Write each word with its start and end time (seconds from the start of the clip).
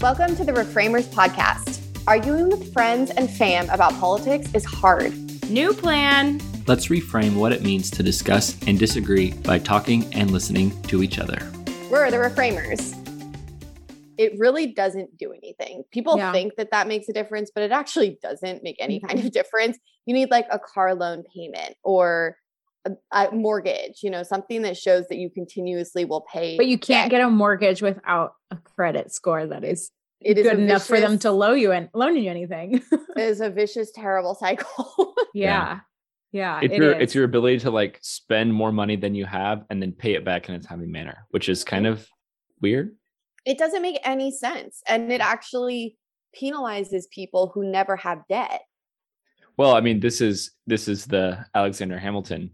Welcome 0.00 0.34
to 0.36 0.44
the 0.44 0.52
Reframers 0.52 1.04
Podcast. 1.08 1.78
Arguing 2.06 2.48
with 2.48 2.72
friends 2.72 3.10
and 3.10 3.28
fam 3.28 3.68
about 3.68 3.92
politics 4.00 4.50
is 4.54 4.64
hard. 4.64 5.12
New 5.50 5.74
plan. 5.74 6.40
Let's 6.66 6.86
reframe 6.86 7.34
what 7.34 7.52
it 7.52 7.60
means 7.60 7.90
to 7.90 8.02
discuss 8.02 8.56
and 8.66 8.78
disagree 8.78 9.32
by 9.32 9.58
talking 9.58 10.10
and 10.14 10.30
listening 10.30 10.70
to 10.84 11.02
each 11.02 11.18
other. 11.18 11.36
We're 11.90 12.10
the 12.10 12.16
Reframers. 12.16 12.96
It 14.16 14.32
really 14.38 14.68
doesn't 14.68 15.18
do 15.18 15.34
anything. 15.34 15.84
People 15.90 16.16
Yeah. 16.16 16.32
think 16.32 16.56
that 16.56 16.70
that 16.70 16.88
makes 16.88 17.06
a 17.10 17.12
difference, 17.12 17.50
but 17.54 17.62
it 17.62 17.70
actually 17.70 18.18
doesn't 18.22 18.62
make 18.62 18.76
any 18.80 19.00
mm-hmm. 19.00 19.06
kind 19.06 19.18
of 19.22 19.30
difference. 19.32 19.76
You 20.06 20.14
need 20.14 20.30
like 20.30 20.46
a 20.50 20.58
car 20.58 20.94
loan 20.94 21.24
payment 21.36 21.76
or 21.84 22.38
a, 22.84 22.92
a 23.12 23.32
mortgage, 23.32 24.02
you 24.02 24.10
know, 24.10 24.22
something 24.22 24.62
that 24.62 24.76
shows 24.76 25.06
that 25.08 25.16
you 25.16 25.30
continuously 25.30 26.04
will 26.04 26.22
pay. 26.32 26.56
But 26.56 26.66
you 26.66 26.78
can't 26.78 27.10
debt. 27.10 27.20
get 27.20 27.26
a 27.26 27.30
mortgage 27.30 27.82
without 27.82 28.32
a 28.50 28.56
credit 28.56 29.12
score 29.12 29.46
that 29.46 29.64
is 29.64 29.90
it 30.20 30.38
is 30.38 30.44
good 30.46 30.58
a 30.58 30.62
enough 30.62 30.86
for 30.86 31.00
them 31.00 31.18
to 31.20 31.30
loan 31.30 31.58
you 31.58 31.72
and 31.72 31.88
loan 31.94 32.16
you 32.16 32.30
anything. 32.30 32.82
It 33.16 33.22
is 33.22 33.40
a 33.40 33.50
vicious, 33.50 33.90
terrible 33.92 34.34
cycle. 34.34 35.14
yeah. 35.34 35.80
Yeah. 36.32 36.60
it's 36.62 36.74
it 36.74 36.76
your 36.78 36.92
is. 36.92 37.02
it's 37.02 37.14
your 37.14 37.24
ability 37.24 37.58
to 37.60 37.70
like 37.70 37.98
spend 38.02 38.54
more 38.54 38.72
money 38.72 38.96
than 38.96 39.14
you 39.14 39.26
have 39.26 39.64
and 39.68 39.82
then 39.82 39.92
pay 39.92 40.14
it 40.14 40.24
back 40.24 40.48
in 40.48 40.54
a 40.54 40.60
timely 40.60 40.86
manner, 40.86 41.26
which 41.30 41.48
is 41.48 41.64
kind 41.64 41.86
of 41.86 42.06
weird. 42.60 42.94
it 43.44 43.58
doesn't 43.58 43.82
make 43.82 43.98
any 44.04 44.30
sense. 44.30 44.82
And 44.86 45.10
it 45.10 45.20
actually 45.20 45.96
penalizes 46.40 47.04
people 47.10 47.50
who 47.52 47.64
never 47.64 47.96
have 47.96 48.20
debt. 48.28 48.62
Well, 49.56 49.74
I 49.74 49.80
mean, 49.80 50.00
this 50.00 50.20
is 50.20 50.52
this 50.66 50.88
is 50.88 51.04
the 51.06 51.44
Alexander 51.54 51.98
Hamilton. 51.98 52.52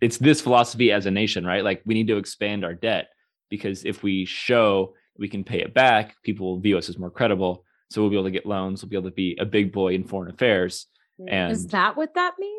It's 0.00 0.18
this 0.18 0.40
philosophy 0.40 0.92
as 0.92 1.06
a 1.06 1.10
nation, 1.10 1.46
right? 1.46 1.64
Like 1.64 1.82
we 1.86 1.94
need 1.94 2.08
to 2.08 2.16
expand 2.16 2.64
our 2.64 2.74
debt 2.74 3.08
because 3.50 3.84
if 3.84 4.02
we 4.02 4.24
show 4.24 4.94
we 5.18 5.28
can 5.28 5.44
pay 5.44 5.60
it 5.60 5.74
back, 5.74 6.16
people 6.22 6.46
will 6.46 6.60
view 6.60 6.76
us 6.76 6.88
as 6.88 6.98
more 6.98 7.10
credible. 7.10 7.64
So 7.90 8.00
we'll 8.00 8.10
be 8.10 8.16
able 8.16 8.24
to 8.24 8.30
get 8.30 8.46
loans. 8.46 8.82
We'll 8.82 8.90
be 8.90 8.96
able 8.96 9.10
to 9.10 9.14
be 9.14 9.36
a 9.38 9.44
big 9.44 9.72
boy 9.72 9.94
in 9.94 10.04
foreign 10.04 10.32
affairs. 10.32 10.86
And 11.28 11.52
is 11.52 11.68
that 11.68 11.96
what 11.96 12.14
that 12.14 12.34
means? 12.38 12.54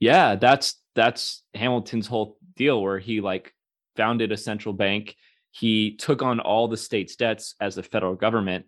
yeah, 0.00 0.34
that's 0.34 0.80
that's 0.94 1.44
Hamilton's 1.54 2.06
whole 2.06 2.38
deal 2.56 2.82
where 2.82 2.98
he 2.98 3.20
like 3.20 3.54
founded 3.96 4.32
a 4.32 4.36
central 4.36 4.72
bank. 4.72 5.14
He 5.52 5.96
took 5.96 6.22
on 6.22 6.40
all 6.40 6.68
the 6.68 6.76
state's 6.76 7.16
debts 7.16 7.54
as 7.60 7.74
the 7.74 7.82
federal 7.82 8.14
government, 8.14 8.64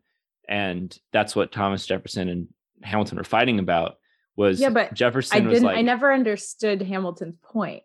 and 0.48 0.96
that's 1.12 1.34
what 1.34 1.50
Thomas 1.50 1.86
Jefferson 1.86 2.28
and 2.28 2.48
Hamilton 2.82 3.18
were 3.18 3.24
fighting 3.24 3.58
about. 3.58 3.96
Was 4.36 4.60
Yeah, 4.60 4.70
but 4.70 4.94
Jefferson 4.94 5.42
I 5.42 5.46
was 5.46 5.54
didn't 5.54 5.66
like 5.66 5.76
I 5.78 5.82
never 5.82 6.12
understood 6.12 6.80
Hamilton's 6.82 7.36
point. 7.42 7.82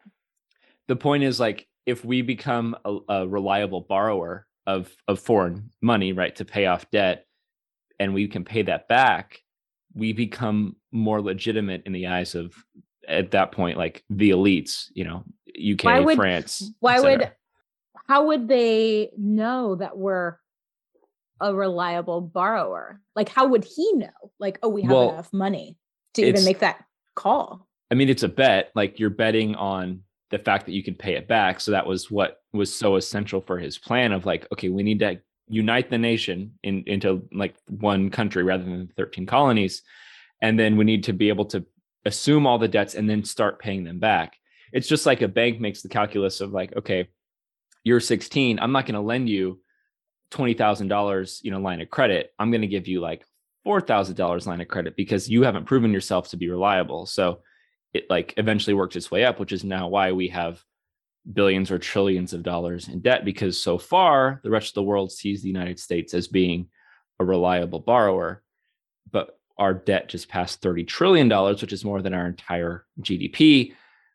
the 0.88 0.96
point 0.96 1.24
is 1.24 1.40
like 1.40 1.68
if 1.86 2.04
we 2.06 2.22
become 2.22 2.76
a, 2.86 2.98
a 3.10 3.28
reliable 3.28 3.82
borrower 3.82 4.46
of 4.66 4.94
of 5.08 5.20
foreign 5.20 5.72
money, 5.82 6.14
right, 6.14 6.36
to 6.38 6.46
pay 6.46 6.66
off 6.66 6.90
debt, 6.92 7.26
and 8.00 8.14
we 8.14 8.28
can 8.28 8.44
pay 8.46 8.62
that 8.64 8.88
back, 8.88 9.40
we 9.94 10.14
become 10.14 10.76
more 10.92 11.22
legitimate 11.22 11.84
in 11.86 11.92
the 11.94 12.08
eyes 12.08 12.36
of 12.36 12.54
at 13.08 13.32
that 13.32 13.52
point 13.52 13.78
like 13.78 14.04
the 14.10 14.30
elites, 14.32 14.86
you 14.94 15.04
know, 15.06 15.24
UK, 15.58 15.84
Why 15.86 16.00
would- 16.00 16.16
France. 16.18 16.72
Why 16.80 17.00
would 17.00 17.32
how 18.08 18.28
would 18.28 18.48
they 18.48 19.12
know 19.18 19.76
that 19.76 19.98
we're 19.98 20.38
a 21.42 21.54
reliable 21.54 22.22
borrower? 22.22 23.02
Like 23.16 23.30
how 23.30 23.48
would 23.48 23.66
he 23.66 23.94
know? 23.94 24.32
Like, 24.40 24.60
oh, 24.64 24.70
we 24.70 24.84
have 24.84 24.92
Well, 24.92 25.10
enough 25.12 25.34
money 25.34 25.78
to 26.18 26.28
even 26.28 26.46
make 26.46 26.60
that 26.60 26.84
call. 27.16 27.68
I 27.90 27.96
mean, 27.96 28.10
it's 28.10 28.24
a 28.24 28.30
bet. 28.30 28.72
Like 28.76 29.00
you're 29.00 29.10
betting 29.10 29.56
on 29.56 30.02
the 30.30 30.40
fact 30.40 30.66
that 30.66 30.74
you 30.74 30.84
can 30.84 30.96
pay 30.96 31.14
it 31.14 31.28
back. 31.28 31.60
So 31.60 31.72
that 31.72 31.88
was 31.88 32.12
what 32.12 32.42
was 32.54 32.74
so 32.74 32.96
essential 32.96 33.42
for 33.42 33.58
his 33.58 33.78
plan 33.78 34.12
of 34.12 34.26
like, 34.26 34.48
okay, 34.52 34.70
we 34.70 34.84
need 34.84 35.00
to 35.00 35.20
unite 35.48 35.90
the 35.90 35.98
nation 35.98 36.54
in, 36.64 36.84
into 36.86 37.28
like 37.32 37.56
one 37.70 38.10
country 38.10 38.44
rather 38.44 38.64
than 38.64 38.92
13 38.98 39.26
colonies. 39.26 39.84
And 40.42 40.60
then 40.60 40.78
we 40.78 40.84
need 40.86 41.06
to 41.06 41.14
be 41.14 41.30
able 41.30 41.46
to 41.46 41.66
assume 42.06 42.46
all 42.46 42.58
the 42.58 42.68
debts 42.68 42.96
and 42.96 43.10
then 43.10 43.24
start 43.24 43.60
paying 43.60 43.84
them 43.84 44.00
back. 44.00 44.36
It's 44.74 44.88
just 44.88 45.06
like 45.06 45.22
a 45.22 45.28
bank 45.28 45.60
makes 45.60 45.82
the 45.82 45.90
calculus 45.90 46.42
of 46.42 46.52
like, 46.52 46.76
okay, 46.76 47.08
you're 47.84 48.02
16. 48.02 48.60
I'm 48.60 48.74
not 48.74 48.86
going 48.86 48.96
to 48.96 49.02
lend 49.02 49.30
you 49.30 49.62
$20,000, 50.32 51.40
you 51.44 51.52
know, 51.52 51.60
line 51.60 51.80
of 51.80 51.90
credit. 51.90 52.34
I'm 52.38 52.52
going 52.52 52.62
to 52.62 52.68
give 52.68 52.88
you 52.88 53.00
like 53.00 53.24
$4,000 53.68 54.46
line 54.48 54.62
of 54.62 54.68
credit 54.68 54.96
because 54.96 55.30
you 55.30 55.44
haven't 55.44 55.66
proven 55.66 55.92
yourself 55.92 56.30
to 56.30 56.38
be 56.38 56.50
reliable. 56.50 57.06
So 57.06 57.42
it 57.94 58.06
like 58.10 58.34
eventually 58.38 58.74
worked 58.74 58.96
its 58.96 59.12
way 59.12 59.26
up, 59.26 59.40
which 59.40 59.52
is 59.52 59.64
now 59.64 59.88
why 59.90 60.12
we 60.12 60.30
have 60.30 60.64
billions 61.34 61.70
or 61.72 61.78
trillions 61.78 62.32
of 62.34 62.44
dollars 62.44 62.88
in 62.88 63.02
debt 63.02 63.26
because 63.26 63.62
so 63.62 63.78
far 63.78 64.40
the 64.44 64.50
rest 64.50 64.70
of 64.70 64.74
the 64.76 64.84
world 64.84 65.12
sees 65.12 65.42
the 65.42 65.50
United 65.50 65.80
States 65.80 66.14
as 66.14 66.28
being 66.28 66.70
a 67.20 67.26
reliable 67.26 67.80
borrower, 67.80 68.42
but 69.12 69.38
our 69.58 69.74
debt 69.74 70.08
just 70.08 70.30
passed 70.30 70.62
30 70.62 70.86
trillion 70.86 71.28
dollars, 71.28 71.62
which 71.62 71.74
is 71.74 71.84
more 71.84 72.02
than 72.02 72.14
our 72.14 72.28
entire 72.28 72.86
GDP. 73.02 73.74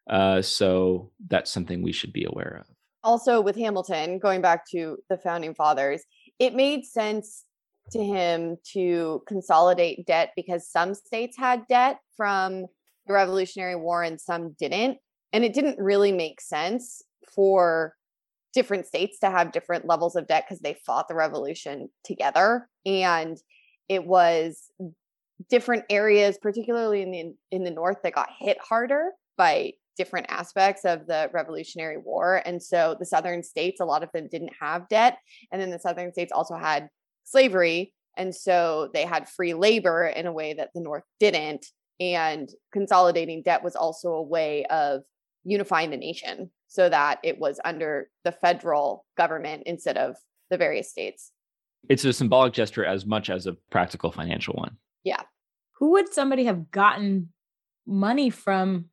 Uh, 0.08 0.40
so 0.40 1.10
that's 1.28 1.50
something 1.50 1.82
we 1.82 1.92
should 1.92 2.12
be 2.12 2.24
aware 2.24 2.60
of. 2.60 2.74
also 3.04 3.40
with 3.40 3.56
Hamilton, 3.56 4.18
going 4.18 4.40
back 4.40 4.64
to 4.70 4.96
the 5.10 5.18
founding 5.18 5.54
fathers, 5.54 6.02
it 6.38 6.54
made 6.54 6.84
sense 6.84 7.44
to 7.90 8.02
him 8.02 8.56
to 8.72 9.22
consolidate 9.26 10.06
debt 10.06 10.30
because 10.36 10.68
some 10.68 10.94
states 10.94 11.36
had 11.36 11.66
debt 11.68 11.98
from 12.16 12.66
the 13.06 13.12
Revolutionary 13.12 13.76
War 13.76 14.02
and 14.02 14.20
some 14.20 14.54
didn't. 14.58 14.98
And 15.32 15.44
it 15.44 15.54
didn't 15.54 15.78
really 15.78 16.12
make 16.12 16.40
sense 16.40 17.02
for 17.34 17.94
different 18.54 18.86
states 18.86 19.18
to 19.20 19.30
have 19.30 19.52
different 19.52 19.86
levels 19.86 20.14
of 20.14 20.26
debt 20.26 20.44
because 20.46 20.60
they 20.60 20.76
fought 20.86 21.08
the 21.08 21.14
revolution 21.14 21.88
together. 22.04 22.68
And 22.84 23.38
it 23.88 24.06
was 24.06 24.70
different 25.48 25.84
areas, 25.90 26.38
particularly 26.40 27.02
in 27.02 27.10
the 27.10 27.34
in 27.50 27.64
the 27.64 27.70
north, 27.70 27.98
that 28.02 28.14
got 28.14 28.28
hit 28.38 28.58
harder 28.60 29.10
by 29.36 29.72
different 29.96 30.26
aspects 30.30 30.84
of 30.84 31.06
the 31.06 31.30
Revolutionary 31.32 31.98
War. 31.98 32.42
And 32.46 32.62
so 32.62 32.96
the 32.98 33.06
southern 33.06 33.42
states, 33.42 33.80
a 33.80 33.84
lot 33.84 34.02
of 34.02 34.10
them 34.12 34.28
didn't 34.30 34.52
have 34.60 34.88
debt. 34.88 35.18
And 35.50 35.60
then 35.60 35.70
the 35.70 35.78
southern 35.78 36.12
states 36.12 36.32
also 36.32 36.56
had 36.56 36.88
slavery. 37.24 37.92
And 38.16 38.34
so 38.34 38.90
they 38.92 39.04
had 39.04 39.28
free 39.28 39.54
labor 39.54 40.06
in 40.06 40.26
a 40.26 40.32
way 40.32 40.52
that 40.54 40.70
the 40.74 40.80
north 40.80 41.04
didn't. 41.20 41.66
And 42.00 42.48
consolidating 42.72 43.42
debt 43.42 43.62
was 43.62 43.76
also 43.76 44.10
a 44.10 44.22
way 44.22 44.64
of 44.66 45.02
unifying 45.44 45.90
the 45.90 45.96
nation 45.96 46.50
so 46.68 46.88
that 46.88 47.18
it 47.22 47.38
was 47.38 47.60
under 47.64 48.08
the 48.24 48.32
federal 48.32 49.04
government 49.16 49.62
instead 49.66 49.96
of 49.96 50.16
the 50.50 50.56
various 50.56 50.90
states. 50.90 51.32
It's 51.88 52.04
a 52.04 52.12
symbolic 52.12 52.52
gesture 52.52 52.84
as 52.84 53.04
much 53.06 53.28
as 53.30 53.46
a 53.46 53.56
practical 53.70 54.12
financial 54.12 54.54
one. 54.54 54.76
Yeah. 55.04 55.22
Who 55.78 55.92
would 55.92 56.12
somebody 56.12 56.44
have 56.44 56.70
gotten 56.70 57.30
money 57.86 58.30
from 58.30 58.86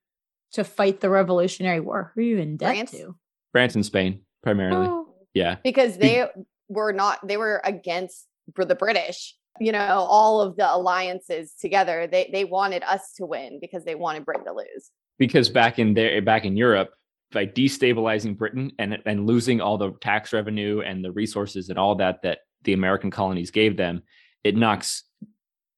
to 0.53 0.63
fight 0.63 0.99
the 1.01 1.09
Revolutionary 1.09 1.79
War? 1.79 2.11
Who 2.15 2.21
are 2.21 2.23
you 2.23 2.37
in 2.39 2.57
debt 2.57 2.75
France? 2.75 2.91
to? 2.91 3.15
France 3.51 3.75
and 3.75 3.85
Spain, 3.85 4.21
primarily. 4.43 4.87
Oh, 4.87 5.07
Yeah. 5.33 5.57
because 5.63 5.97
they 5.97 6.27
were 6.69 6.93
not 6.93 7.19
they 7.27 7.37
were 7.37 7.61
against 7.63 8.27
the 8.55 8.75
british 8.75 9.35
you 9.59 9.71
know 9.71 10.05
all 10.09 10.41
of 10.41 10.55
the 10.55 10.73
alliances 10.73 11.53
together. 11.59 12.07
They 12.07 12.29
they 12.31 12.45
wanted 12.45 12.83
us 12.83 13.13
to 13.17 13.25
win 13.25 13.59
because 13.59 13.83
they 13.83 13.95
wanted 13.95 14.25
britain 14.25 14.45
to 14.45 14.53
lose. 14.53 14.91
Because 15.17 15.49
back 15.49 15.79
in 15.79 15.93
there 15.93 16.21
back 16.21 16.45
in 16.45 16.57
Europe 16.57 16.91
by 17.31 17.45
destabilizing 17.45 18.37
Britain 18.37 18.71
and 18.79 18.97
and 19.05 19.27
losing 19.27 19.61
all 19.61 19.77
the 19.77 19.91
tax 20.01 20.33
revenue 20.33 20.81
and 20.81 21.03
the 21.03 21.11
resources 21.11 21.69
and 21.69 21.77
all 21.77 21.95
that 21.95 22.21
that 22.23 22.39
the 22.63 22.73
American 22.73 23.11
colonies 23.11 23.51
gave 23.51 23.77
them 23.77 24.01
it 24.43 24.55
knocks 24.55 25.03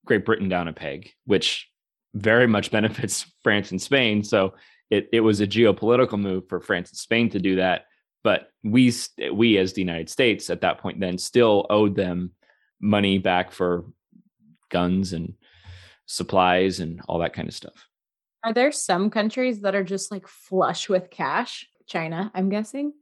Great 0.05 0.25
Britain 0.25 0.49
down 0.49 0.67
a 0.67 0.73
peg 0.73 1.11
which 1.25 1.67
very 2.13 2.47
much 2.47 2.71
benefits 2.71 3.25
France 3.43 3.71
and 3.71 3.81
Spain. 3.81 4.23
So 4.23 4.53
it 4.89 5.09
it 5.11 5.21
was 5.21 5.41
a 5.41 5.47
geopolitical 5.47 6.19
move 6.19 6.47
for 6.47 6.59
France 6.59 6.89
and 6.89 6.97
Spain 6.97 7.29
to 7.31 7.39
do 7.39 7.55
that 7.55 7.85
but 8.23 8.49
we 8.63 8.93
we 9.33 9.57
as 9.57 9.73
the 9.73 9.81
United 9.81 10.09
States 10.09 10.49
at 10.49 10.61
that 10.61 10.77
point 10.79 10.99
then 10.99 11.17
still 11.17 11.65
owed 11.69 11.95
them 11.95 12.31
money 12.79 13.17
back 13.17 13.51
for 13.51 13.85
guns 14.69 15.13
and 15.13 15.33
supplies 16.05 16.79
and 16.79 17.01
all 17.07 17.19
that 17.19 17.33
kind 17.33 17.47
of 17.47 17.53
stuff 17.53 17.87
Are 18.43 18.53
there 18.53 18.71
some 18.71 19.09
countries 19.09 19.61
that 19.61 19.75
are 19.75 19.83
just 19.83 20.11
like 20.11 20.27
flush 20.27 20.89
with 20.89 21.09
cash? 21.09 21.67
China, 21.87 22.31
I'm 22.33 22.49
guessing. 22.49 22.93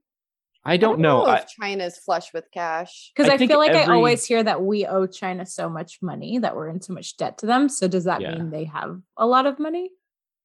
I 0.66 0.78
don't, 0.78 1.00
know. 1.00 1.24
I, 1.26 1.38
if 1.38 1.48
china's 1.48 1.98
flush 1.98 2.34
with 2.34 2.50
cash 2.52 3.12
Because 3.16 3.30
I 3.30 3.36
I, 3.36 3.38
feel 3.38 3.58
like 3.60 3.72
I 3.72 3.86
always 3.94 4.26
hear 4.26 4.44
that 4.44 4.62
we 4.62 4.86
owe 4.86 5.06
China 5.08 5.46
so 5.46 5.70
much 5.70 6.00
money 6.02 6.38
that 6.40 6.56
we're 6.56 6.68
in 6.70 6.82
so 6.82 6.94
much 6.94 7.16
debt 7.18 7.38
to 7.40 7.46
them. 7.46 7.70
So 7.70 7.88
does 7.88 8.04
that 8.04 8.20
Yeah. 8.22 8.36
mean 8.36 8.50
they 8.50 8.66
have 8.66 9.00
a 9.16 9.26
lot 9.26 9.46
of 9.46 9.58
money? 9.60 9.92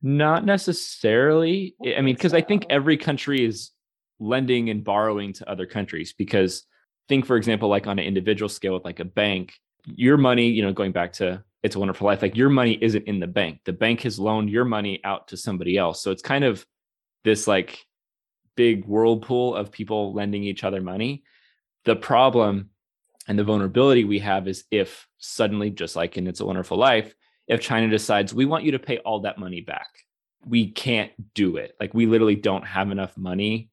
Not 0.02 0.44
necessarily. 0.44 1.74
I- 1.84 1.94
I 1.94 2.00
mean, 2.00 2.14
think 2.14 2.18
because 2.18 2.34
I 2.34 2.42
think 2.42 2.66
every 2.70 2.96
country 2.96 3.44
is 3.44 3.70
lending 4.18 4.70
and 4.70 4.84
borrowing 4.84 5.32
to 5.34 5.50
other 5.50 5.66
countries. 5.66 6.12
Because 6.12 6.64
think, 7.08 7.26
for 7.26 7.36
example, 7.36 7.68
like 7.68 7.86
on 7.86 7.98
an 7.98 8.04
individual 8.04 8.48
scale 8.48 8.74
with 8.74 8.84
like 8.84 9.00
a 9.00 9.04
bank, 9.04 9.54
your 9.86 10.16
money, 10.16 10.48
you 10.48 10.62
know, 10.62 10.72
going 10.72 10.92
back 10.92 11.12
to 11.14 11.44
It's 11.62 11.76
a 11.76 11.78
Wonderful 11.78 12.06
Life, 12.06 12.22
like 12.22 12.36
your 12.36 12.48
money 12.48 12.78
isn't 12.80 13.06
in 13.06 13.20
the 13.20 13.26
bank. 13.26 13.60
The 13.64 13.72
bank 13.72 14.00
has 14.02 14.18
loaned 14.18 14.50
your 14.50 14.64
money 14.64 15.00
out 15.04 15.28
to 15.28 15.36
somebody 15.36 15.76
else. 15.76 16.02
So 16.02 16.10
it's 16.10 16.22
kind 16.22 16.44
of 16.44 16.64
this 17.24 17.46
like 17.46 17.84
big 18.56 18.86
whirlpool 18.86 19.54
of 19.54 19.72
people 19.72 20.14
lending 20.14 20.44
each 20.44 20.64
other 20.64 20.80
money. 20.80 21.24
The 21.84 21.96
problem 21.96 22.70
And 23.26 23.38
the 23.38 23.44
vulnerability 23.44 24.04
we 24.04 24.18
have 24.20 24.48
is 24.48 24.64
if 24.70 25.06
suddenly, 25.18 25.70
just 25.70 25.96
like 25.96 26.16
in 26.16 26.26
It's 26.26 26.40
a 26.40 26.46
Wonderful 26.46 26.76
Life, 26.76 27.14
if 27.46 27.60
China 27.60 27.88
decides 27.88 28.34
we 28.34 28.44
want 28.44 28.64
you 28.64 28.72
to 28.72 28.78
pay 28.78 28.98
all 28.98 29.20
that 29.20 29.38
money 29.38 29.60
back, 29.60 29.88
we 30.46 30.70
can't 30.70 31.12
do 31.34 31.56
it. 31.56 31.74
Like 31.80 31.94
we 31.94 32.06
literally 32.06 32.36
don't 32.36 32.66
have 32.66 32.90
enough 32.90 33.16
money 33.16 33.70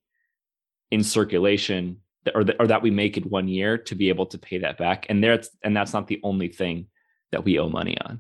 in 0.92 1.04
circulation 1.04 1.98
or, 2.36 2.46
or 2.60 2.68
that 2.68 2.82
we 2.82 2.92
make 2.92 3.18
in 3.18 3.24
one 3.24 3.48
year 3.48 3.78
to 3.78 3.96
be 3.96 4.10
able 4.10 4.28
to 4.28 4.38
pay 4.38 4.60
that 4.60 4.78
back. 4.78 5.08
And 5.10 5.24
there, 5.24 5.42
and 5.64 5.76
that's 5.76 5.94
not 5.94 6.08
the 6.08 6.20
only 6.24 6.50
thing 6.50 6.88
that 7.32 7.44
we 7.44 7.58
owe 7.58 7.70
money 7.70 7.98
on. 8.00 8.20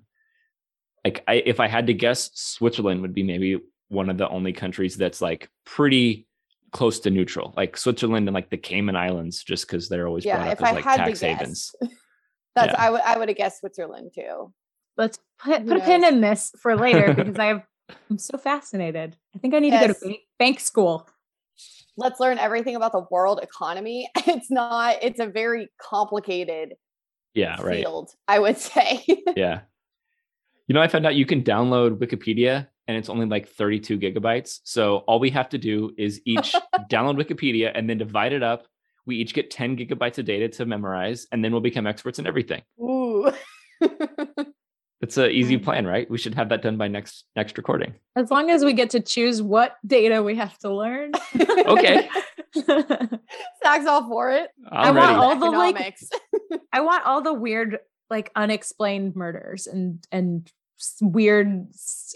Like 1.05 1.23
I, 1.27 1.35
if 1.35 1.59
I 1.59 1.67
had 1.67 1.87
to 1.87 1.93
guess, 1.93 2.31
Switzerland 2.33 3.01
would 3.01 3.13
be 3.13 3.23
maybe 3.23 3.59
one 3.89 4.09
of 4.09 4.17
the 4.17 4.29
only 4.29 4.53
countries 4.53 4.95
that's 4.95 5.21
like 5.21 5.49
pretty 5.65 6.27
close 6.71 6.99
to 7.01 7.09
neutral, 7.09 7.53
like 7.57 7.75
Switzerland 7.75 8.27
and 8.27 8.33
like 8.33 8.49
the 8.49 8.57
Cayman 8.57 8.95
Islands, 8.95 9.43
just 9.43 9.67
because 9.67 9.89
they're 9.89 10.07
always 10.07 10.25
Yeah, 10.25 10.37
brought 10.37 10.47
up 10.47 10.53
if 10.53 10.61
as 10.63 10.69
I 10.69 10.71
like 10.71 10.83
had 10.83 10.97
to 10.97 11.03
tax 11.03 11.19
guess. 11.19 11.29
havens. 11.37 11.75
That's 12.55 12.73
Yeah. 12.73 12.85
I 12.85 12.89
would 12.89 13.01
I 13.01 13.17
would 13.17 13.29
have 13.29 13.37
guessed 13.37 13.59
Switzerland 13.59 14.11
too. 14.15 14.53
Let's 14.97 15.19
put, 15.39 15.61
Who 15.61 15.69
put 15.69 15.77
a 15.77 15.81
pin 15.81 16.03
in 16.03 16.21
this 16.21 16.51
for 16.61 16.75
later 16.75 17.13
because 17.15 17.37
I 17.37 17.45
have 17.45 17.63
I'm 18.09 18.17
so 18.17 18.37
fascinated. 18.37 19.15
I 19.35 19.39
think 19.39 19.53
I 19.53 19.59
need 19.59 19.71
to 19.71 19.79
go 19.79 19.87
to 19.87 19.99
bank, 20.01 20.19
bank 20.39 20.59
school. 20.59 21.07
Let's 21.97 22.19
learn 22.19 22.37
everything 22.37 22.75
about 22.75 22.91
the 22.93 23.05
world 23.11 23.39
economy. 23.43 24.09
It's 24.27 24.49
not. 24.51 24.97
It's 25.01 25.19
a 25.19 25.27
very 25.27 25.69
complicated 25.81 26.73
Yeah, 27.33 27.61
right. 27.61 27.81
field. 27.83 28.11
I 28.27 28.39
would 28.39 28.57
say. 28.69 29.03
Yeah. 29.35 29.61
You 30.67 30.73
know, 30.73 30.81
I 30.81 30.87
found 30.87 31.05
out 31.05 31.15
you 31.15 31.25
can 31.25 31.43
download 31.43 31.97
Wikipedia 31.97 32.67
and 32.87 32.97
it's 32.97 33.09
only 33.09 33.25
like 33.25 33.47
32 33.49 33.99
gigabytes. 33.99 34.59
So 34.63 34.97
all 34.99 35.19
we 35.19 35.29
have 35.31 35.49
to 35.49 35.57
do 35.57 35.91
is 35.97 36.21
each 36.25 36.55
download 36.89 37.17
Wikipedia 37.21 37.71
and 37.75 37.89
then 37.89 37.97
divide 37.97 38.31
it 38.33 38.41
up. 38.43 38.67
We 39.05 39.15
each 39.17 39.33
get 39.33 39.49
10 39.51 39.77
gigabytes 39.77 40.17
of 40.19 40.25
data 40.25 40.47
to 40.49 40.65
memorize, 40.65 41.25
and 41.31 41.43
then 41.43 41.51
we'll 41.51 41.59
become 41.61 41.87
experts 41.87 42.19
in 42.19 42.27
everything. 42.27 42.61
Ooh. 42.79 43.31
It's 45.01 45.17
an 45.17 45.31
easy 45.31 45.57
Mhm. 45.57 45.63
plan, 45.63 45.85
right? 45.87 46.09
We 46.09 46.17
should 46.17 46.35
have 46.35 46.49
that 46.49 46.61
done 46.61 46.77
by 46.77 46.87
next 46.87 47.25
next 47.35 47.57
recording. 47.57 47.95
As 48.15 48.29
long 48.29 48.49
as 48.51 48.63
we 48.63 48.73
get 48.73 48.91
to 48.91 48.99
choose 48.99 49.41
what 49.41 49.75
data 49.85 50.21
we 50.21 50.35
have 50.35 50.57
to 50.59 50.73
learn. 50.73 51.11
Okay. 51.35 52.07
Zach's 53.63 53.85
all 53.87 54.07
for 54.07 54.31
it. 54.31 54.49
I'm 54.71 54.95
want 54.95 55.07
ready. 55.07 55.19
all 55.19 55.35
the, 55.37 55.49
like- 55.57 55.97
I 56.73 56.81
want 56.81 57.05
all 57.05 57.21
the 57.21 57.33
weird, 57.33 57.79
like 58.09 58.31
unexplained 58.35 59.15
murders 59.15 59.67
and 59.67 60.05
and 60.11 60.49
weird. 61.01 61.67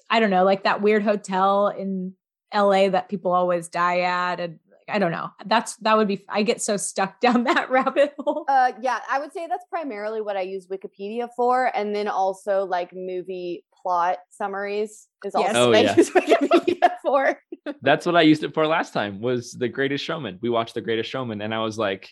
I 0.10 0.20
don't 0.20 0.30
know, 0.30 0.44
like 0.44 0.64
that 0.64 0.82
weird 0.82 1.04
hotel 1.04 1.68
in 1.70 2.14
L.A. 2.52 2.90
that 2.90 3.10
people 3.10 3.32
always 3.32 3.68
die 3.70 4.02
at, 4.02 4.40
and 4.40 4.60
I 4.88 5.00
don't 5.00 5.12
know. 5.12 5.30
That's 5.46 5.76
that 5.78 5.98
would 5.98 6.08
be. 6.08 6.26
I 6.30 6.44
get 6.44 6.62
so 6.62 6.78
stuck 6.78 7.20
down 7.26 7.46
that 7.46 7.70
rabbit 7.72 8.14
hole. 8.20 8.46
Uh, 8.48 8.74
yeah, 8.82 9.00
I 9.10 9.20
would 9.20 9.34
say 9.34 9.48
that's 9.48 9.66
primarily 9.70 10.22
what 10.22 10.38
I 10.38 10.42
use 10.42 10.68
Wikipedia 10.68 11.28
for, 11.36 11.72
and 11.76 11.96
then 11.96 12.08
also 12.08 12.66
like 12.66 12.92
movie 12.94 13.66
plot 13.82 14.18
summaries 14.30 15.08
is 15.24 15.36
also 15.36 15.48
Yes. 15.48 15.56
Oh, 15.56 15.70
what 15.70 15.84
yeah. 15.84 15.92
I 15.92 15.96
use 15.96 16.10
Wikipedia 16.80 16.90
for. 17.02 17.40
That's 17.82 18.06
what 18.06 18.16
I 18.16 18.22
used 18.22 18.44
it 18.44 18.54
for 18.54 18.66
last 18.68 18.94
time. 18.94 19.22
Was 19.22 19.52
The 19.54 19.68
Greatest 19.68 20.04
Showman. 20.04 20.40
We 20.42 20.50
watched 20.50 20.76
The 20.76 20.82
Greatest 20.82 21.10
Showman, 21.10 21.42
and 21.42 21.54
I 21.54 21.60
was 21.60 21.78
like, 21.80 22.10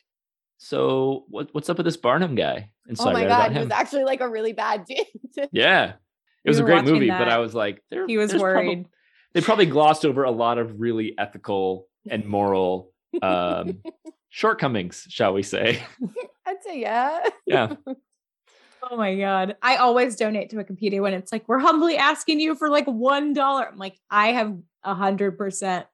"So 0.57 1.25
what, 1.29 1.49
what's 1.53 1.69
up 1.69 1.77
with 1.77 1.85
this 1.85 1.97
Barnum 1.97 2.35
guy?" 2.35 2.71
And 2.87 2.97
so 2.97 3.09
oh 3.09 3.13
my 3.13 3.25
god, 3.25 3.51
he 3.51 3.59
was 3.59 3.71
actually 3.71 4.03
like 4.03 4.21
a 4.21 4.29
really 4.29 4.53
bad 4.53 4.85
dude. 5.35 5.49
Yeah. 5.51 5.93
It 6.45 6.49
We 6.49 6.49
was 6.49 6.59
a 6.59 6.63
great 6.63 6.75
watching 6.77 6.93
movie, 6.93 7.07
but 7.09 7.29
I 7.29 7.37
was 7.37 7.55
like, 7.55 7.81
there, 7.89 8.05
He 8.05 8.17
was 8.17 8.31
there's 8.31 8.41
prob- 8.41 8.55
worried. 8.65 8.85
they 9.33 9.39
probably 9.39 9.65
glossed 9.65 10.05
over 10.05 10.23
a 10.25 10.31
lot 10.31 10.57
of 10.57 10.79
really 10.79 11.15
ethical 11.17 11.87
and 12.09 12.25
moral 12.25 12.91
um, 13.21 13.79
shortcomings, 14.29 15.05
shall 15.09 15.33
we 15.33 15.43
say? 15.43 15.83
I'd 16.45 16.61
say 16.63 16.79
yeah. 16.81 17.19
Yeah. 17.45 17.75
Oh 18.91 18.97
my 18.97 19.15
god! 19.15 19.55
I 19.61 19.77
always 19.77 20.17
donate 20.17 20.49
to 20.49 20.57
Wikipedia 20.57 21.01
when 21.01 21.13
it's 21.13 21.31
like 21.31 21.47
we're 21.47 21.59
humbly 21.59 21.95
asking 21.95 22.41
you 22.41 22.53
for 22.53 22.67
like 22.69 22.85
one 22.85 23.31
dollar. 23.31 23.65
I'm 23.69 23.77
like, 23.77 23.95
I 24.11 24.33
have 24.33 24.57
a 24.83 24.93
hundred 24.93 25.37
percent, 25.37 25.85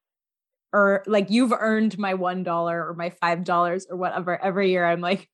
or 0.73 1.03
like 1.05 1.29
you've 1.29 1.53
earned 1.53 1.99
my 1.99 2.15
one 2.15 2.41
dollar 2.41 2.87
or 2.87 2.95
my 2.95 3.11
five 3.11 3.43
dollars 3.43 3.85
or 3.91 3.95
whatever 3.95 4.43
every 4.43 4.71
year. 4.71 4.87
I'm 4.87 5.01
like, 5.01 5.29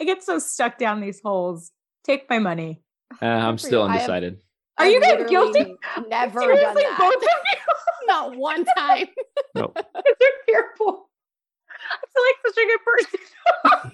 I 0.00 0.04
get 0.04 0.22
so 0.22 0.38
stuck 0.38 0.78
down 0.78 1.00
these 1.00 1.20
holes. 1.20 1.72
Take 2.04 2.30
my 2.30 2.38
money. 2.38 2.84
Uh, 3.20 3.26
I'm 3.26 3.58
still 3.58 3.80
you. 3.82 3.88
I 3.88 3.92
have- 3.94 4.00
undecided. 4.02 4.38
Are 4.78 4.86
I've 4.86 4.92
you 4.92 5.00
guys 5.00 5.28
guilty? 5.28 5.74
Never 6.08 6.38
done 6.38 6.48
Seriously, 6.50 6.82
that. 6.84 6.98
both 7.00 7.16
of 7.16 7.22
you. 7.22 7.58
Not 8.12 8.36
one 8.36 8.66
time. 8.76 9.06
No. 9.54 9.72
You're 9.74 10.30
fearful. 10.44 11.08
I 11.90 11.96
feel 12.12 12.22
like 12.26 12.36
such 12.46 12.58
a 12.58 12.66
good 12.66 12.80
person. 12.84 13.20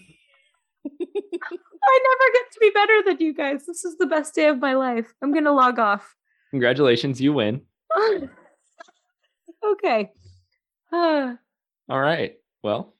I 1.84 2.00
never 2.04 2.32
get 2.34 2.52
to 2.52 2.58
be 2.60 2.70
better 2.70 3.02
than 3.06 3.16
you 3.20 3.32
guys. 3.32 3.64
This 3.64 3.84
is 3.84 3.96
the 3.96 4.06
best 4.06 4.34
day 4.34 4.48
of 4.48 4.58
my 4.58 4.74
life. 4.74 5.14
I'm 5.22 5.32
gonna 5.32 5.52
log 5.52 5.78
off. 5.78 6.16
Congratulations, 6.50 7.20
you 7.20 7.32
win. 7.32 7.60
okay. 9.64 10.10
Uh, 10.92 11.34
All 11.88 12.00
right. 12.00 12.34
Well, 12.64 12.94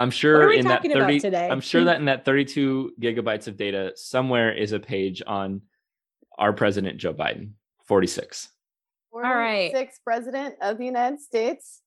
I'm 0.00 0.10
sure 0.10 0.50
in 0.50 0.66
that 0.66 0.82
30 0.82 1.20
today? 1.20 1.50
I'm 1.50 1.60
sure 1.60 1.84
that 1.86 1.98
in 1.98 2.06
that 2.06 2.24
32 2.24 2.92
gigabytes 2.98 3.48
of 3.48 3.58
data 3.58 3.92
somewhere 3.96 4.50
is 4.50 4.72
a 4.72 4.80
page 4.80 5.22
on 5.26 5.60
our 6.38 6.54
president 6.54 6.96
Joe 6.96 7.12
Biden. 7.12 7.50
46. 7.84 8.48
Right. 9.12 9.72
Sixth 9.72 10.00
president 10.04 10.54
of 10.60 10.78
the 10.78 10.84
United 10.84 11.20
States. 11.20 11.82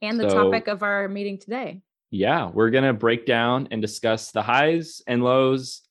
and 0.00 0.18
the 0.18 0.28
So- 0.28 0.44
topic 0.44 0.66
of 0.68 0.82
our 0.82 1.08
meeting 1.08 1.38
today. 1.38 1.80
Yeah, 2.10 2.50
we're 2.50 2.70
going 2.70 2.84
to 2.84 2.92
break 2.92 3.24
down 3.24 3.68
and 3.70 3.80
discuss 3.80 4.32
the 4.32 4.42
highs 4.42 5.00
and 5.06 5.22
lows 5.22 5.82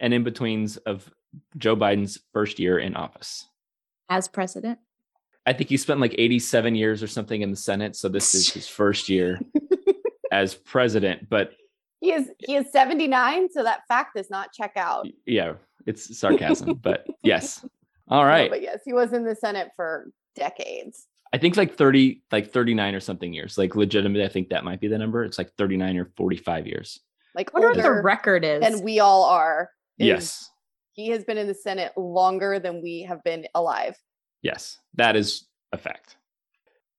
and 0.00 0.14
in 0.14 0.22
betweens 0.24 0.76
of 0.78 1.12
Joe 1.58 1.74
Biden's 1.76 2.18
first 2.32 2.58
year 2.60 2.78
in 2.78 2.94
office. 2.94 3.44
As 4.08 4.28
president. 4.28 4.78
I 5.44 5.52
think 5.52 5.68
he 5.68 5.76
spent 5.76 6.00
like 6.00 6.14
87 6.16 6.74
years 6.76 7.02
or 7.02 7.06
something 7.08 7.42
in 7.42 7.50
the 7.50 7.56
Senate. 7.56 7.94
So 7.96 8.08
this 8.08 8.34
is 8.34 8.50
his 8.52 8.68
first 8.80 9.08
year 9.08 9.38
as 10.32 10.54
president. 10.54 11.28
But 11.28 11.52
He 12.00 12.12
is 12.12 12.30
he 12.38 12.54
is 12.56 12.70
79, 12.72 13.50
so 13.50 13.64
that 13.64 13.80
fact 13.88 14.14
does 14.16 14.30
not 14.30 14.52
check 14.52 14.72
out. 14.76 15.06
yeah, 15.26 15.54
it's 15.86 16.16
sarcasm. 16.18 16.74
but 16.74 17.04
yes. 17.22 17.66
All 18.08 18.24
right. 18.24 18.44
No, 18.50 18.56
but 18.56 18.62
yes, 18.62 18.80
he 18.84 18.92
was 18.92 19.12
in 19.12 19.24
the 19.24 19.34
Senate 19.34 19.70
for 19.76 20.10
decades. 20.36 21.06
I 21.32 21.38
think 21.38 21.56
like 21.56 21.76
30, 21.76 22.22
like 22.30 22.52
39 22.52 22.94
or 22.94 23.00
something 23.00 23.32
years. 23.32 23.58
Like 23.58 23.74
legitimately, 23.74 24.24
I 24.24 24.28
think 24.28 24.50
that 24.50 24.64
might 24.64 24.80
be 24.80 24.88
the 24.88 24.98
number. 24.98 25.24
It's 25.24 25.38
like 25.38 25.52
39 25.58 25.96
or 25.96 26.12
45 26.16 26.66
years. 26.66 27.00
Like 27.34 27.50
I 27.54 27.58
wonder 27.58 27.68
what 27.68 27.82
the 27.82 28.02
record 28.02 28.44
is. 28.44 28.64
And 28.64 28.82
we 28.84 29.00
all 29.00 29.24
are. 29.24 29.70
Yes. 29.98 30.48
He 30.92 31.08
has 31.08 31.24
been 31.24 31.36
in 31.36 31.46
the 31.46 31.54
Senate 31.54 31.92
longer 31.96 32.58
than 32.58 32.80
we 32.80 33.02
have 33.02 33.22
been 33.24 33.46
alive. 33.54 33.98
Yes. 34.42 34.78
That 34.94 35.16
is 35.16 35.46
a 35.72 35.78
fact. 35.78 36.16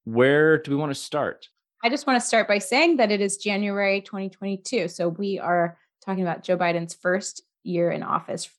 Where 0.04 0.58
do 0.58 0.72
we 0.72 0.78
want 0.78 0.92
to 0.92 0.96
start? 0.96 1.48
I 1.84 1.90
just 1.90 2.06
want 2.06 2.20
to 2.22 2.26
start 2.26 2.48
by 2.48 2.58
saying 2.58 2.98
that 2.98 3.12
it 3.12 3.22
is 3.22 3.38
January 3.38 4.02
2022. 4.02 4.88
So 4.88 5.10
we 5.10 5.40
are 5.40 5.78
talking 6.06 6.24
about 6.24 6.44
Joe 6.44 6.58
Biden's 6.58 6.94
first 6.94 7.44
year 7.64 7.92
in 7.92 8.04
office 8.04 8.50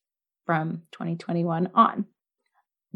from 0.46 0.82
2021 0.92 1.70
on, 1.74 2.06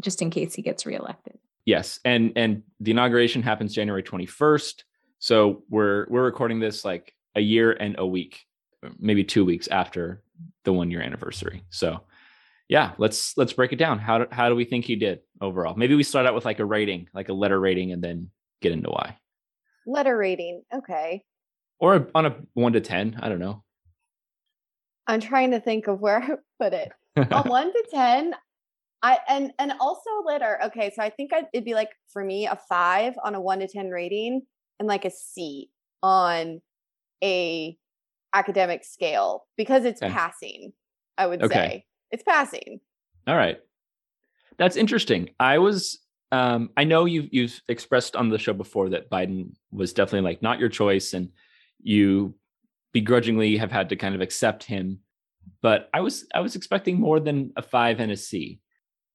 just 0.01 0.21
in 0.21 0.29
case 0.29 0.53
he 0.53 0.61
gets 0.61 0.85
reelected. 0.85 1.37
Yes, 1.65 1.99
and 2.03 2.33
and 2.35 2.63
the 2.79 2.91
inauguration 2.91 3.41
happens 3.41 3.73
January 3.73 4.03
21st. 4.03 4.83
So 5.19 5.63
we're 5.69 6.05
we're 6.09 6.23
recording 6.23 6.59
this 6.59 6.83
like 6.83 7.13
a 7.35 7.41
year 7.41 7.71
and 7.71 7.95
a 7.97 8.05
week, 8.05 8.41
maybe 8.99 9.23
2 9.23 9.45
weeks 9.45 9.67
after 9.67 10.21
the 10.65 10.73
1 10.73 10.91
year 10.91 11.01
anniversary. 11.01 11.63
So 11.69 12.01
yeah, 12.67 12.91
let's 12.97 13.37
let's 13.37 13.53
break 13.53 13.71
it 13.71 13.77
down. 13.77 13.99
How 13.99 14.19
do, 14.19 14.25
how 14.31 14.49
do 14.49 14.55
we 14.55 14.65
think 14.65 14.85
he 14.85 14.95
did 14.95 15.19
overall? 15.39 15.75
Maybe 15.75 15.95
we 15.95 16.03
start 16.03 16.25
out 16.25 16.35
with 16.35 16.45
like 16.45 16.59
a 16.59 16.65
rating, 16.65 17.07
like 17.13 17.29
a 17.29 17.33
letter 17.33 17.59
rating 17.59 17.91
and 17.91 18.03
then 18.03 18.29
get 18.61 18.71
into 18.71 18.89
why. 18.89 19.17
Letter 19.85 20.17
rating. 20.17 20.63
Okay. 20.73 21.23
Or 21.79 22.09
on 22.15 22.25
a 22.25 22.35
1 22.53 22.73
to 22.73 22.81
10, 22.81 23.19
I 23.21 23.29
don't 23.29 23.39
know. 23.39 23.63
I'm 25.07 25.19
trying 25.19 25.51
to 25.51 25.59
think 25.59 25.87
of 25.87 25.99
where 25.99 26.21
I 26.21 26.29
put 26.59 26.73
it. 26.73 26.91
On 27.31 27.47
one 27.47 27.71
to 27.71 27.83
ten, 27.91 28.33
I 29.03 29.19
and 29.27 29.51
and 29.59 29.73
also 29.79 30.09
letter. 30.25 30.59
Okay, 30.65 30.91
so 30.95 31.03
I 31.03 31.09
think 31.09 31.33
I'd, 31.33 31.45
it'd 31.53 31.65
be 31.65 31.75
like 31.75 31.89
for 32.11 32.23
me 32.23 32.47
a 32.47 32.57
five 32.69 33.13
on 33.23 33.35
a 33.35 33.41
one 33.41 33.59
to 33.59 33.67
ten 33.67 33.89
rating 33.89 34.41
and 34.79 34.87
like 34.87 35.05
a 35.05 35.11
C 35.11 35.69
on 36.01 36.61
a 37.23 37.77
academic 38.33 38.83
scale 38.83 39.45
because 39.57 39.85
it's 39.85 40.01
Okay. 40.01 40.11
passing. 40.11 40.73
I 41.17 41.27
would 41.27 41.43
Okay. 41.43 41.53
say 41.53 41.85
it's 42.11 42.23
passing. 42.23 42.79
All 43.27 43.35
right. 43.35 43.59
That's 44.57 44.77
interesting. 44.77 45.29
I 45.39 45.57
was 45.59 45.99
um 46.31 46.69
I 46.77 46.85
know 46.85 47.05
you've 47.05 47.27
you've 47.31 47.61
expressed 47.67 48.15
on 48.15 48.29
the 48.29 48.39
show 48.39 48.53
before 48.53 48.89
that 48.89 49.09
Biden 49.09 49.53
was 49.71 49.93
definitely 49.93 50.29
like 50.29 50.41
not 50.41 50.59
your 50.59 50.69
choice 50.69 51.13
and 51.13 51.29
you 51.81 52.35
begrudgingly 52.93 53.57
have 53.57 53.71
had 53.71 53.89
to 53.89 53.95
kind 53.95 54.15
of 54.15 54.21
accept 54.21 54.63
him. 54.63 54.99
But 55.61 55.89
I 55.93 55.99
was 55.99 56.25
I 56.33 56.39
was 56.39 56.55
expecting 56.55 56.99
more 56.99 57.19
than 57.19 57.51
a 57.57 57.61
5 57.61 57.99
and 57.99 58.11
a 58.11 58.17
C. 58.17 58.61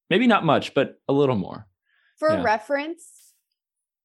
Maybe 0.09 0.27
not 0.27 0.45
much, 0.45 0.73
but 0.73 0.99
a 1.07 1.13
little 1.13 1.35
more. 1.35 1.67
For 2.17 2.33
Yeah. 2.33 2.41
reference, 2.43 3.33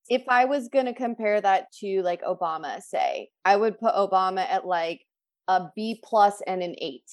if 0.08 0.28
I 0.28 0.44
was 0.44 0.68
going 0.68 0.86
to 0.86 0.94
compare 0.94 1.40
that 1.40 1.72
to 1.80 2.02
like 2.02 2.22
Obama, 2.22 2.80
say, 2.82 3.30
I 3.44 3.56
would 3.56 3.78
put 3.78 3.94
Obama 3.94 4.48
at 4.48 4.66
like 4.66 5.02
a 5.48 5.68
B 5.74 6.00
plus 6.04 6.40
and 6.46 6.62
an 6.62 6.74
eight. 6.78 7.10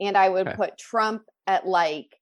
And 0.00 0.16
I 0.16 0.28
would 0.28 0.48
Okay. 0.48 0.56
put 0.56 0.78
Trump 0.78 1.22
at 1.46 1.66
like 1.66 2.16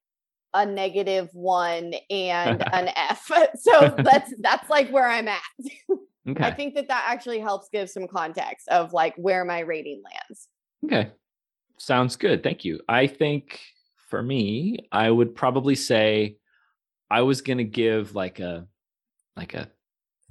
a 0.53 0.65
negative 0.65 1.29
one 1.33 1.93
and 2.09 2.63
an 2.73 2.89
F. 2.95 3.29
So 3.59 3.99
that's 4.03 4.33
that's 4.39 4.69
like 4.69 4.89
where 4.89 5.07
I'm 5.07 5.27
at. 5.27 5.41
I 6.39 6.51
think 6.51 6.75
that 6.75 6.87
that 6.87 7.05
actually 7.09 7.39
helps 7.39 7.67
give 7.69 7.89
some 7.89 8.07
context 8.07 8.67
of 8.69 8.93
like 8.93 9.13
where 9.17 9.43
my 9.43 9.59
rating 9.59 10.01
lands. 10.03 10.47
Okay. 10.85 11.11
Sounds 11.77 12.15
good. 12.15 12.43
Thank 12.43 12.63
you. 12.63 12.79
I 12.87 13.07
think 13.07 13.59
for 14.13 14.21
me, 14.21 14.77
I 14.91 15.09
would 15.09 15.33
probably 15.33 15.73
say 15.73 16.37
I 17.09 17.21
was 17.21 17.41
going 17.41 17.57
to 17.57 17.63
give 17.63 18.13
like 18.13 18.39
a 18.39 18.67
like 19.35 19.55
a 19.55 19.71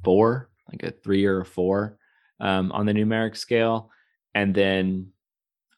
4, 0.04 0.48
like 0.70 0.84
a 0.84 0.92
3 1.02 1.26
or 1.26 1.40
a 1.40 1.44
4 1.44 1.98
um 2.38 2.70
on 2.70 2.86
the 2.86 2.92
numeric 2.92 3.36
scale 3.36 3.90
and 4.36 4.54
then 4.54 5.08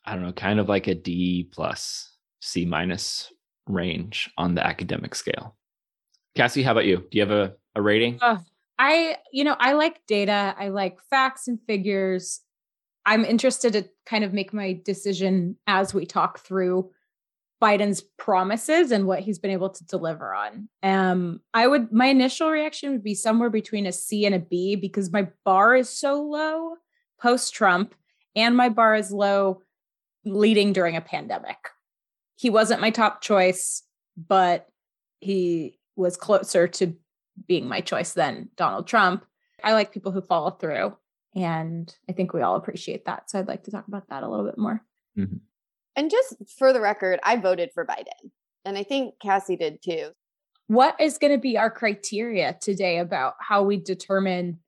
I 0.05 0.13
don't 0.13 0.23
know, 0.23 0.33
kind 0.33 0.61
of 0.61 0.69
like 0.69 0.87
a 0.87 0.95
D 0.95 1.49
plus 1.51 2.15
C 2.43 2.67
minus 2.67 3.33
range 3.67 4.31
on 4.37 4.55
the 4.55 4.67
academic 4.67 5.15
scale. 5.15 5.57
Cassie, 6.35 6.63
how 6.63 6.73
about 6.73 6.85
you? 6.85 6.99
Do 6.99 7.17
you 7.17 7.23
have 7.23 7.31
a, 7.31 7.55
a 7.75 7.81
rating? 7.81 8.19
Uh, 8.21 8.37
I, 8.79 9.17
you 9.33 9.45
know, 9.45 9.57
I 9.59 9.73
like 9.73 10.05
data. 10.07 10.55
I 10.59 10.69
like 10.69 10.99
facts 11.09 11.49
and 11.49 11.59
figures. 11.67 12.43
I'm 13.07 13.25
interested 13.25 13.73
to 13.73 13.89
kind 14.05 14.25
of 14.25 14.35
make 14.35 14.53
my 14.53 14.79
decision 14.85 15.57
as 15.67 15.95
we 15.95 16.05
talk 16.05 16.41
through 16.41 16.91
Biden's 17.63 18.03
promises 18.19 18.91
and 18.91 19.07
what 19.07 19.21
he's 19.21 19.39
been 19.39 19.51
able 19.51 19.71
to 19.71 19.85
deliver 19.87 20.35
on. 20.35 20.69
Um, 20.83 21.41
I 21.55 21.67
would 21.67 21.93
my 21.93 22.07
initial 22.07 22.51
reaction 22.51 22.93
would 22.93 23.05
be 23.05 23.15
somewhere 23.15 23.51
between 23.51 23.87
a 23.87 23.93
C 23.93 24.27
and 24.27 24.35
a 24.35 24.39
B 24.39 24.77
because 24.77 25.13
my 25.13 25.29
bar 25.45 25.75
is 25.75 25.89
so 25.89 26.23
low 26.23 26.75
post 27.21 27.55
Trump, 27.55 27.95
and 28.37 28.57
my 28.57 28.69
bar 28.69 28.95
is 28.95 29.11
low 29.11 29.63
leading 30.25 30.73
during 30.73 30.97
a 30.97 31.01
pandemic. 31.01 31.57
He 32.37 32.51
wasn't 32.51 32.81
my 32.81 32.91
top 32.91 33.23
choice, 33.23 33.83
but 34.17 34.69
he 35.21 35.79
was 35.97 36.17
closer 36.17 36.69
to 36.69 36.95
being 37.47 37.67
my 37.69 37.81
choice 37.81 38.13
than 38.13 38.51
Donald 38.57 38.87
Trump. 38.87 39.25
I 39.63 39.73
like 39.73 39.93
people 39.93 40.13
who 40.13 40.21
follow 40.21 40.51
through, 40.51 40.97
and 41.35 41.95
I 42.11 42.13
think 42.13 42.33
we 42.33 42.43
all 42.43 42.57
appreciate 42.57 43.07
that. 43.07 43.31
So 43.31 43.39
I'd 43.39 43.49
like 43.49 43.65
to 43.65 43.71
talk 43.71 43.89
about 43.89 44.09
that 44.09 44.23
a 44.23 44.29
little 44.29 44.45
bit 44.45 44.59
more. 44.59 44.83
And 45.97 46.11
just 46.11 46.37
for 46.59 46.73
the 46.73 46.81
record, 46.81 47.21
I 47.23 47.37
voted 47.37 47.71
for 47.73 47.87
Biden. 47.87 48.31
And 48.65 48.77
I 48.77 48.83
think 48.83 49.15
Cassie 49.21 49.57
did 49.57 49.83
too. 49.83 50.11
What 50.67 50.99
is 51.01 51.19
going 51.19 51.33
to 51.33 51.39
be 51.39 51.59
our 51.59 51.71
criteria 51.71 52.57
today 52.61 52.99
about 52.99 53.35
how 53.39 53.63
we 53.63 53.77
determine? 53.77 54.61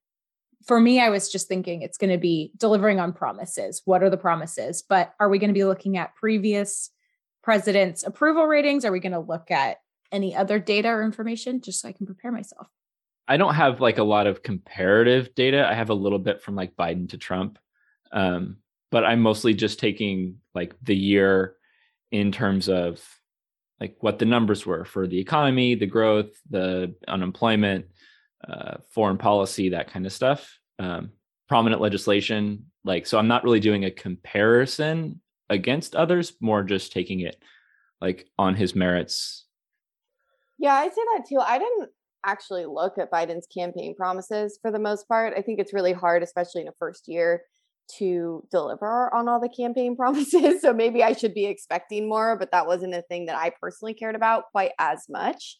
For 0.66 0.78
me, 0.80 1.00
I 1.00 1.10
was 1.10 1.30
just 1.30 1.48
thinking 1.48 1.82
it's 1.82 1.98
going 1.98 2.10
to 2.10 2.18
be 2.18 2.52
delivering 2.56 3.00
on 3.00 3.12
promises. 3.12 3.82
What 3.84 4.02
are 4.02 4.10
the 4.10 4.16
promises? 4.16 4.82
But 4.86 5.14
are 5.18 5.28
we 5.28 5.38
going 5.38 5.48
to 5.48 5.54
be 5.54 5.64
looking 5.64 5.96
at 5.96 6.14
previous 6.16 6.90
presidents' 7.42 8.02
approval 8.02 8.46
ratings? 8.46 8.84
Are 8.84 8.92
we 8.92 9.00
going 9.00 9.12
to 9.12 9.20
look 9.20 9.50
at 9.50 9.78
any 10.12 10.34
other 10.34 10.58
data 10.58 10.88
or 10.88 11.02
information 11.02 11.60
just 11.60 11.80
so 11.80 11.88
I 11.88 11.92
can 11.92 12.06
prepare 12.06 12.32
myself? 12.32 12.66
I 13.28 13.36
don't 13.36 13.54
have 13.54 13.80
like 13.80 13.98
a 13.98 14.04
lot 14.04 14.26
of 14.26 14.42
comparative 14.42 15.34
data. 15.34 15.66
I 15.68 15.74
have 15.74 15.90
a 15.90 15.94
little 15.94 16.18
bit 16.18 16.42
from 16.42 16.54
like 16.54 16.76
Biden 16.76 17.08
to 17.10 17.18
Trump. 17.18 17.58
Um, 18.12 18.58
but 18.90 19.04
I'm 19.04 19.20
mostly 19.20 19.54
just 19.54 19.78
taking 19.78 20.36
like 20.54 20.74
the 20.82 20.96
year 20.96 21.56
in 22.10 22.32
terms 22.32 22.68
of 22.68 23.02
like 23.80 23.96
what 24.00 24.18
the 24.18 24.24
numbers 24.24 24.64
were 24.64 24.84
for 24.84 25.06
the 25.06 25.18
economy, 25.18 25.74
the 25.74 25.86
growth, 25.86 26.30
the 26.48 26.94
unemployment, 27.06 27.86
uh, 28.46 28.76
foreign 28.94 29.18
policy, 29.18 29.70
that 29.70 29.90
kind 29.90 30.06
of 30.06 30.12
stuff. 30.12 30.58
Um, 30.78 31.10
prominent 31.48 31.80
legislation. 31.80 32.66
Like, 32.84 33.06
so 33.06 33.18
I'm 33.18 33.28
not 33.28 33.44
really 33.44 33.60
doing 33.60 33.84
a 33.84 33.90
comparison 33.90 35.20
against 35.50 35.94
others, 35.94 36.32
more 36.40 36.62
just 36.62 36.92
taking 36.92 37.20
it 37.20 37.36
like 38.00 38.28
on 38.38 38.54
his 38.54 38.74
merits. 38.74 39.46
Yeah, 40.58 40.74
I 40.74 40.88
say 40.88 41.02
that 41.14 41.24
too. 41.28 41.38
I 41.38 41.58
didn't 41.58 41.90
actually 42.24 42.66
look 42.66 42.98
at 42.98 43.10
Biden's 43.10 43.46
campaign 43.46 43.94
promises 43.94 44.58
for 44.60 44.70
the 44.70 44.78
most 44.78 45.06
part. 45.08 45.34
I 45.36 45.42
think 45.42 45.60
it's 45.60 45.72
really 45.72 45.92
hard, 45.92 46.22
especially 46.22 46.62
in 46.62 46.68
a 46.68 46.72
first 46.78 47.08
year, 47.08 47.42
to 47.98 48.46
deliver 48.50 49.14
on 49.14 49.28
all 49.28 49.40
the 49.40 49.48
campaign 49.48 49.96
promises. 49.96 50.60
So 50.60 50.72
maybe 50.72 51.02
I 51.02 51.12
should 51.12 51.34
be 51.34 51.46
expecting 51.46 52.08
more, 52.08 52.36
but 52.38 52.50
that 52.52 52.66
wasn't 52.66 52.94
a 52.94 53.02
thing 53.02 53.26
that 53.26 53.36
I 53.36 53.52
personally 53.60 53.94
cared 53.94 54.16
about 54.16 54.44
quite 54.52 54.72
as 54.78 55.06
much. 55.08 55.56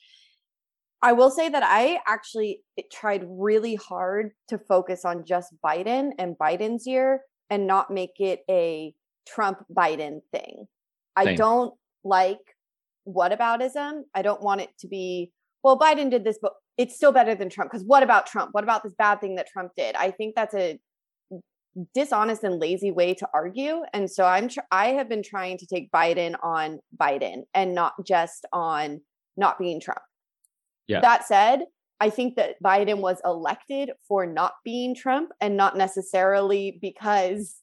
I 1.02 1.12
will 1.12 1.30
say 1.30 1.48
that 1.48 1.62
I 1.62 2.00
actually 2.06 2.60
eh, 2.78 2.82
tried 2.92 3.24
really 3.28 3.74
hard 3.74 4.32
to 4.48 4.58
focus 4.58 5.04
on 5.04 5.24
just 5.24 5.54
Biden 5.64 6.10
and 6.18 6.36
Biden's 6.38 6.86
year 6.86 7.20
and 7.50 7.66
not 7.66 7.90
make 7.90 8.18
it 8.18 8.40
a 8.50 8.94
Trump 9.26 9.64
Biden 9.72 10.20
thing. 10.32 10.66
I 11.14 11.34
don't 11.34 11.74
like 12.04 12.40
whataboutism. 13.06 14.02
I 14.14 14.22
don't 14.22 14.42
want 14.42 14.60
it 14.60 14.70
to 14.80 14.88
be, 14.88 15.32
well, 15.62 15.78
Biden 15.78 16.10
did 16.10 16.24
this, 16.24 16.38
but 16.40 16.52
it's 16.76 16.94
still 16.94 17.12
better 17.12 17.34
than 17.34 17.48
Trump. 17.48 17.70
Because 17.70 17.86
what 17.86 18.02
about 18.02 18.26
Trump? 18.26 18.50
What 18.52 18.64
about 18.64 18.82
this 18.82 18.94
bad 18.98 19.20
thing 19.20 19.36
that 19.36 19.48
Trump 19.48 19.72
did? 19.76 19.94
I 19.94 20.10
think 20.10 20.34
that's 20.34 20.54
a 20.54 20.78
dishonest 21.94 22.42
and 22.44 22.58
lazy 22.58 22.90
way 22.90 23.14
to 23.14 23.28
argue. 23.34 23.82
And 23.92 24.10
so 24.10 24.24
I'm 24.24 24.48
tr- 24.48 24.60
I 24.70 24.88
have 24.88 25.08
been 25.08 25.22
trying 25.22 25.58
to 25.58 25.66
take 25.66 25.90
Biden 25.90 26.34
on 26.42 26.80
Biden 26.96 27.42
and 27.54 27.74
not 27.74 27.94
just 28.06 28.46
on 28.52 29.00
not 29.36 29.58
being 29.58 29.80
Trump. 29.80 30.00
Yeah. 30.88 31.00
That 31.00 31.26
said, 31.26 31.60
I 32.00 32.10
think 32.10 32.36
that 32.36 32.62
Biden 32.62 33.00
was 33.00 33.20
elected 33.24 33.90
for 34.06 34.26
not 34.26 34.54
being 34.64 34.94
Trump 34.94 35.30
and 35.40 35.56
not 35.56 35.76
necessarily 35.76 36.78
because 36.80 37.56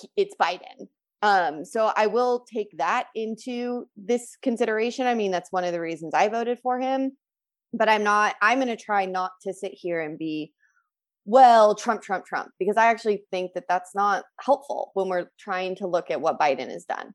he- 0.00 0.10
it's 0.16 0.34
Biden. 0.40 0.88
Um, 1.22 1.64
so 1.64 1.90
I 1.96 2.06
will 2.06 2.46
take 2.52 2.76
that 2.76 3.06
into 3.14 3.88
this 3.96 4.36
consideration. 4.42 5.06
I 5.06 5.14
mean, 5.14 5.30
that's 5.30 5.50
one 5.50 5.64
of 5.64 5.72
the 5.72 5.80
reasons 5.80 6.12
I 6.14 6.28
voted 6.28 6.58
for 6.62 6.78
him. 6.78 7.16
But 7.72 7.88
I'm 7.88 8.04
not, 8.04 8.36
I'm 8.40 8.58
going 8.58 8.68
to 8.68 8.76
try 8.76 9.04
not 9.06 9.32
to 9.42 9.52
sit 9.52 9.72
here 9.74 10.00
and 10.00 10.16
be, 10.16 10.52
well, 11.24 11.74
Trump, 11.74 12.02
Trump, 12.02 12.26
Trump, 12.26 12.50
because 12.58 12.76
I 12.76 12.86
actually 12.86 13.24
think 13.30 13.52
that 13.54 13.64
that's 13.68 13.94
not 13.94 14.24
helpful 14.40 14.90
when 14.94 15.08
we're 15.08 15.30
trying 15.38 15.76
to 15.76 15.86
look 15.86 16.10
at 16.10 16.20
what 16.20 16.38
Biden 16.38 16.70
has 16.70 16.84
done. 16.84 17.14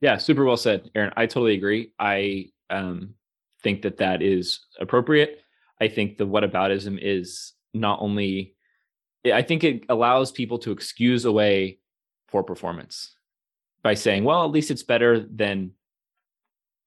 Yeah, 0.00 0.18
super 0.18 0.44
well 0.44 0.56
said, 0.56 0.90
Aaron. 0.94 1.12
I 1.16 1.26
totally 1.26 1.54
agree. 1.54 1.92
I 1.98 2.46
um, 2.68 3.14
think 3.62 3.82
that 3.82 3.98
that 3.98 4.22
is 4.22 4.60
appropriate. 4.80 5.40
I 5.80 5.88
think 5.88 6.18
the 6.18 6.26
whataboutism 6.26 6.98
is 7.00 7.52
not 7.72 8.00
only, 8.00 8.54
I 9.32 9.42
think 9.42 9.64
it 9.64 9.84
allows 9.88 10.32
people 10.32 10.58
to 10.58 10.72
excuse 10.72 11.24
away 11.24 11.78
poor 12.28 12.42
performance 12.42 13.14
by 13.82 13.94
saying, 13.94 14.24
well, 14.24 14.44
at 14.44 14.50
least 14.50 14.70
it's 14.70 14.82
better 14.82 15.20
than 15.20 15.72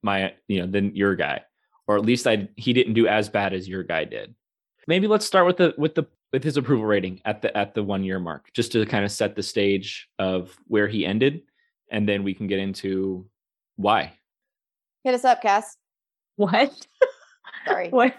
my, 0.02 0.34
you 0.46 0.60
know, 0.60 0.66
than 0.66 0.94
your 0.94 1.16
guy, 1.16 1.42
or 1.86 1.96
at 1.96 2.04
least 2.04 2.26
I 2.26 2.48
he 2.56 2.72
didn't 2.72 2.94
do 2.94 3.08
as 3.08 3.28
bad 3.28 3.52
as 3.52 3.68
your 3.68 3.82
guy 3.82 4.04
did. 4.04 4.34
Maybe 4.86 5.06
let's 5.06 5.26
start 5.26 5.46
with 5.46 5.56
the 5.56 5.74
with 5.76 5.94
the 5.94 6.06
with 6.32 6.44
his 6.44 6.56
approval 6.56 6.84
rating 6.84 7.20
at 7.24 7.42
the 7.42 7.56
at 7.56 7.74
the 7.74 7.82
one 7.82 8.04
year 8.04 8.18
mark, 8.18 8.50
just 8.54 8.72
to 8.72 8.84
kind 8.86 9.04
of 9.04 9.10
set 9.10 9.36
the 9.36 9.42
stage 9.42 10.08
of 10.18 10.56
where 10.66 10.88
he 10.88 11.06
ended, 11.06 11.42
and 11.90 12.08
then 12.08 12.22
we 12.22 12.34
can 12.34 12.46
get 12.46 12.58
into 12.58 13.26
why. 13.76 14.12
Hit 15.04 15.14
us 15.14 15.24
up, 15.24 15.42
Cass. 15.42 15.76
What? 16.36 16.86
Sorry. 17.66 17.88
What? 17.90 18.14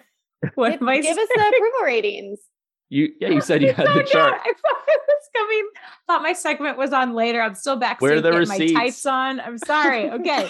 What 0.56 0.72
Give, 0.72 0.82
am 0.82 0.90
I 0.90 1.02
give 1.02 1.18
us 1.18 1.28
the 1.36 1.42
approval 1.42 1.82
ratings. 1.84 2.40
You 2.90 3.10
yeah, 3.20 3.30
you 3.30 3.42
said 3.42 3.62
you 3.62 3.74
had 3.74 3.88
the 3.88 3.96
no, 3.96 4.04
chart. 4.04 4.34
I 4.34 4.54
thought 4.54 4.84
it 4.88 5.02
was 5.08 5.30
coming. 5.36 5.70
Thought 6.08 6.22
my 6.22 6.34
segment 6.34 6.78
was 6.78 6.94
on 6.94 7.14
later. 7.14 7.42
I'm 7.42 7.56
still 7.56 7.76
back. 7.76 8.02
Where 8.02 8.14
are 8.14 8.22
the 8.22 8.32
getting 8.32 8.48
my 8.48 8.56
receipts? 8.56 8.74
tights 8.74 9.06
on. 9.06 9.40
I'm 9.40 9.58
sorry. 9.58 10.10
Okay. 10.10 10.50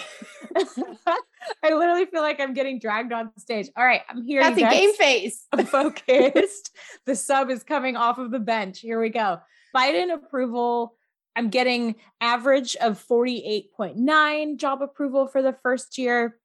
I 1.64 1.74
literally 1.74 2.06
feel 2.06 2.22
like 2.22 2.40
I'm 2.40 2.54
getting 2.54 2.78
dragged 2.78 3.12
on 3.12 3.30
stage. 3.38 3.68
All 3.76 3.84
right, 3.84 4.02
I'm 4.08 4.22
here. 4.22 4.42
That's 4.42 4.58
a 4.58 4.62
guys. 4.62 4.72
game 4.72 4.94
face. 4.94 5.46
I'm 5.52 5.66
focused. 5.66 6.74
the 7.06 7.16
sub 7.16 7.50
is 7.50 7.62
coming 7.62 7.96
off 7.96 8.18
of 8.18 8.30
the 8.30 8.38
bench. 8.38 8.80
Here 8.80 9.00
we 9.00 9.08
go. 9.10 9.40
Biden 9.74 10.12
approval. 10.12 10.94
I'm 11.36 11.48
getting 11.48 11.94
average 12.20 12.76
of 12.76 13.02
48.9 13.06 14.56
job 14.56 14.82
approval 14.82 15.28
for 15.28 15.42
the 15.42 15.56
first 15.62 15.96
year. 15.96 16.38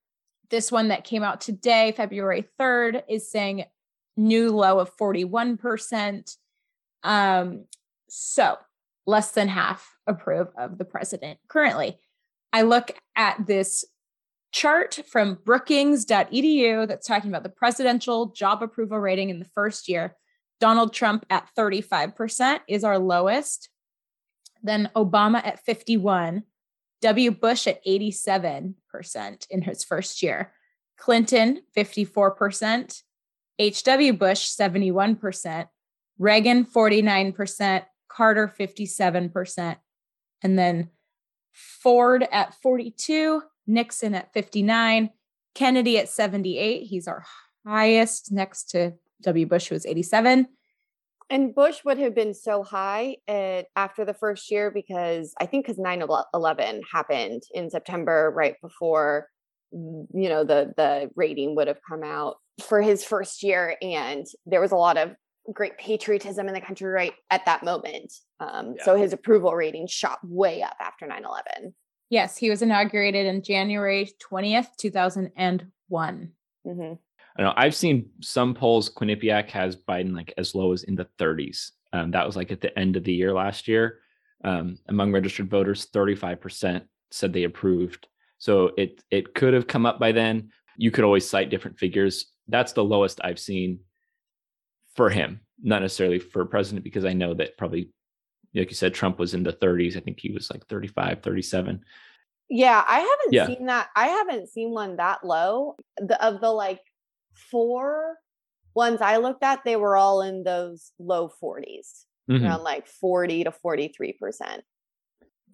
This 0.49 0.71
one 0.71 0.89
that 0.89 1.03
came 1.03 1.23
out 1.23 1.41
today, 1.41 1.91
February 1.97 2.45
3rd, 2.59 3.03
is 3.09 3.29
saying 3.29 3.65
new 4.15 4.51
low 4.51 4.79
of 4.79 4.95
41%. 4.95 6.37
Um, 7.03 7.65
so 8.09 8.57
less 9.07 9.31
than 9.31 9.47
half 9.47 9.95
approve 10.07 10.47
of 10.57 10.77
the 10.77 10.85
president 10.85 11.39
currently. 11.47 11.97
I 12.53 12.61
look 12.61 12.91
at 13.15 13.45
this 13.45 13.85
chart 14.55 15.01
from 15.05 15.38
brookings.edu 15.43 16.88
that's 16.88 17.05
talking 17.05 17.29
about 17.29 17.43
the 17.43 17.50
presidential 17.50 18.27
job 18.27 18.63
approval 18.63 18.97
rating 18.97 19.29
in 19.29 19.38
the 19.38 19.50
first 19.53 19.89
year. 19.89 20.15
Donald 20.62 20.93
Trump 20.93 21.25
at 21.29 21.50
35% 21.59 22.62
is 22.69 22.85
our 22.85 22.97
lowest. 22.97 23.69
Then 24.63 24.89
Obama 24.95 25.45
at 25.45 25.59
51, 25.65 26.43
W. 27.01 27.31
Bush 27.31 27.67
at 27.67 27.83
87% 27.85 28.75
in 29.50 29.62
his 29.62 29.83
first 29.83 30.24
year. 30.24 30.53
Clinton 30.97 31.62
54%, 31.77 33.03
HW 33.59 34.13
Bush 34.13 34.50
71%, 34.50 35.67
Reagan 36.17 36.65
49%, 36.65 37.83
Carter 38.07 38.53
57%, 38.57 39.75
and 40.41 40.57
then 40.57 40.89
Ford 41.51 42.25
at 42.31 42.53
42, 42.62 43.41
Nixon 43.67 44.15
at 44.15 44.34
59, 44.34 45.10
Kennedy 45.53 45.98
at 45.98 46.10
78. 46.10 46.84
He's 46.84 47.07
our 47.07 47.25
highest 47.65 48.31
next 48.31 48.69
to 48.72 48.93
W. 49.22 49.45
Bush, 49.45 49.67
who 49.67 49.75
was 49.75 49.86
87. 49.86 50.48
And 51.29 51.55
Bush 51.55 51.84
would 51.84 51.98
have 51.98 52.13
been 52.13 52.36
so 52.36 52.62
high 52.62 53.17
at, 53.27 53.67
after 53.75 54.05
the 54.05 54.13
first 54.13 54.51
year 54.51 54.69
because 54.69 55.34
I 55.39 55.48
think 55.48 55.65
because 55.65 55.79
9 55.79 56.03
11 56.34 56.81
happened 56.91 57.43
in 57.53 57.69
September, 57.69 58.31
right 58.36 58.55
before 58.62 59.27
you 59.72 60.29
know 60.29 60.43
the 60.43 60.74
the 60.77 61.10
rating 61.15 61.55
would 61.55 61.67
have 61.67 61.79
come 61.88 62.03
out 62.03 62.38
for 62.65 62.81
his 62.81 63.03
first 63.03 63.43
year 63.43 63.75
and 63.81 64.25
there 64.45 64.62
was 64.62 64.72
a 64.72 64.77
lot 64.77 64.98
of 64.98 65.12
great 65.53 65.77
patriotism 65.77 66.48
in 66.48 66.53
the 66.53 66.62
country 66.62 66.88
right 66.88 67.13
at 67.29 67.45
that 67.45 67.63
moment 67.63 68.12
um, 68.39 68.75
yeah. 68.77 68.84
so 68.84 68.95
his 68.95 69.12
approval 69.12 69.53
rating 69.53 69.86
shot 69.86 70.19
way 70.24 70.62
up 70.62 70.75
after 70.79 71.05
9-11 71.05 71.74
yes 72.09 72.38
he 72.38 72.50
was 72.50 72.62
inaugurated 72.62 73.25
in 73.25 73.41
january 73.41 74.09
20th 74.31 74.67
2001 74.77 76.31
mm-hmm. 76.67 76.93
I 77.38 77.41
know 77.41 77.53
I've 77.57 77.75
seen 77.75 78.09
some 78.21 78.53
polls. 78.53 78.89
Quinnipiac 78.89 79.50
has 79.50 79.75
Biden 79.75 80.15
like 80.15 80.33
as 80.38 80.55
low 80.55 80.71
as 80.71 80.83
in 80.83 80.95
the 80.95 81.07
30s. 81.19 81.71
Um, 81.91 82.12
that 82.12 82.25
was 82.25 82.35
like 82.35 82.51
at 82.51 82.62
the 82.62 82.77
end 82.79 82.95
of 82.95 83.03
the 83.03 83.13
year 83.13 83.33
last 83.33 83.67
year. 83.67 84.00
Um, 84.43 84.77
among 84.88 85.12
registered 85.12 85.50
voters, 85.50 85.88
35% 85.93 86.83
said 87.12 87.33
they 87.33 87.43
approved. 87.43 88.07
So 88.38 88.71
it 88.77 89.03
it 89.09 89.33
could 89.33 89.53
have 89.53 89.67
come 89.67 89.85
up 89.85 90.00
by 90.00 90.12
then. 90.12 90.50
You 90.77 90.91
could 90.91 91.03
always 91.03 91.27
cite 91.27 91.50
different 91.50 91.79
figures. 91.79 92.27
That's 92.47 92.74
the 92.74 92.83
lowest 92.83 93.21
I've 93.24 93.39
seen 93.39 93.79
for 94.95 95.09
him, 95.09 95.41
not 95.62 95.81
necessarily 95.81 96.19
for 96.19 96.45
president, 96.45 96.83
because 96.83 97.05
I 97.05 97.13
know 97.13 97.33
that 97.33 97.57
probably, 97.57 97.89
like 98.55 98.69
you 98.69 98.75
said, 98.75 98.93
Trump 98.93 99.19
was 99.19 99.33
in 99.33 99.43
the 99.43 99.53
30s. 99.53 99.97
I 99.97 100.00
think 100.00 100.19
he 100.19 100.31
was 100.31 100.50
like 100.50 100.65
35, 100.67 101.21
37. 101.21 101.83
Yeah, 102.50 102.83
I 102.88 103.00
haven't 103.00 103.33
yeah. 103.33 103.47
seen 103.47 103.65
that. 103.65 103.89
I 103.95 104.07
haven't 104.07 104.50
seen 104.50 104.71
one 104.71 104.97
that 104.97 105.25
low. 105.25 105.75
The, 105.97 106.24
of 106.24 106.41
the 106.41 106.51
like 106.51 106.81
four 107.33 108.17
ones 108.75 109.01
I 109.01 109.17
looked 109.17 109.43
at, 109.43 109.63
they 109.63 109.75
were 109.75 109.97
all 109.97 110.21
in 110.21 110.43
those 110.43 110.91
low 111.00 111.31
40s, 111.41 112.05
mm-hmm. 112.29 112.45
around 112.45 112.63
like 112.63 112.88
40 112.88 113.45
to 113.45 113.51
43 113.51 114.13
percent. 114.13 114.63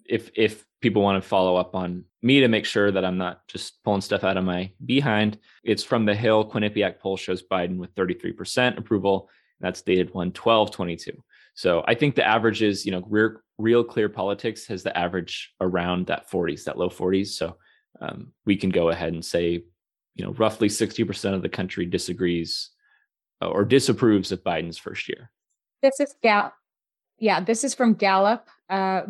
If 0.04 0.30
if 0.34 0.66
people 0.80 1.00
want 1.00 1.22
to 1.22 1.26
follow 1.26 1.56
up 1.56 1.74
on 1.74 2.04
me 2.22 2.40
to 2.40 2.48
make 2.48 2.66
sure 2.66 2.90
that 2.90 3.04
I'm 3.04 3.18
not 3.18 3.46
just 3.48 3.82
pulling 3.84 4.00
stuff 4.00 4.24
out 4.24 4.36
of 4.36 4.44
my 4.44 4.70
behind, 4.84 5.38
it's 5.64 5.84
from 5.84 6.04
the 6.04 6.14
Hill 6.14 6.48
Quinnipiac 6.50 6.98
poll 6.98 7.16
shows 7.16 7.42
Biden 7.42 7.78
with 7.78 7.94
33% 7.94 8.78
approval. 8.78 9.30
That's 9.60 9.80
dated 9.80 10.10
11222. 10.10 11.22
So 11.54 11.84
I 11.86 11.94
think 11.94 12.14
the 12.14 12.26
average 12.26 12.62
is, 12.62 12.86
you 12.86 12.92
know, 12.92 13.04
real, 13.08 13.36
real 13.58 13.84
clear 13.84 14.08
politics 14.08 14.66
has 14.66 14.82
the 14.82 14.96
average 14.96 15.52
around 15.60 16.06
that 16.06 16.30
40s, 16.30 16.64
that 16.64 16.78
low 16.78 16.88
40s. 16.88 17.28
So 17.28 17.56
um, 18.00 18.32
we 18.46 18.56
can 18.56 18.70
go 18.70 18.88
ahead 18.88 19.12
and 19.12 19.24
say 19.24 19.64
you 20.14 20.24
know, 20.24 20.32
roughly 20.32 20.68
60% 20.68 21.34
of 21.34 21.42
the 21.42 21.48
country 21.48 21.86
disagrees 21.86 22.70
uh, 23.40 23.48
or 23.48 23.64
disapproves 23.64 24.32
of 24.32 24.44
Biden's 24.44 24.78
first 24.78 25.08
year. 25.08 25.30
This 25.82 25.98
is 26.00 26.14
Gallup. 26.22 26.54
Yeah, 27.18 27.40
this 27.40 27.64
is 27.64 27.74
from 27.74 27.94
Gallup. 27.94 28.48
Uh, 28.68 29.02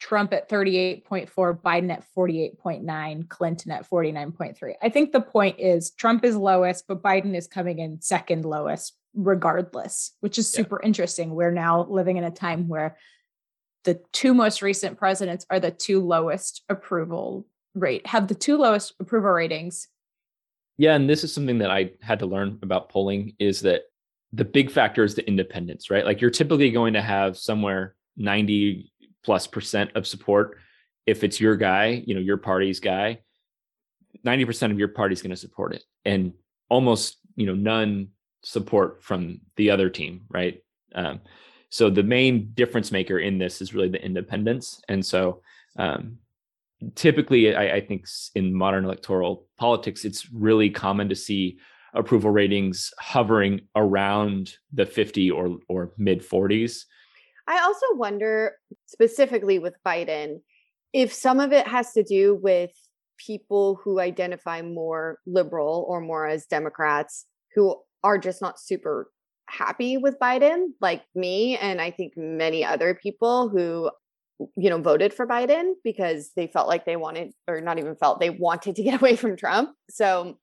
Trump 0.00 0.32
at 0.32 0.48
38.4, 0.48 1.60
Biden 1.60 1.92
at 1.92 2.04
48.9, 2.16 3.28
Clinton 3.28 3.70
at 3.70 3.88
49.3. 3.88 4.74
I 4.82 4.88
think 4.88 5.12
the 5.12 5.20
point 5.20 5.60
is 5.60 5.90
Trump 5.90 6.24
is 6.24 6.36
lowest, 6.36 6.86
but 6.88 7.02
Biden 7.02 7.36
is 7.36 7.46
coming 7.46 7.78
in 7.78 8.00
second 8.00 8.46
lowest 8.46 8.94
regardless, 9.14 10.12
which 10.20 10.38
is 10.38 10.50
super 10.50 10.80
yeah. 10.82 10.86
interesting. 10.86 11.34
We're 11.34 11.50
now 11.50 11.86
living 11.88 12.16
in 12.16 12.24
a 12.24 12.30
time 12.30 12.68
where 12.68 12.96
the 13.84 14.00
two 14.12 14.34
most 14.34 14.62
recent 14.62 14.98
presidents 14.98 15.46
are 15.50 15.60
the 15.60 15.70
two 15.70 16.04
lowest 16.04 16.62
approval 16.68 17.46
rate, 17.74 18.06
have 18.06 18.28
the 18.28 18.34
two 18.34 18.58
lowest 18.58 18.94
approval 19.00 19.30
ratings 19.30 19.88
yeah, 20.80 20.94
and 20.94 21.10
this 21.10 21.24
is 21.24 21.34
something 21.34 21.58
that 21.58 21.70
I 21.70 21.90
had 22.00 22.20
to 22.20 22.26
learn 22.26 22.58
about 22.62 22.88
polling 22.88 23.34
is 23.38 23.60
that 23.60 23.82
the 24.32 24.46
big 24.46 24.70
factor 24.70 25.04
is 25.04 25.14
the 25.14 25.28
independents, 25.28 25.90
right? 25.90 26.06
Like 26.06 26.22
you're 26.22 26.30
typically 26.30 26.70
going 26.70 26.94
to 26.94 27.02
have 27.02 27.36
somewhere 27.36 27.96
90 28.16 28.90
plus 29.22 29.46
percent 29.46 29.90
of 29.94 30.06
support 30.06 30.56
if 31.04 31.22
it's 31.22 31.38
your 31.38 31.54
guy, 31.54 32.02
you 32.06 32.14
know, 32.14 32.20
your 32.22 32.38
party's 32.38 32.80
guy. 32.80 33.20
90% 34.24 34.70
of 34.70 34.78
your 34.78 34.88
party's 34.88 35.20
going 35.20 35.28
to 35.28 35.36
support 35.36 35.74
it 35.74 35.82
and 36.06 36.32
almost, 36.70 37.18
you 37.36 37.44
know, 37.44 37.54
none 37.54 38.08
support 38.42 39.02
from 39.02 39.40
the 39.56 39.70
other 39.70 39.90
team, 39.90 40.22
right? 40.30 40.62
Um, 40.94 41.20
so 41.68 41.88
the 41.88 42.02
main 42.02 42.50
difference 42.54 42.90
maker 42.90 43.18
in 43.18 43.38
this 43.38 43.60
is 43.62 43.74
really 43.74 43.88
the 43.88 44.04
independents. 44.04 44.82
And 44.88 45.04
so 45.04 45.42
um, 45.76 46.18
typically 46.94 47.54
I, 47.54 47.76
I, 47.76 47.80
think 47.80 48.06
in 48.34 48.54
modern 48.54 48.84
electoral 48.84 49.46
politics 49.58 50.04
it's 50.04 50.30
really 50.32 50.70
common 50.70 51.08
to 51.08 51.14
see 51.14 51.58
approval 51.94 52.30
ratings 52.30 52.92
hovering 52.98 53.62
around 53.76 54.56
the 54.72 54.86
50 54.86 55.30
or 55.30 55.58
or 55.68 55.92
mid 55.98 56.22
40s 56.22 56.84
i 57.48 57.60
also 57.60 57.86
wonder 57.94 58.52
specifically 58.86 59.58
with 59.58 59.74
biden 59.84 60.40
if 60.92 61.12
some 61.12 61.40
of 61.40 61.52
it 61.52 61.66
has 61.66 61.92
to 61.92 62.02
do 62.02 62.34
with 62.34 62.70
people 63.18 63.80
who 63.84 64.00
identify 64.00 64.62
more 64.62 65.18
liberal 65.26 65.84
or 65.88 66.00
more 66.00 66.26
as 66.26 66.46
democrats 66.46 67.26
who 67.54 67.76
are 68.02 68.18
just 68.18 68.40
not 68.40 68.60
super 68.60 69.10
happy 69.48 69.96
with 69.96 70.18
biden 70.20 70.66
like 70.80 71.02
me 71.14 71.56
and 71.58 71.80
i 71.80 71.90
think 71.90 72.12
many 72.16 72.64
other 72.64 72.94
people 72.94 73.48
who 73.48 73.90
you 74.56 74.70
know, 74.70 74.80
voted 74.80 75.12
for 75.12 75.26
Biden 75.26 75.74
because 75.84 76.32
they 76.36 76.46
felt 76.46 76.68
like 76.68 76.84
they 76.84 76.96
wanted, 76.96 77.32
or 77.48 77.60
not 77.60 77.78
even 77.78 77.94
felt, 77.96 78.20
they 78.20 78.30
wanted 78.30 78.76
to 78.76 78.82
get 78.82 78.94
away 79.00 79.16
from 79.16 79.36
Trump. 79.36 79.70
So, 79.88 80.38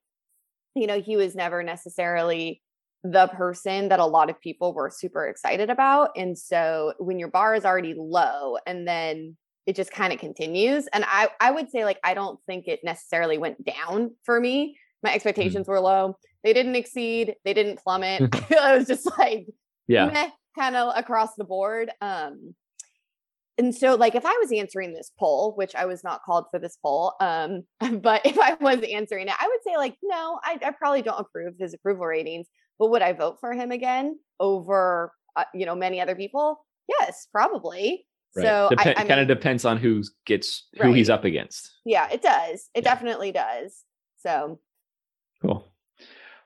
you 0.76 0.88
know, 0.88 1.02
he 1.02 1.18
was 1.18 1.36
never 1.36 1.64
necessarily 1.64 2.62
the 3.04 3.28
person 3.28 3.90
that 3.90 4.00
a 4.00 4.06
lot 4.06 4.30
of 4.30 4.40
people 4.42 4.74
were 4.74 4.90
super 4.90 5.28
excited 5.28 5.70
about. 5.70 6.12
And 6.16 6.38
so 6.38 6.94
when 7.00 7.20
your 7.20 7.30
bar 7.30 7.56
is 7.56 7.66
already 7.66 7.96
low 7.98 8.58
and 8.66 8.88
then 8.88 9.38
it 9.66 9.76
just 9.76 9.92
kind 9.92 10.14
of 10.14 10.20
continues. 10.20 10.88
And 10.94 11.04
I, 11.08 11.30
I 11.40 11.52
would 11.52 11.70
say, 11.70 11.84
like, 11.84 12.00
I 12.04 12.14
don't 12.14 12.40
think 12.48 12.68
it 12.68 12.80
necessarily 12.84 13.38
went 13.38 13.64
down 13.66 14.12
for 14.24 14.40
me. 14.40 14.78
My 15.04 15.10
mm-hmm. 15.10 15.16
expectations 15.16 15.64
mm-hmm. 15.64 15.72
were 15.72 15.82
low. 15.82 16.18
They 16.44 16.54
didn't 16.54 16.76
exceed, 16.76 17.36
they 17.46 17.54
didn't 17.54 17.80
plummet. 17.80 18.34
I 18.62 18.78
was 18.78 18.88
just 18.88 19.10
like, 19.18 19.48
yeah, 19.88 20.30
kind 20.58 20.76
of 20.76 20.94
across 20.96 21.36
the 21.36 21.44
board. 21.44 21.92
Um, 22.02 22.56
and 23.58 23.74
so 23.74 23.96
like 23.96 24.16
if 24.16 24.26
i 24.26 24.38
was 24.42 24.52
answering 24.52 24.94
this 24.94 25.12
poll 25.18 25.54
which 25.56 25.76
i 25.76 25.86
was 25.86 26.04
not 26.04 26.24
called 26.24 26.46
for 26.52 26.60
this 26.60 26.78
poll 26.82 27.14
um 27.20 27.64
but 28.02 28.26
if 28.26 28.38
i 28.40 28.56
was 28.60 28.80
answering 28.92 29.28
it 29.28 29.34
i 29.40 29.48
would 29.48 29.64
say 29.66 29.78
like 29.78 29.96
no 30.04 30.40
i, 30.44 30.58
I 30.64 30.72
probably 30.72 31.02
don't 31.02 31.20
approve 31.20 31.56
his 31.60 31.74
approval 31.74 32.06
ratings 32.06 32.48
but 32.80 32.90
would 32.92 33.02
i 33.02 33.14
vote 33.14 33.38
for 33.40 33.54
him 33.54 33.72
again 33.72 34.18
over 34.40 35.12
uh, 35.36 35.46
you 35.54 35.66
know 35.66 35.76
many 35.76 36.00
other 36.02 36.16
people 36.16 36.66
yes 36.88 37.28
probably 37.32 38.06
right. 38.36 38.46
so 38.46 38.68
Dep- 38.70 38.80
I, 38.86 38.92
I 38.92 39.06
kind 39.06 39.20
of 39.20 39.28
depends 39.28 39.66
on 39.66 39.78
who 39.78 40.04
gets 40.26 40.68
who 40.78 40.84
right. 40.90 40.96
he's 40.96 41.10
up 41.10 41.26
against 41.26 41.72
yeah 41.86 42.08
it 42.12 42.22
does 42.22 42.70
it 42.74 42.84
yeah. 42.84 42.94
definitely 42.94 43.32
does 43.32 43.84
so 44.18 44.60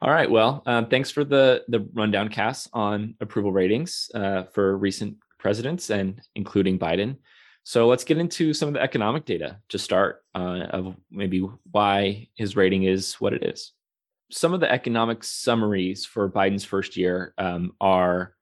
all 0.01 0.11
right. 0.11 0.29
Well, 0.29 0.63
um, 0.65 0.87
thanks 0.87 1.11
for 1.11 1.23
the 1.23 1.63
the 1.67 1.87
rundown, 1.93 2.29
Cass, 2.29 2.67
on 2.73 3.15
approval 3.21 3.51
ratings 3.51 4.09
uh, 4.15 4.43
for 4.43 4.77
recent 4.77 5.17
presidents 5.37 5.89
and 5.89 6.21
including 6.35 6.79
Biden. 6.79 7.17
So 7.63 7.87
let's 7.87 8.03
get 8.03 8.17
into 8.17 8.53
some 8.53 8.67
of 8.67 8.73
the 8.73 8.81
economic 8.81 9.25
data 9.25 9.57
to 9.69 9.77
start 9.77 10.23
uh, 10.33 10.65
of 10.71 10.95
maybe 11.11 11.47
why 11.71 12.27
his 12.35 12.55
rating 12.55 12.83
is 12.83 13.15
what 13.15 13.33
it 13.33 13.43
is. 13.43 13.73
Some 14.31 14.53
of 14.53 14.59
the 14.59 14.71
economic 14.71 15.23
summaries 15.23 16.05
for 16.05 16.29
Biden's 16.29 16.65
first 16.65 16.97
year 16.97 17.33
um, 17.37 17.73
are 17.79 18.33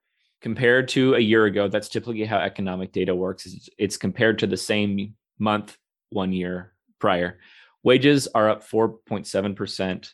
compared 0.41 0.88
to 0.89 1.15
a 1.15 1.19
year 1.19 1.45
ago. 1.45 1.67
That's 1.67 1.89
typically 1.89 2.24
how 2.24 2.38
economic 2.38 2.93
data 2.93 3.13
works. 3.13 3.45
It's, 3.45 3.69
it's 3.78 3.98
compared 3.98 4.39
to 4.39 4.48
the 4.48 4.56
same 4.56 5.15
month 5.38 5.78
one 6.12 6.32
year 6.32 6.74
prior. 7.00 7.39
Wages 7.84 8.28
are 8.28 8.50
up 8.50 8.65
4.7%. 8.65 10.13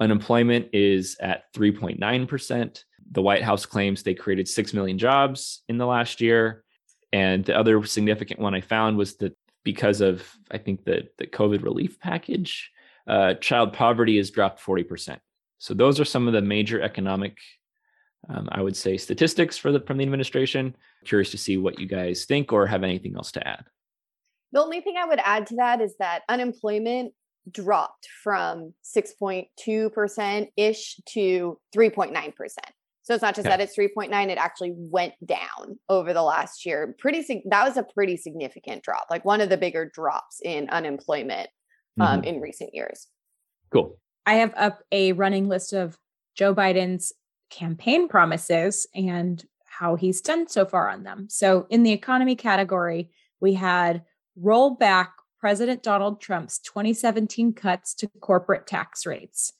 Unemployment 0.00 0.68
is 0.72 1.16
at 1.20 1.52
3.9% 1.54 2.84
the 3.10 3.22
White 3.22 3.42
House 3.42 3.66
claims 3.66 4.02
they 4.02 4.14
created 4.14 4.48
6 4.48 4.72
million 4.72 4.98
jobs 4.98 5.62
in 5.68 5.78
the 5.78 5.86
last 5.86 6.20
year. 6.20 6.64
And 7.12 7.44
the 7.44 7.56
other 7.56 7.84
significant 7.84 8.40
one 8.40 8.54
I 8.54 8.60
found 8.60 8.96
was 8.96 9.16
that 9.16 9.36
because 9.64 10.00
of, 10.00 10.24
I 10.50 10.58
think, 10.58 10.84
the, 10.84 11.08
the 11.18 11.26
COVID 11.26 11.62
relief 11.62 11.98
package, 11.98 12.70
uh, 13.08 13.34
child 13.34 13.72
poverty 13.72 14.16
has 14.18 14.30
dropped 14.30 14.62
40%. 14.62 15.18
So 15.58 15.74
those 15.74 15.98
are 15.98 16.04
some 16.04 16.28
of 16.28 16.32
the 16.32 16.40
major 16.40 16.80
economic, 16.80 17.36
um, 18.28 18.48
I 18.52 18.62
would 18.62 18.76
say, 18.76 18.96
statistics 18.96 19.58
for 19.58 19.72
the, 19.72 19.80
from 19.80 19.98
the 19.98 20.04
administration. 20.04 20.76
Curious 21.04 21.30
to 21.32 21.38
see 21.38 21.56
what 21.56 21.80
you 21.80 21.86
guys 21.86 22.24
think 22.24 22.52
or 22.52 22.66
have 22.66 22.84
anything 22.84 23.16
else 23.16 23.32
to 23.32 23.46
add. 23.46 23.64
The 24.52 24.60
only 24.60 24.80
thing 24.80 24.94
I 24.96 25.04
would 25.04 25.20
add 25.22 25.48
to 25.48 25.56
that 25.56 25.80
is 25.80 25.94
that 25.98 26.22
unemployment 26.28 27.12
dropped 27.50 28.08
from 28.22 28.74
6.2% 28.84 30.48
ish 30.56 30.96
to 31.06 31.58
3.9%. 31.74 32.32
So 33.02 33.14
it's 33.14 33.22
not 33.22 33.34
just 33.34 33.46
Okay. 33.46 33.56
that 33.56 33.60
it's 33.60 33.74
3.9, 33.76 34.28
it 34.28 34.38
actually 34.38 34.72
went 34.76 35.14
down 35.24 35.78
over 35.88 36.12
the 36.12 36.22
last 36.22 36.64
year. 36.66 36.94
Pretty 36.98 37.42
that 37.46 37.64
was 37.66 37.76
a 37.76 37.82
pretty 37.82 38.16
significant 38.16 38.82
drop, 38.82 39.06
like 39.10 39.24
one 39.24 39.40
of 39.40 39.48
the 39.48 39.56
bigger 39.56 39.86
drops 39.92 40.40
in 40.44 40.68
unemployment 40.70 41.48
um, 41.98 42.22
Mhm. 42.22 42.26
in 42.26 42.40
recent 42.40 42.74
years. 42.74 43.08
Cool. 43.72 43.98
I 44.26 44.34
have 44.34 44.54
up 44.56 44.84
a 44.92 45.12
running 45.12 45.48
list 45.48 45.72
of 45.72 45.98
Joe 46.34 46.54
Biden's 46.54 47.12
campaign 47.50 48.06
promises 48.08 48.86
and 48.94 49.44
how 49.64 49.96
he's 49.96 50.20
done 50.20 50.46
so 50.46 50.64
far 50.64 50.88
on 50.88 51.02
them. 51.02 51.28
So, 51.28 51.66
in 51.68 51.82
the 51.82 51.92
economy 51.92 52.36
category, 52.36 53.10
we 53.40 53.54
had 53.54 54.04
roll 54.36 54.70
back 54.76 55.12
President 55.40 55.82
Donald 55.82 56.20
Trump's 56.20 56.58
2017 56.58 57.54
cuts 57.54 57.94
to 57.94 58.08
corporate 58.20 58.66
tax 58.66 59.06
rates. 59.06 59.54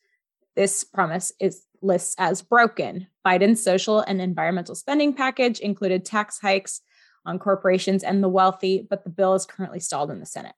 This 0.55 0.85
promise 0.85 1.33
is 1.40 1.64
lists 1.81 2.14
as 2.19 2.43
broken. 2.43 3.07
Biden's 3.27 3.62
social 3.62 4.01
and 4.01 4.21
environmental 4.21 4.75
spending 4.75 5.14
package 5.14 5.59
included 5.59 6.05
tax 6.05 6.38
hikes 6.38 6.83
on 7.25 7.38
corporations 7.38 8.03
and 8.03 8.23
the 8.23 8.29
wealthy, 8.29 8.87
but 8.88 9.05
the 9.05 9.11
bill 9.11 9.35
is 9.35 9.47
currently 9.47 9.81
stalled 9.81 10.11
in 10.11 10.21
the 10.21 10.27
Senate. 10.27 10.55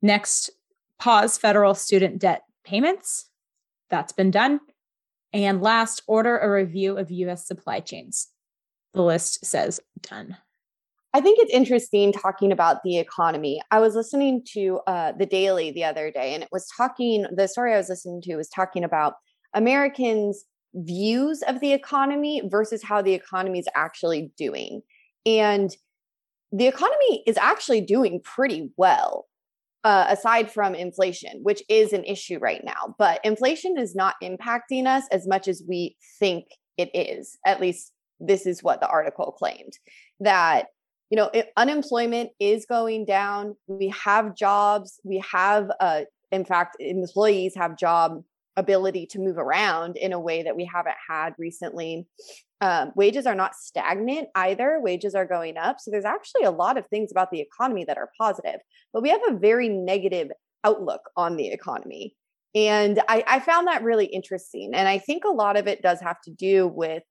Next, 0.00 0.50
pause 0.98 1.36
federal 1.36 1.74
student 1.74 2.18
debt 2.18 2.42
payments. 2.64 3.28
That's 3.90 4.12
been 4.12 4.30
done. 4.30 4.60
And 5.34 5.60
last, 5.60 6.02
order 6.06 6.38
a 6.38 6.50
review 6.50 6.96
of 6.96 7.10
US 7.10 7.46
supply 7.46 7.80
chains. 7.80 8.28
The 8.94 9.02
list 9.02 9.44
says 9.44 9.80
done. 10.00 10.38
I 11.16 11.22
think 11.22 11.38
it's 11.40 11.50
interesting 11.50 12.12
talking 12.12 12.52
about 12.52 12.82
the 12.82 12.98
economy. 12.98 13.58
I 13.70 13.78
was 13.78 13.94
listening 13.94 14.42
to 14.52 14.80
uh, 14.86 15.12
the 15.18 15.24
Daily 15.24 15.70
the 15.70 15.82
other 15.82 16.10
day, 16.10 16.34
and 16.34 16.42
it 16.42 16.50
was 16.52 16.68
talking. 16.76 17.24
The 17.34 17.48
story 17.48 17.72
I 17.72 17.78
was 17.78 17.88
listening 17.88 18.20
to 18.24 18.36
was 18.36 18.50
talking 18.50 18.84
about 18.84 19.14
Americans' 19.54 20.44
views 20.74 21.42
of 21.48 21.60
the 21.60 21.72
economy 21.72 22.42
versus 22.44 22.82
how 22.82 23.00
the 23.00 23.14
economy 23.14 23.58
is 23.58 23.68
actually 23.74 24.30
doing. 24.36 24.82
And 25.24 25.74
the 26.52 26.66
economy 26.66 27.22
is 27.26 27.38
actually 27.38 27.80
doing 27.80 28.20
pretty 28.22 28.68
well, 28.76 29.24
uh, 29.84 30.04
aside 30.10 30.50
from 30.50 30.74
inflation, 30.74 31.40
which 31.42 31.62
is 31.70 31.94
an 31.94 32.04
issue 32.04 32.38
right 32.38 32.62
now. 32.62 32.94
But 32.98 33.24
inflation 33.24 33.78
is 33.78 33.94
not 33.94 34.16
impacting 34.22 34.86
us 34.86 35.04
as 35.10 35.26
much 35.26 35.48
as 35.48 35.62
we 35.66 35.96
think 36.18 36.44
it 36.76 36.90
is. 36.92 37.38
At 37.46 37.58
least 37.58 37.92
this 38.20 38.44
is 38.44 38.62
what 38.62 38.80
the 38.80 38.88
article 38.88 39.32
claimed 39.32 39.78
that 40.20 40.66
you 41.10 41.16
know 41.16 41.30
it, 41.32 41.50
unemployment 41.56 42.30
is 42.40 42.66
going 42.66 43.04
down. 43.04 43.56
We 43.66 43.88
have 44.04 44.36
jobs. 44.36 45.00
We 45.04 45.22
have 45.30 45.70
uh 45.80 46.02
in 46.32 46.44
fact 46.44 46.76
employees 46.80 47.54
have 47.56 47.78
job 47.78 48.22
ability 48.56 49.06
to 49.06 49.18
move 49.18 49.36
around 49.36 49.96
in 49.96 50.12
a 50.12 50.20
way 50.20 50.42
that 50.42 50.56
we 50.56 50.64
haven't 50.64 50.96
had 51.08 51.34
recently. 51.38 52.06
Um, 52.62 52.92
wages 52.96 53.26
are 53.26 53.34
not 53.34 53.54
stagnant 53.54 54.28
either. 54.34 54.80
Wages 54.80 55.14
are 55.14 55.26
going 55.26 55.58
up. 55.58 55.76
So 55.78 55.90
there's 55.90 56.06
actually 56.06 56.44
a 56.44 56.50
lot 56.50 56.78
of 56.78 56.86
things 56.86 57.10
about 57.10 57.30
the 57.30 57.40
economy 57.40 57.84
that 57.84 57.98
are 57.98 58.10
positive 58.18 58.60
but 58.96 59.02
we 59.02 59.10
have 59.10 59.20
a 59.28 59.36
very 59.36 59.68
negative 59.68 60.30
outlook 60.64 61.02
on 61.18 61.36
the 61.36 61.48
economy. 61.48 62.14
And 62.54 62.98
I, 63.10 63.22
I 63.26 63.40
found 63.40 63.68
that 63.68 63.82
really 63.82 64.06
interesting. 64.06 64.72
And 64.74 64.88
i 64.88 64.98
think 64.98 65.24
a 65.24 65.30
lot 65.30 65.58
of 65.58 65.66
it 65.66 65.82
does 65.82 66.00
have 66.00 66.18
to 66.22 66.30
do 66.30 66.66
with 66.66 67.02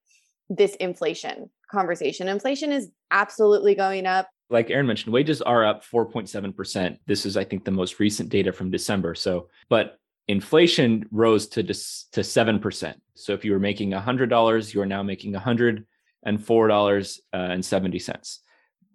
this 0.49 0.75
inflation 0.77 1.51
conversation. 1.69 2.27
Inflation 2.27 2.71
is 2.71 2.89
absolutely 3.11 3.75
going 3.75 4.05
up. 4.05 4.29
Like 4.49 4.69
Aaron 4.69 4.85
mentioned, 4.85 5.13
wages 5.13 5.41
are 5.41 5.65
up 5.65 5.83
4.7%. 5.83 6.97
This 7.07 7.25
is, 7.25 7.35
I 7.35 7.43
think, 7.43 7.65
the 7.65 7.71
most 7.71 7.99
recent 7.99 8.29
data 8.29 8.51
from 8.51 8.69
December. 8.69 9.15
So, 9.15 9.49
but 9.69 9.97
inflation 10.27 11.05
rose 11.11 11.47
to 11.47 11.63
to 11.63 11.73
7%. 11.73 12.95
So 13.15 13.33
if 13.33 13.45
you 13.45 13.53
were 13.53 13.59
making 13.59 13.91
$100, 13.91 14.73
you 14.73 14.81
are 14.81 14.85
now 14.85 15.03
making 15.03 15.33
$104.70. 15.33 18.09
Uh, 18.09 18.17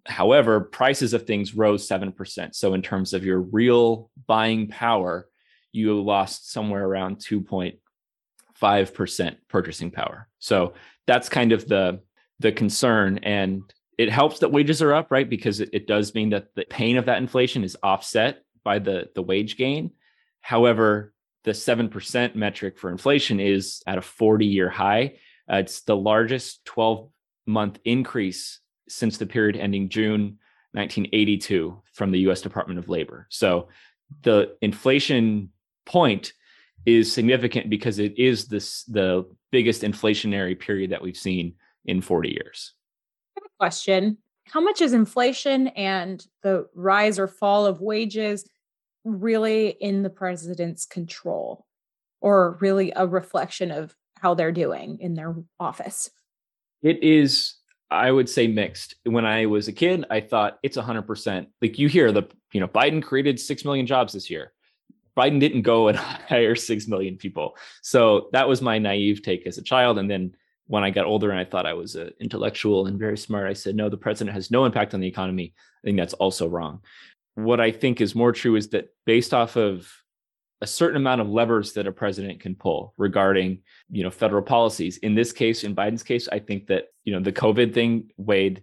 However, 0.06 0.60
prices 0.60 1.12
of 1.12 1.26
things 1.26 1.54
rose 1.54 1.86
7%. 1.86 2.54
So 2.54 2.72
in 2.74 2.82
terms 2.82 3.12
of 3.12 3.24
your 3.24 3.40
real 3.40 4.10
buying 4.26 4.68
power, 4.68 5.28
you 5.72 6.00
lost 6.00 6.50
somewhere 6.50 6.84
around 6.84 7.18
2.5% 7.18 9.36
purchasing 9.48 9.90
power. 9.90 10.28
So 10.38 10.74
that's 11.06 11.28
kind 11.28 11.52
of 11.52 11.68
the 11.68 12.00
the 12.40 12.50
concern 12.52 13.18
and 13.22 13.62
it 13.98 14.10
helps 14.10 14.38
that 14.40 14.50
wages 14.50 14.82
are 14.82 14.94
up 14.94 15.10
right? 15.10 15.28
Because 15.28 15.60
it, 15.60 15.70
it, 15.72 15.86
does 15.86 16.14
mean 16.14 16.30
that 16.30 16.54
the 16.54 16.64
pain 16.64 16.96
of 16.96 17.06
that 17.06 17.18
inflation 17.18 17.62
is 17.62 17.76
offset 17.82 18.42
by 18.64 18.78
the 18.78 19.08
the 19.14 19.22
wage 19.22 19.56
gain. 19.56 19.92
However 20.40 21.12
the 21.44 21.52
7% 21.52 22.34
metric 22.34 22.78
for 22.78 22.90
inflation 22.90 23.40
is 23.40 23.82
at 23.86 23.96
a 23.96 24.02
40 24.02 24.46
year 24.46 24.68
high. 24.68 25.14
Uh, 25.50 25.56
it's 25.56 25.82
the 25.82 25.96
largest 25.96 26.64
12 26.66 27.10
month 27.46 27.78
increase 27.84 28.60
since 28.88 29.18
the 29.18 29.26
period 29.26 29.56
ending 29.56 29.88
june 29.88 30.38
1982 30.72 31.82
from 31.92 32.10
the 32.10 32.20
us 32.20 32.42
department 32.42 32.78
of 32.78 32.88
labor. 32.88 33.26
So 33.30 33.68
the 34.22 34.56
inflation 34.60 35.50
point 35.86 36.32
is 36.86 37.12
significant 37.12 37.68
because 37.68 37.98
it 37.98 38.18
is 38.18 38.46
this 38.46 38.84
the 38.84 39.28
biggest 39.50 39.82
inflationary 39.82 40.58
period 40.58 40.90
that 40.90 41.02
we've 41.02 41.16
seen 41.16 41.54
in 41.84 42.00
40 42.00 42.30
years. 42.30 42.74
Question 43.58 44.18
How 44.46 44.60
much 44.60 44.80
is 44.80 44.92
inflation 44.92 45.68
and 45.68 46.24
the 46.42 46.66
rise 46.74 47.18
or 47.18 47.28
fall 47.28 47.66
of 47.66 47.80
wages 47.80 48.48
really 49.04 49.68
in 49.68 50.02
the 50.02 50.10
president's 50.10 50.86
control 50.86 51.66
or 52.20 52.58
really 52.60 52.92
a 52.94 53.06
reflection 53.06 53.70
of 53.70 53.94
how 54.20 54.34
they're 54.34 54.52
doing 54.52 54.98
in 55.00 55.14
their 55.14 55.34
office? 55.58 56.10
It 56.82 57.02
is, 57.02 57.54
I 57.90 58.10
would 58.10 58.28
say, 58.28 58.46
mixed. 58.46 58.94
When 59.04 59.26
I 59.26 59.46
was 59.46 59.68
a 59.68 59.72
kid, 59.72 60.04
I 60.10 60.20
thought 60.20 60.58
it's 60.62 60.76
100%. 60.76 61.46
Like 61.60 61.78
you 61.78 61.88
hear 61.88 62.12
the, 62.12 62.24
you 62.52 62.60
know, 62.60 62.68
Biden 62.68 63.02
created 63.02 63.40
6 63.40 63.64
million 63.64 63.86
jobs 63.86 64.12
this 64.12 64.30
year. 64.30 64.52
Biden 65.16 65.40
didn't 65.40 65.62
go 65.62 65.88
and 65.88 65.98
hire 66.28 66.54
6 66.54 66.88
million 66.88 67.16
people. 67.16 67.56
So 67.82 68.28
that 68.32 68.48
was 68.48 68.62
my 68.62 68.78
naive 68.78 69.22
take 69.22 69.46
as 69.46 69.58
a 69.58 69.62
child. 69.62 69.98
And 69.98 70.10
then 70.10 70.34
when 70.70 70.84
I 70.84 70.90
got 70.90 71.06
older 71.06 71.32
and 71.32 71.40
I 71.40 71.44
thought 71.44 71.66
I 71.66 71.74
was 71.74 71.96
an 71.96 72.12
intellectual 72.20 72.86
and 72.86 72.96
very 72.96 73.18
smart, 73.18 73.50
I 73.50 73.54
said, 73.54 73.74
no, 73.74 73.88
the 73.88 73.96
president 73.96 74.36
has 74.36 74.52
no 74.52 74.64
impact 74.64 74.94
on 74.94 75.00
the 75.00 75.08
economy. 75.08 75.52
I 75.82 75.88
think 75.88 75.98
that's 75.98 76.14
also 76.14 76.46
wrong. 76.46 76.82
What 77.34 77.60
I 77.60 77.72
think 77.72 78.00
is 78.00 78.14
more 78.14 78.30
true 78.30 78.54
is 78.54 78.68
that 78.68 78.90
based 79.04 79.34
off 79.34 79.56
of 79.56 79.92
a 80.60 80.68
certain 80.68 80.96
amount 80.96 81.22
of 81.22 81.28
levers 81.28 81.72
that 81.72 81.88
a 81.88 81.92
president 81.92 82.38
can 82.38 82.54
pull 82.54 82.94
regarding, 82.96 83.62
you 83.90 84.04
know, 84.04 84.12
federal 84.12 84.42
policies. 84.42 84.98
In 84.98 85.16
this 85.16 85.32
case, 85.32 85.64
in 85.64 85.74
Biden's 85.74 86.04
case, 86.04 86.28
I 86.30 86.38
think 86.38 86.68
that, 86.68 86.84
you 87.02 87.12
know, 87.12 87.20
the 87.20 87.32
COVID 87.32 87.74
thing 87.74 88.12
weighed 88.16 88.62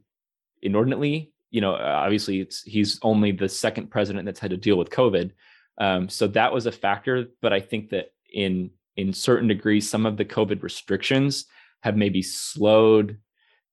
inordinately. 0.62 1.34
You 1.52 1.60
know, 1.60 1.76
obviously 1.76 2.40
it's 2.40 2.62
he's 2.62 3.00
only 3.02 3.34
the 3.34 3.50
second 3.50 3.92
president 3.92 4.26
that's 4.26 4.40
had 4.40 4.52
to 4.52 4.58
deal 4.58 4.78
with 4.78 4.92
COVID. 4.92 5.32
Um, 5.78 6.08
so 6.08 6.28
that 6.28 6.54
was 6.54 6.68
a 6.68 6.72
factor. 6.72 7.26
But 7.42 7.52
I 7.52 7.60
think 7.60 7.90
that 7.90 8.12
in 8.34 8.70
in 8.96 9.12
certain 9.12 9.50
degrees, 9.50 9.90
some 9.90 10.06
of 10.06 10.16
the 10.16 10.26
COVID 10.26 10.64
restrictions 10.64 11.48
have 11.82 11.98
maybe 11.98 12.22
slowed 12.22 13.18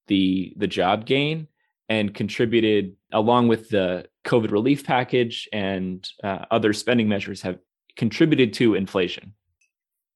the 0.06 0.52
the 0.56 0.66
job 0.66 1.06
gain 1.06 1.48
and 1.88 2.14
contributed 2.14 2.94
along 3.12 3.48
with 3.48 3.68
the 3.70 4.06
covid 4.24 4.50
relief 4.50 4.84
package 4.84 5.48
and 5.52 6.08
uh, 6.22 6.44
other 6.50 6.72
spending 6.72 7.08
measures 7.08 7.42
have 7.42 7.58
contributed 7.96 8.52
to 8.52 8.74
inflation. 8.74 9.34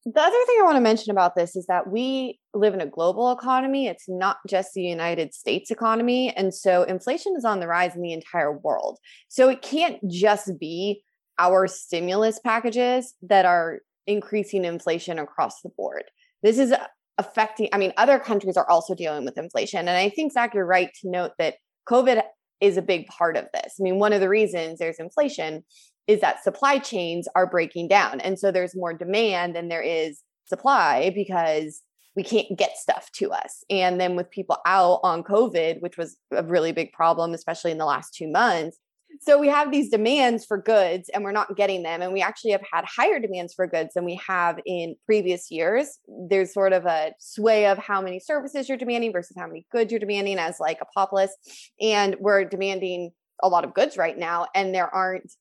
The 0.04 0.20
other 0.20 0.44
thing 0.46 0.56
i 0.60 0.64
want 0.64 0.76
to 0.76 0.80
mention 0.80 1.10
about 1.10 1.34
this 1.34 1.54
is 1.56 1.66
that 1.66 1.90
we 1.90 2.40
live 2.54 2.72
in 2.72 2.80
a 2.80 2.86
global 2.86 3.30
economy. 3.30 3.86
It's 3.86 4.08
not 4.08 4.38
just 4.46 4.72
the 4.72 4.82
united 4.82 5.34
states 5.34 5.70
economy. 5.70 6.34
And 6.34 6.54
so 6.54 6.82
inflation 6.84 7.34
is 7.36 7.44
on 7.44 7.60
the 7.60 7.66
rise 7.66 7.94
in 7.94 8.02
the 8.02 8.12
entire 8.12 8.52
world. 8.52 8.98
So 9.28 9.48
it 9.48 9.62
can't 9.62 9.98
just 10.08 10.58
be 10.58 11.02
our 11.38 11.66
stimulus 11.66 12.38
packages 12.40 13.14
that 13.22 13.44
are 13.44 13.80
increasing 14.06 14.64
inflation 14.64 15.18
across 15.18 15.60
the 15.60 15.68
board. 15.68 16.04
This 16.42 16.58
is 16.58 16.72
affecting 17.18 17.68
i 17.72 17.78
mean 17.78 17.92
other 17.96 18.18
countries 18.18 18.56
are 18.56 18.68
also 18.70 18.94
dealing 18.94 19.24
with 19.24 19.38
inflation. 19.38 19.80
And 19.80 19.90
i 19.90 20.08
think 20.08 20.32
zach 20.32 20.54
you're 20.54 20.64
right 20.64 20.90
to 21.02 21.10
note 21.10 21.32
that 21.38 21.56
covid 21.88 22.22
is 22.60 22.76
a 22.76 22.82
big 22.82 23.06
part 23.06 23.36
of 23.36 23.46
this. 23.54 23.74
I 23.78 23.82
mean 23.82 23.98
one 23.98 24.12
of 24.12 24.20
the 24.20 24.28
reasons 24.28 24.78
there's 24.78 24.98
inflation 24.98 25.64
is 26.06 26.20
that 26.20 26.42
supply 26.42 26.78
chains 26.78 27.28
are 27.36 27.46
breaking 27.46 27.86
down. 27.86 28.20
And 28.20 28.38
so 28.38 28.50
there's 28.50 28.74
more 28.74 28.94
demand 28.94 29.54
than 29.54 29.68
there 29.68 29.82
is 29.82 30.22
supply 30.46 31.12
because 31.14 31.82
we 32.16 32.24
can't 32.24 32.58
get 32.58 32.76
stuff 32.76 33.10
to 33.16 33.30
us. 33.30 33.62
And 33.68 34.00
then 34.00 34.16
with 34.16 34.30
people 34.30 34.56
out 34.66 35.00
on 35.02 35.22
covid 35.22 35.80
which 35.80 35.96
was 35.96 36.16
a 36.32 36.42
really 36.42 36.72
big 36.72 36.92
problem 36.92 37.34
especially 37.34 37.70
in 37.70 37.78
the 37.78 37.84
last 37.84 38.14
two 38.14 38.28
months 38.28 38.78
so 39.20 39.38
we 39.38 39.48
have 39.48 39.70
these 39.70 39.90
demands 39.90 40.44
for 40.44 40.60
goods 40.60 41.10
and 41.12 41.24
we're 41.24 41.32
not 41.32 41.56
getting 41.56 41.82
them 41.82 42.02
and 42.02 42.12
we 42.12 42.20
actually 42.20 42.52
have 42.52 42.62
had 42.70 42.84
higher 42.84 43.18
demands 43.18 43.54
for 43.54 43.66
goods 43.66 43.94
than 43.94 44.04
we 44.04 44.20
have 44.26 44.58
in 44.66 44.94
previous 45.06 45.50
years. 45.50 45.98
There's 46.28 46.52
sort 46.52 46.72
of 46.72 46.86
a 46.86 47.12
sway 47.18 47.66
of 47.66 47.78
how 47.78 48.00
many 48.00 48.20
services 48.20 48.68
you're 48.68 48.78
demanding 48.78 49.12
versus 49.12 49.36
how 49.38 49.46
many 49.46 49.66
goods 49.72 49.92
you're 49.92 50.00
demanding 50.00 50.38
as 50.38 50.60
like 50.60 50.78
a 50.80 50.86
populace 50.86 51.36
and 51.80 52.16
we're 52.20 52.44
demanding 52.44 53.10
a 53.42 53.48
lot 53.48 53.64
of 53.64 53.74
goods 53.74 53.96
right 53.96 54.18
now 54.18 54.46
and 54.54 54.74
there 54.74 54.92
aren't 54.94 55.32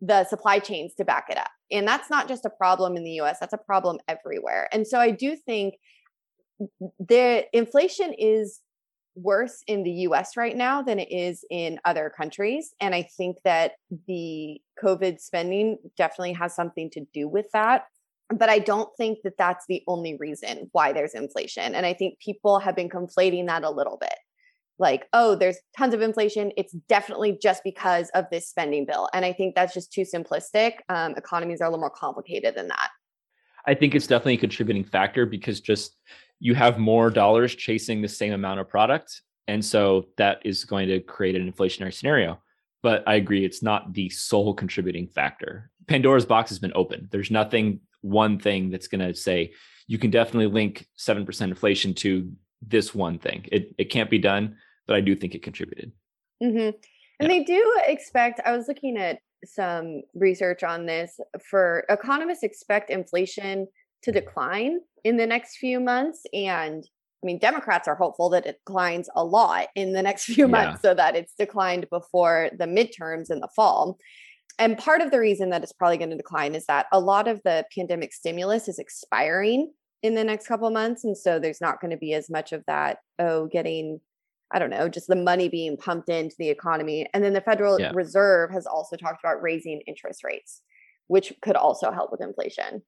the 0.00 0.24
supply 0.24 0.58
chains 0.58 0.94
to 0.94 1.04
back 1.04 1.26
it 1.30 1.38
up. 1.38 1.50
And 1.70 1.88
that's 1.88 2.10
not 2.10 2.28
just 2.28 2.44
a 2.44 2.50
problem 2.50 2.96
in 2.96 3.04
the 3.04 3.20
US 3.20 3.38
that's 3.40 3.52
a 3.52 3.58
problem 3.58 3.98
everywhere. 4.08 4.68
And 4.72 4.86
so 4.86 4.98
I 4.98 5.10
do 5.10 5.36
think 5.36 5.74
the 6.98 7.44
inflation 7.52 8.12
is 8.16 8.60
worse 9.16 9.62
in 9.66 9.82
the 9.82 9.90
US 9.90 10.36
right 10.36 10.56
now 10.56 10.82
than 10.82 10.98
it 10.98 11.10
is 11.10 11.44
in 11.50 11.78
other 11.84 12.12
countries. 12.14 12.74
And 12.80 12.94
I 12.94 13.02
think 13.02 13.38
that 13.44 13.72
the 14.06 14.60
COVID 14.82 15.20
spending 15.20 15.78
definitely 15.96 16.32
has 16.34 16.54
something 16.54 16.90
to 16.90 17.06
do 17.12 17.28
with 17.28 17.46
that. 17.52 17.86
But 18.34 18.48
I 18.48 18.58
don't 18.58 18.88
think 18.96 19.18
that 19.24 19.36
that's 19.36 19.66
the 19.68 19.82
only 19.86 20.16
reason 20.16 20.68
why 20.72 20.92
there's 20.92 21.14
inflation. 21.14 21.74
And 21.74 21.84
I 21.84 21.92
think 21.92 22.18
people 22.18 22.58
have 22.58 22.74
been 22.74 22.88
conflating 22.88 23.46
that 23.46 23.64
a 23.64 23.70
little 23.70 23.98
bit. 24.00 24.14
Like, 24.78 25.06
oh, 25.12 25.36
there's 25.36 25.58
tons 25.76 25.94
of 25.94 26.02
inflation. 26.02 26.50
It's 26.56 26.72
definitely 26.88 27.38
just 27.40 27.62
because 27.62 28.10
of 28.10 28.24
this 28.30 28.48
spending 28.48 28.86
bill. 28.86 29.08
And 29.14 29.24
I 29.24 29.32
think 29.32 29.54
that's 29.54 29.74
just 29.74 29.92
too 29.92 30.02
simplistic. 30.02 30.78
Um, 30.88 31.14
economies 31.16 31.60
are 31.60 31.66
a 31.66 31.68
little 31.68 31.80
more 31.80 31.90
complicated 31.90 32.56
than 32.56 32.68
that. 32.68 32.90
I 33.66 33.74
think 33.74 33.94
it's 33.94 34.06
definitely 34.06 34.34
a 34.34 34.38
contributing 34.38 34.84
factor 34.84 35.26
because 35.26 35.60
just 35.60 35.96
you 36.44 36.54
have 36.54 36.78
more 36.78 37.08
dollars 37.08 37.54
chasing 37.54 38.02
the 38.02 38.08
same 38.08 38.34
amount 38.34 38.60
of 38.60 38.68
product. 38.68 39.22
And 39.48 39.64
so 39.64 40.08
that 40.18 40.42
is 40.44 40.66
going 40.66 40.88
to 40.88 41.00
create 41.00 41.36
an 41.36 41.50
inflationary 41.50 41.94
scenario. 41.94 42.38
But 42.82 43.02
I 43.06 43.14
agree, 43.14 43.46
it's 43.46 43.62
not 43.62 43.94
the 43.94 44.10
sole 44.10 44.52
contributing 44.52 45.08
factor. 45.08 45.70
Pandora's 45.86 46.26
box 46.26 46.50
has 46.50 46.58
been 46.58 46.72
open. 46.74 47.08
There's 47.10 47.30
nothing, 47.30 47.80
one 48.02 48.38
thing 48.38 48.68
that's 48.68 48.88
going 48.88 49.00
to 49.00 49.14
say 49.14 49.54
you 49.86 49.96
can 49.96 50.10
definitely 50.10 50.48
link 50.48 50.86
7% 50.98 51.40
inflation 51.40 51.94
to 51.94 52.30
this 52.60 52.94
one 52.94 53.18
thing. 53.18 53.46
It, 53.50 53.74
it 53.78 53.84
can't 53.86 54.10
be 54.10 54.18
done, 54.18 54.58
but 54.86 54.96
I 54.96 55.00
do 55.00 55.16
think 55.16 55.34
it 55.34 55.42
contributed. 55.42 55.92
Mm-hmm. 56.42 56.58
And 56.58 56.74
yeah. 57.20 57.28
they 57.28 57.44
do 57.44 57.74
expect, 57.86 58.42
I 58.44 58.54
was 58.54 58.68
looking 58.68 58.98
at 58.98 59.18
some 59.46 60.02
research 60.14 60.62
on 60.62 60.84
this 60.84 61.18
for 61.48 61.86
economists 61.88 62.42
expect 62.42 62.90
inflation 62.90 63.66
to 64.04 64.12
decline 64.12 64.80
in 65.02 65.16
the 65.16 65.26
next 65.26 65.56
few 65.56 65.80
months 65.80 66.22
and 66.32 66.88
I 67.22 67.26
mean, 67.26 67.38
Democrats 67.38 67.88
are 67.88 67.94
hopeful 67.94 68.28
that 68.30 68.44
it 68.44 68.60
declines 68.66 69.08
a 69.16 69.24
lot 69.24 69.68
in 69.74 69.94
the 69.94 70.02
next 70.02 70.24
few 70.34 70.46
months 70.46 70.82
so 70.82 70.92
that 70.92 71.16
it's 71.16 71.32
declined 71.34 71.88
before 71.88 72.50
the 72.58 72.66
midterms 72.66 73.30
in 73.30 73.40
the 73.40 73.48
fall. 73.56 73.96
And 74.58 74.76
part 74.76 75.00
of 75.00 75.10
the 75.10 75.18
reason 75.18 75.48
that 75.50 75.62
it's 75.62 75.72
probably 75.72 75.96
going 75.96 76.10
to 76.10 76.16
decline 76.16 76.54
is 76.54 76.66
that 76.66 76.86
a 76.92 77.00
lot 77.00 77.26
of 77.26 77.40
the 77.42 77.64
pandemic 77.74 78.12
stimulus 78.12 78.68
is 78.68 78.78
expiring 78.78 79.72
in 80.02 80.14
the 80.14 80.22
next 80.22 80.46
couple 80.46 80.68
months. 80.70 81.02
And 81.02 81.16
so 81.16 81.38
there's 81.38 81.62
not 81.62 81.80
going 81.80 81.92
to 81.92 81.96
be 81.96 82.12
as 82.12 82.28
much 82.28 82.52
of 82.52 82.62
that, 82.66 82.98
oh, 83.18 83.46
getting, 83.46 84.00
I 84.52 84.58
don't 84.58 84.70
know, 84.70 84.90
just 84.90 85.08
the 85.08 85.16
money 85.16 85.48
being 85.48 85.78
pumped 85.78 86.10
into 86.10 86.36
the 86.38 86.50
economy. 86.50 87.06
And 87.14 87.24
then 87.24 87.32
the 87.32 87.40
Federal 87.40 87.80
yeah. 87.80 87.90
Reserve 87.94 88.50
has 88.50 88.66
also 88.66 88.96
talked 88.96 89.24
about 89.24 89.42
raising 89.42 89.80
interest 89.86 90.22
rates, 90.22 90.60
which 91.06 91.32
could 91.40 91.56
also 91.56 91.90
help 91.90 92.12
with 92.12 92.20
inflation 92.20 92.82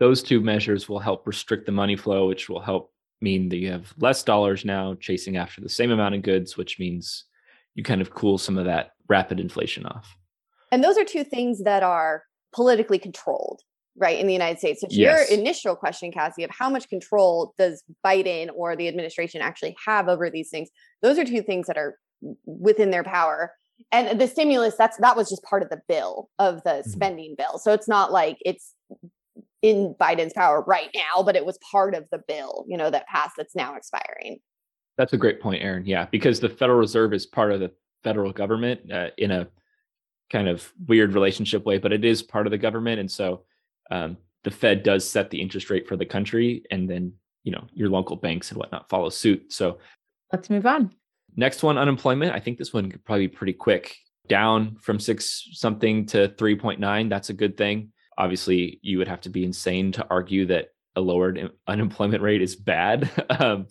those 0.00 0.22
two 0.22 0.40
measures 0.40 0.88
will 0.88 0.98
help 0.98 1.26
restrict 1.26 1.66
the 1.66 1.72
money 1.72 1.94
flow, 1.94 2.26
which 2.26 2.48
will 2.48 2.60
help 2.60 2.92
mean 3.20 3.50
that 3.50 3.58
you 3.58 3.70
have 3.70 3.92
less 3.98 4.22
dollars 4.22 4.64
now 4.64 4.94
chasing 4.94 5.36
after 5.36 5.60
the 5.60 5.68
same 5.68 5.90
amount 5.90 6.14
of 6.14 6.22
goods, 6.22 6.56
which 6.56 6.78
means 6.80 7.24
you 7.74 7.84
kind 7.84 8.00
of 8.00 8.10
cool 8.10 8.38
some 8.38 8.56
of 8.58 8.64
that 8.64 8.92
rapid 9.08 9.38
inflation 9.38 9.84
off. 9.86 10.16
And 10.72 10.82
those 10.82 10.96
are 10.96 11.04
two 11.04 11.22
things 11.22 11.62
that 11.64 11.82
are 11.82 12.24
politically 12.54 12.98
controlled, 12.98 13.60
right, 13.96 14.18
in 14.18 14.26
the 14.26 14.32
United 14.32 14.58
States. 14.58 14.80
So 14.80 14.88
to 14.88 14.94
yes. 14.94 15.30
your 15.30 15.38
initial 15.38 15.76
question, 15.76 16.10
Cassie, 16.10 16.44
of 16.44 16.50
how 16.50 16.70
much 16.70 16.88
control 16.88 17.54
does 17.58 17.82
Biden 18.04 18.48
or 18.54 18.76
the 18.76 18.88
administration 18.88 19.42
actually 19.42 19.76
have 19.84 20.08
over 20.08 20.30
these 20.30 20.48
things, 20.48 20.70
those 21.02 21.18
are 21.18 21.24
two 21.24 21.42
things 21.42 21.66
that 21.66 21.76
are 21.76 21.98
within 22.46 22.90
their 22.90 23.04
power. 23.04 23.52
And 23.92 24.18
the 24.20 24.26
stimulus, 24.26 24.76
that's 24.76 24.96
that 24.98 25.16
was 25.16 25.28
just 25.28 25.42
part 25.42 25.62
of 25.62 25.68
the 25.68 25.80
bill 25.88 26.30
of 26.38 26.62
the 26.62 26.70
mm-hmm. 26.70 26.90
spending 26.90 27.34
bill. 27.36 27.58
So 27.58 27.72
it's 27.72 27.88
not 27.88 28.12
like 28.12 28.38
it's 28.44 28.74
in 29.62 29.94
Biden's 30.00 30.32
power 30.32 30.62
right 30.62 30.90
now, 30.94 31.22
but 31.22 31.36
it 31.36 31.44
was 31.44 31.58
part 31.58 31.94
of 31.94 32.06
the 32.10 32.18
bill, 32.26 32.64
you 32.68 32.76
know, 32.76 32.90
that 32.90 33.06
passed 33.06 33.34
that's 33.36 33.54
now 33.54 33.76
expiring. 33.76 34.38
That's 34.96 35.12
a 35.12 35.18
great 35.18 35.40
point, 35.40 35.62
Aaron. 35.62 35.84
Yeah, 35.86 36.06
because 36.10 36.40
the 36.40 36.48
Federal 36.48 36.78
Reserve 36.78 37.12
is 37.12 37.26
part 37.26 37.52
of 37.52 37.60
the 37.60 37.72
federal 38.02 38.32
government 38.32 38.90
uh, 38.90 39.08
in 39.18 39.30
a 39.30 39.48
kind 40.30 40.48
of 40.48 40.72
weird 40.86 41.12
relationship 41.12 41.64
way, 41.64 41.78
but 41.78 41.92
it 41.92 42.04
is 42.04 42.22
part 42.22 42.46
of 42.46 42.50
the 42.50 42.58
government, 42.58 43.00
and 43.00 43.10
so 43.10 43.44
um, 43.90 44.16
the 44.44 44.50
Fed 44.50 44.82
does 44.82 45.08
set 45.08 45.30
the 45.30 45.40
interest 45.40 45.70
rate 45.70 45.86
for 45.86 45.96
the 45.96 46.06
country, 46.06 46.62
and 46.70 46.88
then 46.88 47.12
you 47.44 47.52
know 47.52 47.66
your 47.72 47.88
local 47.88 48.16
banks 48.16 48.50
and 48.50 48.58
whatnot 48.58 48.88
follow 48.88 49.08
suit. 49.08 49.52
So 49.52 49.78
let's 50.32 50.50
move 50.50 50.66
on. 50.66 50.94
Next 51.36 51.62
one, 51.62 51.78
unemployment. 51.78 52.34
I 52.34 52.40
think 52.40 52.58
this 52.58 52.72
one 52.72 52.90
could 52.90 53.04
probably 53.04 53.26
be 53.26 53.36
pretty 53.36 53.52
quick. 53.52 53.96
Down 54.28 54.76
from 54.80 55.00
six 55.00 55.48
something 55.52 56.06
to 56.06 56.28
three 56.38 56.56
point 56.56 56.78
nine. 56.78 57.08
That's 57.08 57.30
a 57.30 57.34
good 57.34 57.56
thing 57.56 57.92
obviously 58.20 58.78
you 58.82 58.98
would 58.98 59.08
have 59.08 59.22
to 59.22 59.30
be 59.30 59.44
insane 59.44 59.90
to 59.92 60.06
argue 60.10 60.44
that 60.46 60.68
a 60.94 61.00
lowered 61.00 61.50
unemployment 61.66 62.22
rate 62.22 62.42
is 62.42 62.54
bad 62.54 63.10
um, 63.40 63.66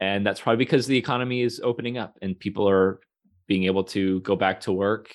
and 0.00 0.24
that's 0.24 0.40
probably 0.40 0.64
because 0.64 0.86
the 0.86 0.96
economy 0.96 1.40
is 1.40 1.60
opening 1.64 1.96
up 1.96 2.16
and 2.22 2.38
people 2.38 2.68
are 2.68 3.00
being 3.48 3.64
able 3.64 3.82
to 3.82 4.20
go 4.20 4.36
back 4.36 4.60
to 4.60 4.72
work. 4.72 5.12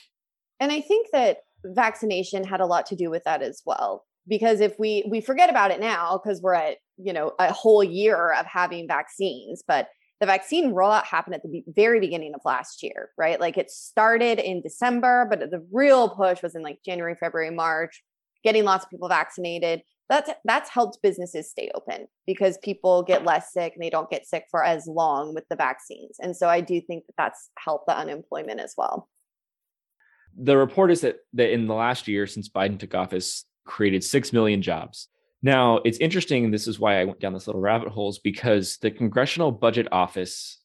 And 0.60 0.72
i 0.72 0.82
think 0.82 1.08
that 1.14 1.38
vaccination 1.66 2.44
had 2.44 2.62
a 2.62 2.66
lot 2.66 2.88
to 2.88 2.96
do 2.96 3.10
with 3.10 3.24
that 3.26 3.42
as 3.42 3.62
well 3.66 4.06
because 4.28 4.60
if 4.60 4.78
we 4.80 5.06
we 5.10 5.22
forget 5.22 5.50
about 5.50 5.72
it 5.72 5.80
now 5.80 6.20
because 6.22 6.42
we're 6.42 6.54
at 6.54 6.78
you 6.98 7.14
know 7.14 7.34
a 7.40 7.54
whole 7.54 7.84
year 7.84 8.34
of 8.34 8.46
having 8.46 8.88
vaccines 8.88 9.64
but 9.66 9.88
the 10.20 10.26
vaccine 10.26 10.74
rollout 10.74 11.06
happened 11.06 11.36
at 11.36 11.44
the 11.44 11.64
very 11.68 12.00
beginning 12.00 12.34
of 12.34 12.42
last 12.46 12.84
year 12.84 13.10
right? 13.18 13.40
Like 13.40 13.58
it 13.58 13.72
started 13.72 14.40
in 14.40 14.62
december 14.62 15.26
but 15.30 15.40
the 15.40 15.66
real 15.72 16.10
push 16.10 16.42
was 16.44 16.56
in 16.56 16.64
like 16.64 16.80
january 16.86 17.16
february 17.16 17.52
march 17.52 18.04
getting 18.44 18.64
lots 18.64 18.84
of 18.84 18.90
people 18.90 19.10
vaccinated 19.10 19.82
that's 20.10 20.32
that's 20.44 20.70
helped 20.70 21.02
businesses 21.02 21.50
stay 21.50 21.72
open 21.76 22.08
because 22.28 22.58
people 22.60 23.04
get 23.04 23.24
less 23.24 23.54
sick 23.54 23.74
and 23.74 23.84
they 23.84 23.90
don't 23.90 24.10
get 24.10 24.28
sick 24.28 24.46
for 24.52 24.64
as 24.64 24.86
long 24.86 25.34
with 25.34 25.46
the 25.50 25.56
vaccines. 25.56 26.18
And 26.20 26.36
so 26.36 26.50
i 26.50 26.62
do 26.62 26.82
think 26.82 27.06
that 27.08 27.16
that's 27.18 27.50
helped 27.58 27.88
the 27.88 27.98
unemployment 27.98 28.60
as 28.60 28.74
well. 28.78 29.10
The 30.36 30.58
report 30.58 30.92
is 30.92 31.02
that 31.02 31.18
that 31.34 31.52
in 31.52 31.68
the 31.68 31.74
last 31.74 32.08
year 32.08 32.28
since 32.28 32.50
biden 32.50 32.80
took 32.80 32.96
office 32.96 33.46
created 33.66 34.04
6 34.04 34.34
million 34.34 34.62
jobs. 34.62 35.08
Now 35.42 35.78
it's 35.86 35.98
interesting 36.00 36.52
this 36.52 36.68
is 36.68 36.80
why 36.80 37.00
i 37.00 37.06
went 37.06 37.20
down 37.20 37.34
this 37.34 37.48
little 37.48 37.62
rabbit 37.62 37.90
holes 37.90 38.20
because 38.20 38.78
the 38.78 38.92
congressional 38.92 39.52
budget 39.52 39.88
office 39.92 40.60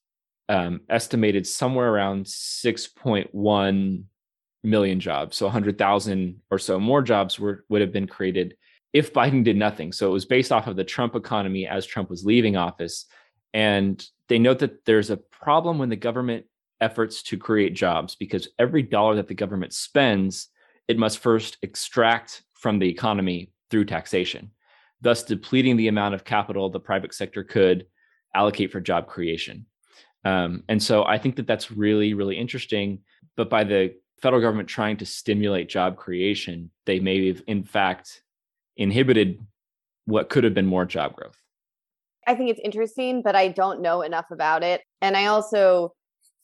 um, 0.49 0.81
estimated 0.89 1.47
somewhere 1.47 1.93
around 1.93 2.25
6.1 2.25 4.05
million 4.63 5.01
jobs. 5.01 5.37
So 5.37 5.47
100,000 5.47 6.41
or 6.51 6.59
so 6.59 6.81
more 6.81 7.03
jobs 7.03 7.39
were, 7.39 7.65
would 7.69 7.81
have 7.81 7.93
been 7.93 8.07
created 8.07 8.57
if 8.93 9.13
Biden 9.13 9.45
did 9.45 9.57
nothing. 9.57 9.93
So 9.93 10.09
it 10.09 10.13
was 10.13 10.25
based 10.25 10.53
off 10.53 10.67
of 10.67 10.77
the 10.77 10.85
Trump 10.85 11.15
economy 11.15 11.67
as 11.67 11.87
Trump 11.87 12.11
was 12.11 12.25
leaving 12.25 12.57
office. 12.57 13.07
And 13.55 14.05
they 14.29 14.39
note 14.39 14.59
that 14.61 14.85
there's 14.85 15.11
a 15.11 15.17
problem 15.17 15.79
when 15.79 15.89
the 15.89 15.97
government 15.97 16.47
efforts 16.81 17.23
to 17.25 17.37
create 17.37 17.75
jobs 17.75 18.15
because 18.15 18.49
every 18.59 18.83
dollar 18.83 19.17
that 19.17 19.29
the 19.29 19.35
government 19.35 19.73
spends, 19.73 20.49
it 20.87 20.99
must 20.99 21.19
first 21.19 21.59
extract 21.63 22.43
from 22.55 22.79
the 22.79 22.89
economy 22.89 23.51
through 23.71 23.85
taxation, 23.85 24.51
thus 25.01 25.23
depleting 25.23 25.77
the 25.77 25.89
amount 25.89 26.15
of 26.15 26.25
capital 26.25 26.71
the 26.71 26.81
private 26.81 27.15
sector 27.15 27.45
could 27.45 27.87
allocate 28.35 28.73
for 28.73 28.81
job 28.81 29.07
creation. 29.07 29.67
Um, 30.25 30.65
and 30.69 30.83
so 30.83 31.05
I 31.05 31.19
think 31.19 31.37
that 31.37 31.47
that's 31.47 31.71
really, 31.71 32.15
really 32.15 32.37
interesting. 32.37 33.01
But 33.37 33.51
by 33.51 33.65
the 33.65 33.95
federal 34.21 34.43
government 34.43 34.69
trying 34.69 34.97
to 34.99 35.07
stimulate 35.07 35.69
job 35.69 35.97
creation, 35.97 36.71
they 36.87 37.01
may 37.01 37.29
have 37.29 37.43
in 37.47 37.65
fact 37.65 38.23
inhibited 38.77 39.41
what 40.07 40.29
could 40.29 40.45
have 40.45 40.55
been 40.55 40.67
more 40.67 40.85
job 40.85 41.15
growth. 41.15 41.39
I 42.27 42.35
think 42.35 42.51
it's 42.51 42.61
interesting, 42.63 43.23
but 43.23 43.35
I 43.35 43.49
don't 43.49 43.81
know 43.81 44.03
enough 44.03 44.27
about 44.31 44.63
it. 44.63 44.83
And 45.01 45.17
I 45.17 45.27
also 45.27 45.95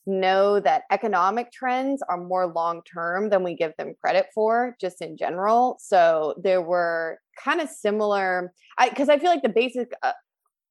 know 0.07 0.59
that 0.59 0.83
economic 0.91 1.51
trends 1.51 2.01
are 2.09 2.17
more 2.17 2.47
long 2.47 2.81
term 2.91 3.29
than 3.29 3.43
we 3.43 3.55
give 3.55 3.73
them 3.77 3.93
credit 4.01 4.27
for, 4.33 4.75
just 4.79 5.01
in 5.01 5.17
general. 5.17 5.77
So 5.79 6.35
there 6.41 6.61
were 6.61 7.19
kind 7.43 7.61
of 7.61 7.69
similar, 7.69 8.51
because 8.89 9.09
I, 9.09 9.13
I, 9.13 9.19
feel 9.19 9.29
like 9.29 9.41
the 9.41 9.49
basic 9.49 9.91
uh, 10.03 10.13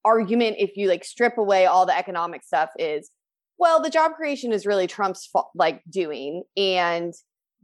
argument, 0.05 0.57
if 0.59 0.77
you 0.77 0.89
like 0.89 1.05
strip 1.05 1.39
away 1.39 1.67
all 1.67 1.87
the 1.87 1.97
economic 1.97 2.43
stuff, 2.45 2.71
is 2.79 3.11
well, 3.59 3.81
the 3.81 3.91
job 3.91 4.13
creation 4.15 4.53
is 4.53 4.67
really 4.67 4.87
Trump's 4.87 5.29
like 5.55 5.83
doing, 5.89 6.45
and 6.57 7.13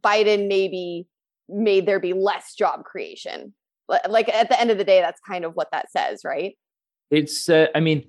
Biden 0.02 0.48
maybe 0.48 1.06
made 1.48 1.86
there 1.86 2.00
be 2.00 2.12
less 2.12 2.54
job 2.54 2.84
creation. 2.84 3.54
Like 4.08 4.28
at 4.28 4.48
the 4.48 4.60
end 4.60 4.70
of 4.70 4.78
the 4.78 4.84
day, 4.84 5.00
that's 5.00 5.20
kind 5.26 5.44
of 5.44 5.54
what 5.54 5.68
that 5.72 5.90
says, 5.90 6.20
right? 6.24 6.56
It's, 7.10 7.48
uh, 7.48 7.66
I 7.74 7.80
mean, 7.80 8.04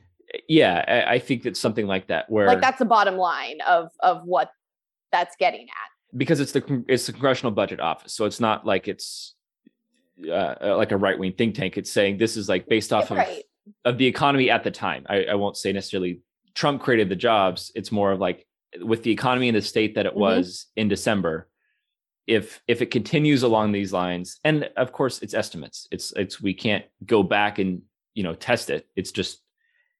yeah, 0.48 0.86
I, 0.88 1.16
I 1.16 1.20
think 1.20 1.46
it's 1.46 1.60
something 1.60 1.88
like 1.88 2.08
that, 2.08 2.30
where 2.30 2.48
like 2.48 2.62
that's 2.62 2.80
the 2.80 2.86
bottom 2.86 3.18
line 3.18 3.60
of 3.68 3.90
of 4.02 4.24
what 4.24 4.52
that's 5.12 5.36
getting 5.38 5.64
at. 5.64 6.18
Because 6.18 6.40
it's 6.40 6.52
the 6.52 6.84
it's 6.88 7.08
the 7.08 7.12
congressional 7.12 7.52
budget 7.52 7.80
office, 7.80 8.14
so 8.14 8.26
it's 8.26 8.40
not 8.40 8.66
like 8.66 8.88
it's 8.88 9.36
uh, 10.28 10.56
uh 10.62 10.78
like 10.78 10.92
a 10.92 10.98
right 10.98 11.18
wing 11.18 11.34
think 11.34 11.56
tank. 11.56 11.78
It's 11.78 11.92
saying 11.92 12.18
this 12.18 12.38
is 12.38 12.48
like 12.48 12.68
based 12.68 12.94
off 12.94 13.12
right. 13.12 13.44
of 13.84 13.94
of 13.94 13.98
the 13.98 14.06
economy 14.06 14.50
at 14.50 14.64
the 14.64 14.72
time. 14.72 15.06
I, 15.10 15.26
I 15.26 15.36
won't 15.36 15.58
say 15.58 15.74
necessarily 15.74 16.22
Trump 16.54 16.82
created 16.82 17.10
the 17.10 17.16
jobs, 17.16 17.72
it's 17.76 17.92
more 17.92 18.12
of 18.12 18.20
like 18.20 18.46
with 18.80 19.04
the 19.04 19.12
economy 19.12 19.48
in 19.48 19.54
the 19.54 19.62
state 19.62 19.96
that 19.96 20.06
it 20.06 20.12
mm-hmm. 20.12 20.22
was 20.22 20.68
in 20.76 20.88
December. 20.88 21.48
If 22.28 22.62
if 22.68 22.82
it 22.82 22.92
continues 22.92 23.44
along 23.44 23.72
these 23.72 23.92
lines, 23.92 24.40
and 24.44 24.70
of 24.78 24.92
course 24.92 25.22
it's 25.22 25.34
estimates. 25.34 25.88
It's 25.92 26.14
it's 26.14 26.42
we 26.42 26.54
can't 26.54 26.86
go 27.06 27.24
back 27.24 27.60
and 27.60 27.82
you 28.14 28.24
know 28.24 28.36
test 28.36 28.70
it. 28.70 28.88
It's 28.96 29.12
just 29.12 29.42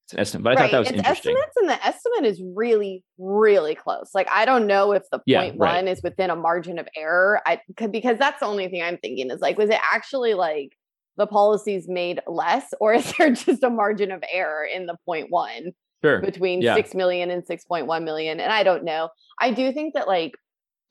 It's 0.06 0.14
an 0.14 0.20
estimate, 0.20 0.44
but 0.44 0.58
I 0.58 0.62
thought 0.62 0.72
that 0.72 0.80
was 0.80 0.88
it's 0.90 0.98
interesting. 0.98 1.36
estimates, 1.36 1.58
and 1.58 1.70
the 1.70 1.86
estimate 1.86 2.26
is 2.26 2.42
really, 2.56 3.04
really 3.18 3.76
close. 3.76 4.12
Like 4.14 4.30
I 4.30 4.46
don't 4.46 4.68
know 4.68 4.92
if 4.92 5.04
the 5.12 5.20
Yeah, 5.26 5.40
right. 5.40 5.56
one 5.56 5.88
is 5.88 6.02
within 6.04 6.30
a 6.30 6.36
margin 6.36 6.80
of 6.80 6.88
error. 6.96 7.42
I 7.46 7.60
because 7.90 8.18
that's 8.18 8.40
the 8.40 8.46
only 8.46 8.68
thing 8.70 8.84
I'm 8.84 8.98
thinking 8.98 9.32
is 9.32 9.42
like, 9.42 9.58
was 9.58 9.70
it 9.70 9.80
actually 9.92 10.36
like 10.36 10.78
the 11.18 11.28
policies 11.28 11.88
made 11.90 12.22
less, 12.28 12.74
or 12.80 12.94
is 12.94 13.12
there 13.18 13.32
just 13.32 13.64
a 13.64 13.70
margin 13.70 14.12
of 14.12 14.24
error 14.32 14.64
in 14.64 14.86
the 14.86 14.96
point 15.06 15.30
one 15.30 15.74
Sure. 16.04 16.20
between 16.22 16.62
Yeah. 16.62 16.76
six 16.76 16.96
million 16.96 17.30
and 17.32 17.46
six 17.46 17.64
point 17.66 17.88
one 17.88 18.04
million? 18.04 18.40
And 18.40 18.52
I 18.52 18.64
don't 18.64 18.84
know. 18.84 19.10
I 19.40 19.52
do 19.52 19.72
think 19.72 19.94
that 19.94 20.08
like 20.08 20.34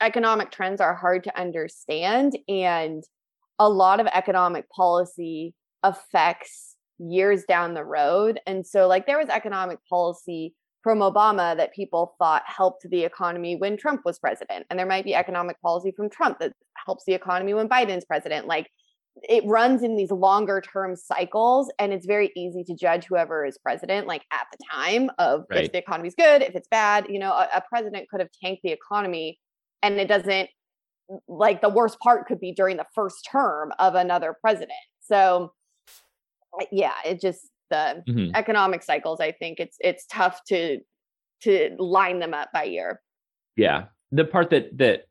economic 0.00 0.50
trends 0.50 0.80
are 0.80 0.94
hard 0.94 1.24
to 1.24 1.38
understand, 1.38 2.38
and 2.48 3.02
a 3.58 3.68
lot 3.68 4.00
of 4.00 4.06
economic 4.06 4.68
policy 4.70 5.54
affects 5.82 6.76
years 6.98 7.44
down 7.44 7.74
the 7.74 7.84
road. 7.84 8.40
And 8.46 8.66
so, 8.66 8.86
like, 8.86 9.06
there 9.06 9.18
was 9.18 9.28
economic 9.28 9.78
policy 9.88 10.54
from 10.82 11.00
Obama 11.00 11.56
that 11.56 11.74
people 11.74 12.14
thought 12.18 12.42
helped 12.46 12.86
the 12.88 13.04
economy 13.04 13.56
when 13.56 13.76
Trump 13.76 14.00
was 14.04 14.18
president. 14.18 14.64
And 14.70 14.78
there 14.78 14.86
might 14.86 15.04
be 15.04 15.14
economic 15.14 15.60
policy 15.60 15.92
from 15.94 16.08
Trump 16.08 16.38
that 16.38 16.52
helps 16.86 17.04
the 17.06 17.12
economy 17.12 17.52
when 17.52 17.68
Biden's 17.68 18.06
president. 18.06 18.46
Like, 18.46 18.68
it 19.22 19.44
runs 19.46 19.82
in 19.82 19.96
these 19.96 20.10
longer 20.10 20.60
term 20.60 20.96
cycles, 20.96 21.70
and 21.78 21.92
it's 21.92 22.06
very 22.06 22.30
easy 22.36 22.64
to 22.64 22.74
judge 22.74 23.06
whoever 23.06 23.44
is 23.44 23.58
president, 23.58 24.06
like 24.06 24.24
at 24.32 24.46
the 24.52 24.58
time 24.70 25.10
of 25.18 25.42
if 25.50 25.56
Right. 25.56 25.72
the 25.72 25.78
economy's 25.78 26.14
good, 26.14 26.42
if 26.42 26.54
it's 26.54 26.68
bad. 26.68 27.06
You 27.08 27.18
know, 27.18 27.32
a, 27.32 27.48
a 27.56 27.62
president 27.68 28.08
could 28.08 28.20
have 28.20 28.30
tanked 28.42 28.62
the 28.62 28.70
economy, 28.72 29.38
and 29.82 29.98
it 30.00 30.08
doesn't 30.08 30.48
like 31.28 31.60
the 31.60 31.68
worst 31.68 31.98
part 32.00 32.26
could 32.26 32.38
be 32.40 32.52
during 32.52 32.76
the 32.76 32.86
first 32.94 33.28
term 33.30 33.72
of 33.78 33.94
another 33.96 34.36
president. 34.40 34.70
So 35.00 35.52
yeah, 36.70 36.94
it 37.04 37.20
just 37.20 37.48
the 37.70 38.02
Mhm. 38.08 38.32
economic 38.34 38.82
cycles, 38.82 39.20
I 39.20 39.32
think 39.32 39.60
it's 39.60 39.76
it's 39.80 40.06
tough 40.06 40.40
to 40.48 40.78
to 41.42 41.74
line 41.78 42.18
them 42.20 42.34
up 42.34 42.50
by 42.52 42.64
year. 42.64 43.00
Yeah. 43.56 43.86
The 44.12 44.24
part 44.24 44.50
that 44.50 44.76
that 44.78 45.04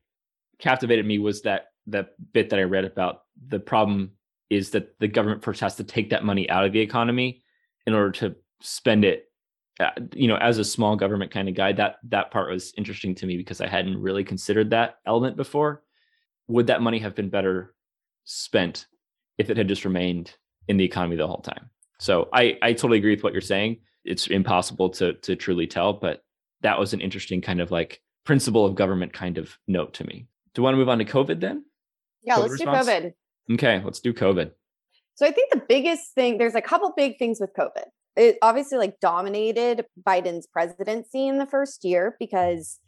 captivated 0.59 1.05
me 1.05 1.19
was 1.19 1.41
that 1.43 1.67
that 1.91 2.09
bit 2.33 2.49
that 2.49 2.59
I 2.59 2.63
read 2.63 2.85
about 2.85 3.23
the 3.47 3.59
problem 3.59 4.11
is 4.49 4.71
that 4.71 4.97
the 4.99 5.07
government 5.07 5.43
first 5.43 5.61
has 5.61 5.75
to 5.75 5.83
take 5.83 6.09
that 6.09 6.25
money 6.25 6.49
out 6.49 6.65
of 6.65 6.73
the 6.73 6.79
economy 6.79 7.43
in 7.85 7.93
order 7.93 8.11
to 8.11 8.35
spend 8.61 9.05
it 9.05 9.25
uh, 9.79 9.91
you 10.13 10.27
know 10.27 10.35
as 10.37 10.57
a 10.57 10.65
small 10.65 10.95
government 10.95 11.31
kind 11.31 11.47
of 11.47 11.55
guy 11.55 11.71
that 11.71 11.97
that 12.03 12.31
part 12.31 12.51
was 12.51 12.73
interesting 12.77 13.15
to 13.15 13.25
me 13.25 13.37
because 13.37 13.61
I 13.61 13.67
hadn't 13.67 14.01
really 14.01 14.23
considered 14.23 14.71
that 14.71 14.95
element 15.05 15.37
before 15.37 15.83
would 16.47 16.67
that 16.67 16.81
money 16.81 16.99
have 16.99 17.15
been 17.15 17.29
better 17.29 17.73
spent 18.25 18.87
if 19.37 19.49
it 19.49 19.57
had 19.57 19.67
just 19.67 19.85
remained 19.85 20.35
in 20.67 20.77
the 20.77 20.83
economy 20.83 21.15
the 21.15 21.27
whole 21.27 21.41
time 21.41 21.69
so 21.99 22.27
I 22.33 22.57
I 22.61 22.73
totally 22.73 22.97
agree 22.97 23.15
with 23.15 23.23
what 23.23 23.33
you're 23.33 23.41
saying 23.41 23.77
it's 24.03 24.27
impossible 24.27 24.89
to 24.89 25.13
to 25.13 25.35
truly 25.35 25.67
tell 25.67 25.93
but 25.93 26.23
that 26.61 26.77
was 26.77 26.93
an 26.93 27.01
interesting 27.01 27.41
kind 27.41 27.61
of 27.61 27.71
like 27.71 28.01
principle 28.25 28.65
of 28.65 28.75
government 28.75 29.13
kind 29.13 29.37
of 29.37 29.57
note 29.67 29.93
to 29.95 30.05
me. 30.05 30.27
Do 30.53 30.59
you 30.59 30.63
want 30.63 30.73
to 30.73 30.77
move 30.77 30.89
on 30.89 30.99
to 30.99 31.05
COVID 31.05 31.39
then? 31.39 31.65
Yeah, 32.29 32.35
COVID 32.35 32.41
let's 32.41 32.51
response? 32.53 32.85
do 32.85 32.91
COVID. 32.91 33.13
Okay, 33.53 33.81
let's 33.83 33.99
do 33.99 34.13
COVID. 34.13 34.51
So 35.15 35.25
I 35.25 35.31
think 35.31 35.51
the 35.51 35.63
biggest 35.67 36.13
thing, 36.13 36.37
there's 36.37 36.55
a 36.55 36.61
couple 36.61 36.93
big 36.95 37.17
things 37.17 37.39
with 37.41 37.49
COVID. 37.57 37.85
It 38.15 38.37
obviously 38.41 38.77
like 38.77 38.99
dominated 38.99 39.85
Biden's 40.07 40.47
presidency 40.47 41.27
in 41.27 41.37
the 41.37 41.45
first 41.45 41.83
year 41.83 42.15
because 42.19 42.79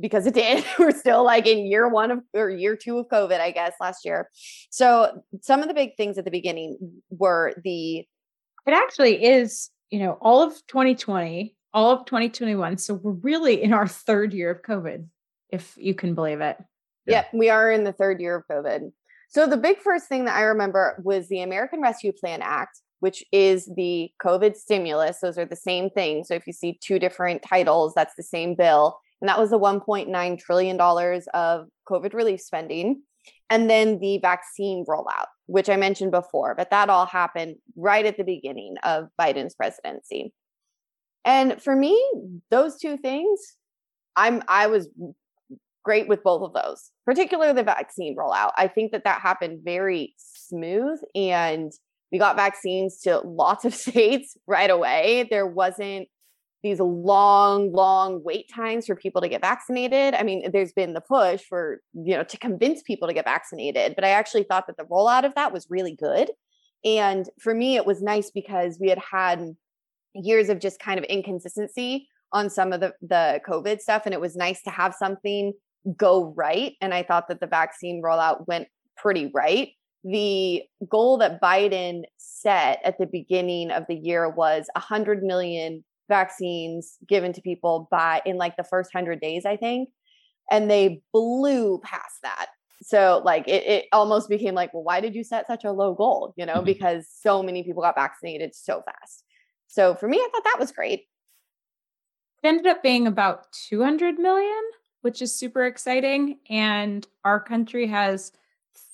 because 0.00 0.26
it 0.26 0.34
did. 0.34 0.64
We're 0.78 0.90
still 0.90 1.24
like 1.24 1.46
in 1.46 1.66
year 1.66 1.88
one 1.88 2.10
of 2.10 2.20
or 2.34 2.50
year 2.50 2.76
two 2.76 2.98
of 2.98 3.08
COVID, 3.08 3.40
I 3.40 3.50
guess, 3.50 3.74
last 3.80 4.04
year. 4.04 4.28
So 4.70 5.22
some 5.40 5.62
of 5.62 5.68
the 5.68 5.74
big 5.74 5.96
things 5.96 6.18
at 6.18 6.24
the 6.24 6.30
beginning 6.30 6.78
were 7.10 7.54
the 7.64 7.98
It 7.98 8.06
actually 8.66 9.24
is, 9.24 9.70
you 9.90 10.00
know, 10.00 10.18
all 10.20 10.42
of 10.42 10.54
2020, 10.68 11.56
all 11.72 11.90
of 11.90 12.04
2021. 12.04 12.78
So 12.78 12.94
we're 12.94 13.12
really 13.12 13.62
in 13.62 13.72
our 13.72 13.88
third 13.88 14.34
year 14.34 14.50
of 14.50 14.62
COVID, 14.62 15.06
if 15.50 15.74
you 15.76 15.94
can 15.94 16.14
believe 16.14 16.40
it. 16.40 16.58
Yeah. 17.06 17.16
Yep, 17.16 17.26
we 17.34 17.50
are 17.50 17.70
in 17.70 17.84
the 17.84 17.92
third 17.92 18.20
year 18.20 18.36
of 18.36 18.44
COVID. 18.50 18.92
So 19.28 19.46
the 19.46 19.56
big 19.56 19.78
first 19.78 20.08
thing 20.08 20.26
that 20.26 20.36
I 20.36 20.42
remember 20.42 21.00
was 21.02 21.28
the 21.28 21.40
American 21.40 21.80
Rescue 21.80 22.12
Plan 22.12 22.42
Act, 22.42 22.80
which 23.00 23.24
is 23.32 23.70
the 23.76 24.10
COVID 24.22 24.56
stimulus. 24.56 25.20
Those 25.20 25.38
are 25.38 25.46
the 25.46 25.56
same 25.56 25.90
thing. 25.90 26.22
So 26.24 26.34
if 26.34 26.46
you 26.46 26.52
see 26.52 26.78
two 26.82 26.98
different 26.98 27.42
titles, 27.42 27.94
that's 27.94 28.14
the 28.14 28.22
same 28.22 28.54
bill. 28.54 28.98
And 29.20 29.28
that 29.28 29.38
was 29.38 29.50
the 29.50 29.58
$1.9 29.58 30.38
trillion 30.38 30.80
of 30.80 31.66
COVID 31.88 32.12
relief 32.12 32.40
spending. 32.40 33.02
And 33.48 33.70
then 33.70 34.00
the 34.00 34.18
vaccine 34.18 34.84
rollout, 34.86 35.26
which 35.46 35.68
I 35.70 35.76
mentioned 35.76 36.10
before, 36.10 36.54
but 36.54 36.70
that 36.70 36.90
all 36.90 37.06
happened 37.06 37.56
right 37.76 38.04
at 38.04 38.16
the 38.16 38.24
beginning 38.24 38.76
of 38.82 39.08
Biden's 39.20 39.54
presidency. 39.54 40.32
And 41.24 41.62
for 41.62 41.74
me, 41.76 42.02
those 42.50 42.78
two 42.78 42.96
things, 42.96 43.40
I'm 44.16 44.42
I 44.48 44.66
was 44.66 44.88
great 45.84 46.08
with 46.08 46.22
both 46.22 46.42
of 46.42 46.52
those, 46.52 46.90
particularly 47.04 47.52
the 47.52 47.62
vaccine 47.62 48.16
rollout. 48.16 48.52
I 48.56 48.68
think 48.68 48.92
that 48.92 49.04
that 49.04 49.20
happened 49.20 49.60
very 49.64 50.14
smooth 50.16 50.98
and 51.14 51.72
we 52.10 52.18
got 52.18 52.36
vaccines 52.36 53.00
to 53.00 53.20
lots 53.20 53.64
of 53.64 53.74
states 53.86 54.36
right 54.46 54.70
away. 54.70 55.26
There 55.30 55.46
wasn't 55.46 56.08
these 56.62 56.78
long, 56.78 57.72
long 57.72 58.22
wait 58.22 58.48
times 58.54 58.86
for 58.86 58.94
people 58.94 59.20
to 59.20 59.28
get 59.28 59.40
vaccinated. 59.40 60.14
I 60.14 60.22
mean, 60.22 60.50
there's 60.52 60.72
been 60.72 60.94
the 60.94 61.00
push 61.00 61.42
for, 61.42 61.80
you 61.92 62.14
know, 62.14 62.22
to 62.22 62.38
convince 62.38 62.82
people 62.82 63.08
to 63.08 63.14
get 63.14 63.24
vaccinated, 63.24 63.96
but 63.96 64.04
I 64.04 64.10
actually 64.10 64.44
thought 64.44 64.68
that 64.68 64.76
the 64.76 64.84
rollout 64.84 65.24
of 65.24 65.34
that 65.34 65.52
was 65.52 65.66
really 65.68 65.96
good. 65.96 66.30
And 66.84 67.28
for 67.40 67.54
me, 67.54 67.76
it 67.76 67.86
was 67.86 68.00
nice 68.00 68.30
because 68.30 68.78
we 68.80 68.88
had 68.88 69.00
had 69.10 69.56
years 70.14 70.48
of 70.48 70.60
just 70.60 70.78
kind 70.78 70.98
of 70.98 71.04
inconsistency 71.06 72.06
on 72.32 72.48
some 72.48 72.72
of 72.72 72.80
the, 72.80 72.92
the 73.00 73.40
COVID 73.46 73.80
stuff. 73.80 74.02
And 74.04 74.14
it 74.14 74.20
was 74.20 74.36
nice 74.36 74.62
to 74.62 74.70
have 74.70 74.94
something 74.94 75.52
go 75.96 76.32
right. 76.36 76.74
And 76.80 76.94
I 76.94 77.02
thought 77.02 77.28
that 77.28 77.40
the 77.40 77.46
vaccine 77.46 78.02
rollout 78.02 78.46
went 78.46 78.68
pretty 78.96 79.30
right. 79.34 79.70
The 80.04 80.62
goal 80.88 81.18
that 81.18 81.40
Biden 81.40 82.02
set 82.18 82.80
at 82.84 82.98
the 82.98 83.06
beginning 83.06 83.70
of 83.70 83.84
the 83.88 83.94
year 83.94 84.28
was 84.28 84.66
100 84.74 85.22
million 85.22 85.84
vaccines 86.08 86.98
given 87.08 87.32
to 87.32 87.40
people 87.40 87.88
by 87.90 88.20
in 88.26 88.36
like 88.36 88.56
the 88.56 88.64
first 88.64 88.92
100 88.92 89.20
days, 89.20 89.44
I 89.46 89.56
think. 89.56 89.88
And 90.50 90.70
they 90.70 91.02
blew 91.12 91.78
past 91.84 92.20
that. 92.22 92.46
So, 92.82 93.22
like, 93.24 93.46
it, 93.46 93.64
it 93.64 93.84
almost 93.92 94.28
became 94.28 94.54
like, 94.54 94.74
well, 94.74 94.82
why 94.82 95.00
did 95.00 95.14
you 95.14 95.22
set 95.22 95.46
such 95.46 95.64
a 95.64 95.70
low 95.70 95.94
goal? 95.94 96.34
You 96.36 96.46
know, 96.46 96.60
Mhm. 96.62 96.64
because 96.64 97.08
so 97.08 97.40
many 97.40 97.62
people 97.62 97.80
got 97.82 97.94
vaccinated 97.94 98.54
so 98.56 98.82
fast. 98.82 99.24
So, 99.68 99.94
for 99.94 100.08
me, 100.08 100.18
I 100.18 100.28
thought 100.32 100.44
that 100.44 100.58
was 100.58 100.72
great. 100.72 101.06
It 102.42 102.48
ended 102.48 102.66
up 102.66 102.82
being 102.82 103.06
about 103.06 103.52
200 103.52 104.18
million, 104.18 104.62
which 105.02 105.22
is 105.22 105.34
super 105.34 105.64
exciting. 105.64 106.38
And 106.48 107.06
our 107.24 107.38
country 107.38 107.86
has 107.88 108.32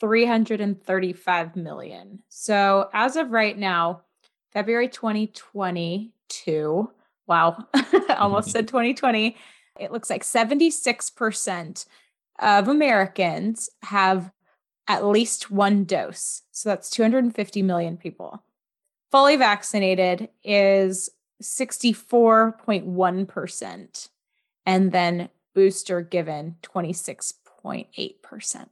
335 0.01 1.57
million. 1.57 2.19
So 2.29 2.91
as 2.93 3.15
of 3.17 3.31
right 3.31 3.57
now, 3.57 4.03
February 4.53 4.89
2022, 4.89 6.91
wow, 7.27 7.65
almost 8.17 8.51
said 8.51 8.67
2020, 8.67 9.37
it 9.79 9.93
looks 9.93 10.11
like 10.11 10.25
76% 10.25 11.87
of 12.41 12.67
Americans 12.69 13.71
have 13.83 14.33
at 14.89 15.07
least 15.07 15.51
one 15.51 15.85
dose. 15.85 16.43
So 16.51 16.71
that's 16.71 16.91
250 16.91 17.63
million 17.63 17.97
people. 17.97 18.43
Fully 19.11 19.37
vaccinated 19.37 20.29
is 20.43 21.09
64.1%. 21.43 24.09
And 24.67 24.93
then 24.93 25.29
booster 25.59 26.01
given 26.01 26.55
26.8%. 26.63 28.67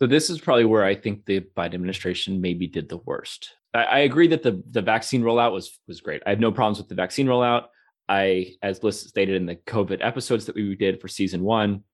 So 0.00 0.06
this 0.08 0.28
is 0.28 0.40
probably 0.40 0.64
where 0.64 0.84
I 0.84 0.96
think 0.96 1.24
the 1.24 1.38
Biden 1.56 1.74
administration 1.74 2.40
maybe 2.40 2.66
did 2.66 2.88
the 2.88 2.96
worst. 2.96 3.52
I, 3.72 3.84
I 3.84 3.98
agree 4.00 4.26
that 4.26 4.42
the 4.42 4.60
the 4.68 4.82
vaccine 4.82 5.22
rollout 5.22 5.52
was 5.52 5.78
was 5.86 6.00
great. 6.00 6.20
I 6.26 6.30
have 6.30 6.40
no 6.40 6.50
problems 6.50 6.78
with 6.78 6.88
the 6.88 6.96
vaccine 6.96 7.28
rollout. 7.28 7.66
I, 8.08 8.54
as 8.60 8.82
Liz 8.82 8.98
stated 8.98 9.36
in 9.36 9.46
the 9.46 9.54
COVID 9.54 10.04
episodes 10.04 10.46
that 10.46 10.56
we 10.56 10.74
did 10.74 11.00
for 11.00 11.06
season 11.06 11.44
one, 11.44 11.84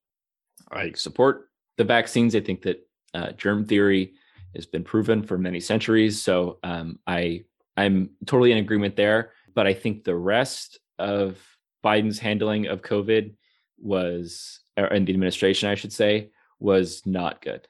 I 0.72 0.92
support 0.92 1.50
the 1.76 1.84
vaccines. 1.84 2.34
I 2.34 2.40
think 2.40 2.62
that 2.62 2.88
uh, 3.12 3.32
germ 3.32 3.66
theory 3.66 4.14
has 4.54 4.64
been 4.64 4.82
proven 4.82 5.22
for 5.22 5.36
many 5.36 5.60
centuries. 5.60 6.22
So 6.22 6.58
um, 6.62 7.00
I 7.06 7.44
I'm 7.76 8.12
totally 8.24 8.52
in 8.52 8.56
agreement 8.56 8.96
there. 8.96 9.32
But 9.54 9.66
I 9.66 9.74
think 9.74 10.04
the 10.04 10.16
rest 10.16 10.78
of 10.98 11.38
Biden's 11.84 12.18
handling 12.18 12.66
of 12.66 12.80
COVID 12.80 13.34
was, 13.80 14.60
or 14.76 14.86
in 14.86 15.04
the 15.04 15.12
administration, 15.12 15.68
I 15.68 15.74
should 15.74 15.92
say, 15.92 16.30
was 16.58 17.02
not 17.06 17.42
good. 17.42 17.66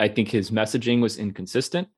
I 0.00 0.08
think 0.08 0.28
his 0.28 0.50
messaging 0.50 1.00
was 1.00 1.18
inconsistent. 1.18 1.88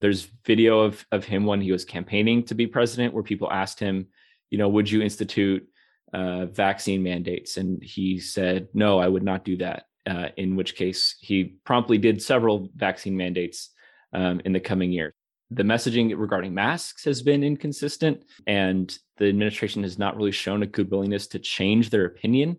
There's 0.00 0.28
video 0.44 0.80
of 0.80 1.04
of 1.10 1.24
him 1.24 1.46
when 1.46 1.60
he 1.60 1.72
was 1.72 1.84
campaigning 1.84 2.44
to 2.44 2.54
be 2.54 2.66
president, 2.66 3.14
where 3.14 3.22
people 3.22 3.50
asked 3.50 3.80
him, 3.80 4.08
you 4.50 4.58
know, 4.58 4.68
would 4.68 4.90
you 4.90 5.00
institute 5.02 5.66
uh, 6.12 6.46
vaccine 6.46 7.02
mandates? 7.02 7.56
And 7.56 7.82
he 7.82 8.18
said, 8.18 8.68
no, 8.74 8.98
I 8.98 9.08
would 9.08 9.22
not 9.24 9.44
do 9.44 9.56
that. 9.56 9.84
Uh, 10.06 10.28
in 10.36 10.54
which 10.54 10.76
case, 10.76 11.16
he 11.20 11.56
promptly 11.64 11.98
did 11.98 12.22
several 12.22 12.68
vaccine 12.76 13.16
mandates 13.16 13.70
um, 14.12 14.40
in 14.44 14.52
the 14.52 14.60
coming 14.60 14.92
years. 14.92 15.14
the 15.50 15.62
messaging 15.62 16.12
regarding 16.16 16.54
masks 16.54 17.04
has 17.04 17.22
been 17.22 17.44
inconsistent, 17.44 18.24
and 18.46 18.98
the 19.16 19.28
administration 19.28 19.82
has 19.82 19.98
not 19.98 20.16
really 20.16 20.32
shown 20.32 20.62
a 20.62 20.66
good 20.66 20.90
willingness 20.90 21.26
to 21.28 21.38
change 21.38 21.90
their 21.90 22.04
opinion 22.04 22.56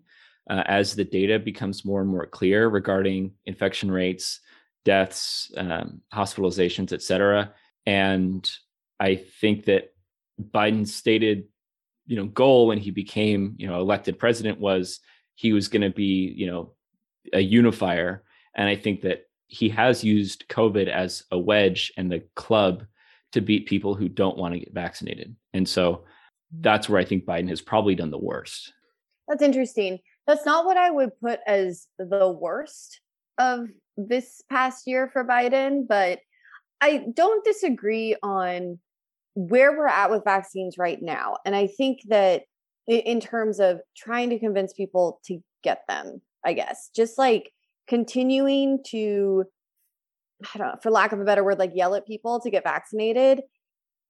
uh, 0.49 0.63
as 0.65 0.95
the 0.95 1.03
data 1.03 1.39
becomes 1.39 1.85
more 1.85 2.01
and 2.01 2.09
more 2.09 2.25
clear 2.25 2.67
regarding 2.67 3.31
infection 3.45 3.91
rates, 3.91 4.39
deaths, 4.85 5.51
um, 5.57 6.01
hospitalizations, 6.13 6.93
et 6.93 7.01
cetera. 7.01 7.53
And 7.85 8.49
I 8.99 9.15
think 9.15 9.65
that 9.65 9.93
Biden's 10.41 10.93
stated, 10.93 11.45
you 12.05 12.15
know, 12.15 12.25
goal 12.25 12.67
when 12.67 12.77
he 12.77 12.91
became, 12.91 13.55
you 13.57 13.67
know, 13.67 13.79
elected 13.79 14.17
president 14.17 14.59
was 14.59 14.99
he 15.35 15.53
was 15.53 15.67
going 15.67 15.81
to 15.81 15.89
be, 15.89 16.33
you 16.35 16.47
know, 16.47 16.73
a 17.33 17.41
unifier. 17.41 18.23
And 18.55 18.69
I 18.69 18.75
think 18.75 19.01
that 19.01 19.23
he 19.47 19.69
has 19.69 20.03
used 20.03 20.47
COVID 20.47 20.87
as 20.87 21.23
a 21.31 21.37
wedge 21.37 21.91
and 21.97 22.11
the 22.11 22.23
club 22.35 22.85
to 23.33 23.41
beat 23.41 23.67
people 23.67 23.93
who 23.93 24.09
don't 24.09 24.37
want 24.37 24.53
to 24.53 24.59
get 24.59 24.73
vaccinated. 24.73 25.35
And 25.53 25.67
so 25.67 26.05
that's 26.59 26.87
where 26.87 26.99
I 26.99 27.05
think 27.05 27.25
Biden 27.25 27.49
has 27.49 27.61
probably 27.61 27.95
done 27.95 28.11
the 28.11 28.17
worst. 28.17 28.73
That's 29.27 29.43
interesting. 29.43 29.99
That's 30.27 30.45
not 30.45 30.65
what 30.65 30.77
I 30.77 30.91
would 30.91 31.17
put 31.19 31.39
as 31.47 31.87
the 31.97 32.29
worst 32.29 32.99
of 33.37 33.67
this 33.95 34.43
past 34.49 34.85
year 34.85 35.09
for 35.11 35.23
Biden, 35.23 35.87
but 35.87 36.19
I 36.81 37.05
don't 37.13 37.43
disagree 37.45 38.15
on 38.21 38.79
where 39.35 39.77
we're 39.77 39.87
at 39.87 40.11
with 40.11 40.23
vaccines 40.23 40.77
right 40.77 41.01
now. 41.01 41.37
And 41.45 41.55
I 41.55 41.67
think 41.67 41.99
that 42.09 42.43
in 42.87 43.19
terms 43.19 43.59
of 43.59 43.79
trying 43.95 44.29
to 44.31 44.39
convince 44.39 44.73
people 44.73 45.19
to 45.25 45.39
get 45.63 45.81
them, 45.87 46.21
I 46.45 46.53
guess, 46.53 46.89
just 46.95 47.17
like 47.17 47.51
continuing 47.87 48.79
to, 48.87 49.45
I 50.53 50.57
don't 50.57 50.67
know, 50.67 50.79
for 50.81 50.91
lack 50.91 51.11
of 51.11 51.19
a 51.19 51.25
better 51.25 51.43
word, 51.43 51.59
like 51.59 51.71
yell 51.73 51.95
at 51.95 52.07
people 52.07 52.39
to 52.41 52.49
get 52.49 52.63
vaccinated. 52.63 53.41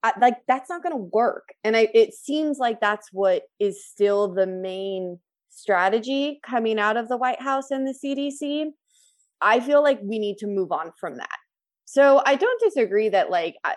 I, 0.02 0.12
like 0.20 0.36
that's 0.46 0.70
not 0.70 0.82
going 0.82 0.94
to 0.94 1.10
work 1.12 1.48
and 1.64 1.76
I, 1.76 1.88
it 1.92 2.14
seems 2.14 2.58
like 2.58 2.80
that's 2.80 3.08
what 3.12 3.42
is 3.58 3.84
still 3.84 4.32
the 4.32 4.46
main 4.46 5.18
strategy 5.58 6.40
coming 6.44 6.78
out 6.78 6.96
of 6.96 7.08
the 7.08 7.16
white 7.16 7.40
house 7.40 7.70
and 7.70 7.86
the 7.86 7.94
cdc 8.04 8.66
i 9.40 9.60
feel 9.60 9.82
like 9.82 10.00
we 10.02 10.18
need 10.18 10.38
to 10.38 10.46
move 10.46 10.72
on 10.72 10.92
from 10.98 11.16
that. 11.16 11.38
So 11.84 12.22
i 12.26 12.34
don't 12.34 12.62
disagree 12.62 13.08
that 13.10 13.30
like 13.30 13.56
I, 13.64 13.74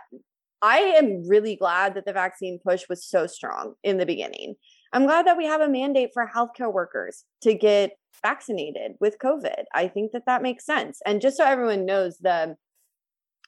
I 0.61 0.77
am 0.77 1.27
really 1.27 1.55
glad 1.55 1.95
that 1.95 2.05
the 2.05 2.13
vaccine 2.13 2.59
push 2.63 2.83
was 2.87 3.03
so 3.03 3.25
strong 3.25 3.73
in 3.83 3.97
the 3.97 4.05
beginning. 4.05 4.55
I'm 4.93 5.05
glad 5.05 5.25
that 5.25 5.37
we 5.37 5.45
have 5.45 5.61
a 5.61 5.69
mandate 5.69 6.11
for 6.13 6.29
healthcare 6.33 6.71
workers 6.71 7.23
to 7.41 7.53
get 7.53 7.93
vaccinated 8.21 8.93
with 8.99 9.17
covid. 9.19 9.63
I 9.73 9.87
think 9.87 10.11
that 10.11 10.25
that 10.27 10.43
makes 10.43 10.65
sense. 10.65 10.99
And 11.05 11.21
just 11.21 11.37
so 11.37 11.45
everyone 11.45 11.85
knows 11.85 12.17
the 12.17 12.55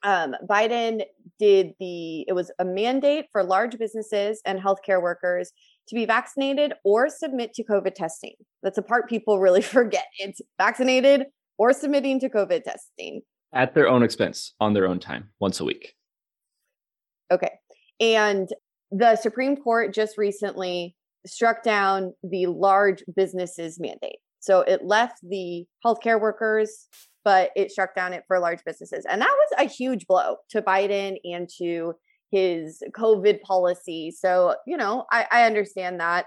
um, 0.04 0.36
Biden 0.50 1.04
did 1.40 1.74
the, 1.80 2.22
it 2.28 2.34
was 2.34 2.52
a 2.60 2.66
mandate 2.66 3.28
for 3.32 3.44
large 3.44 3.78
businesses 3.78 4.42
and 4.46 4.60
healthcare 4.60 5.02
workers 5.02 5.54
to 5.88 5.96
be 5.96 6.06
vaccinated 6.06 6.74
or 6.84 7.10
submit 7.10 7.54
to 7.56 7.64
COVID 7.64 7.94
testing. 7.94 8.34
That's 8.62 8.78
a 8.78 8.82
part 8.82 9.10
people 9.10 9.40
really 9.40 9.62
forget. 9.78 10.06
It's 10.20 10.42
vaccinated 10.58 11.26
or 11.58 11.74
submitting 11.74 12.20
to 12.22 12.30
COVID 12.30 12.64
testing. 12.64 13.22
At 13.54 13.76
their 13.76 13.88
own 13.88 14.04
expense, 14.04 14.54
on 14.60 14.74
their 14.74 14.88
own 14.88 15.00
time, 15.00 15.30
once 15.40 15.60
a 15.60 15.66
week. 15.66 15.94
Okay. 17.32 17.52
And 18.00 18.50
the 18.92 19.16
Supreme 19.16 19.56
Court 19.56 19.94
just 19.94 20.18
recently 20.18 20.96
struck 21.26 21.64
down 21.64 22.14
the 22.24 22.48
large 22.48 23.04
businesses 23.16 23.80
mandate. 23.80 24.18
So 24.40 24.62
it 24.62 24.84
left 24.84 25.20
the 25.24 25.66
healthcare 25.86 26.20
workers 26.20 26.88
but 27.24 27.52
it 27.56 27.72
struck 27.72 27.96
down 27.96 28.14
it 28.14 28.24
for 28.28 28.40
large 28.40 28.64
businesses. 28.66 29.06
And 29.10 29.22
that 29.22 29.32
was 29.32 29.66
a 29.66 29.70
huge 29.70 30.08
blow 30.08 30.38
to 30.50 30.62
Biden 30.62 31.18
and 31.24 31.50
to 31.58 31.94
his 32.34 32.82
COVID 32.92 33.42
policy. 33.42 34.12
So, 34.12 34.56
you 34.66 34.76
know, 34.76 35.06
I, 35.12 35.28
I 35.32 35.44
understand 35.44 36.00
that. 36.00 36.26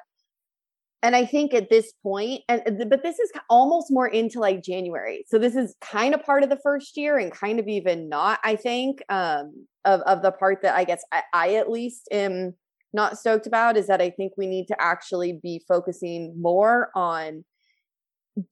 And 1.03 1.15
I 1.15 1.27
think 1.27 1.53
at 1.53 1.69
this 1.69 1.93
point, 2.03 2.43
and 2.49 2.63
but 2.89 3.03
this 3.03 3.19
is 3.19 3.31
almost 3.51 3.89
more 3.91 4.09
into 4.09 4.41
like 4.41 4.63
January. 4.63 5.25
So 5.29 5.39
this 5.39 5.55
is 5.55 5.77
kind 5.81 6.15
of 6.15 6.23
part 6.23 6.43
of 6.43 6.49
the 6.49 6.59
first 6.63 6.97
year 6.97 7.19
and 7.19 7.31
kind 7.31 7.61
of 7.61 7.69
even 7.69 8.09
not, 8.09 8.41
I 8.43 8.57
think, 8.57 9.03
um, 9.09 9.67
of, 9.85 10.01
of 10.01 10.23
the 10.23 10.33
part 10.33 10.63
that 10.63 10.75
I 10.75 10.85
guess 10.85 11.05
I, 11.13 11.23
I 11.33 11.55
at 11.57 11.71
least 11.71 12.09
am 12.11 12.55
not 12.93 13.19
stoked 13.19 13.47
about 13.47 13.77
is 13.77 13.89
that 13.89 14.01
I 14.01 14.11
think 14.11 14.33
we 14.37 14.47
need 14.47 14.67
to 14.69 14.77
actually 14.81 15.39
be 15.43 15.63
focusing 15.69 16.35
more 16.41 16.91
on 16.95 17.45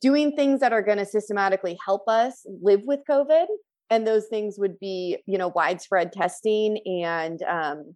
doing 0.01 0.37
things 0.37 0.61
that 0.61 0.73
are 0.73 0.83
going 0.83 0.99
to 0.99 1.07
systematically 1.07 1.79
help 1.85 2.09
us 2.09 2.47
live 2.63 2.83
with 2.85 3.01
COVID. 3.11 3.47
And 3.91 4.07
those 4.07 4.26
things 4.26 4.57
would 4.59 4.78
be, 4.78 5.18
you 5.26 5.39
know, 5.39 5.49
widespread 5.49 6.12
testing 6.12 6.78
and 7.03 7.43
um, 7.43 7.95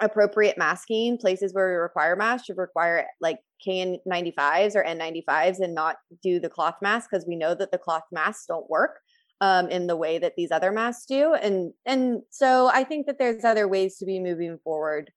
appropriate 0.00 0.58
masking. 0.58 1.16
Places 1.18 1.54
where 1.54 1.68
we 1.68 1.74
require 1.76 2.16
masks 2.16 2.46
should 2.46 2.58
require 2.58 3.06
like 3.20 3.38
KN95s 3.66 4.74
or 4.74 4.84
N95s 4.84 5.60
and 5.60 5.74
not 5.74 5.96
do 6.22 6.38
the 6.38 6.50
cloth 6.50 6.76
mask 6.82 7.08
because 7.10 7.26
we 7.26 7.36
know 7.36 7.54
that 7.54 7.70
the 7.70 7.78
cloth 7.78 8.02
masks 8.12 8.46
don't 8.46 8.68
work 8.68 8.98
um, 9.40 9.68
in 9.68 9.86
the 9.86 9.96
way 9.96 10.18
that 10.18 10.34
these 10.36 10.50
other 10.50 10.70
masks 10.70 11.06
do. 11.06 11.34
And 11.34 11.72
and 11.86 12.22
so 12.30 12.68
I 12.72 12.84
think 12.84 13.06
that 13.06 13.18
there's 13.18 13.44
other 13.44 13.68
ways 13.68 13.96
to 13.98 14.06
be 14.06 14.20
moving 14.20 14.58
forward 14.62 15.10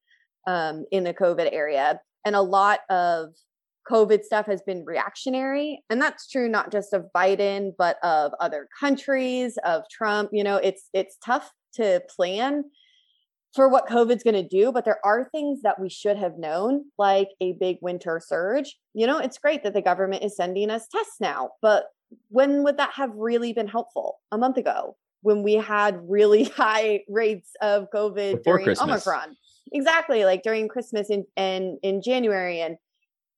um, 0.47 0.85
in 0.91 1.03
the 1.03 1.13
COVID 1.13 1.49
area. 1.51 1.99
And 2.25 2.35
a 2.35 2.41
lot 2.41 2.79
of 2.89 3.29
COVID 3.89 4.23
stuff 4.23 4.45
has 4.47 4.61
been 4.61 4.83
reactionary. 4.85 5.83
And 5.89 6.01
that's 6.01 6.27
true 6.27 6.49
not 6.49 6.71
just 6.71 6.93
of 6.93 7.05
Biden, 7.15 7.71
but 7.77 7.97
of 8.03 8.31
other 8.39 8.67
countries, 8.79 9.57
of 9.63 9.83
Trump. 9.91 10.29
You 10.33 10.43
know, 10.43 10.57
it's 10.57 10.89
it's 10.93 11.17
tough 11.23 11.51
to 11.75 12.01
plan 12.15 12.63
for 13.53 13.69
what 13.69 13.87
COVID's 13.87 14.23
going 14.23 14.33
to 14.35 14.47
do, 14.47 14.71
but 14.73 14.83
there 14.83 14.99
are 15.05 15.29
things 15.31 15.61
that 15.61 15.79
we 15.79 15.89
should 15.89 16.17
have 16.17 16.37
known, 16.37 16.83
like 16.97 17.29
a 17.39 17.53
big 17.53 17.77
winter 17.81 18.21
surge. 18.23 18.75
You 18.93 19.07
know, 19.07 19.17
it's 19.17 19.37
great 19.37 19.63
that 19.63 19.73
the 19.73 19.81
government 19.81 20.23
is 20.25 20.35
sending 20.35 20.69
us 20.69 20.87
tests 20.91 21.15
now, 21.21 21.51
but 21.61 21.85
when 22.27 22.63
would 22.63 22.77
that 22.77 22.91
have 22.95 23.11
really 23.15 23.53
been 23.53 23.67
helpful? 23.67 24.19
A 24.31 24.37
month 24.37 24.57
ago, 24.57 24.97
when 25.21 25.41
we 25.41 25.53
had 25.53 25.99
really 26.07 26.43
high 26.55 27.03
rates 27.07 27.51
of 27.61 27.87
COVID 27.93 28.37
Before 28.37 28.57
during 28.57 28.65
Christmas. 28.65 29.07
Omicron. 29.07 29.37
Exactly, 29.71 30.25
like 30.25 30.43
during 30.43 30.67
Christmas 30.67 31.09
in, 31.09 31.25
and 31.35 31.77
in 31.81 32.01
January 32.01 32.61
and 32.61 32.77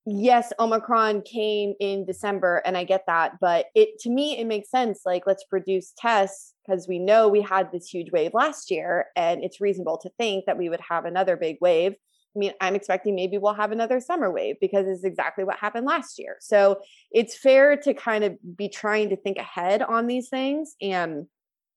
yes 0.09 0.53
omicron 0.57 1.21
came 1.21 1.73
in 1.81 2.05
december 2.05 2.61
and 2.65 2.77
i 2.77 2.83
get 2.85 3.03
that 3.07 3.33
but 3.41 3.65
it 3.75 3.99
to 3.99 4.09
me 4.09 4.39
it 4.39 4.47
makes 4.47 4.71
sense 4.71 5.01
like 5.05 5.23
let's 5.27 5.43
produce 5.43 5.91
tests 5.97 6.53
because 6.65 6.87
we 6.87 6.97
know 6.97 7.27
we 7.27 7.41
had 7.41 7.69
this 7.73 7.89
huge 7.89 8.09
wave 8.11 8.33
last 8.33 8.71
year 8.71 9.07
and 9.17 9.43
it's 9.43 9.59
reasonable 9.59 9.97
to 9.97 10.09
think 10.17 10.45
that 10.45 10.57
we 10.57 10.69
would 10.69 10.79
have 10.87 11.05
another 11.05 11.35
big 11.35 11.57
wave. 11.59 11.93
I 11.93 12.39
mean 12.39 12.53
i'm 12.61 12.73
expecting 12.73 13.15
maybe 13.15 13.37
we'll 13.37 13.53
have 13.53 13.73
another 13.73 13.99
summer 13.99 14.31
wave 14.31 14.55
because 14.61 14.87
it's 14.87 15.03
exactly 15.03 15.43
what 15.43 15.57
happened 15.57 15.85
last 15.85 16.19
year. 16.19 16.37
So 16.39 16.79
it's 17.11 17.37
fair 17.37 17.75
to 17.75 17.93
kind 17.93 18.23
of 18.23 18.37
be 18.55 18.69
trying 18.69 19.09
to 19.09 19.17
think 19.17 19.37
ahead 19.37 19.81
on 19.81 20.07
these 20.07 20.29
things 20.29 20.75
and 20.81 21.27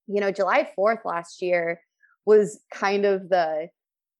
you 0.07 0.21
know 0.21 0.31
july 0.31 0.69
4th 0.77 1.03
last 1.03 1.41
year 1.41 1.81
was 2.25 2.61
kind 2.73 3.05
of 3.05 3.27
the 3.27 3.67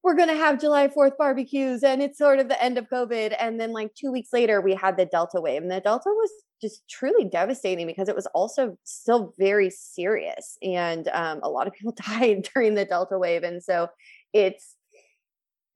we're 0.04 0.16
going 0.16 0.30
to 0.30 0.36
have 0.36 0.60
July 0.60 0.88
4th 0.88 1.18
barbecues 1.18 1.84
and 1.84 2.02
it's 2.02 2.18
sort 2.18 2.40
of 2.40 2.50
the 2.50 2.62
end 2.62 2.78
of 2.78 2.90
COVID. 2.90 3.36
And 3.40 3.60
then, 3.60 3.72
like, 3.72 3.94
two 3.94 4.12
weeks 4.12 4.30
later, 4.34 4.60
we 4.60 4.74
had 4.74 4.98
the 4.98 5.06
Delta 5.06 5.40
wave. 5.40 5.62
And 5.62 5.72
the 5.72 5.80
Delta 5.80 6.10
was 6.10 6.32
just 6.62 6.88
truly 6.90 7.26
devastating 7.26 7.86
because 7.86 8.10
it 8.10 8.16
was 8.16 8.26
also 8.28 8.78
still 8.84 9.34
very 9.38 9.70
serious. 9.70 10.58
And 10.64 11.08
um, 11.10 11.40
a 11.44 11.50
lot 11.50 11.68
of 11.68 11.74
people 11.74 11.94
died 12.08 12.50
during 12.54 12.76
the 12.76 12.86
Delta 12.86 13.18
wave. 13.20 13.44
And 13.44 13.64
so 13.64 13.90
it's, 14.34 14.76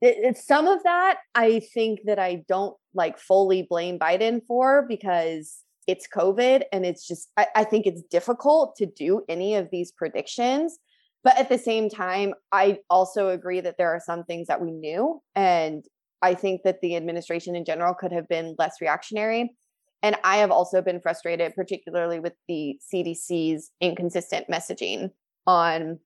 it, 0.02 0.18
it's 0.20 0.46
some 0.46 0.68
of 0.68 0.82
that 0.84 1.18
I 1.36 1.60
think 1.60 2.02
that 2.06 2.20
I 2.20 2.44
don't 2.48 2.76
like 2.94 3.20
fully 3.20 3.64
blame 3.70 4.00
Biden 4.00 4.42
for 4.48 4.86
because 4.88 5.60
it's 5.88 6.08
COVID 6.08 6.64
and 6.72 6.84
it's 6.84 7.08
just, 7.08 7.30
I, 7.38 7.46
I 7.56 7.64
think 7.64 7.86
it's 7.86 8.02
difficult 8.10 8.76
to 8.78 8.88
do 8.88 9.22
any 9.30 9.54
of 9.54 9.70
these 9.72 9.92
predictions 9.92 10.80
but 11.26 11.40
at 11.40 11.50
the 11.50 11.58
same 11.58 11.90
time, 11.90 12.36
I 12.52 12.78
also 12.88 13.30
agree 13.30 13.60
that 13.60 13.78
there 13.80 13.90
are 13.90 14.00
some 14.00 14.24
things 14.24 14.46
that 14.46 14.62
we 14.62 14.72
knew. 14.72 15.22
And 15.36 15.84
I 16.22 16.36
think 16.36 16.62
that 16.64 16.82
the 16.82 16.96
administration 16.96 17.56
in 17.56 17.66
general 17.66 17.96
could 17.96 18.12
have 18.12 18.28
been 18.28 18.56
less 18.60 18.76
reactionary. 18.80 19.56
And 20.04 20.16
I 20.24 20.38
have 20.38 20.52
also 20.52 20.84
been 20.84 21.02
frustrated, 21.02 21.56
particularly 21.56 22.20
with 22.20 22.34
the 22.48 22.80
CDC's 22.94 23.72
inconsistent 23.82 24.46
messaging 24.52 25.10
on, 25.48 26.00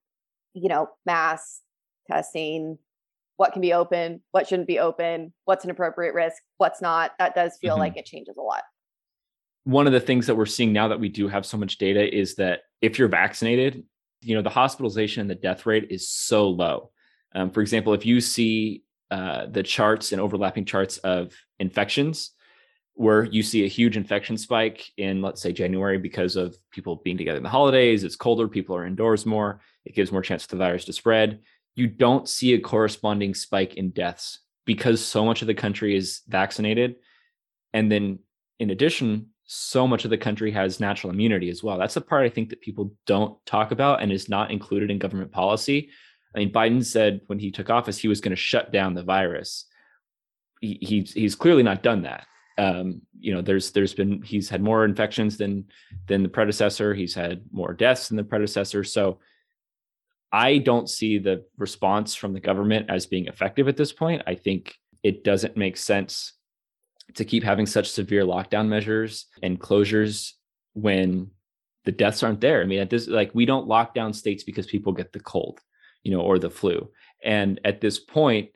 you 0.54 0.70
know, 0.70 0.88
mass 1.04 1.60
testing, 2.10 2.78
what 3.36 3.52
can 3.52 3.60
be 3.60 3.74
open, 3.74 4.22
what 4.30 4.48
shouldn't 4.48 4.68
be 4.68 4.78
open, 4.78 5.34
what's 5.44 5.64
an 5.64 5.70
appropriate 5.70 6.14
risk, 6.14 6.38
what's 6.56 6.80
not. 6.80 7.12
That 7.18 7.34
does 7.34 7.58
feel 7.60 7.74
mm-hmm. 7.74 7.80
like 7.80 7.96
it 7.98 8.06
changes 8.06 8.38
a 8.38 8.42
lot. 8.42 8.62
One 9.64 9.86
of 9.86 9.92
the 9.92 10.00
things 10.00 10.26
that 10.28 10.36
we're 10.36 10.46
seeing 10.46 10.72
now 10.72 10.88
that 10.88 10.98
we 10.98 11.10
do 11.10 11.28
have 11.28 11.44
so 11.44 11.58
much 11.58 11.76
data 11.76 12.10
is 12.10 12.36
that 12.36 12.60
if 12.80 12.98
you're 12.98 13.08
vaccinated, 13.08 13.84
you 14.22 14.34
know 14.34 14.42
the 14.42 14.50
hospitalization 14.50 15.20
and 15.22 15.30
the 15.30 15.34
death 15.34 15.66
rate 15.66 15.88
is 15.90 16.08
so 16.08 16.48
low 16.48 16.90
um, 17.34 17.50
for 17.50 17.60
example 17.60 17.92
if 17.94 18.04
you 18.04 18.20
see 18.20 18.82
uh, 19.10 19.46
the 19.46 19.62
charts 19.62 20.12
and 20.12 20.20
overlapping 20.20 20.64
charts 20.64 20.98
of 20.98 21.34
infections 21.58 22.32
where 22.94 23.24
you 23.24 23.42
see 23.42 23.64
a 23.64 23.68
huge 23.68 23.96
infection 23.96 24.36
spike 24.36 24.90
in 24.96 25.22
let's 25.22 25.40
say 25.40 25.52
january 25.52 25.98
because 25.98 26.36
of 26.36 26.56
people 26.70 26.96
being 27.04 27.16
together 27.16 27.38
in 27.38 27.42
the 27.42 27.48
holidays 27.48 28.04
it's 28.04 28.16
colder 28.16 28.48
people 28.48 28.76
are 28.76 28.86
indoors 28.86 29.26
more 29.26 29.60
it 29.84 29.94
gives 29.94 30.12
more 30.12 30.22
chance 30.22 30.44
for 30.44 30.56
the 30.56 30.64
virus 30.64 30.84
to 30.84 30.92
spread 30.92 31.40
you 31.76 31.86
don't 31.86 32.28
see 32.28 32.54
a 32.54 32.60
corresponding 32.60 33.34
spike 33.34 33.74
in 33.74 33.90
deaths 33.90 34.40
because 34.66 35.04
so 35.04 35.24
much 35.24 35.42
of 35.42 35.48
the 35.48 35.54
country 35.54 35.96
is 35.96 36.20
vaccinated. 36.28 36.96
And 37.72 37.90
then 37.90 38.20
in 38.58 38.70
addition, 38.70 39.30
so 39.52 39.84
much 39.84 40.04
of 40.04 40.10
the 40.10 40.16
country 40.16 40.52
has 40.52 40.78
natural 40.78 41.12
immunity 41.12 41.50
as 41.50 41.60
well. 41.60 41.76
That's 41.76 41.94
the 41.94 42.00
part 42.00 42.24
I 42.24 42.28
think 42.28 42.50
that 42.50 42.60
people 42.60 42.94
don't 43.04 43.34
talk 43.46 43.72
about 43.72 44.00
and 44.00 44.12
is 44.12 44.28
not 44.28 44.52
included 44.52 44.92
in 44.92 45.00
government 45.00 45.32
policy. 45.32 45.90
I 46.32 46.38
mean, 46.38 46.52
Biden 46.52 46.84
said 46.84 47.22
when 47.26 47.40
he 47.40 47.50
took 47.50 47.68
office 47.68 47.98
he 47.98 48.06
was 48.06 48.20
going 48.20 48.30
to 48.30 48.36
shut 48.36 48.70
down 48.70 48.94
the 48.94 49.02
virus. 49.02 49.64
He, 50.60 50.78
he's 50.80 51.12
he's 51.12 51.34
clearly 51.34 51.64
not 51.64 51.82
done 51.82 52.02
that. 52.02 52.28
Um, 52.58 53.02
you 53.18 53.34
know, 53.34 53.42
there's 53.42 53.72
there's 53.72 53.92
been 53.92 54.22
he's 54.22 54.48
had 54.48 54.62
more 54.62 54.84
infections 54.84 55.36
than 55.36 55.64
than 56.06 56.22
the 56.22 56.28
predecessor. 56.28 56.94
He's 56.94 57.14
had 57.14 57.42
more 57.50 57.72
deaths 57.72 58.06
than 58.06 58.18
the 58.18 58.22
predecessor. 58.22 58.84
So 58.84 59.18
I 60.30 60.58
don't 60.58 60.88
see 60.88 61.18
the 61.18 61.44
response 61.58 62.14
from 62.14 62.34
the 62.34 62.40
government 62.40 62.88
as 62.88 63.06
being 63.06 63.26
effective 63.26 63.66
at 63.66 63.76
this 63.76 63.92
point. 63.92 64.22
I 64.28 64.36
think 64.36 64.76
it 65.02 65.24
doesn't 65.24 65.56
make 65.56 65.76
sense 65.76 66.34
to 67.14 67.24
keep 67.24 67.42
having 67.42 67.66
such 67.66 67.90
severe 67.90 68.24
lockdown 68.24 68.68
measures 68.68 69.26
and 69.42 69.60
closures 69.60 70.32
when 70.74 71.30
the 71.84 71.92
deaths 71.92 72.22
aren't 72.22 72.40
there. 72.40 72.62
I 72.62 72.66
mean, 72.66 72.80
at 72.80 72.90
this 72.90 73.08
like 73.08 73.30
we 73.34 73.46
don't 73.46 73.66
lock 73.66 73.94
down 73.94 74.12
states 74.12 74.44
because 74.44 74.66
people 74.66 74.92
get 74.92 75.12
the 75.12 75.20
cold, 75.20 75.60
you 76.02 76.12
know, 76.12 76.20
or 76.20 76.38
the 76.38 76.50
flu. 76.50 76.90
And 77.22 77.60
at 77.64 77.80
this 77.80 77.98
point, 77.98 78.50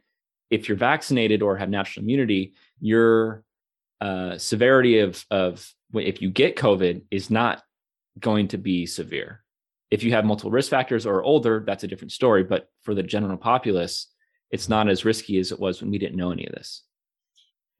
if 0.51 0.69
you're 0.69 0.77
vaccinated 0.77 1.43
or 1.43 1.57
have 1.57 1.69
natural 1.69 2.03
immunity, 2.03 2.55
your 2.81 3.43
uh, 4.01 4.39
severity 4.39 4.99
of 4.99 5.25
of 5.31 5.73
if 5.95 6.21
you 6.21 6.31
get 6.31 6.57
COVID 6.57 7.03
is 7.11 7.31
not 7.31 7.63
going 8.21 8.49
to 8.49 8.59
be 8.59 8.87
severe. 8.87 9.43
If 9.91 10.03
you 10.03 10.13
have 10.13 10.25
multiple 10.25 10.51
risk 10.51 10.71
factors 10.71 11.07
or 11.07 11.23
older, 11.23 11.63
that's 11.67 11.85
a 11.85 11.89
different 11.89 12.13
story. 12.13 12.43
But 12.43 12.69
for 12.83 12.95
the 12.95 13.03
general 13.03 13.37
populace, 13.37 14.09
it's 14.51 14.69
not 14.69 14.89
as 14.89 15.05
risky 15.05 15.39
as 15.39 15.53
it 15.53 15.61
was 15.61 15.81
when 15.81 15.91
we 15.91 15.99
didn't 15.99 16.17
know 16.17 16.33
any 16.33 16.47
of 16.47 16.53
this. 16.53 16.83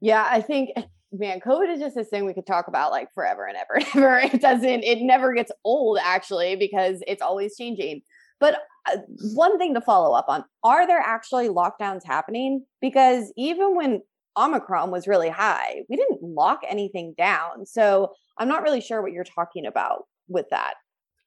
Yeah, 0.05 0.27
I 0.29 0.39
think 0.39 0.69
man, 1.11 1.39
COVID 1.39 1.73
is 1.73 1.79
just 1.79 1.95
this 1.95 2.09
thing 2.09 2.25
we 2.25 2.33
could 2.35 2.45
talk 2.45 2.67
about 2.67 2.91
like 2.91 3.11
forever 3.15 3.47
and 3.47 3.57
ever 3.57 3.73
and 3.73 3.87
ever. 3.95 4.19
It 4.35 4.39
doesn't, 4.39 4.83
it 4.83 5.01
never 5.01 5.33
gets 5.33 5.51
old 5.63 5.97
actually 5.99 6.55
because 6.55 7.01
it's 7.07 7.23
always 7.23 7.57
changing. 7.57 8.03
But 8.39 8.59
uh, 8.87 8.97
one 9.33 9.57
thing 9.57 9.73
to 9.73 9.81
follow 9.81 10.15
up 10.15 10.25
on 10.27 10.45
are 10.63 10.85
there 10.85 10.99
actually 10.99 11.49
lockdowns 11.49 12.05
happening? 12.05 12.63
Because 12.81 13.33
even 13.35 13.75
when 13.75 14.03
Omicron 14.37 14.91
was 14.91 15.07
really 15.07 15.29
high, 15.29 15.81
we 15.89 15.95
didn't 15.95 16.21
lock 16.21 16.59
anything 16.69 17.15
down. 17.17 17.65
So 17.65 18.11
I'm 18.37 18.47
not 18.47 18.61
really 18.61 18.81
sure 18.81 19.01
what 19.01 19.11
you're 19.11 19.23
talking 19.23 19.65
about 19.65 20.03
with 20.27 20.45
that. 20.51 20.75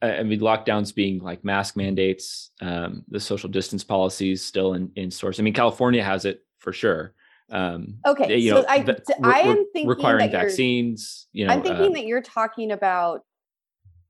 I 0.03 0.23
mean, 0.23 0.39
lockdowns 0.39 0.95
being 0.95 1.19
like 1.19 1.45
mask 1.45 1.77
mandates, 1.77 2.53
um, 2.61 3.03
the 3.09 3.19
social 3.19 3.49
distance 3.49 3.83
policies 3.83 4.45
still 4.45 4.75
in, 4.75 4.93
in 4.95 5.11
source. 5.11 5.41
I 5.41 5.43
mean, 5.43 5.55
California 5.55 6.05
has 6.05 6.25
it 6.25 6.45
for 6.61 6.73
sure. 6.73 7.15
Um, 7.51 7.99
okay, 8.07 8.37
you 8.37 8.51
so 8.51 8.61
know, 8.61 8.67
I, 8.69 8.83
the, 8.83 9.03
I 9.23 9.41
am 9.41 9.65
thinking 9.73 9.89
requiring 9.89 10.31
vaccines. 10.31 11.29
You 11.33 11.47
know, 11.47 11.55
I'm 11.55 11.63
thinking 11.63 11.93
uh, 11.93 11.95
that 11.95 12.07
you're 12.07 12.23
talking 12.23 12.73
about. 12.73 13.21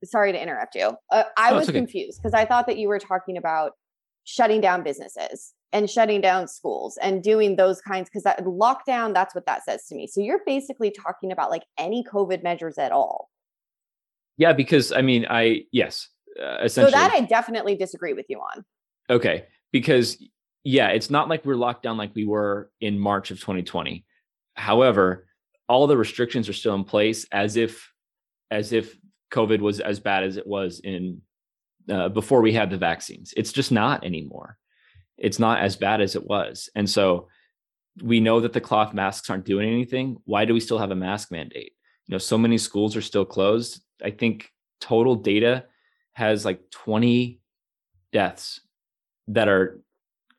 Sorry 0.05 0.31
to 0.33 0.41
interrupt 0.41 0.75
you. 0.77 0.97
Uh, 1.11 1.25
I 1.37 1.53
was 1.53 1.69
okay. 1.69 1.79
confused 1.79 2.21
because 2.21 2.33
I 2.35 2.45
thought 2.45 2.67
that 2.69 2.79
you 2.79 2.89
were 2.89 3.01
talking 3.01 3.37
about 3.37 3.73
shutting 4.25 4.61
down 4.61 4.83
businesses 4.83 5.55
and 5.73 5.89
shutting 5.91 6.21
down 6.21 6.47
schools 6.49 6.99
and 7.03 7.23
doing 7.23 7.57
those 7.57 7.81
kinds 7.81 8.09
because 8.09 8.23
that 8.25 8.45
lockdown. 8.45 9.15
That's 9.15 9.35
what 9.35 9.47
that 9.47 9.65
says 9.65 9.87
to 9.87 9.95
me. 9.95 10.07
So 10.07 10.21
you're 10.21 10.41
basically 10.47 10.91
talking 10.91 11.33
about 11.33 11.51
like 11.51 11.65
any 11.79 12.05
COVID 12.05 12.43
measures 12.43 12.79
at 12.79 12.93
all. 12.93 13.29
Yeah, 14.37 14.53
because 14.53 14.93
I 14.93 15.03
mean, 15.03 15.27
I 15.29 15.65
yes, 15.73 16.09
uh, 16.41 16.59
essentially. 16.63 16.93
So 16.93 16.99
that 16.99 17.13
I 17.13 17.21
definitely 17.21 17.77
disagree 17.77 18.13
with 18.13 18.27
you 18.29 18.39
on. 18.39 18.65
Okay, 19.11 19.47
because 19.73 20.23
yeah, 20.69 20.89
it's 20.89 21.09
not 21.09 21.31
like 21.31 21.47
we're 21.47 21.55
locked 21.55 21.83
down 21.83 21.97
like 21.97 22.15
we 22.15 22.27
were 22.27 22.71
in 22.79 22.99
March 22.99 23.31
of 23.31 23.41
2020. 23.41 24.05
However, 24.53 25.27
all 25.67 25.87
the 25.87 25.97
restrictions 25.97 26.47
are 26.47 26.53
still 26.53 26.75
in 26.75 26.85
place 26.85 27.27
as 27.33 27.57
if 27.57 27.91
as 28.51 28.75
if 28.75 28.95
COVID 29.33 29.61
was 29.61 29.81
as 29.81 29.99
bad 29.99 30.25
as 30.25 30.37
it 30.37 30.47
was 30.47 30.81
in 30.81 31.23
uh, 31.89 32.11
before 32.11 32.43
we 32.43 32.53
had 32.53 32.69
the 32.69 32.77
vaccines. 32.77 33.33
It's 33.35 33.51
just 33.51 33.73
not 33.73 34.05
anymore. 34.05 34.59
It's 35.17 35.39
not 35.39 35.61
as 35.63 35.75
bad 35.75 36.03
as 36.03 36.17
it 36.17 36.27
was, 36.27 36.69
and 36.75 36.89
so 36.89 37.29
we 38.03 38.21
know 38.21 38.41
that 38.41 38.53
the 38.53 38.61
cloth 38.61 38.93
masks 38.93 39.31
aren't 39.31 39.47
doing 39.47 39.71
anything. 39.71 40.19
Why 40.27 40.45
do 40.45 40.53
we 40.53 40.61
still 40.61 40.79
have 40.79 40.91
a 40.91 40.95
mask 40.95 41.33
mandate? 41.33 41.73
You 42.09 42.13
know, 42.13 42.19
so 42.19 42.37
many 42.37 42.59
schools 42.59 42.95
are 42.95 43.01
still 43.01 43.25
closed. 43.25 43.81
I 44.05 44.11
think 44.11 44.53
total 44.83 45.15
data 45.15 45.65
has 46.13 46.45
like 46.45 46.61
20 46.71 47.41
deaths 48.13 48.61
that 49.29 49.49
are 49.49 49.81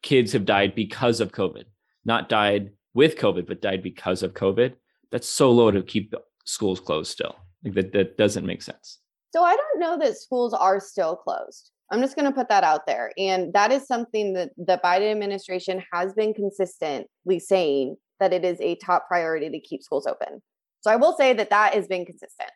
kids 0.02 0.34
have 0.34 0.46
died 0.46 0.76
because 0.76 1.20
of 1.20 1.32
COVID, 1.32 1.66
not 2.06 2.30
died 2.30 2.72
with 2.94 3.18
COVID, 3.18 3.48
but 3.48 3.62
died 3.62 3.84
because 3.84 4.24
of 4.24 4.34
COVID. 4.34 4.74
That's 5.12 5.28
so 5.28 5.52
low 5.52 5.72
to 5.72 5.82
keep 5.82 6.14
schools 6.46 6.80
closed 6.80 7.12
still. 7.12 7.36
Like 7.64 7.74
that, 7.74 7.94
that 7.94 8.18
doesn't 8.18 8.46
make 8.46 8.62
sense. 8.62 9.00
So 9.32 9.44
I 9.44 9.56
don't 9.56 9.80
know 9.80 9.98
that 10.00 10.18
schools 10.18 10.54
are 10.54 10.80
still 10.80 11.16
closed. 11.16 11.72
I'm 11.92 12.02
just 12.02 12.16
going 12.16 12.26
to 12.26 12.32
put 12.32 12.50
that 12.50 12.64
out 12.64 12.86
there. 12.86 13.12
And 13.18 13.52
that 13.54 13.72
is 13.72 13.88
something 13.88 14.34
that 14.34 14.52
the 14.58 14.80
Biden 14.84 15.12
administration 15.12 15.84
has 15.92 16.14
been 16.14 16.34
consistently 16.34 17.40
saying 17.40 17.96
that 18.20 18.34
it 18.34 18.46
is 18.46 18.60
a 18.62 18.76
top 18.76 19.08
priority 19.08 19.50
to 19.50 19.60
keep 19.60 19.82
schools 19.82 20.06
open. 20.06 20.42
So 20.82 20.92
I 20.92 20.96
will 20.96 21.16
say 21.18 21.34
that 21.34 21.50
that 21.50 21.74
has 21.74 21.88
been 21.88 22.06
consistent. 22.06 22.52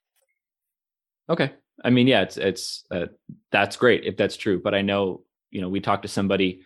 Okay. 1.29 1.51
I 1.83 1.89
mean, 1.89 2.07
yeah, 2.07 2.21
it's 2.21 2.37
it's 2.37 2.85
uh, 2.91 3.07
that's 3.51 3.75
great 3.75 4.03
if 4.03 4.17
that's 4.17 4.37
true. 4.37 4.61
But 4.63 4.75
I 4.75 4.81
know, 4.81 5.23
you 5.49 5.61
know, 5.61 5.69
we 5.69 5.79
talked 5.79 6.03
to 6.03 6.07
somebody 6.07 6.61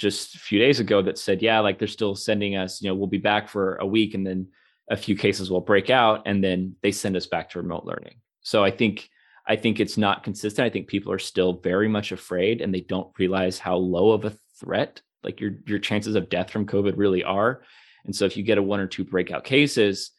just 0.00 0.34
a 0.34 0.38
few 0.38 0.58
days 0.58 0.80
ago 0.80 1.02
that 1.02 1.18
said, 1.18 1.42
yeah, 1.42 1.60
like 1.60 1.78
they're 1.78 1.86
still 1.86 2.16
sending 2.16 2.56
us, 2.56 2.80
you 2.80 2.88
know, 2.88 2.94
we'll 2.94 3.06
be 3.06 3.18
back 3.18 3.48
for 3.48 3.76
a 3.76 3.86
week, 3.86 4.14
and 4.14 4.26
then 4.26 4.48
a 4.90 4.96
few 4.96 5.16
cases 5.16 5.50
will 5.50 5.60
break 5.60 5.90
out, 5.90 6.22
and 6.26 6.42
then 6.42 6.74
they 6.82 6.90
send 6.90 7.16
us 7.16 7.26
back 7.26 7.50
to 7.50 7.60
remote 7.60 7.84
learning. 7.84 8.14
So 8.40 8.64
I 8.64 8.70
think 8.70 9.08
I 9.46 9.56
think 9.56 9.78
it's 9.78 9.96
not 9.96 10.24
consistent. 10.24 10.66
I 10.66 10.70
think 10.70 10.88
people 10.88 11.12
are 11.12 11.18
still 11.18 11.52
very 11.52 11.88
much 11.88 12.12
afraid, 12.12 12.60
and 12.60 12.74
they 12.74 12.80
don't 12.80 13.12
realize 13.18 13.58
how 13.58 13.76
low 13.76 14.10
of 14.10 14.24
a 14.24 14.36
threat 14.58 15.00
like 15.22 15.38
your 15.38 15.52
your 15.66 15.78
chances 15.78 16.14
of 16.14 16.30
death 16.30 16.50
from 16.50 16.66
COVID 16.66 16.94
really 16.96 17.22
are. 17.22 17.62
And 18.06 18.16
so 18.16 18.24
if 18.24 18.36
you 18.36 18.42
get 18.42 18.58
a 18.58 18.62
one 18.62 18.80
or 18.80 18.86
two 18.86 19.04
breakout 19.04 19.44
cases, 19.44 20.12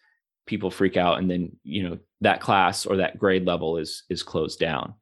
people 0.45 0.71
freak 0.71 0.97
out 0.97 1.19
and 1.19 1.29
then 1.29 1.51
you 1.63 1.88
know 1.88 1.97
that 2.21 2.41
class 2.41 2.86
or 2.86 2.97
that 2.97 3.17
grade 3.17 3.45
level 3.45 3.77
is 3.77 4.03
is 4.09 4.23
closed 4.23 4.59
down 4.59 4.93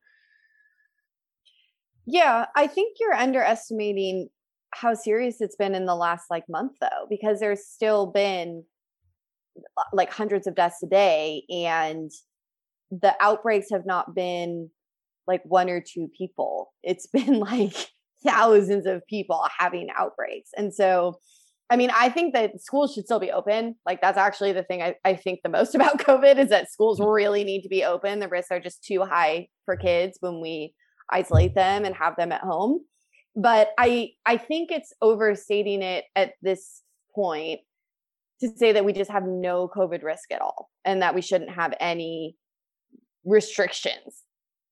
yeah 2.05 2.45
i 2.55 2.67
think 2.67 2.97
you're 2.99 3.15
underestimating 3.15 4.29
how 4.71 4.93
serious 4.93 5.41
it's 5.41 5.55
been 5.55 5.75
in 5.75 5.85
the 5.85 5.95
last 5.95 6.25
like 6.29 6.43
month 6.49 6.73
though 6.81 7.07
because 7.09 7.39
there's 7.39 7.65
still 7.65 8.07
been 8.07 8.63
uh, 9.77 9.83
like 9.93 10.11
hundreds 10.11 10.47
of 10.47 10.55
deaths 10.55 10.83
a 10.83 10.87
day 10.87 11.43
and 11.49 12.11
the 12.91 13.15
outbreaks 13.19 13.67
have 13.71 13.85
not 13.85 14.15
been 14.15 14.69
like 15.27 15.41
one 15.45 15.69
or 15.69 15.81
two 15.81 16.09
people 16.17 16.73
it's 16.83 17.07
been 17.13 17.39
like 17.39 17.73
thousands 18.25 18.85
of 18.85 19.05
people 19.07 19.45
having 19.57 19.87
outbreaks 19.97 20.49
and 20.55 20.73
so 20.73 21.19
I 21.71 21.75
mean, 21.75 21.91
I 21.95 22.09
think 22.09 22.33
that 22.33 22.59
schools 22.61 22.93
should 22.93 23.05
still 23.05 23.19
be 23.19 23.31
open. 23.31 23.75
Like 23.85 24.01
that's 24.01 24.17
actually 24.17 24.53
the 24.53 24.63
thing 24.63 24.81
I, 24.81 24.95
I 25.05 25.15
think 25.15 25.41
the 25.43 25.49
most 25.49 25.75
about 25.75 25.99
COVID 25.99 26.37
is 26.37 26.49
that 26.49 26.71
schools 26.71 26.99
mm. 26.99 27.13
really 27.13 27.43
need 27.43 27.61
to 27.61 27.69
be 27.69 27.83
open. 27.83 28.19
The 28.19 28.27
risks 28.27 28.51
are 28.51 28.59
just 28.59 28.83
too 28.83 29.03
high 29.03 29.49
for 29.65 29.77
kids 29.77 30.17
when 30.19 30.41
we 30.41 30.73
isolate 31.11 31.55
them 31.55 31.85
and 31.85 31.95
have 31.95 32.15
them 32.15 32.31
at 32.31 32.41
home. 32.41 32.81
But 33.35 33.69
I 33.77 34.11
I 34.25 34.37
think 34.37 34.71
it's 34.71 34.93
overstating 35.01 35.81
it 35.81 36.05
at 36.15 36.33
this 36.41 36.81
point 37.13 37.61
to 38.41 38.49
say 38.55 38.71
that 38.71 38.85
we 38.85 38.93
just 38.93 39.11
have 39.11 39.25
no 39.25 39.67
COVID 39.67 40.03
risk 40.03 40.31
at 40.31 40.41
all 40.41 40.69
and 40.85 41.01
that 41.01 41.13
we 41.13 41.21
shouldn't 41.21 41.51
have 41.51 41.73
any 41.79 42.35
restrictions 43.25 44.23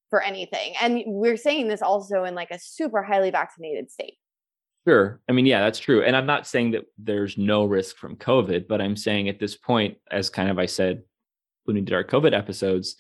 for 0.09 0.21
anything. 0.21 0.73
And 0.81 1.03
we're 1.05 1.37
saying 1.37 1.67
this 1.67 1.81
also 1.81 2.23
in 2.23 2.33
like 2.33 2.51
a 2.51 2.59
super 2.59 3.03
highly 3.03 3.29
vaccinated 3.29 3.91
state. 3.91 4.17
Sure. 4.87 5.19
I 5.27 5.33
mean, 5.33 5.45
yeah, 5.45 5.59
that's 5.59 5.79
true. 5.79 6.01
And 6.01 6.15
I'm 6.15 6.25
not 6.25 6.47
saying 6.47 6.71
that 6.71 6.85
there's 6.97 7.37
no 7.37 7.65
risk 7.65 7.97
from 7.97 8.15
COVID, 8.15 8.69
but 8.69 8.79
I'm 8.79 8.95
saying 8.95 9.27
at 9.27 9.37
this 9.37 9.57
point, 9.57 9.97
as 10.09 10.29
kind 10.29 10.49
of 10.49 10.57
I 10.59 10.65
said 10.65 11.03
when 11.65 11.75
we 11.75 11.81
did 11.81 11.93
our 11.93 12.05
COVID 12.05 12.33
episodes, 12.33 12.95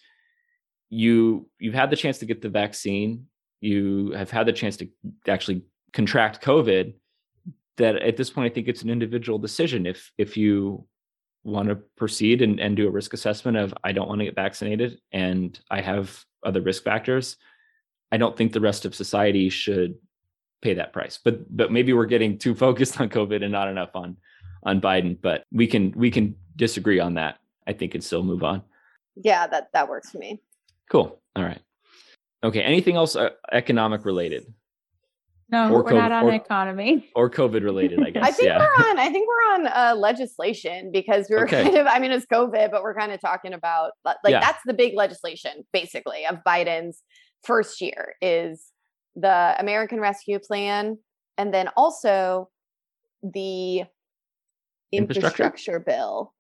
you 0.89 1.49
you've 1.59 1.73
had 1.73 1.89
the 1.89 1.95
chance 1.95 2.17
to 2.19 2.25
get 2.25 2.41
the 2.41 2.49
vaccine, 2.49 3.27
you 3.61 4.11
have 4.11 4.31
had 4.31 4.45
the 4.45 4.53
chance 4.53 4.77
to 4.77 4.87
actually 5.27 5.63
contract 5.93 6.43
COVID. 6.43 6.93
That 7.77 7.97
at 7.97 8.17
this 8.17 8.31
point, 8.31 8.51
I 8.51 8.53
think 8.53 8.67
it's 8.67 8.81
an 8.81 8.89
individual 8.89 9.37
decision. 9.37 9.85
If 9.85 10.11
if 10.17 10.35
you 10.35 10.87
want 11.43 11.69
to 11.69 11.75
proceed 11.75 12.41
and, 12.41 12.59
and 12.59 12.75
do 12.75 12.87
a 12.87 12.91
risk 12.91 13.13
assessment 13.13 13.55
of 13.55 13.73
I 13.83 13.91
don't 13.91 14.07
want 14.07 14.19
to 14.19 14.25
get 14.25 14.35
vaccinated 14.35 14.99
and 15.11 15.57
I 15.69 15.81
have 15.81 16.25
other 16.43 16.61
risk 16.61 16.83
factors, 16.83 17.37
I 18.11 18.17
don't 18.17 18.35
think 18.35 18.51
the 18.51 18.59
rest 18.59 18.85
of 18.85 18.95
society 18.95 19.49
should 19.49 19.95
pay 20.61 20.73
that 20.73 20.93
price. 20.93 21.19
But 21.23 21.55
but 21.55 21.71
maybe 21.71 21.93
we're 21.93 22.05
getting 22.05 22.37
too 22.37 22.55
focused 22.55 22.99
on 22.99 23.09
COVID 23.09 23.43
and 23.43 23.51
not 23.51 23.67
enough 23.67 23.91
on 23.95 24.17
on 24.63 24.81
Biden. 24.81 25.17
But 25.21 25.45
we 25.51 25.67
can 25.67 25.91
we 25.91 26.11
can 26.11 26.35
disagree 26.55 26.99
on 26.99 27.15
that. 27.15 27.37
I 27.67 27.73
think 27.73 27.95
and 27.95 28.03
still 28.03 28.23
move 28.23 28.43
on. 28.43 28.63
Yeah, 29.15 29.47
that 29.47 29.69
that 29.73 29.89
works 29.89 30.11
for 30.11 30.17
me. 30.19 30.41
Cool. 30.89 31.19
All 31.35 31.43
right. 31.43 31.61
Okay. 32.43 32.61
Anything 32.61 32.95
else 32.95 33.15
uh, 33.15 33.29
economic 33.51 34.05
related? 34.05 34.45
No, 35.49 35.69
Or 35.71 35.81
we're 35.83 35.89
co- 35.91 35.97
not 35.97 36.11
on 36.11 36.25
or- 36.25 36.33
economy. 36.33 37.09
or 37.15 37.29
COVID 37.29 37.63
related, 37.63 38.01
I 38.05 38.09
guess. 38.09 38.23
I 38.25 38.31
think 38.31 38.47
yeah. 38.49 38.59
we're 38.59 38.89
on. 38.89 38.99
I 38.99 39.09
think 39.09 39.27
we're 39.27 39.53
on 39.55 39.67
uh, 39.67 39.95
legislation 39.97 40.91
because 40.91 41.27
we 41.29 41.35
were 41.37 41.43
Okay. 41.45 41.63
kind 41.63 41.77
of. 41.77 41.87
I 41.87 41.99
mean, 41.99 42.11
it's 42.11 42.25
COVID, 42.25 42.69
but 42.69 42.83
we're 42.83 42.95
kind 42.95 43.11
of 43.13 43.21
talking 43.21 43.53
about 43.53 43.91
like 44.05 44.17
Yeah. 44.27 44.41
that's 44.41 44.59
the 44.65 44.73
big 44.73 44.93
legislation, 44.95 45.65
basically, 45.71 46.25
of 46.25 46.37
Biden's 46.45 47.01
first 47.43 47.79
year 47.81 48.15
is 48.21 48.65
the 49.15 49.55
American 49.57 49.99
Rescue 50.01 50.37
Plan, 50.39 50.97
and 51.37 51.53
then 51.53 51.69
also 51.77 52.49
the 53.23 53.83
Infrastructure? 54.91 55.43
infrastructure 55.43 55.79
bill. 55.79 56.33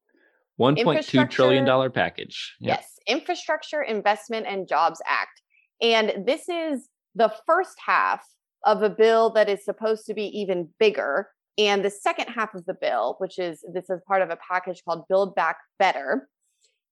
One 0.57 0.75
point 0.75 1.05
two 1.05 1.25
trillion 1.25 1.63
dollar 1.65 1.89
package. 1.89 2.55
Yeah. 2.59 2.73
Yes, 2.75 2.87
Infrastructure 3.07 3.81
Investment 3.81 4.45
and 4.47 4.67
Jobs 4.67 5.01
Act. 5.05 5.41
And 5.81 6.25
this 6.25 6.49
is 6.49 6.87
the 7.15 7.33
first 7.45 7.75
half 7.85 8.25
of 8.65 8.81
a 8.81 8.89
bill 8.89 9.29
that 9.31 9.49
is 9.49 9.63
supposed 9.63 10.05
to 10.07 10.13
be 10.13 10.25
even 10.39 10.69
bigger. 10.79 11.29
And 11.57 11.83
the 11.83 11.89
second 11.89 12.27
half 12.27 12.53
of 12.53 12.65
the 12.65 12.75
bill, 12.79 13.15
which 13.19 13.39
is 13.39 13.63
this 13.73 13.89
is 13.89 14.01
part 14.07 14.21
of 14.21 14.29
a 14.29 14.37
package 14.37 14.83
called 14.83 15.07
Build 15.07 15.35
Back 15.35 15.57
Better, 15.79 16.27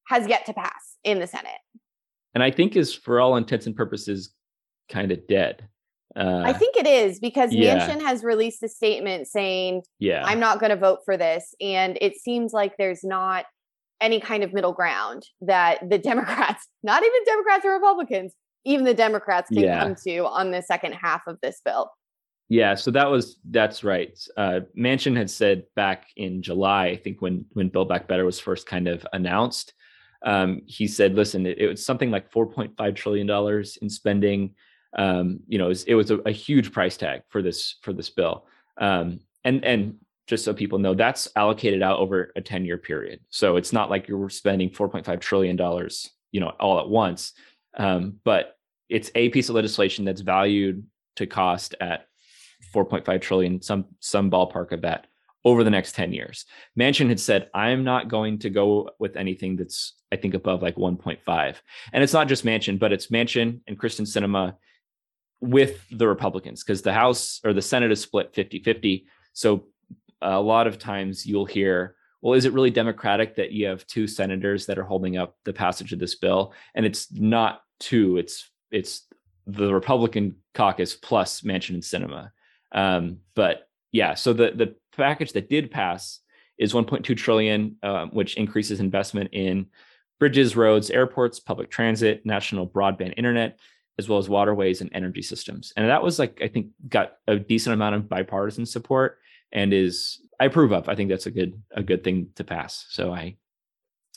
has 0.07 0.27
yet 0.27 0.45
to 0.45 0.53
pass 0.53 0.97
in 1.03 1.19
the 1.19 1.27
Senate. 1.27 1.59
And 2.33 2.43
I 2.43 2.51
think 2.51 2.75
is 2.75 2.93
for 2.93 3.19
all 3.19 3.38
intents 3.38 3.65
and 3.65 3.75
purposes 3.75 4.33
kind 4.89 5.11
of 5.11 5.25
dead. 5.27 5.67
Uh, 6.15 6.43
I 6.45 6.53
think 6.53 6.77
it 6.77 6.88
is 6.88 7.19
because 7.19 7.53
yeah. 7.53 7.88
Manchin 7.88 8.01
has 8.01 8.23
released 8.23 8.63
a 8.63 8.69
statement 8.69 9.27
saying, 9.27 9.83
yeah. 9.99 10.23
I'm 10.25 10.39
not 10.39 10.59
going 10.59 10.69
to 10.69 10.77
vote 10.77 10.99
for 11.03 11.17
this. 11.17 11.53
And 11.59 11.97
it 11.99 12.15
seems 12.15 12.53
like 12.53 12.77
there's 12.77 13.03
not 13.03 13.45
any 13.99 14.19
kind 14.19 14.43
of 14.43 14.53
middle 14.53 14.73
ground 14.73 15.23
that 15.41 15.89
the 15.89 15.97
Democrats, 15.97 16.67
not 16.83 17.03
even 17.03 17.19
Democrats 17.25 17.65
or 17.65 17.71
Republicans, 17.71 18.33
even 18.66 18.84
the 18.86 18.93
Democrats 18.93 19.49
can 19.49 19.63
Yeah. 19.63 19.80
come 19.80 19.95
to 20.05 20.26
on 20.26 20.51
the 20.51 20.61
second 20.61 20.93
half 20.93 21.22
of 21.28 21.39
this 21.41 21.61
bill. 21.63 21.91
Yeah, 22.49 22.76
so 22.76 22.91
that 22.91 23.09
was 23.09 23.39
that's 23.49 23.84
right. 23.84 24.18
Uh, 24.38 24.61
Manchin 24.78 25.18
had 25.18 25.30
said 25.32 25.63
back 25.76 26.07
in 26.16 26.41
July, 26.43 26.88
I 26.88 26.97
think 26.97 27.22
when 27.22 27.45
when 27.53 27.70
Build 27.70 27.89
Back 27.89 28.07
Better 28.07 28.26
was 28.26 28.39
first 28.39 28.68
kind 28.68 28.88
of 28.88 29.05
announced, 29.13 29.74
um, 30.24 30.61
he 30.68 30.88
said, 30.88 31.16
"Listen, 31.16 31.45
it, 31.47 31.57
it 31.57 31.68
was 31.68 31.84
something 31.86 32.11
like 32.11 32.32
4.5 32.32 32.95
trillion 32.95 33.26
dollars 33.26 33.78
in 33.82 33.89
spending. 33.89 34.53
Um, 34.97 35.39
you 35.47 35.57
know, 35.57 35.66
it 35.66 35.70
was, 35.70 35.84
it 35.86 35.93
was 35.95 36.11
a, 36.11 36.18
a 36.20 36.32
huge 36.32 36.72
price 36.72 36.97
tag 36.97 37.24
for 37.30 37.41
this 37.41 37.78
for 37.82 37.93
this 37.93 38.09
bill. 38.11 38.45
Um, 38.78 39.20
and 39.43 39.66
and 39.66 39.95
just 40.28 40.45
so 40.45 40.53
people 40.53 40.80
know, 40.80 40.93
that's 40.93 41.28
allocated 41.36 41.82
out 41.84 41.99
over 41.99 42.32
a 42.36 42.41
10 42.41 42.66
year 42.66 42.78
period. 42.78 43.20
So 43.30 43.57
it's 43.57 43.72
not 43.74 43.89
like 43.91 44.07
you're 44.07 44.30
spending 44.30 44.70
4.5 44.72 45.20
trillion 45.20 45.55
dollars, 45.55 46.09
you 46.32 46.39
know, 46.39 46.49
all 46.59 46.80
at 46.80 46.89
once. 46.89 47.34
Um, 47.78 48.20
but 48.24 48.55
it's 48.89 49.11
a 49.15 49.29
piece 49.29 49.49
of 49.49 49.55
legislation 49.55 50.05
that's 50.05 50.21
valued 50.21 50.86
to 51.15 51.25
cost 51.25 51.75
at 51.79 52.07
4.5 52.73 53.21
trillion, 53.21 53.61
some 53.61 53.86
some 53.99 54.29
ballpark 54.29 54.71
of 54.71 54.81
that 54.81 55.07
over 55.43 55.63
the 55.63 55.69
next 55.69 55.93
10 55.95 56.11
years. 56.11 56.45
Manchin 56.77 57.07
had 57.07 57.19
said, 57.19 57.49
I'm 57.53 57.83
not 57.83 58.09
going 58.09 58.39
to 58.39 58.49
go 58.49 58.89
with 58.99 59.15
anything 59.15 59.55
that's 59.55 59.93
I 60.11 60.17
think 60.17 60.33
above 60.33 60.61
like 60.61 60.75
1.5. 60.75 61.55
And 61.93 62.03
it's 62.03 62.13
not 62.13 62.27
just 62.27 62.45
Manchin, 62.45 62.79
but 62.79 62.93
it's 62.93 63.07
Manchin 63.07 63.59
and 63.67 63.77
Kyrsten 63.77 64.07
Sinema 64.07 64.55
with 65.41 65.86
the 65.91 66.07
Republicans 66.07 66.63
because 66.63 66.81
the 66.81 66.93
House 66.93 67.41
or 67.43 67.53
the 67.53 67.61
Senate 67.61 67.91
is 67.91 68.01
split 68.01 68.33
50-50. 68.33 69.05
So 69.33 69.67
a 70.21 70.39
lot 70.39 70.67
of 70.67 70.79
times 70.79 71.25
you'll 71.25 71.45
hear, 71.45 71.95
well, 72.21 72.33
is 72.33 72.45
it 72.45 72.53
really 72.53 72.71
democratic 72.71 73.36
that 73.36 73.51
you 73.51 73.67
have 73.67 73.86
two 73.88 74.07
senators 74.07 74.65
that 74.65 74.79
are 74.79 74.83
holding 74.83 75.17
up 75.17 75.36
the 75.43 75.53
passage 75.53 75.91
of 75.93 75.99
this 75.99 76.15
bill? 76.15 76.53
And 76.73 76.86
it's 76.86 77.11
not 77.11 77.61
two, 77.79 78.17
it's 78.17 78.49
it's 78.76 79.07
the 79.47 79.73
Republican 79.73 80.36
caucus 80.53 80.95
plus 80.95 81.41
Manchin 81.41 81.76
and 81.76 81.84
Sinema. 81.84 82.32
Um, 82.71 83.19
but 83.36 83.69
yeah, 83.91 84.13
so 84.13 84.34
the 84.34 84.51
the 84.51 84.76
package 84.95 85.32
that 85.34 85.49
did 85.49 85.71
pass 85.71 86.19
is 86.57 86.73
1.2 86.73 87.15
trillion, 87.17 87.78
um, 87.84 88.09
which 88.09 88.36
increases 88.36 88.80
investment 88.80 89.30
in 89.34 89.67
bridges, 90.19 90.55
roads, 90.55 90.89
airports, 90.89 91.39
public 91.39 91.69
transit, 91.69 92.26
national 92.26 92.67
broadband 92.67 93.13
internet, 93.17 93.59
as 93.97 94.07
well 94.07 94.19
as 94.19 94.30
waterways 94.30 94.82
and 94.82 94.89
energy 94.93 95.21
systems. 95.21 95.73
And 95.76 95.89
that 95.89 96.03
was 96.03 96.19
like 96.19 96.41
I 96.41 96.47
think 96.47 96.67
got 96.89 97.13
a 97.28 97.38
decent 97.38 97.73
amount 97.73 97.95
of 97.95 98.09
bipartisan 98.09 98.65
support 98.65 99.19
and 99.51 99.73
is 99.73 100.19
I 100.39 100.45
approve 100.45 100.73
of. 100.73 100.89
I 100.89 100.95
think 100.95 101.09
that's 101.09 101.28
a 101.28 101.32
good 101.32 101.61
a 101.71 101.84
good 101.84 102.03
thing 102.03 102.30
to 102.36 102.43
pass. 102.43 102.86
So 102.89 103.13
I 103.13 103.38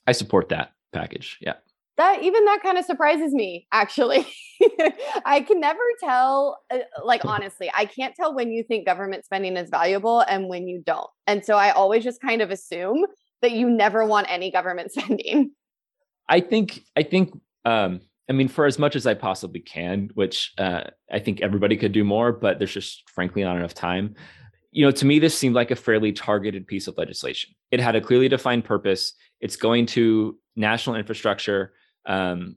I 0.07 0.13
support 0.13 0.49
that 0.49 0.73
package. 0.93 1.39
Yeah. 1.41 1.55
That 1.99 2.23
even 2.23 2.45
that 2.47 2.61
kind 2.63 2.79
of 2.79 2.85
surprises 2.85 3.35
me, 3.35 3.67
actually. 3.73 4.27
I 5.25 5.41
can 5.41 5.61
never 5.61 5.81
tell, 6.01 6.59
uh, 6.71 6.79
like, 7.05 7.25
honestly, 7.25 7.71
I 7.77 7.87
can't 7.87 8.15
tell 8.15 8.35
when 8.35 8.53
you 8.53 8.63
think 8.63 8.87
government 8.87 9.25
spending 9.25 9.57
is 9.57 9.69
valuable 9.69 10.21
and 10.21 10.49
when 10.49 10.69
you 10.69 10.81
don't. 10.87 11.11
And 11.27 11.45
so 11.45 11.57
I 11.57 11.71
always 11.71 12.05
just 12.05 12.21
kind 12.21 12.41
of 12.41 12.51
assume 12.51 13.05
that 13.43 13.53
you 13.53 13.69
never 13.69 14.05
want 14.05 14.29
any 14.31 14.51
government 14.51 14.93
spending. 14.97 15.53
I 16.29 16.41
think 16.41 16.83
I 16.97 17.03
think 17.03 17.33
um 17.65 18.01
I 18.29 18.33
mean 18.33 18.49
for 18.49 18.67
as 18.67 18.79
much 18.79 18.95
as 18.95 19.07
I 19.07 19.15
possibly 19.15 19.61
can, 19.61 20.11
which 20.15 20.53
uh 20.59 20.85
I 21.11 21.19
think 21.19 21.41
everybody 21.41 21.77
could 21.77 21.93
do 21.93 22.05
more, 22.05 22.33
but 22.33 22.59
there's 22.59 22.75
just 22.75 23.09
frankly 23.11 23.43
not 23.43 23.57
enough 23.57 23.75
time. 23.75 24.15
You 24.71 24.85
know, 24.85 24.91
to 24.93 25.07
me 25.07 25.19
this 25.19 25.37
seemed 25.37 25.55
like 25.55 25.71
a 25.71 25.77
fairly 25.77 26.13
targeted 26.13 26.67
piece 26.67 26.87
of 26.87 26.99
legislation. 26.99 27.55
It 27.71 27.81
had 27.81 27.97
a 27.97 28.01
clearly 28.01 28.29
defined 28.29 28.65
purpose. 28.65 29.15
It's 29.41 29.57
going 29.57 29.87
to 29.87 30.39
national 30.57 30.97
infrastructure. 30.97 31.73
Um 32.09 32.57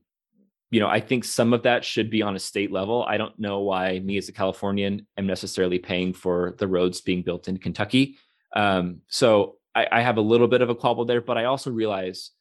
you 0.71 0.79
know, 0.79 0.87
I 0.87 1.01
think 1.01 1.25
some 1.25 1.51
of 1.51 1.63
that 1.63 1.83
should 1.83 2.09
be 2.09 2.21
on 2.21 2.35
a 2.35 2.39
state 2.39 2.71
level. 2.71 3.03
I 3.05 3.17
don't 3.17 3.37
know 3.37 3.59
why 3.59 3.99
me 3.99 4.17
as 4.17 4.29
a 4.29 4.31
Californian 4.31 5.05
am 5.17 5.27
necessarily 5.27 5.79
paying 5.79 6.13
for 6.13 6.55
the 6.57 6.67
roads 6.67 7.01
being 7.01 7.23
built 7.23 7.49
in 7.49 7.57
Kentucky. 7.57 8.17
Um, 8.55 9.01
so 9.07 9.57
I, 9.75 9.87
I 9.91 10.01
have 10.01 10.17
a 10.17 10.21
little 10.21 10.47
bit 10.47 10.61
of 10.61 10.69
a 10.69 10.75
quabble 10.75 11.05
there, 11.05 11.19
but 11.19 11.37
I 11.37 11.43
also 11.43 11.71
realize 11.71 12.31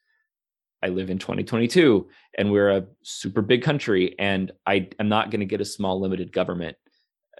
I 0.82 0.88
live 0.88 1.10
in 1.10 1.18
2022 1.18 2.08
and 2.38 2.52
we're 2.52 2.70
a 2.70 2.86
super 3.02 3.42
big 3.42 3.62
country 3.62 4.14
and 4.18 4.52
I 4.64 4.88
am 4.98 5.08
not 5.08 5.30
going 5.30 5.40
to 5.40 5.46
get 5.46 5.60
a 5.60 5.64
small 5.64 6.00
limited 6.00 6.32
government 6.32 6.76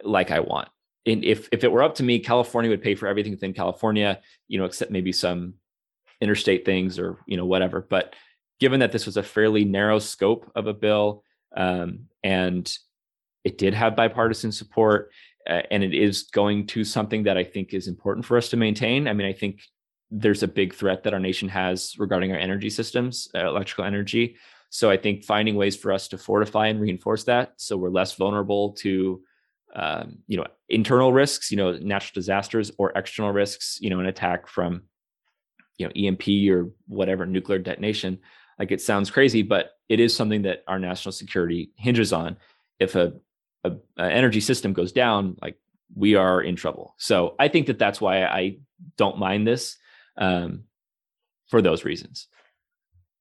like 0.03 0.33
I 0.33 0.41
want. 0.41 0.69
And 1.07 1.25
if 1.25 1.49
if 1.53 1.65
it 1.65 1.73
were 1.73 1.83
up 1.83 1.95
to 1.97 2.03
me, 2.03 2.19
California 2.19 2.71
would 2.71 2.83
pay 2.83 2.95
for 2.95 3.07
everything 3.07 3.33
within 3.33 3.55
California, 3.55 4.21
you 4.49 4.59
know, 4.59 4.67
except 4.67 4.91
maybe 4.91 5.13
some 5.13 5.55
interstate 6.21 6.67
things 6.67 6.99
or 6.99 7.19
you 7.27 7.39
know 7.39 7.47
whatever. 7.47 7.81
But 7.81 8.15
given 8.61 8.81
that 8.81 8.93
this 8.93 9.07
was 9.07 9.17
a 9.17 9.23
fairly 9.23 9.65
narrow 9.65 9.99
scope 9.99 10.51
of 10.55 10.67
a 10.67 10.75
bill 10.75 11.25
um, 11.57 12.07
and 12.23 12.79
it 13.43 13.59
did 13.59 13.75
have 13.75 13.97
bipartisan 13.97 14.53
support 14.53 15.11
uh, 15.49 15.63
and 15.71 15.83
it 15.83 15.95
is 15.95 16.25
going 16.25 16.67
to 16.67 16.85
something 16.85 17.25
that 17.25 17.39
I 17.39 17.45
think 17.45 17.73
is 17.73 17.89
important 17.89 18.27
for 18.27 18.37
us 18.37 18.51
to 18.51 18.57
maintain. 18.57 19.09
I 19.09 19.15
mean, 19.15 19.27
I 19.27 19.33
think 19.33 19.63
there's 20.11 20.43
a 20.43 20.49
big 20.49 20.75
threat 20.75 21.03
that 21.05 21.15
our 21.15 21.21
nation 21.21 21.49
has 21.49 21.95
regarding 21.99 22.33
our 22.33 22.39
energy 22.39 22.69
systems, 22.69 23.29
uh, 23.35 23.47
electrical 23.47 23.85
energy. 23.85 24.37
So 24.69 24.91
I 24.91 24.97
think 24.97 25.25
finding 25.25 25.57
ways 25.57 25.77
for 25.77 25.93
us 25.93 26.09
to 26.09 26.19
fortify 26.19 26.69
and 26.69 26.81
reinforce 26.81 27.25
that, 27.25 27.55
so 27.57 27.77
we're 27.77 27.91
less 27.91 28.15
vulnerable 28.15 28.73
to, 28.75 29.23
um, 29.75 30.19
you 30.27 30.37
know, 30.37 30.47
internal 30.69 31.13
risks, 31.13 31.51
you 31.51 31.57
know, 31.57 31.73
natural 31.73 32.13
disasters 32.15 32.71
or 32.77 32.93
external 32.95 33.33
risks, 33.33 33.79
you 33.81 33.91
know, 33.91 34.01
an 34.01 34.07
attack 34.07 34.47
from, 34.47 34.83
you 35.79 35.87
know, 35.87 35.93
EMP 35.97 36.29
or 36.51 36.71
whatever 36.87 37.25
nuclear 37.25 37.59
detonation. 37.59 38.19
Like 38.61 38.71
it 38.71 38.83
sounds 38.83 39.11
crazy, 39.11 39.43
but 39.43 39.71
it 39.89 40.01
is 40.01 40.15
something 40.15 40.43
that 40.43 40.65
our 40.69 40.79
national 40.79 41.13
security 41.13 41.73
hinges 41.77 42.13
on. 42.13 42.37
If 42.79 42.95
a, 42.95 43.15
a, 43.65 43.73
a 43.97 44.05
energy 44.05 44.41
system 44.41 44.75
goes 44.75 44.93
down, 44.93 45.37
like 45.41 45.57
we 45.97 46.15
are 46.15 46.43
in 46.43 46.57
trouble. 46.57 46.95
So 46.99 47.35
I 47.39 47.49
think 47.49 47.69
that 47.69 47.79
that's 47.79 48.03
why 48.03 48.23
I 48.23 48.59
don't 48.99 49.19
mind 49.19 49.47
this 49.47 49.79
um, 50.19 50.65
for 51.49 51.63
those 51.63 51.87
reasons. 51.87 52.29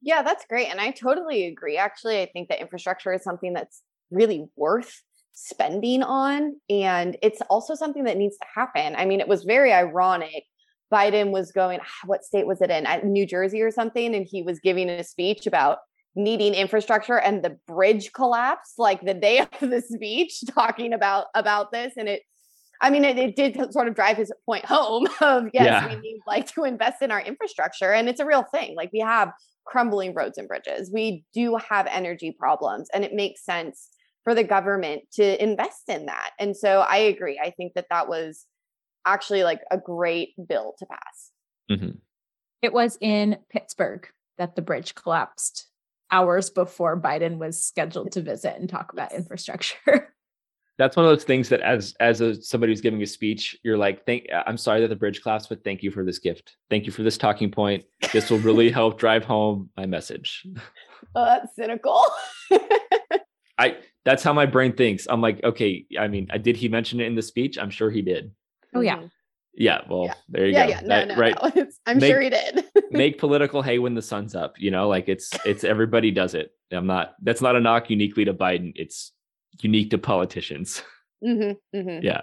Yeah, 0.01 0.23
that's 0.23 0.45
great. 0.45 0.67
And 0.67 0.81
I 0.81 0.91
totally 0.91 1.45
agree. 1.45 1.77
Actually, 1.77 2.21
I 2.21 2.25
think 2.25 2.49
that 2.49 2.59
infrastructure 2.59 3.13
is 3.13 3.23
something 3.23 3.53
that's 3.53 3.81
really 4.11 4.45
worth 4.57 5.01
spending 5.31 6.03
on. 6.03 6.57
And 6.69 7.15
it's 7.21 7.41
also 7.49 7.75
something 7.75 8.03
that 8.03 8.17
needs 8.17 8.37
to 8.37 8.45
happen. 8.53 8.93
I 8.97 9.05
mean, 9.05 9.21
it 9.21 9.27
was 9.29 9.45
very 9.45 9.71
ironic. 9.71 10.43
Biden 10.91 11.31
was 11.31 11.51
going, 11.51 11.79
ah, 11.81 12.05
what 12.07 12.23
state 12.23 12.47
was 12.47 12.61
it 12.61 12.71
in? 12.71 12.85
New 13.11 13.25
Jersey 13.25 13.61
or 13.61 13.71
something. 13.71 14.15
And 14.15 14.25
he 14.29 14.41
was 14.41 14.59
giving 14.59 14.89
a 14.89 15.03
speech 15.03 15.45
about 15.47 15.79
needing 16.15 16.53
infrastructure 16.53 17.17
and 17.19 17.43
the 17.43 17.57
bridge 17.67 18.11
collapsed 18.13 18.73
like 18.77 19.01
the 19.01 19.13
day 19.13 19.39
of 19.61 19.69
the 19.69 19.81
speech 19.81 20.41
talking 20.53 20.93
about 20.93 21.27
about 21.35 21.71
this 21.71 21.93
and 21.97 22.09
it 22.09 22.23
i 22.81 22.89
mean 22.89 23.05
it, 23.05 23.17
it 23.17 23.35
did 23.35 23.71
sort 23.71 23.87
of 23.87 23.93
drive 23.95 24.17
his 24.17 24.31
point 24.45 24.65
home 24.65 25.07
of 25.21 25.45
yes 25.53 25.65
Yeah. 25.65 25.87
we 25.87 25.95
need 26.01 26.19
like 26.27 26.51
to 26.53 26.63
invest 26.63 27.01
in 27.01 27.11
our 27.11 27.21
infrastructure 27.21 27.93
and 27.93 28.09
it's 28.09 28.19
a 28.19 28.25
real 28.25 28.43
thing 28.43 28.75
like 28.75 28.89
we 28.91 28.99
have 28.99 29.31
crumbling 29.65 30.13
roads 30.15 30.37
and 30.37 30.47
bridges 30.47 30.91
we 30.91 31.23
do 31.33 31.55
have 31.57 31.85
energy 31.87 32.35
problems 32.37 32.89
and 32.93 33.03
it 33.05 33.13
makes 33.13 33.45
sense 33.45 33.89
for 34.23 34.33
the 34.33 34.43
government 34.43 35.03
to 35.13 35.41
invest 35.41 35.89
in 35.89 36.07
that 36.07 36.31
and 36.39 36.57
so 36.57 36.79
i 36.81 36.97
agree 36.97 37.39
i 37.41 37.51
think 37.51 37.73
that 37.75 37.85
that 37.91 38.09
was 38.09 38.45
actually 39.05 39.43
like 39.43 39.61
a 39.71 39.77
great 39.77 40.29
bill 40.47 40.75
to 40.79 40.85
pass. 40.85 41.31
Hmm 41.69 41.97
It 42.61 42.73
was 42.73 42.97
in 43.01 43.37
Pittsburgh 43.49 44.07
that 44.37 44.55
the 44.55 44.61
bridge 44.61 44.95
collapsed 44.95 45.67
hours 46.11 46.49
before 46.49 46.99
Biden 46.99 47.37
was 47.37 47.63
scheduled 47.63 48.11
to 48.13 48.21
visit 48.21 48.55
and 48.57 48.67
talk 48.69 48.91
about 48.93 49.11
Yes. 49.11 49.19
infrastructure. 49.21 49.77
that's 50.79 50.95
one 50.95 51.05
of 51.05 51.11
those 51.11 51.25
things 51.25 51.49
that 51.49 51.59
as 51.59 51.93
as 51.99 52.21
a 52.21 52.41
somebody 52.41 52.71
who's 52.71 52.79
giving 52.81 53.01
a 53.03 53.05
speech 53.05 53.53
you're 53.63 53.77
like 53.77 54.05
thank 54.05 54.27
i'm 54.47 54.57
sorry 54.57 54.79
that 54.79 54.87
the 54.87 54.95
bridge 54.95 55.21
collapsed 55.21 55.49
but 55.49 55.61
thank 55.63 55.83
you 55.83 55.91
for 55.91 56.05
this 56.05 56.19
gift. 56.19 56.55
Thank 56.69 56.85
you 56.85 56.91
for 56.93 57.03
this 57.03 57.17
talking 57.17 57.51
point. 57.51 57.83
This 58.13 58.29
will 58.29 58.39
really 58.39 58.69
help 58.79 58.97
drive 58.97 59.25
home 59.25 59.69
my 59.77 59.85
message. 59.85 60.45
Oh 61.15 61.25
that's 61.25 61.55
cynical. 61.55 62.05
I 63.57 63.77
that's 64.05 64.21
how 64.23 64.31
my 64.31 64.45
brain 64.45 64.73
thinks. 64.73 65.07
I'm 65.09 65.21
like 65.21 65.43
okay 65.43 65.85
i 65.99 66.07
mean 66.07 66.27
did 66.41 66.55
he 66.55 66.67
mention 66.69 66.99
it 67.01 67.07
in 67.07 67.15
the 67.15 67.21
speech? 67.21 67.57
I'm 67.57 67.69
sure 67.69 67.89
he 67.89 68.01
did 68.01 68.31
oh 68.75 68.81
yeah 68.81 68.97
Mhm. 68.97 69.11
yeah 69.55 69.81
well 69.89 70.05
Yeah. 70.05 70.13
there 70.29 70.45
you 70.47 70.53
yeah 70.53 70.63
go 70.65 70.69
yeah 70.69 70.81
no 70.81 70.87
That- 70.87 71.07
no, 71.09 71.15
right 71.15 71.35
no. 71.41 71.47
It's- 71.61 71.79
i'm 71.85 71.97
Make- 71.99 72.11
sure 72.11 72.21
he 72.21 72.29
did 72.29 72.65
make 72.91 73.17
political 73.19 73.61
hay 73.61 73.79
when 73.79 73.95
the 73.95 74.01
sun's 74.01 74.35
up 74.35 74.53
you 74.59 74.71
know 74.71 74.87
like 74.87 75.09
it's 75.09 75.29
it's 75.45 75.63
everybody 75.63 76.11
does 76.11 76.33
it 76.35 76.51
i'm 76.71 76.87
not 76.87 77.15
that's 77.21 77.41
not 77.41 77.55
a 77.55 77.59
knock 77.59 77.89
uniquely 77.89 78.25
to 78.25 78.33
biden 78.33 78.71
it's 78.75 79.11
unique 79.61 79.89
to 79.91 79.97
politicians 79.97 80.81
Mhm, 81.23 81.57
mhm. 81.75 82.01
yeah 82.03 82.21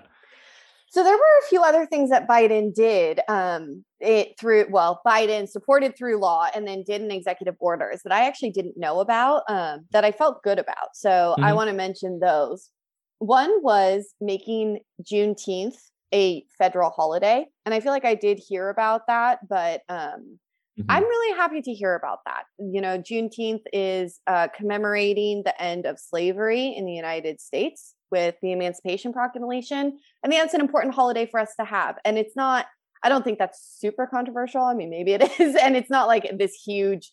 So 0.89 1.03
there 1.05 1.13
were 1.17 1.39
a 1.45 1.49
few 1.51 1.63
other 1.63 1.85
things 1.85 2.09
that 2.11 2.27
Biden 2.27 2.73
did 2.73 3.21
um, 3.29 3.85
it 4.01 4.39
through 4.41 4.67
well, 4.71 5.03
Biden 5.07 5.47
supported 5.47 5.95
through 5.99 6.17
law 6.19 6.47
and 6.55 6.67
then 6.67 6.85
did 6.87 7.03
an 7.03 7.11
executive 7.11 7.57
orders 7.61 8.01
that 8.05 8.13
I 8.19 8.25
actually 8.27 8.53
didn't 8.53 8.79
know 8.79 9.01
about 9.01 9.43
um, 9.51 9.85
that 9.93 10.05
I 10.09 10.13
felt 10.13 10.43
good 10.43 10.59
about. 10.59 10.89
So 10.95 11.35
I 11.47 11.51
Mhm. 11.51 11.57
want 11.57 11.69
to 11.71 11.77
mention 11.77 12.21
those. 12.21 12.71
One 13.19 13.53
was 13.63 14.15
making 14.23 14.81
Juneteenth 15.03 15.77
a 16.13 16.45
federal 16.59 16.91
holiday, 16.91 17.47
and 17.65 17.75
I 17.75 17.81
feel 17.81 17.93
like 17.93 18.05
I 18.05 18.15
did 18.15 18.39
hear 18.39 18.69
about 18.69 19.07
that, 19.09 19.47
but 19.49 19.83
um, 19.89 20.39
Mhm. 20.79 20.85
I'm 20.91 21.03
really 21.05 21.37
happy 21.37 21.63
to 21.63 21.73
hear 21.73 21.95
about 21.95 22.21
that. 22.27 22.45
You 22.59 22.81
know, 22.81 22.99
Juneteenth 22.99 23.63
is 23.73 24.21
uh, 24.27 24.49
commemorating 24.55 25.43
the 25.43 25.61
end 25.61 25.87
of 25.87 25.99
slavery 25.99 26.75
in 26.77 26.85
the 26.85 26.93
United 26.93 27.41
States 27.41 27.95
with 28.11 28.35
the 28.43 28.53
Emancipation 28.53 29.13
Proclamation. 29.13 29.99
I 30.23 30.29
think 30.29 30.41
that's 30.41 30.55
an 30.55 30.61
important 30.61 30.95
holiday 30.95 31.27
for 31.27 31.41
us 31.41 31.55
to 31.59 31.65
have. 31.65 31.97
And 32.05 32.19
it's 32.19 32.37
not, 32.37 32.67
I 33.03 33.09
don't 33.09 33.25
think 33.25 33.39
that's 33.39 33.79
super 33.79 34.07
controversial. 34.07 34.63
I 34.63 34.75
mean, 34.75 34.91
maybe 34.91 35.13
it 35.13 35.23
is. 35.41 35.57
And 35.57 35.77
it's 35.77 35.91
not 35.91 36.09
like 36.09 36.31
this 36.39 36.55
huge 36.55 37.13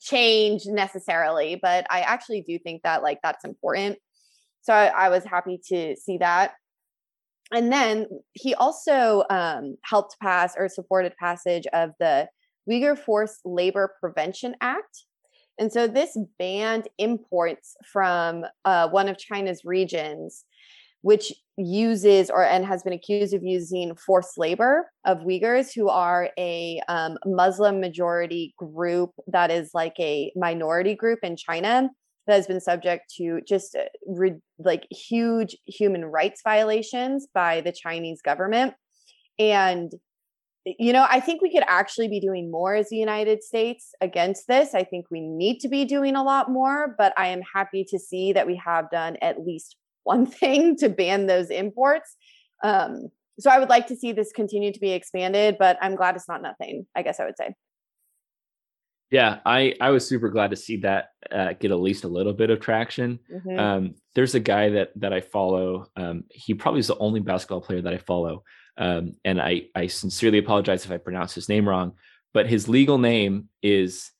change 0.00 0.62
necessarily, 0.66 1.58
but 1.62 1.86
I 1.88 2.00
actually 2.00 2.42
do 2.42 2.58
think 2.58 2.82
that 2.82 3.02
like 3.02 3.20
that's 3.22 3.44
important. 3.44 3.98
So 4.62 4.72
I, 4.72 4.86
I 4.86 5.08
was 5.10 5.22
happy 5.24 5.60
to 5.68 5.94
see 5.96 6.18
that. 6.18 6.54
And 7.52 7.72
then 7.72 8.06
he 8.32 8.54
also 8.54 9.24
um, 9.30 9.76
helped 9.84 10.16
pass 10.20 10.54
or 10.56 10.68
supported 10.68 11.14
passage 11.16 11.64
of 11.72 11.90
the 12.00 12.28
Uyghur 12.68 12.98
Forced 12.98 13.40
Labor 13.44 13.94
Prevention 14.00 14.56
Act. 14.60 15.04
And 15.58 15.72
so 15.72 15.86
this 15.86 16.18
banned 16.38 16.88
imports 16.98 17.76
from 17.90 18.44
uh, 18.64 18.88
one 18.88 19.08
of 19.08 19.16
China's 19.16 19.62
regions, 19.64 20.44
which 21.02 21.32
uses 21.56 22.28
or 22.28 22.44
and 22.44 22.66
has 22.66 22.82
been 22.82 22.92
accused 22.92 23.32
of 23.32 23.42
using 23.42 23.94
forced 23.94 24.36
labor 24.36 24.90
of 25.06 25.20
Uyghurs, 25.20 25.72
who 25.74 25.88
are 25.88 26.30
a 26.36 26.80
um, 26.88 27.16
Muslim 27.24 27.80
majority 27.80 28.54
group 28.58 29.12
that 29.28 29.50
is 29.50 29.70
like 29.72 29.94
a 29.98 30.32
minority 30.36 30.94
group 30.94 31.20
in 31.22 31.36
China 31.36 31.90
that 32.26 32.34
has 32.34 32.46
been 32.46 32.60
subject 32.60 33.12
to 33.16 33.40
just 33.46 33.74
uh, 33.74 33.84
re- 34.06 34.40
like 34.58 34.86
huge 34.90 35.56
human 35.66 36.04
rights 36.04 36.40
violations 36.42 37.26
by 37.32 37.60
the 37.60 37.72
Chinese 37.72 38.20
government. 38.22 38.74
And 39.38 39.92
you 40.78 40.92
know, 40.92 41.06
I 41.08 41.20
think 41.20 41.42
we 41.42 41.52
could 41.52 41.62
actually 41.68 42.08
be 42.08 42.18
doing 42.18 42.50
more 42.50 42.74
as 42.74 42.88
the 42.88 42.96
United 42.96 43.44
States 43.44 43.94
against 44.00 44.48
this. 44.48 44.74
I 44.74 44.82
think 44.82 45.06
we 45.10 45.20
need 45.20 45.60
to 45.60 45.68
be 45.68 45.84
doing 45.84 46.16
a 46.16 46.24
lot 46.24 46.50
more, 46.50 46.94
but 46.98 47.12
I 47.16 47.28
am 47.28 47.40
happy 47.54 47.84
to 47.88 47.98
see 48.00 48.32
that 48.32 48.48
we 48.48 48.60
have 48.64 48.90
done 48.90 49.16
at 49.22 49.44
least 49.46 49.76
one 50.02 50.26
thing 50.26 50.76
to 50.78 50.88
ban 50.88 51.26
those 51.26 51.50
imports. 51.50 52.16
Um, 52.64 53.10
so 53.38 53.50
I 53.50 53.58
would 53.58 53.68
like 53.68 53.86
to 53.88 53.96
see 53.96 54.12
this 54.12 54.32
continue 54.32 54.72
to 54.72 54.80
be 54.80 54.92
expanded, 54.92 55.56
but 55.58 55.78
I'm 55.80 55.94
glad 55.94 56.16
it's 56.16 56.28
not 56.28 56.42
nothing, 56.42 56.86
I 56.96 57.02
guess 57.02 57.20
I 57.20 57.26
would 57.26 57.36
say. 57.36 57.54
Yeah 59.10 59.38
i 59.46 59.74
i 59.80 59.90
was 59.90 60.06
super 60.08 60.28
glad 60.30 60.50
to 60.50 60.56
see 60.56 60.78
that 60.78 61.10
uh, 61.30 61.52
get 61.60 61.70
at 61.70 61.78
least 61.78 62.04
a 62.04 62.08
little 62.08 62.32
bit 62.32 62.50
of 62.50 62.60
traction 62.60 63.18
Mhm. 63.32 63.58
um, 63.58 63.94
there's 64.14 64.34
a 64.34 64.40
guy 64.40 64.70
that 64.70 64.90
that 64.96 65.12
I 65.12 65.20
follow. 65.20 65.86
Um, 65.96 66.24
he 66.30 66.54
probably 66.54 66.80
is 66.80 66.86
the 66.88 66.98
only 66.98 67.20
basketball 67.20 67.60
player 67.60 67.82
that 67.82 67.92
I 67.92 67.98
follow, 67.98 68.42
um, 68.78 69.12
and 69.24 69.40
I 69.40 69.66
I 69.74 69.88
sincerely 69.88 70.38
apologize 70.38 70.84
if 70.84 70.90
I 70.90 70.96
pronounce 70.98 71.34
his 71.34 71.48
name 71.48 71.68
wrong. 71.68 71.92
But 72.32 72.46
his 72.48 72.68
legal 72.68 72.98
name 72.98 73.48
is 73.62 74.10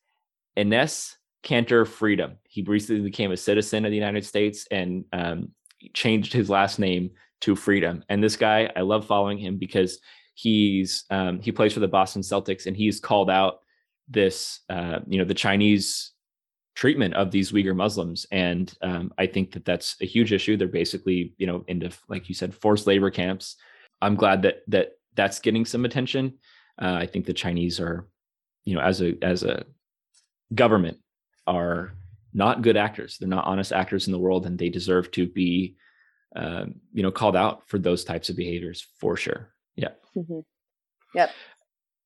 Enes 0.57 1.15
Kanter 1.43 1.87
Freedom. 1.87 2.37
He 2.47 2.61
recently 2.63 3.01
became 3.01 3.31
a 3.31 3.37
citizen 3.37 3.85
of 3.85 3.91
the 3.91 3.97
United 3.97 4.25
States 4.25 4.67
and 4.71 5.05
um, 5.13 5.51
changed 5.93 6.33
his 6.33 6.49
last 6.49 6.79
name 6.79 7.11
to 7.41 7.55
Freedom. 7.55 8.03
And 8.09 8.23
this 8.23 8.35
guy, 8.35 8.71
I 8.75 8.81
love 8.81 9.05
following 9.05 9.37
him 9.37 9.57
because 9.57 9.99
he's 10.33 11.05
um, 11.09 11.39
he 11.41 11.51
plays 11.51 11.73
for 11.73 11.79
the 11.79 11.87
Boston 11.87 12.21
Celtics, 12.21 12.65
and 12.67 12.75
he's 12.75 12.99
called 12.99 13.29
out 13.29 13.59
this 14.07 14.61
uh, 14.69 14.99
you 15.07 15.17
know 15.17 15.25
the 15.25 15.33
Chinese 15.33 16.11
treatment 16.77 17.15
of 17.15 17.31
these 17.31 17.51
Uyghur 17.51 17.75
Muslims. 17.75 18.27
And 18.31 18.71
um, 18.83 19.11
I 19.17 19.25
think 19.25 19.51
that 19.53 19.65
that's 19.65 19.95
a 19.99 20.05
huge 20.05 20.31
issue. 20.31 20.55
They're 20.55 20.67
basically, 20.67 21.33
you 21.39 21.47
know, 21.47 21.63
into 21.67 21.89
like 22.07 22.29
you 22.29 22.35
said, 22.35 22.53
forced 22.53 22.85
labor 22.85 23.09
camps. 23.09 23.55
I'm 23.99 24.15
glad 24.15 24.43
that 24.43 24.61
that 24.67 24.91
that's 25.15 25.39
getting 25.39 25.65
some 25.65 25.85
attention. 25.85 26.35
Uh, 26.79 26.93
I 26.93 27.07
think 27.07 27.25
the 27.25 27.33
Chinese 27.33 27.79
are, 27.79 28.07
you 28.63 28.75
know, 28.75 28.81
as 28.81 29.01
a 29.01 29.15
as 29.23 29.41
a 29.41 29.65
government, 30.53 30.97
are 31.47 31.93
not 32.33 32.61
good 32.61 32.77
actors. 32.77 33.17
They're 33.17 33.27
not 33.27 33.47
honest 33.47 33.73
actors 33.73 34.05
in 34.05 34.13
the 34.13 34.19
world, 34.19 34.45
and 34.45 34.59
they 34.59 34.69
deserve 34.69 35.09
to 35.11 35.27
be, 35.27 35.77
um, 36.35 36.75
you 36.93 37.01
know, 37.01 37.11
called 37.11 37.35
out 37.35 37.67
for 37.67 37.79
those 37.79 38.03
types 38.03 38.29
of 38.29 38.35
behaviors 38.35 38.85
for 38.99 39.17
sure. 39.17 39.51
Yeah. 39.75 39.93
Mhm. 40.15 40.43
Yep. 41.15 41.31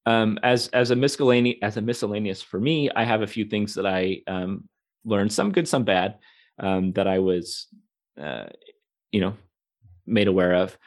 Um, 0.05 0.39
as 0.41 0.67
as 0.69 0.91
a 0.91 0.95
miscellaneous 0.95 1.59
as 1.61 1.77
a 1.77 1.81
miscellaneous 1.81 2.41
for 2.41 2.59
me, 2.59 2.89
I 2.89 3.03
have 3.03 3.21
a 3.21 3.27
few 3.27 3.45
things 3.45 3.75
that 3.75 3.85
I 3.85 4.21
um, 4.27 4.67
learned, 5.05 5.31
some 5.31 5.51
good, 5.51 5.67
some 5.67 5.83
bad, 5.83 6.17
um, 6.59 6.93
that 6.93 7.07
I 7.07 7.19
was, 7.19 7.67
uh, 8.19 8.45
you 9.11 9.21
know, 9.21 9.35
made 10.05 10.27
aware 10.27 10.55
of. 10.55 10.77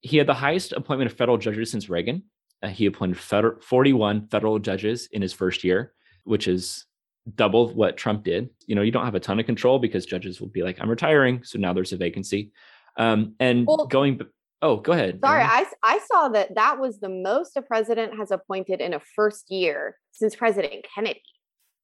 He 0.00 0.16
had 0.16 0.26
the 0.26 0.34
highest 0.34 0.72
appointment 0.72 1.10
of 1.10 1.16
federal 1.16 1.38
judges 1.38 1.70
since 1.70 1.88
Reagan. 1.88 2.24
Uh, 2.62 2.68
he 2.68 2.86
appointed 2.86 3.18
feder- 3.18 3.58
41 3.60 4.28
federal 4.28 4.58
judges 4.58 5.08
in 5.12 5.20
his 5.22 5.32
first 5.32 5.64
year, 5.64 5.92
which 6.24 6.48
is 6.48 6.86
double 7.34 7.68
what 7.68 7.96
Trump 7.96 8.24
did. 8.24 8.50
You 8.66 8.74
know, 8.74 8.82
you 8.82 8.90
don't 8.90 9.04
have 9.04 9.14
a 9.14 9.20
ton 9.20 9.38
of 9.38 9.46
control 9.46 9.78
because 9.78 10.06
judges 10.06 10.40
will 10.40 10.48
be 10.48 10.62
like, 10.62 10.80
"I'm 10.80 10.90
retiring," 10.90 11.44
so 11.44 11.58
now 11.58 11.72
there's 11.72 11.92
a 11.92 11.96
vacancy. 11.96 12.52
Um, 12.96 13.34
and 13.38 13.66
Well- 13.66 13.86
going, 13.86 14.20
oh, 14.62 14.76
go 14.76 14.92
ahead. 14.92 15.18
Sorry, 15.22 15.42
I, 15.42 15.66
I, 15.82 15.98
saw 16.10 16.28
that 16.30 16.54
that 16.54 16.78
was 16.78 17.00
the 17.00 17.08
most 17.08 17.56
a 17.56 17.62
president 17.62 18.16
has 18.18 18.30
appointed 18.30 18.80
in 18.80 18.94
a 18.94 19.00
first 19.14 19.50
year 19.50 19.96
since 20.12 20.34
President 20.36 20.84
Kennedy. 20.94 21.20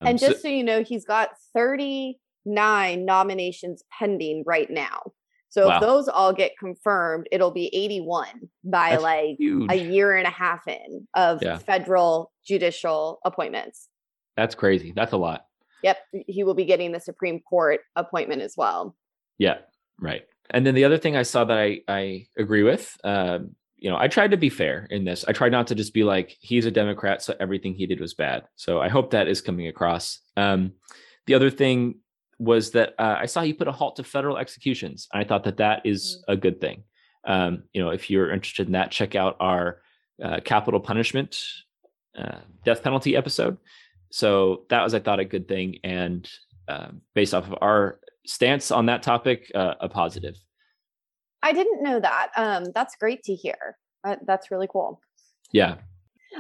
Um, 0.00 0.08
and 0.08 0.20
so- 0.20 0.28
just 0.28 0.42
so 0.42 0.48
you 0.48 0.62
know, 0.64 0.82
he's 0.82 1.04
got 1.04 1.30
39 1.54 3.04
nominations 3.04 3.82
pending 3.98 4.44
right 4.46 4.70
now. 4.70 5.12
So 5.50 5.66
Wow. 5.68 5.76
if 5.76 5.80
those 5.80 6.08
all 6.08 6.32
get 6.32 6.52
confirmed, 6.58 7.26
it'll 7.32 7.50
be 7.50 7.74
81 7.74 8.50
by 8.64 8.90
That's 8.90 9.02
like 9.02 9.36
huge. 9.38 9.70
a 9.70 9.76
year 9.76 10.14
and 10.14 10.26
a 10.26 10.30
half 10.30 10.66
in 10.68 11.08
of 11.14 11.42
Yeah. 11.42 11.58
federal 11.58 12.32
judicial 12.46 13.18
appointments. 13.24 13.88
That's 14.36 14.54
crazy. 14.54 14.92
That's 14.94 15.12
a 15.12 15.16
lot. 15.16 15.46
Yep, 15.82 15.98
he 16.26 16.44
will 16.44 16.54
be 16.54 16.64
getting 16.64 16.92
the 16.92 17.00
Supreme 17.00 17.40
Court 17.40 17.80
appointment 17.96 18.42
as 18.42 18.54
well. 18.56 18.96
Yeah, 19.38 19.58
right. 20.00 20.24
And 20.50 20.66
then 20.66 20.74
the 20.74 20.84
other 20.84 20.98
thing 20.98 21.16
I 21.16 21.22
saw 21.22 21.44
that 21.44 21.58
I 21.58 21.80
I 21.88 22.26
agree 22.36 22.62
with, 22.62 22.96
um, 23.04 23.54
you 23.76 23.90
know, 23.90 23.96
I 23.96 24.08
tried 24.08 24.32
to 24.32 24.36
be 24.36 24.48
fair 24.48 24.86
in 24.90 25.04
this. 25.04 25.24
I 25.28 25.32
tried 25.32 25.52
not 25.52 25.66
to 25.68 25.74
just 25.74 25.94
be 25.94 26.04
like 26.04 26.36
he's 26.40 26.66
a 26.66 26.70
Democrat, 26.70 27.22
so 27.22 27.34
everything 27.38 27.74
he 27.74 27.86
did 27.86 28.00
was 28.00 28.14
bad. 28.14 28.44
So 28.56 28.80
I 28.80 28.88
hope 28.88 29.10
that 29.10 29.28
is 29.28 29.40
coming 29.40 29.68
across. 29.68 30.20
Um, 30.36 30.72
the 31.26 31.34
other 31.34 31.50
thing 31.50 31.96
was 32.38 32.70
that 32.72 32.94
uh, 32.98 33.16
I 33.18 33.26
saw 33.26 33.42
he 33.42 33.52
put 33.52 33.68
a 33.68 33.72
halt 33.72 33.96
to 33.96 34.04
federal 34.04 34.38
executions, 34.38 35.08
and 35.12 35.22
I 35.22 35.26
thought 35.26 35.44
that 35.44 35.58
that 35.58 35.82
is 35.84 36.24
a 36.28 36.36
good 36.36 36.60
thing. 36.60 36.84
Um, 37.24 37.64
you 37.72 37.82
know, 37.82 37.90
if 37.90 38.10
you're 38.10 38.32
interested 38.32 38.66
in 38.66 38.72
that, 38.72 38.90
check 38.90 39.14
out 39.14 39.36
our 39.40 39.82
uh, 40.22 40.40
capital 40.44 40.80
punishment 40.80 41.38
uh, 42.16 42.38
death 42.64 42.82
penalty 42.82 43.16
episode. 43.16 43.58
So 44.10 44.64
that 44.70 44.82
was, 44.82 44.94
I 44.94 45.00
thought, 45.00 45.20
a 45.20 45.24
good 45.24 45.46
thing, 45.46 45.78
and 45.84 46.28
uh, 46.66 46.88
based 47.14 47.34
off 47.34 47.46
of 47.46 47.56
our 47.60 48.00
stance 48.28 48.70
on 48.70 48.86
that 48.86 49.02
topic, 49.02 49.50
uh, 49.54 49.74
a 49.80 49.88
positive. 49.88 50.36
I 51.42 51.52
didn't 51.52 51.82
know 51.82 51.98
that. 51.98 52.28
Um, 52.36 52.66
that's 52.74 52.94
great 52.96 53.22
to 53.24 53.34
hear. 53.34 53.76
Uh, 54.06 54.16
that's 54.26 54.50
really 54.50 54.68
cool. 54.70 55.00
Yeah, 55.52 55.76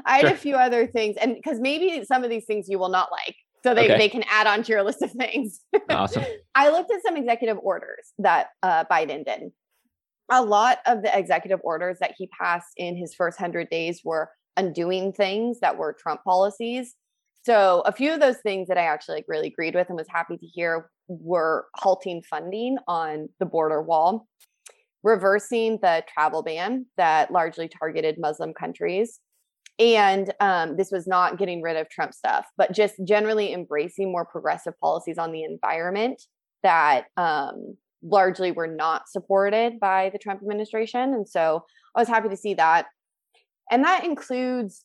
I 0.04 0.18
had 0.18 0.32
a 0.32 0.36
few 0.36 0.54
other 0.54 0.86
things, 0.86 1.16
and 1.16 1.34
because 1.34 1.58
maybe 1.60 2.04
some 2.04 2.22
of 2.24 2.30
these 2.30 2.44
things 2.44 2.68
you 2.68 2.78
will 2.78 2.90
not 2.90 3.10
like, 3.10 3.34
so 3.64 3.74
they, 3.74 3.84
Okay. 3.86 3.98
they 3.98 4.08
can 4.08 4.22
add 4.30 4.46
on 4.46 4.62
to 4.62 4.72
your 4.72 4.82
list 4.82 5.02
of 5.02 5.10
things. 5.12 5.60
awesome. 5.90 6.24
I 6.54 6.70
looked 6.70 6.92
at 6.92 7.02
some 7.02 7.16
executive 7.16 7.58
orders 7.62 8.12
that 8.18 8.48
uh, 8.62 8.84
Biden 8.84 9.24
did. 9.24 9.50
A 10.30 10.42
lot 10.42 10.78
of 10.86 11.02
the 11.02 11.16
executive 11.16 11.60
orders 11.64 11.98
that 12.00 12.14
he 12.18 12.28
passed 12.38 12.72
in 12.76 12.96
his 12.96 13.14
first 13.14 13.40
100 13.40 13.70
days 13.70 14.02
were 14.04 14.30
undoing 14.58 15.12
things 15.12 15.60
that 15.60 15.78
were 15.78 15.96
Trump 15.98 16.22
policies. 16.22 16.94
So 17.44 17.82
a 17.86 17.92
few 17.92 18.12
of 18.12 18.20
those 18.20 18.36
things 18.38 18.68
that 18.68 18.76
I 18.76 18.82
actually 18.82 19.16
like 19.16 19.24
really 19.26 19.48
agreed 19.48 19.74
with 19.74 19.88
and 19.88 19.96
was 19.96 20.08
happy 20.08 20.36
to 20.36 20.46
hear 20.46 20.90
were 21.08 21.66
halting 21.76 22.22
funding 22.28 22.76
on 22.86 23.28
the 23.40 23.46
border 23.46 23.82
wall. 23.82 24.28
reversing 25.02 25.78
the 25.82 26.02
travel 26.12 26.42
ban 26.42 26.86
that 26.96 27.30
largely 27.30 27.68
targeted 27.68 28.16
Muslim 28.18 28.52
countries. 28.52 29.20
And 29.78 30.32
um, 30.40 30.76
this 30.76 30.90
was 30.90 31.06
not 31.06 31.38
getting 31.38 31.62
rid 31.62 31.76
of 31.76 31.88
Trump 31.88 32.12
stuff, 32.12 32.46
but 32.56 32.74
just 32.74 32.94
generally 33.06 33.52
embracing 33.52 34.10
more 34.10 34.24
progressive 34.24 34.74
policies 34.80 35.18
on 35.18 35.30
the 35.30 35.44
environment 35.44 36.22
that 36.64 37.04
um, 37.16 37.76
largely 38.02 38.50
were 38.50 38.66
not 38.66 39.08
supported 39.08 39.78
by 39.78 40.10
the 40.12 40.18
Trump 40.18 40.40
administration. 40.40 41.14
And 41.14 41.28
so 41.28 41.64
I 41.94 42.00
was 42.00 42.08
happy 42.08 42.28
to 42.28 42.36
see 42.36 42.54
that. 42.54 42.86
And 43.70 43.84
that 43.84 44.04
includes 44.04 44.84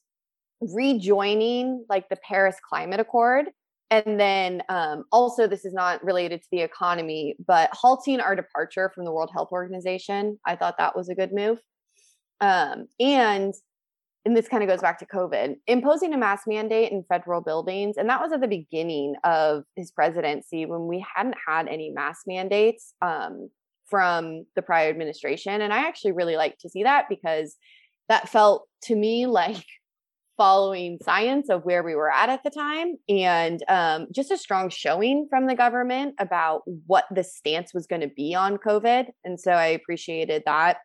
rejoining 0.61 1.85
like 1.89 2.07
the 2.09 2.17
Paris 2.17 2.57
Climate 2.69 2.99
Accord. 2.99 3.45
And 3.89 4.19
then 4.19 4.63
um, 4.69 5.03
also, 5.11 5.45
this 5.45 5.65
is 5.65 5.73
not 5.73 6.03
related 6.03 6.41
to 6.41 6.47
the 6.51 6.61
economy, 6.61 7.35
but 7.45 7.69
halting 7.73 8.19
our 8.19 8.35
departure 8.35 8.91
from 8.93 9.05
the 9.05 9.11
World 9.11 9.29
Health 9.33 9.49
Organization. 9.51 10.39
I 10.45 10.55
thought 10.55 10.77
that 10.79 10.95
was 10.95 11.09
a 11.09 11.15
good 11.15 11.31
move. 11.31 11.59
Um, 12.41 12.87
and 12.99 13.53
and 14.25 14.37
this 14.37 14.47
kind 14.47 14.63
of 14.63 14.69
goes 14.69 14.79
back 14.79 14.99
to 14.99 15.05
COVID, 15.05 15.55
imposing 15.67 16.13
a 16.13 16.17
mask 16.17 16.43
mandate 16.47 16.91
in 16.91 17.03
federal 17.09 17.41
buildings. 17.41 17.97
And 17.97 18.09
that 18.09 18.21
was 18.21 18.31
at 18.31 18.39
the 18.39 18.47
beginning 18.47 19.15
of 19.25 19.63
his 19.75 19.91
presidency 19.91 20.65
when 20.65 20.87
we 20.87 21.05
hadn't 21.13 21.35
had 21.45 21.67
any 21.67 21.89
mask 21.89 22.21
mandates 22.25 22.93
um, 23.01 23.49
from 23.85 24.45
the 24.55 24.61
prior 24.61 24.89
administration. 24.89 25.61
And 25.61 25.73
I 25.73 25.79
actually 25.87 26.13
really 26.13 26.37
like 26.37 26.57
to 26.59 26.69
see 26.69 26.83
that 26.83 27.05
because 27.09 27.57
that 28.07 28.29
felt 28.29 28.67
to 28.83 28.95
me 28.95 29.25
like 29.27 29.65
following 30.37 30.97
science 31.03 31.49
of 31.49 31.63
where 31.63 31.83
we 31.83 31.95
were 31.95 32.11
at 32.11 32.29
at 32.29 32.43
the 32.43 32.49
time 32.49 32.95
and 33.07 33.63
um, 33.67 34.07
just 34.11 34.31
a 34.31 34.37
strong 34.37 34.69
showing 34.69 35.27
from 35.29 35.47
the 35.47 35.55
government 35.55 36.15
about 36.19 36.63
what 36.87 37.05
the 37.13 37.23
stance 37.23 37.73
was 37.73 37.87
going 37.87 38.01
to 38.01 38.07
be 38.07 38.33
on 38.33 38.57
COVID. 38.57 39.07
And 39.23 39.39
so 39.39 39.51
I 39.51 39.67
appreciated 39.67 40.43
that. 40.45 40.77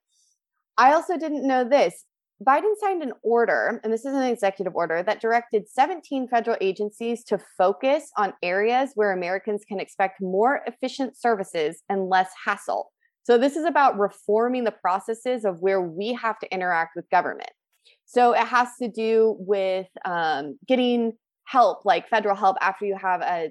I 0.76 0.92
also 0.92 1.16
didn't 1.16 1.46
know 1.46 1.68
this. 1.68 2.04
Biden 2.46 2.74
signed 2.78 3.02
an 3.02 3.12
order, 3.22 3.80
and 3.82 3.92
this 3.92 4.04
is 4.04 4.14
an 4.14 4.22
executive 4.22 4.76
order 4.76 5.02
that 5.02 5.20
directed 5.20 5.68
17 5.68 6.28
federal 6.28 6.56
agencies 6.60 7.24
to 7.24 7.38
focus 7.56 8.12
on 8.16 8.32
areas 8.44 8.92
where 8.94 9.12
Americans 9.12 9.64
can 9.66 9.80
expect 9.80 10.20
more 10.20 10.60
efficient 10.66 11.16
services 11.16 11.82
and 11.88 12.08
less 12.08 12.30
hassle. 12.46 12.92
So, 13.24 13.38
this 13.38 13.56
is 13.56 13.64
about 13.64 13.98
reforming 13.98 14.62
the 14.62 14.70
processes 14.70 15.44
of 15.44 15.60
where 15.60 15.82
we 15.82 16.12
have 16.12 16.38
to 16.38 16.54
interact 16.54 16.94
with 16.94 17.10
government. 17.10 17.50
So 18.08 18.32
it 18.32 18.46
has 18.46 18.68
to 18.80 18.88
do 18.88 19.36
with 19.38 19.86
um, 20.06 20.58
getting 20.66 21.12
help, 21.44 21.84
like 21.84 22.08
federal 22.08 22.34
help, 22.34 22.56
after 22.60 22.86
you 22.86 22.96
have 23.00 23.20
a 23.20 23.50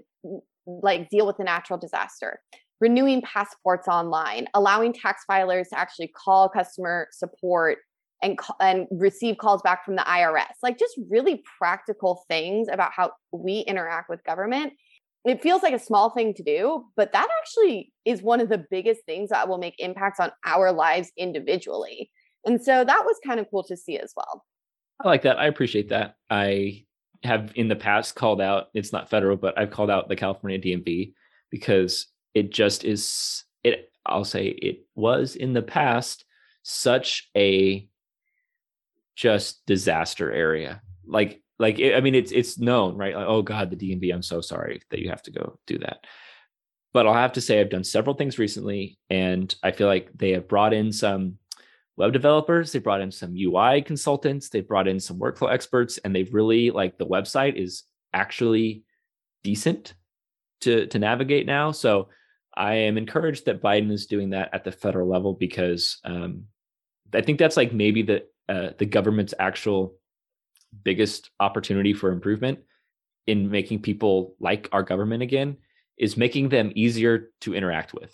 like 0.65 1.09
deal 1.09 1.27
with 1.27 1.37
a 1.39 1.43
natural 1.43 1.79
disaster, 1.79 2.39
renewing 2.81 3.21
passports 3.21 3.87
online, 3.87 4.47
allowing 4.55 4.93
tax 4.93 5.23
filers 5.29 5.69
to 5.69 5.79
actually 5.79 6.07
call 6.07 6.49
customer 6.49 7.07
support 7.11 7.77
and 8.23 8.39
and 8.59 8.87
receive 8.89 9.37
calls 9.37 9.61
back 9.61 9.85
from 9.85 9.95
the 9.95 10.01
IRS. 10.01 10.53
Like 10.63 10.79
just 10.79 10.99
really 11.07 11.43
practical 11.59 12.25
things 12.27 12.67
about 12.71 12.91
how 12.95 13.11
we 13.31 13.59
interact 13.59 14.09
with 14.09 14.23
government. 14.23 14.73
It 15.23 15.43
feels 15.43 15.61
like 15.61 15.73
a 15.73 15.79
small 15.79 16.09
thing 16.09 16.33
to 16.33 16.43
do, 16.43 16.85
but 16.95 17.11
that 17.11 17.27
actually 17.41 17.93
is 18.05 18.23
one 18.23 18.41
of 18.41 18.49
the 18.49 18.65
biggest 18.71 19.01
things 19.05 19.29
that 19.29 19.47
will 19.47 19.59
make 19.59 19.75
impacts 19.77 20.19
on 20.19 20.31
our 20.45 20.71
lives 20.71 21.11
individually. 21.15 22.09
And 22.47 22.61
so 22.61 22.83
that 22.83 23.03
was 23.05 23.17
kind 23.25 23.39
of 23.39 23.49
cool 23.51 23.63
to 23.65 23.77
see 23.77 23.99
as 23.99 24.13
well. 24.15 24.45
I 25.03 25.07
like 25.07 25.21
that. 25.23 25.37
I 25.37 25.47
appreciate 25.47 25.89
that. 25.89 26.15
I 26.29 26.85
have 27.23 27.51
in 27.55 27.67
the 27.67 27.75
past 27.75 28.15
called 28.15 28.41
out, 28.41 28.67
it's 28.73 28.93
not 28.93 29.09
federal, 29.09 29.37
but 29.37 29.57
I've 29.57 29.71
called 29.71 29.91
out 29.91 30.07
the 30.07 30.15
California 30.15 30.59
DMV 30.59 31.13
because 31.51 32.07
it 32.33 32.51
just 32.51 32.83
is 32.83 33.43
it 33.63 33.91
I'll 34.05 34.23
say 34.23 34.47
it 34.47 34.85
was 34.95 35.35
in 35.35 35.53
the 35.53 35.61
past 35.61 36.25
such 36.63 37.29
a 37.35 37.87
just 39.15 39.65
disaster 39.65 40.31
area. 40.31 40.81
Like 41.05 41.41
like 41.59 41.79
I 41.81 41.99
mean 42.01 42.15
it's 42.15 42.31
it's 42.31 42.57
known, 42.57 42.97
right? 42.97 43.15
Like, 43.15 43.27
oh 43.27 43.41
god, 43.41 43.69
the 43.69 43.75
DMV, 43.75 44.13
I'm 44.13 44.23
so 44.23 44.41
sorry 44.41 44.81
that 44.91 44.99
you 44.99 45.09
have 45.09 45.23
to 45.23 45.31
go 45.31 45.59
do 45.67 45.79
that. 45.79 46.05
But 46.93 47.07
I'll 47.07 47.13
have 47.13 47.33
to 47.33 47.41
say 47.41 47.59
I've 47.59 47.69
done 47.69 47.83
several 47.83 48.15
things 48.15 48.39
recently 48.39 48.97
and 49.09 49.53
I 49.61 49.71
feel 49.71 49.87
like 49.87 50.09
they 50.15 50.31
have 50.31 50.47
brought 50.47 50.73
in 50.73 50.91
some 50.91 51.37
web 51.97 52.13
developers 52.13 52.71
they 52.71 52.79
brought 52.79 53.01
in 53.01 53.11
some 53.11 53.35
ui 53.35 53.81
consultants 53.81 54.49
they 54.49 54.61
brought 54.61 54.87
in 54.87 54.99
some 54.99 55.19
workflow 55.19 55.51
experts 55.51 55.97
and 55.99 56.15
they've 56.15 56.33
really 56.33 56.71
like 56.71 56.97
the 56.97 57.05
website 57.05 57.55
is 57.55 57.83
actually 58.13 58.83
decent 59.43 59.93
to 60.61 60.87
to 60.87 60.99
navigate 60.99 61.45
now. 61.45 61.71
So 61.71 62.09
i 62.55 62.73
am 62.73 62.97
encouraged 62.97 63.45
that 63.45 63.61
biden 63.61 63.91
is 63.91 64.07
doing 64.07 64.31
that 64.31 64.49
at 64.51 64.63
the 64.63 64.71
federal 64.71 65.07
level 65.07 65.33
because 65.33 65.99
um, 66.03 66.45
i 67.13 67.21
think 67.21 67.37
that's 67.37 67.57
like 67.57 67.71
maybe 67.71 68.01
the 68.01 68.25
uh, 68.49 68.71
the 68.77 68.85
government's 68.85 69.33
actual 69.37 69.95
biggest 70.83 71.29
opportunity 71.39 71.93
for 71.93 72.11
improvement 72.11 72.59
in 73.27 73.51
making 73.51 73.81
people 73.81 74.35
like 74.39 74.69
our 74.71 74.83
government 74.83 75.21
again 75.21 75.57
is 75.97 76.17
making 76.17 76.49
them 76.49 76.71
easier 76.75 77.29
to 77.41 77.53
interact 77.53 77.93
with 77.93 78.13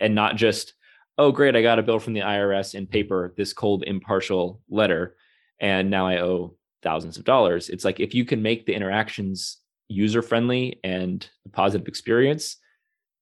and 0.00 0.14
not 0.14 0.36
just 0.36 0.74
oh 1.18 1.32
great 1.32 1.56
i 1.56 1.62
got 1.62 1.78
a 1.78 1.82
bill 1.82 1.98
from 1.98 2.12
the 2.12 2.20
irs 2.20 2.74
in 2.74 2.86
paper 2.86 3.32
this 3.36 3.52
cold 3.52 3.84
impartial 3.86 4.60
letter 4.68 5.16
and 5.60 5.90
now 5.90 6.06
i 6.06 6.20
owe 6.20 6.54
thousands 6.82 7.16
of 7.16 7.24
dollars 7.24 7.68
it's 7.68 7.84
like 7.84 8.00
if 8.00 8.14
you 8.14 8.24
can 8.24 8.42
make 8.42 8.66
the 8.66 8.74
interactions 8.74 9.58
user 9.88 10.22
friendly 10.22 10.80
and 10.84 11.28
a 11.46 11.48
positive 11.48 11.88
experience 11.88 12.56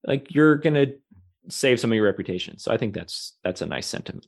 like 0.06 0.34
you're 0.34 0.56
going 0.56 0.74
to 0.74 0.92
save 1.48 1.78
some 1.78 1.90
of 1.90 1.96
your 1.96 2.04
reputation 2.04 2.58
so 2.58 2.72
i 2.72 2.76
think 2.76 2.94
that's 2.94 3.36
that's 3.44 3.62
a 3.62 3.66
nice 3.66 3.86
sentiment 3.86 4.26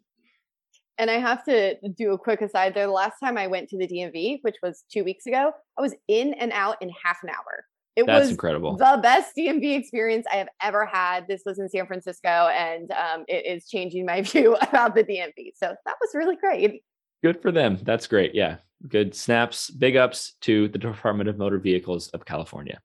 and 0.99 1.11
I 1.11 1.19
have 1.19 1.45
to 1.45 1.77
do 1.91 2.12
a 2.12 2.19
quick 2.19 2.41
aside 2.41 2.75
there. 2.75 2.87
The 2.87 2.93
last 2.93 3.19
time 3.19 3.37
I 3.37 3.47
went 3.47 3.69
to 3.71 3.79
the 3.79 3.89
DMV, 3.89 4.39
which 4.43 4.57
was 4.62 4.85
two 4.91 5.03
weeks 5.03 5.27
ago, 5.27 5.53
I 5.77 5.83
was 5.83 5.95
in 6.07 6.35
and 6.35 6.53
out 6.53 6.81
in 6.81 6.91
half 7.05 7.19
an 7.23 7.31
hour. 7.31 7.65
It 7.97 8.07
That's 8.07 8.22
was 8.22 8.30
incredible. 8.30 8.76
The 8.76 8.99
best 9.01 9.36
DMV 9.36 9.78
experience 9.78 10.26
I 10.30 10.36
have 10.36 10.49
ever 10.61 10.84
had. 10.84 11.28
This 11.28 11.42
was 11.47 11.61
in 11.61 11.68
San 11.68 11.86
Francisco, 11.86 12.28
and 12.28 12.90
um, 12.90 13.24
it 13.28 13.47
is 13.47 13.68
changing 13.68 14.05
my 14.05 14.22
view 14.22 14.57
about 14.57 14.95
the 14.95 15.05
DMV. 15.05 15.53
So 15.55 15.74
that 15.84 15.97
was 16.01 16.11
really 16.14 16.36
great. 16.36 16.82
Good 17.22 17.40
for 17.40 17.53
them. 17.53 17.78
That's 17.82 18.07
great. 18.07 18.34
Yeah. 18.34 18.57
Good 18.88 19.14
snaps. 19.14 19.70
Big 19.70 19.97
ups 19.97 20.34
to 20.42 20.68
the 20.68 20.78
Department 20.78 21.28
of 21.28 21.38
Motor 21.38 21.59
Vehicles 21.59 22.09
of 22.09 22.24
California. 22.24 22.80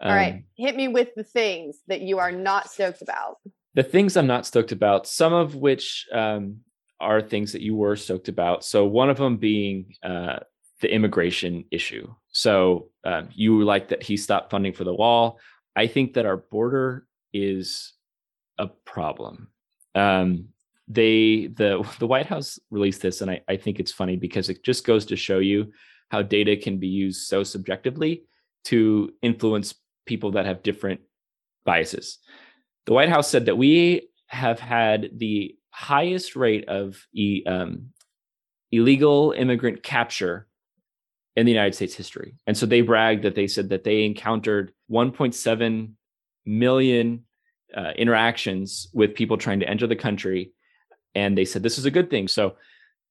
Um, 0.00 0.10
All 0.10 0.16
right. 0.16 0.34
Um, 0.34 0.44
Hit 0.56 0.76
me 0.76 0.88
with 0.88 1.10
the 1.14 1.22
things 1.22 1.78
that 1.86 2.00
you 2.00 2.18
are 2.18 2.32
not 2.32 2.70
stoked 2.70 3.02
about. 3.02 3.36
The 3.74 3.82
things 3.82 4.16
I'm 4.16 4.26
not 4.26 4.46
stoked 4.46 4.72
about, 4.72 5.06
some 5.06 5.34
of 5.34 5.54
which 5.54 6.06
um, 6.12 6.60
are 6.98 7.20
things 7.20 7.52
that 7.52 7.60
you 7.60 7.76
were 7.76 7.96
stoked 7.96 8.28
about. 8.28 8.64
So, 8.64 8.86
one 8.86 9.10
of 9.10 9.18
them 9.18 9.36
being 9.36 9.94
uh, 10.02 10.38
the 10.80 10.92
immigration 10.92 11.64
issue. 11.70 12.12
So 12.30 12.90
um, 13.04 13.28
you 13.32 13.64
like 13.64 13.88
that 13.88 14.02
he 14.02 14.16
stopped 14.16 14.50
funding 14.50 14.72
for 14.72 14.84
the 14.84 14.94
wall. 14.94 15.38
I 15.74 15.86
think 15.86 16.14
that 16.14 16.26
our 16.26 16.36
border 16.36 17.06
is 17.32 17.94
a 18.58 18.68
problem. 18.68 19.48
Um, 19.94 20.48
they 20.88 21.48
the 21.48 21.86
the 21.98 22.06
White 22.06 22.26
House 22.26 22.58
released 22.70 23.02
this, 23.02 23.20
and 23.20 23.30
I, 23.30 23.40
I 23.48 23.56
think 23.56 23.80
it's 23.80 23.92
funny 23.92 24.16
because 24.16 24.48
it 24.48 24.64
just 24.64 24.86
goes 24.86 25.06
to 25.06 25.16
show 25.16 25.38
you 25.38 25.72
how 26.10 26.22
data 26.22 26.56
can 26.56 26.78
be 26.78 26.88
used 26.88 27.26
so 27.26 27.42
subjectively 27.42 28.24
to 28.64 29.12
influence 29.22 29.74
people 30.06 30.32
that 30.32 30.46
have 30.46 30.62
different 30.62 31.00
biases. 31.64 32.18
The 32.86 32.92
White 32.92 33.08
House 33.08 33.28
said 33.28 33.46
that 33.46 33.56
we 33.56 34.08
have 34.28 34.60
had 34.60 35.10
the 35.16 35.56
highest 35.70 36.36
rate 36.36 36.68
of 36.68 36.96
e, 37.12 37.44
um, 37.46 37.90
illegal 38.70 39.32
immigrant 39.36 39.82
capture 39.82 40.46
in 41.36 41.44
the 41.44 41.52
United 41.52 41.74
States 41.74 41.94
history. 41.94 42.34
And 42.46 42.56
so 42.56 42.66
they 42.66 42.80
bragged 42.80 43.22
that 43.24 43.34
they 43.34 43.46
said 43.46 43.68
that 43.68 43.84
they 43.84 44.04
encountered 44.04 44.72
1.7 44.90 45.90
million 46.46 47.24
uh, 47.76 47.92
interactions 47.96 48.88
with 48.94 49.14
people 49.14 49.36
trying 49.36 49.60
to 49.60 49.68
enter 49.68 49.86
the 49.86 49.96
country, 49.96 50.52
and 51.14 51.36
they 51.36 51.44
said 51.44 51.62
this 51.62 51.78
is 51.78 51.84
a 51.84 51.90
good 51.90 52.10
thing. 52.10 52.26
So 52.28 52.56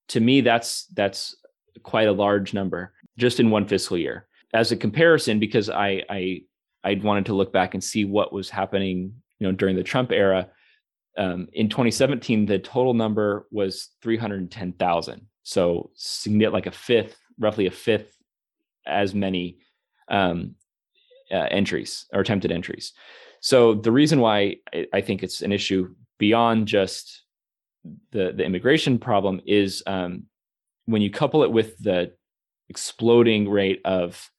to 0.09 0.19
me, 0.19 0.41
that's 0.41 0.85
that's 0.87 1.35
quite 1.83 2.07
a 2.07 2.13
large 2.13 2.53
number 2.53 2.93
just 3.17 3.39
in 3.39 3.49
one 3.49 3.67
fiscal 3.67 3.97
year. 3.97 4.27
As 4.53 4.71
a 4.71 4.77
comparison, 4.77 5.39
because 5.39 5.69
I 5.69 6.03
I 6.09 6.41
I 6.83 6.95
wanted 7.03 7.27
to 7.27 7.33
look 7.33 7.51
back 7.53 7.73
and 7.73 7.83
see 7.83 8.05
what 8.05 8.33
was 8.33 8.49
happening, 8.49 9.13
you 9.39 9.47
know, 9.47 9.51
during 9.51 9.75
the 9.75 9.83
Trump 9.83 10.11
era. 10.11 10.49
Um, 11.17 11.47
in 11.53 11.69
2017, 11.69 12.45
the 12.45 12.59
total 12.59 12.93
number 12.93 13.47
was 13.49 13.89
310,000. 14.01 15.27
So 15.43 15.91
like 16.51 16.65
a 16.65 16.71
fifth, 16.71 17.17
roughly 17.39 17.67
a 17.67 17.71
fifth 17.71 18.14
as 18.85 19.13
many 19.13 19.57
um, 20.09 20.55
uh, 21.31 21.47
entries 21.49 22.05
or 22.13 22.21
attempted 22.21 22.51
entries. 22.51 22.93
So 23.39 23.75
the 23.75 23.91
reason 23.91 24.19
why 24.19 24.57
I 24.93 25.01
think 25.01 25.23
it's 25.23 25.41
an 25.41 25.51
issue 25.51 25.93
beyond 26.17 26.67
just 26.67 27.23
the 28.11 28.33
the 28.35 28.43
immigration 28.43 28.97
problem 28.97 29.41
is 29.45 29.83
um, 29.85 30.23
when 30.85 31.01
you 31.01 31.11
couple 31.11 31.43
it 31.43 31.51
with 31.51 31.77
the 31.77 32.13
exploding 32.69 33.47
rate 33.49 33.81
of 33.85 34.29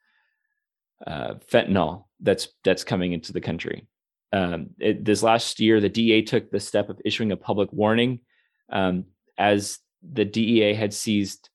uh, 1.07 1.35
fentanyl 1.53 2.07
that's 2.21 2.49
that's 2.65 2.85
coming 2.85 3.13
into 3.13 3.33
the 3.33 3.41
country. 3.41 3.87
um, 4.33 4.71
it, 4.79 5.05
this 5.05 5.23
last 5.23 5.61
year, 5.61 5.81
the 5.81 5.89
DEA 5.89 6.23
took 6.23 6.51
the 6.51 6.61
step 6.61 6.89
of 6.89 7.01
issuing 7.05 7.33
a 7.33 7.37
public 7.37 7.73
warning 7.73 8.21
um, 8.71 9.05
as 9.39 9.79
the 10.03 10.25
DEA 10.25 10.75
had 10.75 10.93
seized 10.93 11.49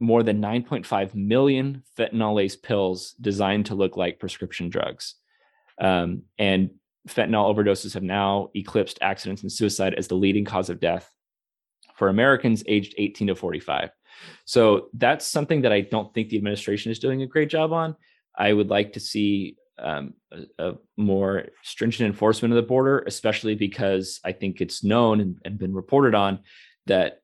more 0.00 0.22
than 0.22 0.40
9.5 0.40 1.14
million 1.14 1.82
fentanyl 1.96 2.34
laced 2.34 2.62
pills 2.62 3.14
designed 3.20 3.66
to 3.66 3.74
look 3.74 3.96
like 3.96 4.18
prescription 4.18 4.70
drugs. 4.70 5.14
Um, 5.78 6.22
and 6.38 6.70
fentanyl 7.08 7.54
overdoses 7.54 7.94
have 7.94 8.02
now 8.02 8.50
eclipsed 8.54 8.98
accidents 9.02 9.42
and 9.42 9.52
suicide 9.52 9.94
as 9.94 10.08
the 10.08 10.14
leading 10.14 10.44
cause 10.44 10.70
of 10.70 10.80
death 10.80 11.10
for 11.96 12.08
Americans 12.08 12.64
aged 12.66 12.94
18 12.96 13.28
to 13.28 13.34
45. 13.34 13.90
So 14.46 14.88
that's 14.94 15.26
something 15.26 15.62
that 15.62 15.72
I 15.72 15.82
don't 15.82 16.12
think 16.14 16.30
the 16.30 16.36
administration 16.36 16.90
is 16.90 16.98
doing 16.98 17.22
a 17.22 17.26
great 17.26 17.50
job 17.50 17.72
on. 17.72 17.96
I 18.36 18.52
would 18.52 18.70
like 18.70 18.94
to 18.94 19.00
see 19.00 19.56
um, 19.78 20.14
a, 20.32 20.70
a, 20.70 20.74
more 20.96 21.46
stringent 21.62 22.06
enforcement 22.06 22.52
of 22.52 22.56
the 22.56 22.68
border, 22.68 23.02
especially 23.06 23.54
because 23.54 24.20
I 24.24 24.32
think 24.32 24.60
it's 24.60 24.84
known 24.84 25.20
and, 25.20 25.38
and 25.44 25.58
been 25.58 25.74
reported 25.74 26.14
on 26.14 26.40
that 26.86 27.19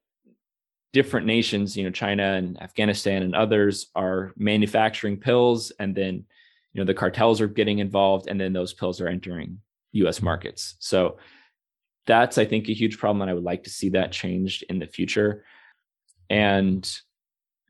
different 0.93 1.27
nations, 1.27 1.77
you 1.77 1.85
know, 1.85 1.91
China 1.91 2.35
and 2.35 2.61
Afghanistan 2.63 3.23
and 3.23 3.35
others 3.35 3.89
are 3.95 4.33
manufacturing 4.37 5.17
pills 5.17 5.73
and 5.79 5.95
then, 5.95 6.25
you 6.73 6.81
know, 6.81 6.85
the 6.85 6.95
cartels 6.95 7.41
are 7.41 7.49
getting 7.49 7.79
involved 7.79 8.29
and 8.29 8.41
then 8.41 8.53
those 8.53 8.73
pills 8.73 9.01
are 9.01 9.09
entering 9.09 9.59
US 9.93 10.23
markets. 10.23 10.77
So 10.79 11.19
that's, 12.07 12.39
I 12.39 12.45
think, 12.45 12.69
a 12.69 12.75
huge 12.75 12.99
problem. 12.99 13.23
And 13.23 13.31
I 13.31 13.35
would 13.35 13.45
like 13.45 13.65
to 13.65 13.71
see 13.71 13.91
that 13.91 14.13
changed 14.13 14.65
in 14.69 14.79
the 14.79 14.87
future. 14.87 15.45
And 16.31 16.89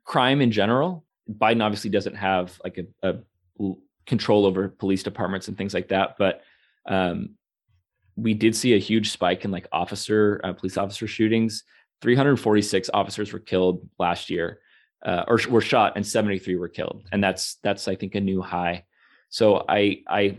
crime 0.04 0.40
in 0.40 0.50
general, 0.50 1.04
Biden 1.30 1.62
obviously 1.62 1.90
doesn't 1.90 2.14
have 2.14 2.58
like 2.62 2.78
a, 2.78 3.08
a 3.08 3.72
control 4.06 4.46
over 4.46 4.68
police 4.68 5.02
departments 5.02 5.48
and 5.48 5.58
things 5.58 5.74
like 5.74 5.88
that. 5.88 6.16
But 6.18 6.42
um, 6.86 7.30
we 8.16 8.34
did 8.34 8.54
see 8.54 8.74
a 8.74 8.78
huge 8.78 9.10
spike 9.10 9.44
in 9.44 9.50
like 9.50 9.66
officer, 9.72 10.40
uh, 10.44 10.52
police 10.52 10.76
officer 10.76 11.06
shootings. 11.06 11.64
346 12.03 12.90
officers 12.92 13.32
were 13.32 13.38
killed 13.38 13.88
last 13.99 14.30
year, 14.30 14.61
uh, 15.05 15.24
or 15.26 15.38
were 15.49 15.61
shot, 15.61 15.94
and 15.97 16.07
73 16.07 16.57
were 16.57 16.68
killed, 16.68 17.09
and 17.12 17.22
that's 17.22 17.57
that's 17.62 17.88
I 17.88 17.94
think 17.97 18.14
a 18.14 18.20
new 18.20 18.42
high. 18.42 18.84
So 19.28 19.64
I 19.68 20.03
I 20.09 20.38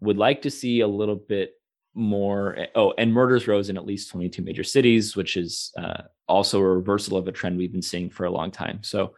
would 0.00 0.16
like 0.16 0.42
to 0.42 0.50
see 0.50 0.80
a 0.80 0.88
little 0.88 1.16
bit 1.16 1.54
more. 1.94 2.56
Eh, 2.56 2.66
oh, 2.74 2.94
and 2.98 3.12
murders 3.12 3.46
rose 3.46 3.68
in 3.68 3.76
at 3.76 3.86
least 3.86 4.10
22 4.10 4.42
major 4.42 4.64
cities, 4.64 5.16
which 5.16 5.36
is 5.36 5.72
uh, 5.78 6.02
also 6.28 6.60
a 6.60 6.64
reversal 6.64 7.16
of 7.16 7.28
a 7.28 7.32
trend 7.32 7.56
we've 7.56 7.72
been 7.72 7.82
seeing 7.82 8.10
for 8.10 8.24
a 8.24 8.30
long 8.30 8.50
time. 8.50 8.82
So 8.82 9.14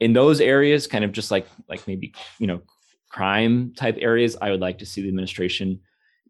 in 0.00 0.12
those 0.12 0.40
areas, 0.40 0.86
kind 0.86 1.04
of 1.04 1.12
just 1.12 1.30
like 1.30 1.46
like 1.68 1.86
maybe 1.86 2.14
you 2.38 2.46
know 2.46 2.62
crime 3.10 3.72
type 3.76 3.96
areas, 4.00 4.36
I 4.40 4.50
would 4.50 4.60
like 4.60 4.78
to 4.78 4.86
see 4.86 5.02
the 5.02 5.08
administration 5.08 5.80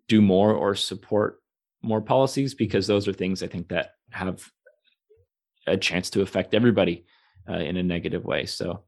do 0.09 0.21
more 0.21 0.53
or 0.53 0.75
support 0.75 1.41
more 1.83 2.01
policies 2.01 2.55
because 2.55 2.87
those 2.87 3.09
are 3.09 3.13
things 3.13 3.43
I 3.43 3.47
think 3.47 3.69
that 3.69 3.93
have 4.11 4.47
a 5.67 5.77
chance 5.77 6.11
to 6.11 6.23
affect 6.23 6.55
everybody 6.55 7.05
uh, 7.49 7.59
in 7.59 7.77
a 7.77 7.83
negative 7.83 8.25
way. 8.25 8.47
So 8.47 8.85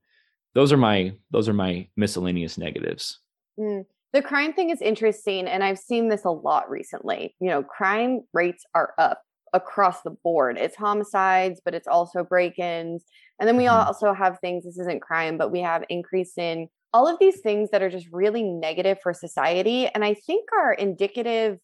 those 0.54 0.72
are 0.72 0.78
my 0.78 1.12
those 1.30 1.48
are 1.48 1.54
my 1.54 1.88
miscellaneous 1.96 2.58
negatives. 2.58 3.20
Mm. 3.58 3.84
The 4.12 4.22
crime 4.22 4.52
thing 4.54 4.70
is 4.70 4.80
interesting, 4.80 5.46
and 5.46 5.62
I've 5.62 5.78
seen 5.78 6.08
this 6.08 6.24
a 6.24 6.30
lot 6.30 6.70
recently. 6.70 7.34
You 7.40 7.48
know, 7.48 7.62
crime 7.62 8.22
rates 8.32 8.64
are 8.74 8.94
up 8.98 9.20
across 9.52 10.02
the 10.02 10.10
board. 10.10 10.56
It's 10.58 10.76
homicides, 10.76 11.60
but 11.64 11.74
it's 11.74 11.88
also 11.88 12.24
break-ins, 12.24 13.04
and 13.38 13.46
then 13.46 13.56
we 13.56 13.64
mm-hmm. 13.64 13.86
also 13.86 14.14
have 14.14 14.38
things. 14.40 14.64
This 14.64 14.78
isn't 14.78 15.02
crime, 15.02 15.36
but 15.36 15.52
we 15.52 15.60
have 15.60 15.84
increase 15.90 16.38
in 16.38 16.68
all 16.94 17.06
of 17.06 17.18
these 17.18 17.40
things 17.40 17.70
that 17.70 17.82
are 17.82 17.90
just 17.90 18.08
really 18.10 18.42
negative 18.42 18.98
for 19.02 19.12
society, 19.12 19.86
and 19.88 20.02
I 20.04 20.14
think 20.14 20.48
are 20.52 20.72
indicative 20.72 21.58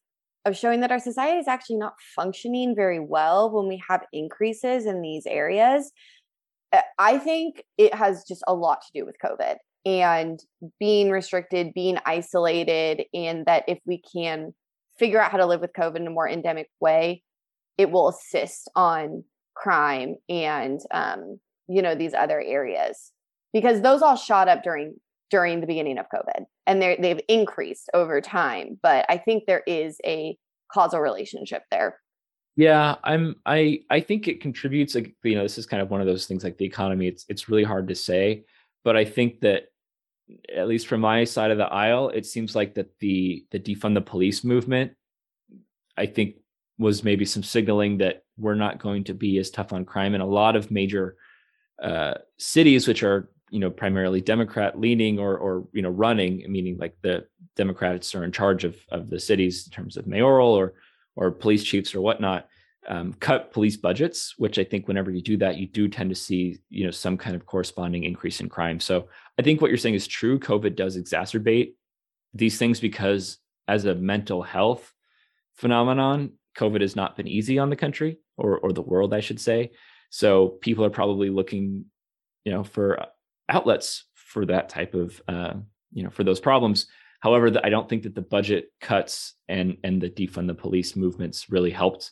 of 0.44 0.56
showing 0.56 0.80
that 0.80 0.90
our 0.90 0.98
society 0.98 1.38
is 1.38 1.48
actually 1.48 1.76
not 1.76 1.94
functioning 2.16 2.74
very 2.74 3.00
well 3.00 3.50
when 3.50 3.68
we 3.68 3.82
have 3.88 4.02
increases 4.12 4.86
in 4.86 5.00
these 5.00 5.26
areas. 5.26 5.92
Uh, 6.72 6.80
I 6.98 7.18
think 7.18 7.62
it 7.78 7.94
has 7.94 8.24
just 8.26 8.42
a 8.46 8.54
lot 8.54 8.80
to 8.82 9.00
do 9.00 9.06
with 9.06 9.16
COVID 9.24 9.56
and 9.84 10.40
being 10.78 11.10
restricted, 11.10 11.74
being 11.74 11.98
isolated, 12.06 13.04
and 13.14 13.46
that 13.46 13.64
if 13.68 13.78
we 13.84 14.00
can 14.14 14.54
figure 14.98 15.20
out 15.20 15.32
how 15.32 15.38
to 15.38 15.46
live 15.46 15.60
with 15.60 15.72
COVID 15.72 15.96
in 15.96 16.06
a 16.06 16.10
more 16.10 16.28
endemic 16.28 16.68
way, 16.80 17.22
it 17.78 17.90
will 17.90 18.08
assist 18.08 18.70
on 18.74 19.24
crime 19.54 20.16
and 20.28 20.80
um, 20.92 21.38
you 21.68 21.82
know 21.82 21.94
these 21.94 22.14
other 22.14 22.40
areas 22.40 23.12
because 23.52 23.82
those 23.82 24.02
all 24.02 24.16
shot 24.16 24.48
up 24.48 24.62
during 24.62 24.94
during 25.32 25.60
the 25.60 25.66
beginning 25.66 25.98
of 25.98 26.06
COVID 26.14 26.44
and 26.68 26.80
they 26.80 26.96
they've 27.00 27.20
increased 27.26 27.90
over 27.92 28.20
time. 28.20 28.78
But 28.80 29.04
I 29.08 29.16
think 29.16 29.44
there 29.46 29.64
is 29.66 29.98
a 30.06 30.36
causal 30.72 31.00
relationship 31.00 31.64
there. 31.72 31.98
Yeah, 32.54 32.96
I'm 33.02 33.34
I 33.46 33.80
I 33.90 33.98
think 33.98 34.28
it 34.28 34.40
contributes 34.40 34.94
like 34.94 35.16
you 35.24 35.34
know 35.34 35.42
this 35.42 35.58
is 35.58 35.66
kind 35.66 35.82
of 35.82 35.90
one 35.90 36.00
of 36.00 36.06
those 36.06 36.26
things 36.26 36.44
like 36.44 36.58
the 36.58 36.66
economy 36.66 37.08
it's 37.08 37.24
it's 37.28 37.48
really 37.48 37.64
hard 37.64 37.88
to 37.88 37.96
say 37.96 38.44
but 38.84 38.96
I 38.96 39.04
think 39.04 39.40
that 39.40 39.64
at 40.54 40.68
least 40.68 40.86
from 40.86 41.00
my 41.00 41.24
side 41.24 41.50
of 41.50 41.58
the 41.58 41.66
aisle, 41.66 42.08
it 42.08 42.26
seems 42.26 42.54
like 42.54 42.74
that 42.74 42.98
the 43.00 43.44
the 43.50 43.58
defund 43.58 43.94
the 43.94 44.00
police 44.00 44.44
movement, 44.44 44.92
I 45.96 46.06
think, 46.06 46.36
was 46.78 47.04
maybe 47.04 47.24
some 47.24 47.42
signaling 47.42 47.98
that 47.98 48.24
we're 48.38 48.54
not 48.54 48.80
going 48.80 49.04
to 49.04 49.14
be 49.14 49.38
as 49.38 49.50
tough 49.50 49.72
on 49.72 49.84
crime 49.84 50.14
in 50.14 50.20
a 50.20 50.26
lot 50.26 50.56
of 50.56 50.70
major 50.70 51.16
uh, 51.82 52.14
cities, 52.38 52.88
which 52.88 53.02
are 53.02 53.30
you 53.52 53.60
know 53.60 53.70
primarily 53.70 54.20
Democrat 54.20 54.80
leaning 54.80 55.18
or 55.18 55.36
or 55.36 55.68
you 55.72 55.82
know 55.82 55.90
running, 55.90 56.44
meaning 56.48 56.78
like 56.78 56.96
the 57.02 57.26
Democrats 57.54 58.14
are 58.14 58.24
in 58.24 58.32
charge 58.32 58.64
of 58.64 58.76
of 58.90 59.10
the 59.10 59.20
cities 59.20 59.66
in 59.66 59.72
terms 59.72 59.96
of 59.96 60.06
mayoral 60.06 60.48
or 60.48 60.72
or 61.16 61.30
police 61.30 61.62
chiefs 61.62 61.94
or 61.94 62.00
whatnot 62.00 62.48
um, 62.88 63.12
cut 63.14 63.52
police 63.52 63.76
budgets, 63.76 64.34
which 64.38 64.58
I 64.58 64.64
think 64.64 64.88
whenever 64.88 65.10
you 65.10 65.22
do 65.22 65.36
that, 65.36 65.58
you 65.58 65.68
do 65.68 65.86
tend 65.86 66.10
to 66.10 66.16
see 66.16 66.58
you 66.70 66.84
know 66.84 66.90
some 66.90 67.18
kind 67.18 67.36
of 67.36 67.44
corresponding 67.44 68.04
increase 68.04 68.40
in 68.40 68.48
crime. 68.48 68.80
So 68.80 69.08
I 69.38 69.42
think 69.42 69.60
what 69.60 69.70
you're 69.70 69.76
saying 69.76 69.94
is 69.94 70.06
true. 70.06 70.38
COVID 70.38 70.74
does 70.74 70.96
exacerbate 70.96 71.74
these 72.32 72.58
things 72.58 72.80
because 72.80 73.38
as 73.68 73.84
a 73.84 73.94
mental 73.94 74.42
health 74.42 74.92
phenomenon, 75.54 76.32
COVID 76.56 76.80
has 76.80 76.96
not 76.96 77.16
been 77.16 77.28
easy 77.28 77.58
on 77.58 77.68
the 77.68 77.76
country 77.76 78.18
or 78.38 78.58
or 78.58 78.72
the 78.72 78.82
world, 78.82 79.12
I 79.12 79.20
should 79.20 79.40
say. 79.40 79.72
So 80.08 80.48
people 80.48 80.84
are 80.84 80.90
probably 80.90 81.30
looking, 81.30 81.84
you 82.44 82.52
know, 82.52 82.64
for 82.64 83.06
outlets 83.48 84.04
for 84.14 84.46
that 84.46 84.68
type 84.68 84.94
of 84.94 85.20
uh, 85.28 85.54
you 85.92 86.02
know 86.02 86.10
for 86.10 86.24
those 86.24 86.40
problems. 86.40 86.86
However, 87.20 87.50
the, 87.50 87.64
I 87.64 87.70
don't 87.70 87.88
think 87.88 88.02
that 88.02 88.14
the 88.14 88.22
budget 88.22 88.72
cuts 88.80 89.34
and 89.48 89.76
and 89.84 90.00
the 90.00 90.10
defund 90.10 90.48
the 90.48 90.54
police 90.54 90.96
movements 90.96 91.50
really 91.50 91.70
helped 91.70 92.10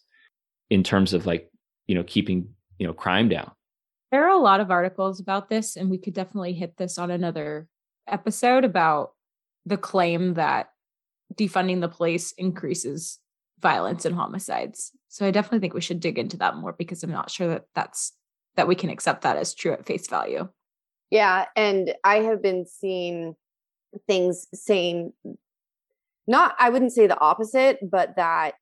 in 0.69 0.85
terms 0.85 1.13
of 1.13 1.27
like 1.27 1.51
you 1.87 1.95
know 1.95 2.05
keeping 2.05 2.49
you 2.79 2.87
know 2.87 2.93
crime 2.93 3.29
down. 3.29 3.51
There 4.13 4.25
are 4.25 4.37
a 4.37 4.43
lot 4.43 4.61
of 4.61 4.71
articles 4.71 5.21
about 5.21 5.49
this 5.49 5.77
and 5.77 5.89
we 5.91 5.99
could 5.99 6.15
definitely 6.15 6.53
hit 6.53 6.77
this 6.77 6.99
on 6.99 7.11
another 7.11 7.69
episode 8.09 8.65
about 8.65 9.13
the 9.67 9.77
claim 9.77 10.35
that 10.35 10.71
defunding 11.35 11.81
the 11.81 11.89
police 11.89 12.33
increases 12.33 13.21
violence 13.61 14.05
and 14.05 14.17
homicides. 14.17 14.91
So 15.09 15.27
i 15.27 15.31
definitely 15.31 15.61
think 15.61 15.75
we 15.75 15.81
should 15.81 16.01
dig 16.01 16.19
into 16.19 16.37
that 16.39 16.57
more 16.57 16.73
because 16.73 17.03
i'm 17.03 17.11
not 17.11 17.31
sure 17.31 17.49
that 17.49 17.67
that's 17.75 18.13
that 18.57 18.69
we 18.69 18.75
can 18.75 18.91
accept 18.91 19.23
that 19.23 19.37
as 19.37 19.55
true 19.55 19.73
at 19.73 19.87
face 19.87 20.09
value 20.09 20.49
yeah 21.11 21.47
and 21.57 21.95
i 22.05 22.17
have 22.17 22.43
been 22.43 22.65
seeing 22.67 23.35
things 24.07 24.47
saying 24.55 25.13
not 26.27 26.55
i 26.59 26.71
wouldn't 26.71 26.93
say 26.93 27.07
the 27.07 27.21
opposite 27.21 27.79
but 27.83 28.15
that 28.17 28.55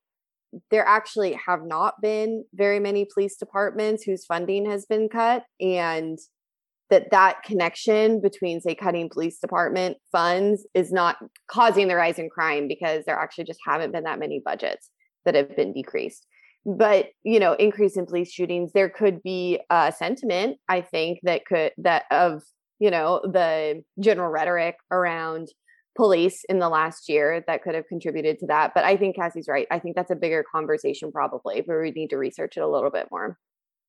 there 0.70 0.86
actually 0.86 1.38
have 1.46 1.64
not 1.64 2.00
been 2.00 2.44
very 2.54 2.80
many 2.80 3.06
police 3.12 3.36
departments 3.36 4.02
whose 4.02 4.24
funding 4.24 4.68
has 4.68 4.86
been 4.86 5.08
cut 5.08 5.44
and 5.60 6.18
that 6.90 7.10
that 7.10 7.42
connection 7.42 8.20
between 8.20 8.60
say 8.60 8.74
cutting 8.74 9.10
police 9.10 9.38
department 9.38 9.98
funds 10.10 10.66
is 10.74 10.90
not 10.90 11.16
causing 11.50 11.88
the 11.88 11.96
rise 11.96 12.18
in 12.18 12.30
crime 12.30 12.66
because 12.66 13.04
there 13.04 13.18
actually 13.18 13.44
just 13.44 13.60
haven't 13.66 13.92
been 13.92 14.04
that 14.04 14.18
many 14.18 14.40
budgets 14.42 14.90
that 15.24 15.34
have 15.34 15.54
been 15.54 15.72
decreased 15.72 16.26
but 16.76 17.08
you 17.22 17.40
know 17.40 17.54
increase 17.54 17.96
in 17.96 18.04
police 18.04 18.30
shootings 18.30 18.72
there 18.72 18.90
could 18.90 19.22
be 19.22 19.58
a 19.70 19.92
sentiment 19.96 20.58
i 20.68 20.80
think 20.80 21.18
that 21.22 21.46
could 21.46 21.72
that 21.78 22.04
of 22.10 22.42
you 22.78 22.90
know 22.90 23.20
the 23.24 23.82
general 23.98 24.30
rhetoric 24.30 24.76
around 24.90 25.48
police 25.98 26.44
in 26.48 26.60
the 26.60 26.68
last 26.68 27.08
year 27.08 27.42
that 27.48 27.62
could 27.64 27.74
have 27.74 27.84
contributed 27.88 28.38
to 28.38 28.46
that. 28.46 28.72
But 28.72 28.84
I 28.84 28.96
think 28.96 29.16
Cassie's 29.16 29.48
right. 29.48 29.66
I 29.68 29.80
think 29.80 29.96
that's 29.96 30.12
a 30.12 30.16
bigger 30.16 30.44
conversation 30.50 31.10
probably, 31.10 31.60
but 31.60 31.76
we 31.80 31.90
need 31.90 32.10
to 32.10 32.16
research 32.16 32.56
it 32.56 32.60
a 32.60 32.68
little 32.68 32.90
bit 32.90 33.08
more. 33.10 33.36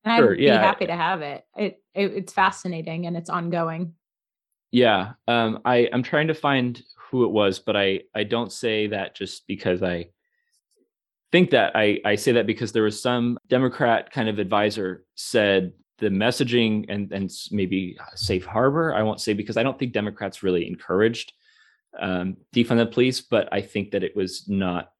And 0.03 0.17
sure, 0.17 0.33
I'd 0.33 0.39
yeah. 0.39 0.57
be 0.57 0.63
happy 0.65 0.87
to 0.87 0.95
have 0.95 1.21
it. 1.21 1.45
It, 1.55 1.77
it. 1.93 2.13
It's 2.15 2.33
fascinating 2.33 3.05
and 3.05 3.15
it's 3.15 3.29
ongoing. 3.29 3.93
Yeah. 4.71 5.11
Um, 5.27 5.59
I, 5.65 5.87
I'm 5.93 6.01
trying 6.01 6.29
to 6.29 6.33
find 6.33 6.81
who 6.97 7.25
it 7.25 7.31
was, 7.31 7.59
but 7.59 7.77
I, 7.77 8.01
I 8.15 8.23
don't 8.23 8.51
say 8.51 8.87
that 8.87 9.15
just 9.15 9.45
because 9.45 9.83
I 9.83 10.09
think 11.31 11.51
that 11.51 11.75
I, 11.75 11.99
I 12.05 12.15
say 12.15 12.33
that 12.33 12.47
because 12.47 12.71
there 12.71 12.83
was 12.83 13.01
some 13.01 13.37
Democrat 13.47 14.11
kind 14.11 14.29
of 14.29 14.39
advisor 14.39 15.05
said 15.15 15.73
the 15.99 16.09
messaging 16.09 16.85
and, 16.89 17.11
and 17.11 17.31
maybe 17.51 17.97
safe 18.15 18.45
harbor, 18.45 18.93
I 18.95 19.03
won't 19.03 19.21
say 19.21 19.33
because 19.33 19.57
I 19.57 19.63
don't 19.63 19.77
think 19.77 19.93
Democrats 19.93 20.43
really 20.43 20.67
encouraged 20.67 21.33
um, 21.99 22.37
defund 22.53 22.77
the 22.77 22.85
police, 22.85 23.21
but 23.21 23.49
I 23.51 23.61
think 23.61 23.91
that 23.91 24.03
it 24.03 24.15
was 24.15 24.47
not 24.47 24.91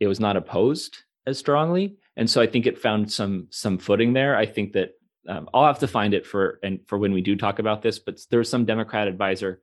it 0.00 0.06
was 0.06 0.20
not 0.20 0.36
opposed 0.36 0.96
as 1.26 1.38
strongly, 1.38 1.96
and 2.16 2.30
so 2.30 2.40
I 2.40 2.46
think 2.46 2.66
it 2.66 2.78
found 2.78 3.10
some 3.10 3.48
some 3.50 3.78
footing 3.78 4.12
there. 4.12 4.36
I 4.36 4.46
think 4.46 4.72
that 4.72 4.92
um, 5.28 5.48
I'll 5.52 5.66
have 5.66 5.80
to 5.80 5.88
find 5.88 6.14
it 6.14 6.26
for 6.26 6.60
and 6.62 6.80
for 6.86 6.98
when 6.98 7.12
we 7.12 7.20
do 7.20 7.36
talk 7.36 7.58
about 7.58 7.82
this, 7.82 7.98
but 7.98 8.20
there 8.30 8.38
was 8.38 8.48
some 8.48 8.64
Democrat 8.64 9.08
advisor 9.08 9.60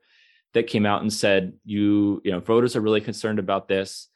that 0.53 0.67
came 0.67 0.85
out 0.85 1.01
and 1.01 1.11
said 1.11 1.53
you 1.63 2.21
you 2.23 2.31
know 2.31 2.39
voters 2.39 2.75
are 2.75 2.81
really 2.81 3.01
concerned 3.01 3.39
about 3.39 3.67
this, 3.67 4.09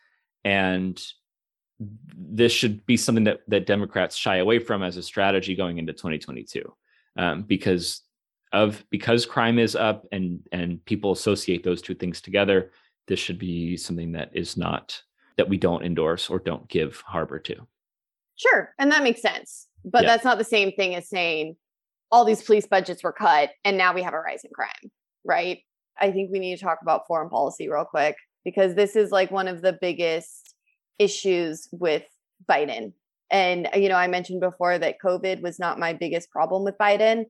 and 0.44 1.02
this 1.80 2.52
should 2.52 2.86
be 2.86 2.98
something 2.98 3.24
that 3.24 3.42
that 3.48 3.66
Democrats 3.66 4.16
shy 4.16 4.38
away 4.38 4.60
from 4.60 4.84
as 4.84 4.98
a 4.98 5.04
strategy 5.04 5.56
going 5.56 5.78
into 5.78 5.94
2022, 5.94 6.64
um, 7.18 7.44
because 7.44 8.02
of 8.52 8.84
because 8.90 9.26
crime 9.26 9.60
is 9.60 9.76
up 9.76 10.06
and 10.12 10.42
and 10.52 10.84
people 10.86 11.12
associate 11.12 11.64
those 11.64 11.82
two 11.82 11.96
things 11.96 12.22
together. 12.22 12.72
This 13.08 13.20
should 13.20 13.40
be 13.40 13.78
something 13.78 14.12
that 14.14 14.30
is 14.34 14.58
not 14.58 15.02
that 15.38 15.50
we 15.50 15.58
don't 15.58 15.86
endorse 15.86 16.30
or 16.30 16.40
don't 16.40 16.68
give 16.68 17.02
harbor 17.06 17.40
to. 17.40 17.56
Sure, 18.36 18.74
and 18.78 18.92
that 18.92 19.04
makes 19.04 19.22
sense, 19.22 19.68
but 19.86 20.04
yeah. 20.04 20.10
that's 20.10 20.26
not 20.26 20.38
the 20.38 20.44
same 20.44 20.72
thing 20.74 20.96
as 20.96 21.10
saying 21.10 21.56
all 22.12 22.26
these 22.26 22.42
police 22.42 22.66
budgets 22.66 23.04
were 23.04 23.14
cut 23.14 23.52
and 23.64 23.78
now 23.78 23.94
we 23.94 24.02
have 24.02 24.14
a 24.14 24.20
rise 24.20 24.44
in 24.44 24.52
crime, 24.52 24.92
right? 25.24 25.60
I 26.00 26.12
think 26.12 26.32
we 26.32 26.40
need 26.40 26.58
to 26.58 26.64
talk 26.64 26.80
about 26.82 27.08
foreign 27.08 27.30
policy 27.30 27.70
real 27.70 27.86
quick 27.86 28.16
because 28.44 28.74
this 28.74 28.96
is 28.96 29.12
like 29.12 29.32
one 29.32 29.48
of 29.48 29.62
the 29.62 29.74
biggest 29.74 30.49
issues 31.00 31.68
with 31.72 32.04
Biden. 32.50 32.94
And, 33.32 33.70
you 33.76 33.90
know, 33.90 33.96
I 33.96 34.08
mentioned 34.08 34.42
before 34.42 34.78
that 34.78 34.96
COVID 35.04 35.42
was 35.42 35.60
not 35.60 35.80
my 35.80 35.94
biggest 35.94 36.32
problem 36.32 36.64
with 36.64 36.78
Biden. 36.78 37.26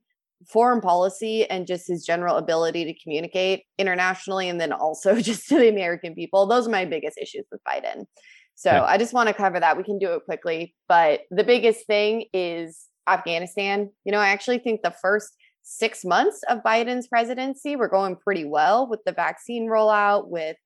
Foreign 0.48 0.80
policy 0.80 1.50
and 1.50 1.68
just 1.68 1.88
his 1.88 2.06
general 2.06 2.38
ability 2.38 2.86
to 2.86 3.00
communicate 3.02 3.64
internationally 3.78 4.48
and 4.48 4.60
then 4.60 4.72
also 4.72 5.16
just 5.22 5.48
to 5.50 5.58
the 5.58 5.70
American 5.70 6.16
people, 6.16 6.48
those 6.48 6.68
are 6.68 6.72
my 6.72 6.86
biggest 6.86 7.18
issues 7.18 7.46
with 7.52 7.62
Biden. 7.68 8.06
So 8.56 8.72
yeah. 8.72 8.84
I 8.84 8.98
just 8.98 9.14
want 9.14 9.28
to 9.28 9.34
cover 9.34 9.60
that. 9.60 9.78
We 9.78 9.84
can 9.84 10.00
do 10.00 10.14
it 10.14 10.26
quickly. 10.26 10.76
But 10.88 11.22
the 11.32 11.44
biggest 11.44 11.86
thing 11.88 12.26
is 12.34 12.88
Afghanistan. 13.08 13.90
You 14.06 14.12
know, 14.12 14.20
I 14.20 14.30
actually 14.30 14.60
think 14.60 14.82
the 14.82 14.96
first 15.02 15.30
six 15.64 16.04
months 16.04 16.42
of 16.50 16.60
Biden's 16.64 17.08
presidency 17.08 17.76
were 17.76 17.88
going 17.88 18.16
pretty 18.16 18.46
well 18.46 18.90
with 18.90 19.02
the 19.06 19.12
vaccine 19.12 19.68
rollout, 19.70 20.28
with 20.28 20.58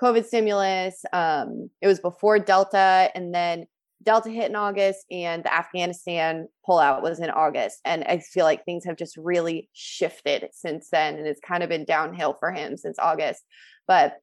COVID 0.00 0.24
stimulus. 0.24 1.04
Um, 1.12 1.70
it 1.80 1.86
was 1.86 2.00
before 2.00 2.38
Delta, 2.38 3.10
and 3.14 3.34
then 3.34 3.66
Delta 4.02 4.30
hit 4.30 4.50
in 4.50 4.56
August, 4.56 5.04
and 5.10 5.44
the 5.44 5.54
Afghanistan 5.54 6.48
pullout 6.68 7.02
was 7.02 7.20
in 7.20 7.30
August. 7.30 7.78
And 7.84 8.04
I 8.04 8.18
feel 8.18 8.44
like 8.44 8.64
things 8.64 8.84
have 8.84 8.96
just 8.96 9.16
really 9.16 9.68
shifted 9.72 10.48
since 10.52 10.88
then, 10.90 11.16
and 11.16 11.26
it's 11.26 11.40
kind 11.40 11.62
of 11.62 11.68
been 11.68 11.84
downhill 11.84 12.36
for 12.38 12.50
him 12.52 12.76
since 12.76 12.98
August. 12.98 13.42
But 13.86 14.16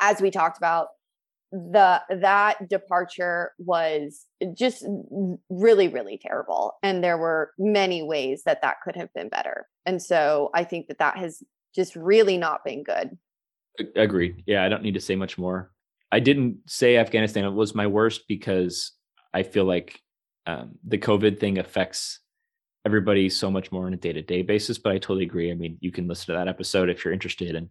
as 0.00 0.20
we 0.20 0.30
talked 0.30 0.58
about, 0.58 0.88
the 1.54 2.02
that 2.10 2.68
departure 2.68 3.52
was 3.58 4.26
just 4.56 4.84
really 5.48 5.86
really 5.86 6.18
terrible 6.20 6.74
and 6.82 7.04
there 7.04 7.16
were 7.16 7.52
many 7.58 8.02
ways 8.02 8.42
that 8.44 8.60
that 8.62 8.80
could 8.82 8.96
have 8.96 9.12
been 9.14 9.28
better 9.28 9.68
and 9.86 10.02
so 10.02 10.50
i 10.52 10.64
think 10.64 10.88
that 10.88 10.98
that 10.98 11.16
has 11.16 11.44
just 11.72 11.94
really 11.94 12.36
not 12.36 12.64
been 12.64 12.82
good 12.82 13.16
Agreed. 13.96 14.42
Yeah, 14.46 14.64
I 14.64 14.68
don't 14.68 14.82
need 14.82 14.94
to 14.94 15.00
say 15.00 15.16
much 15.16 15.36
more. 15.38 15.70
I 16.12 16.20
didn't 16.20 16.58
say 16.66 16.96
Afghanistan 16.96 17.54
was 17.54 17.74
my 17.74 17.86
worst 17.86 18.28
because 18.28 18.92
I 19.32 19.42
feel 19.42 19.64
like 19.64 20.00
um, 20.46 20.78
the 20.86 20.98
COVID 20.98 21.40
thing 21.40 21.58
affects 21.58 22.20
everybody 22.86 23.28
so 23.28 23.50
much 23.50 23.72
more 23.72 23.86
on 23.86 23.94
a 23.94 23.96
day 23.96 24.12
to 24.12 24.22
day 24.22 24.42
basis. 24.42 24.78
But 24.78 24.92
I 24.92 24.98
totally 24.98 25.24
agree. 25.24 25.50
I 25.50 25.54
mean, 25.54 25.76
you 25.80 25.90
can 25.90 26.06
listen 26.06 26.26
to 26.26 26.32
that 26.38 26.48
episode 26.48 26.88
if 26.88 27.04
you're 27.04 27.14
interested. 27.14 27.56
And 27.56 27.70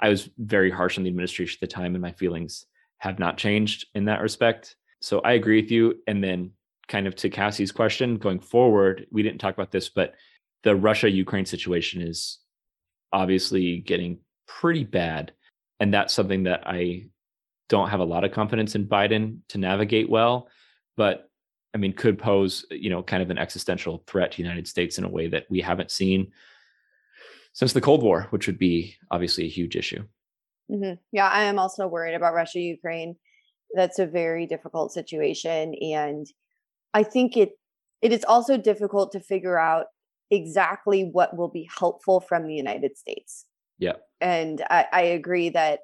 I 0.00 0.08
was 0.08 0.28
very 0.38 0.70
harsh 0.70 0.98
on 0.98 1.04
the 1.04 1.10
administration 1.10 1.58
at 1.62 1.68
the 1.68 1.72
time, 1.72 1.94
and 1.94 2.02
my 2.02 2.12
feelings 2.12 2.66
have 2.98 3.18
not 3.18 3.36
changed 3.36 3.86
in 3.94 4.06
that 4.06 4.22
respect. 4.22 4.76
So 5.00 5.20
I 5.20 5.32
agree 5.32 5.60
with 5.60 5.70
you. 5.70 5.96
And 6.06 6.24
then, 6.24 6.52
kind 6.88 7.06
of 7.06 7.14
to 7.16 7.30
Cassie's 7.30 7.72
question, 7.72 8.16
going 8.16 8.40
forward, 8.40 9.06
we 9.10 9.22
didn't 9.22 9.38
talk 9.38 9.54
about 9.54 9.70
this, 9.70 9.88
but 9.88 10.14
the 10.64 10.74
Russia 10.74 11.10
Ukraine 11.10 11.46
situation 11.46 12.02
is 12.02 12.38
obviously 13.12 13.78
getting 13.78 14.18
pretty 14.46 14.84
bad 14.84 15.32
and 15.84 15.92
that's 15.92 16.14
something 16.14 16.44
that 16.44 16.62
I 16.64 17.10
don't 17.68 17.90
have 17.90 18.00
a 18.00 18.04
lot 18.04 18.24
of 18.24 18.32
confidence 18.32 18.74
in 18.74 18.86
Biden 18.86 19.40
to 19.48 19.58
navigate 19.58 20.08
well, 20.08 20.48
but 20.96 21.28
I 21.74 21.76
mean, 21.76 21.92
could 21.92 22.18
pose, 22.18 22.64
you 22.70 22.88
know, 22.88 23.02
kind 23.02 23.22
of 23.22 23.28
an 23.28 23.36
existential 23.36 24.02
threat 24.06 24.32
to 24.32 24.36
the 24.38 24.44
United 24.44 24.66
States 24.66 24.96
in 24.96 25.04
a 25.04 25.10
way 25.10 25.28
that 25.28 25.44
we 25.50 25.60
haven't 25.60 25.90
seen 25.90 26.32
since 27.52 27.74
the 27.74 27.82
Cold 27.82 28.02
War, 28.02 28.28
which 28.30 28.46
would 28.46 28.58
be 28.58 28.94
obviously 29.10 29.44
a 29.44 29.50
huge 29.50 29.76
issue. 29.76 30.02
Mm-hmm. 30.70 30.94
Yeah, 31.12 31.28
I 31.28 31.42
am 31.42 31.58
also 31.58 31.86
worried 31.86 32.14
about 32.14 32.32
Russia, 32.32 32.60
Ukraine. 32.60 33.16
That's 33.74 33.98
a 33.98 34.06
very 34.06 34.46
difficult 34.46 34.90
situation, 34.90 35.74
and 35.74 36.26
I 36.94 37.02
think 37.02 37.36
it 37.36 37.50
it 38.00 38.10
is 38.10 38.24
also 38.24 38.56
difficult 38.56 39.12
to 39.12 39.20
figure 39.20 39.58
out 39.58 39.88
exactly 40.30 41.10
what 41.12 41.36
will 41.36 41.50
be 41.50 41.68
helpful 41.78 42.20
from 42.20 42.46
the 42.46 42.54
United 42.54 42.96
States. 42.96 43.44
Yeah. 43.78 43.94
And 44.20 44.62
I, 44.70 44.86
I 44.92 45.02
agree 45.02 45.50
that 45.50 45.80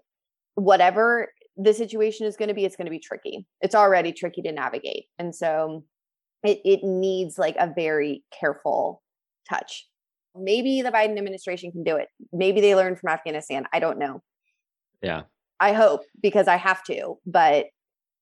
whatever 0.54 1.28
the 1.56 1.74
situation 1.74 2.26
is 2.26 2.36
going 2.36 2.48
to 2.48 2.54
be, 2.54 2.64
it's 2.64 2.76
going 2.76 2.86
to 2.86 2.90
be 2.90 3.00
tricky. 3.00 3.46
It's 3.60 3.74
already 3.74 4.12
tricky 4.12 4.42
to 4.42 4.52
navigate. 4.52 5.06
And 5.18 5.34
so 5.34 5.84
it, 6.42 6.60
it 6.64 6.80
needs 6.82 7.38
like 7.38 7.56
a 7.58 7.72
very 7.74 8.24
careful 8.38 9.02
touch. 9.48 9.86
Maybe 10.36 10.80
the 10.80 10.92
Biden 10.92 11.18
administration 11.18 11.72
can 11.72 11.82
do 11.82 11.96
it. 11.96 12.08
Maybe 12.32 12.60
they 12.60 12.74
learned 12.74 12.98
from 12.98 13.10
Afghanistan. 13.10 13.64
I 13.72 13.80
don't 13.80 13.98
know. 13.98 14.22
Yeah. 15.02 15.22
I 15.58 15.72
hope 15.72 16.02
because 16.22 16.48
I 16.48 16.56
have 16.56 16.82
to, 16.84 17.18
but 17.26 17.66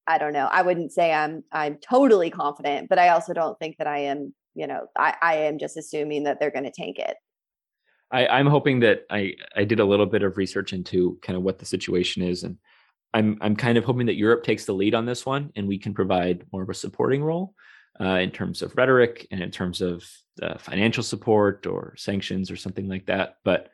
I 0.09 0.19
don't 0.19 0.33
know. 0.33 0.49
I 0.51 0.63
wouldn't 0.63 0.91
say 0.91 1.13
I'm 1.13 1.45
I'm 1.53 1.79
totally 1.87 2.31
confident, 2.31 2.89
but 2.89 2.99
I 2.99 3.11
also 3.11 3.35
don't 3.35 3.59
think 3.59 3.77
that 3.77 3.87
I 3.87 3.99
am, 3.99 4.35
you 4.55 4.67
know, 4.67 4.87
I, 4.97 5.15
I 5.21 5.35
am 5.37 5.59
just 5.59 5.77
assuming 5.77 6.25
that 6.25 6.41
they're 6.41 6.51
gonna 6.51 6.73
tank 6.75 6.99
it. 6.99 7.17
I, 8.11 8.27
I'm 8.27 8.47
hoping 8.47 8.81
that 8.81 9.05
I 9.11 9.35
I 9.55 9.65
did 9.65 9.81
a 9.81 9.85
little 9.85 10.07
bit 10.07 10.23
of 10.23 10.37
research 10.37 10.73
into 10.73 11.19
kind 11.23 11.37
of 11.37 11.43
what 11.43 11.59
the 11.59 11.67
situation 11.67 12.23
is, 12.23 12.45
and 12.45 12.57
I'm 13.15 13.39
I'm 13.41 13.57
kind 13.57 13.79
of 13.79 13.85
hoping 13.85 14.07
that 14.07 14.17
Europe 14.17 14.45
takes 14.45 14.65
the 14.65 14.73
lead 14.73 14.95
on 14.95 15.07
this 15.07 15.27
one, 15.27 15.53
and 15.57 15.69
we 15.69 15.79
can 15.79 15.95
provide 15.95 16.45
more 16.53 16.63
of 16.63 16.69
a 16.69 16.75
supporting 16.75 17.23
role 17.23 17.55
uh, 18.01 18.19
in 18.19 18.31
terms 18.31 18.63
of 18.63 18.77
rhetoric 18.77 19.27
and 19.31 19.43
in 19.43 19.51
terms 19.51 19.81
of 19.81 20.05
uh, 20.43 20.57
financial 20.59 21.03
support 21.03 21.67
or 21.67 21.95
sanctions 21.97 22.51
or 22.51 22.57
something 22.57 22.89
like 22.89 23.07
that. 23.07 23.37
But 23.45 23.71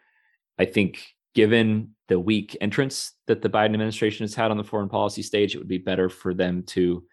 I 0.59 0.64
think 0.64 1.07
given 1.35 1.95
the 2.09 2.18
weak 2.18 2.57
entrance 2.61 3.12
that 3.26 3.43
the 3.43 3.51
Biden 3.51 3.74
administration 3.74 4.24
has 4.24 4.35
had 4.35 4.51
on 4.51 4.56
the 4.56 4.65
foreign 4.65 4.89
policy 4.89 5.23
stage, 5.23 5.55
it 5.55 5.59
would 5.59 5.69
be 5.69 5.78
better 5.78 6.09
for 6.09 6.32
them 6.32 6.62
to 6.62 7.05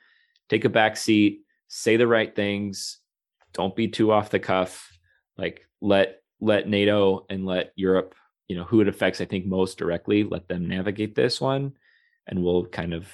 take 0.49 0.65
a 0.65 0.69
back 0.69 0.95
seat, 0.97 1.41
say 1.67 1.97
the 1.97 2.07
right 2.07 2.35
things, 2.35 2.99
don't 3.53 3.75
be 3.75 3.87
too 3.87 4.11
off 4.11 4.29
the 4.29 4.39
cuff, 4.39 4.91
like 5.37 5.67
let 5.81 6.20
let 6.41 6.67
NATO 6.67 7.25
and 7.29 7.45
let 7.45 7.71
Europe, 7.75 8.15
you 8.47 8.55
know, 8.55 8.63
who 8.63 8.81
it 8.81 8.87
affects, 8.87 9.21
I 9.21 9.25
think 9.25 9.45
most 9.45 9.77
directly, 9.77 10.23
let 10.23 10.47
them 10.47 10.67
navigate 10.67 11.15
this 11.15 11.39
one, 11.39 11.73
and 12.27 12.43
we'll 12.43 12.65
kind 12.65 12.93
of 12.93 13.07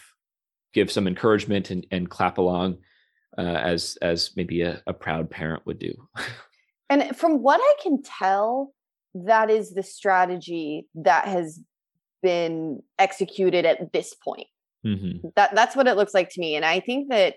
give 0.74 0.92
some 0.92 1.08
encouragement 1.08 1.70
and, 1.70 1.86
and 1.92 2.10
clap 2.10 2.38
along 2.38 2.78
uh, 3.38 3.42
as 3.42 3.98
as 4.02 4.32
maybe 4.36 4.62
a, 4.62 4.82
a 4.88 4.94
proud 4.94 5.30
parent 5.30 5.66
would 5.66 5.80
do. 5.80 5.94
and 6.90 7.16
from 7.16 7.44
what 7.44 7.60
I 7.62 7.74
can 7.84 8.02
tell, 8.02 8.74
that 9.14 9.50
is 9.50 9.74
the 9.74 9.84
strategy 9.84 10.88
that 10.96 11.28
has 11.28 11.60
been 12.24 12.82
executed 12.98 13.66
at 13.66 13.92
this 13.94 14.14
point. 14.16 14.48
Mm-hmm. 14.86 15.30
That 15.36 15.54
that's 15.54 15.76
what 15.76 15.88
it 15.88 15.98
looks 15.98 16.14
like 16.14 16.30
to 16.30 16.40
me, 16.40 16.56
and 16.56 16.66
I 16.66 16.80
think 16.80 17.10
that 17.10 17.36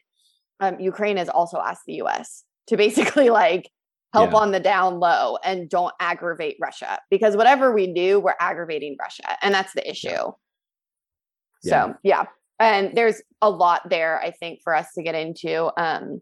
um, 0.60 0.78
Ukraine 0.78 1.16
has 1.16 1.28
also 1.28 1.58
asked 1.58 1.84
the 1.86 1.94
U.S. 1.94 2.44
to 2.68 2.76
basically 2.76 3.30
like 3.42 3.70
help 4.12 4.32
yeah. 4.32 4.38
on 4.38 4.50
the 4.50 4.60
down 4.60 4.98
low 4.98 5.36
and 5.44 5.68
don't 5.68 5.94
aggravate 6.00 6.56
Russia 6.60 6.98
because 7.10 7.36
whatever 7.36 7.72
we 7.72 7.92
do, 7.92 8.20
we're 8.20 8.34
aggravating 8.40 8.96
Russia. 8.98 9.36
And 9.42 9.54
that's 9.54 9.72
the 9.72 9.88
issue. 9.88 10.32
Yeah. 11.62 11.86
So, 11.86 11.94
yeah. 12.02 12.24
And 12.58 12.96
there's 12.96 13.22
a 13.40 13.48
lot 13.48 13.88
there, 13.88 14.20
I 14.20 14.32
think, 14.32 14.60
for 14.62 14.74
us 14.74 14.88
to 14.94 15.02
get 15.02 15.14
into 15.14 15.70
um, 15.80 16.20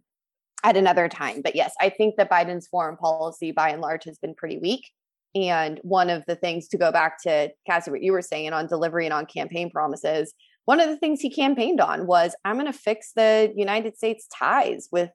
at 0.62 0.76
another 0.76 1.08
time. 1.08 1.42
But 1.42 1.56
yes, 1.56 1.74
I 1.80 1.88
think 1.88 2.16
that 2.16 2.30
Biden's 2.30 2.68
foreign 2.68 2.96
policy 2.96 3.52
by 3.52 3.70
and 3.70 3.80
large 3.80 4.04
has 4.04 4.18
been 4.18 4.34
pretty 4.34 4.58
weak. 4.58 4.90
And 5.34 5.80
one 5.82 6.10
of 6.10 6.24
the 6.26 6.36
things 6.36 6.68
to 6.68 6.78
go 6.78 6.90
back 6.90 7.22
to 7.22 7.50
Cassie, 7.66 7.90
what 7.90 8.02
you 8.02 8.12
were 8.12 8.22
saying 8.22 8.52
on 8.52 8.66
delivery 8.66 9.04
and 9.04 9.12
on 9.12 9.26
campaign 9.26 9.70
promises, 9.70 10.32
one 10.64 10.80
of 10.80 10.88
the 10.88 10.96
things 10.96 11.20
he 11.20 11.30
campaigned 11.30 11.80
on 11.80 12.06
was 12.06 12.34
I'm 12.44 12.56
going 12.56 12.66
to 12.66 12.78
fix 12.78 13.12
the 13.14 13.52
United 13.56 13.96
States 13.96 14.26
ties 14.36 14.88
with 14.92 15.10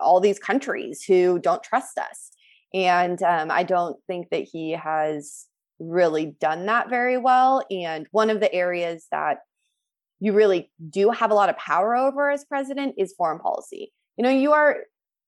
all 0.00 0.20
these 0.20 0.38
countries 0.38 1.02
who 1.02 1.38
don't 1.38 1.62
trust 1.62 1.98
us. 1.98 2.30
And 2.74 3.22
um, 3.22 3.50
I 3.50 3.62
don't 3.62 3.96
think 4.06 4.28
that 4.30 4.46
he 4.50 4.72
has 4.72 5.46
really 5.78 6.36
done 6.40 6.66
that 6.66 6.90
very 6.90 7.16
well. 7.16 7.64
And 7.70 8.06
one 8.10 8.30
of 8.30 8.40
the 8.40 8.52
areas 8.52 9.06
that 9.10 9.38
you 10.20 10.32
really 10.32 10.70
do 10.90 11.10
have 11.10 11.30
a 11.30 11.34
lot 11.34 11.48
of 11.48 11.56
power 11.56 11.94
over 11.94 12.30
as 12.30 12.44
president 12.44 12.96
is 12.98 13.14
foreign 13.16 13.38
policy. 13.38 13.92
You 14.16 14.24
know, 14.24 14.30
you 14.30 14.52
are 14.52 14.78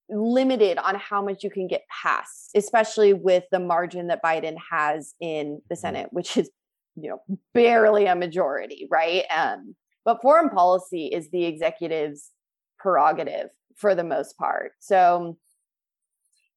limited 0.09 0.77
on 0.79 0.97
how 0.97 1.23
much 1.23 1.45
you 1.45 1.51
can 1.51 1.69
get 1.69 1.83
passed, 2.03 2.51
especially 2.57 3.13
with 3.13 3.45
the 3.53 3.61
margin 3.61 4.09
that 4.09 4.23
Biden 4.23 4.57
has 4.71 5.15
in 5.21 5.61
the 5.69 5.77
mm-hmm. 5.77 5.81
Senate, 5.81 6.09
which 6.11 6.37
is 6.37 6.51
you 6.97 7.11
know, 7.11 7.39
barely 7.55 8.07
a 8.07 8.15
majority, 8.15 8.87
right? 8.91 9.25
Um, 9.35 9.75
but 10.05 10.23
foreign 10.23 10.51
policy 10.51 11.07
is 11.07 11.31
the 11.31 11.45
executive's 11.45 12.31
prerogative 12.79 13.49
for 13.81 13.95
the 13.95 14.05
most 14.05 14.37
part. 14.37 14.73
So 14.79 15.37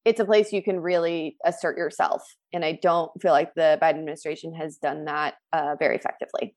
it's 0.04 0.20
a 0.20 0.24
place 0.24 0.52
you 0.52 0.62
can 0.62 0.80
really 0.80 1.36
assert 1.44 1.78
yourself. 1.78 2.22
And 2.52 2.64
I 2.64 2.78
don't 2.82 3.10
feel 3.20 3.32
like 3.32 3.54
the 3.54 3.78
Biden 3.80 3.98
administration 3.98 4.54
has 4.54 4.76
done 4.76 5.06
that 5.06 5.34
uh, 5.52 5.76
very 5.78 5.96
effectively. 5.96 6.54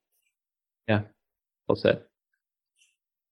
Yeah, 0.88 1.02
well 1.68 1.77
said. 1.77 2.02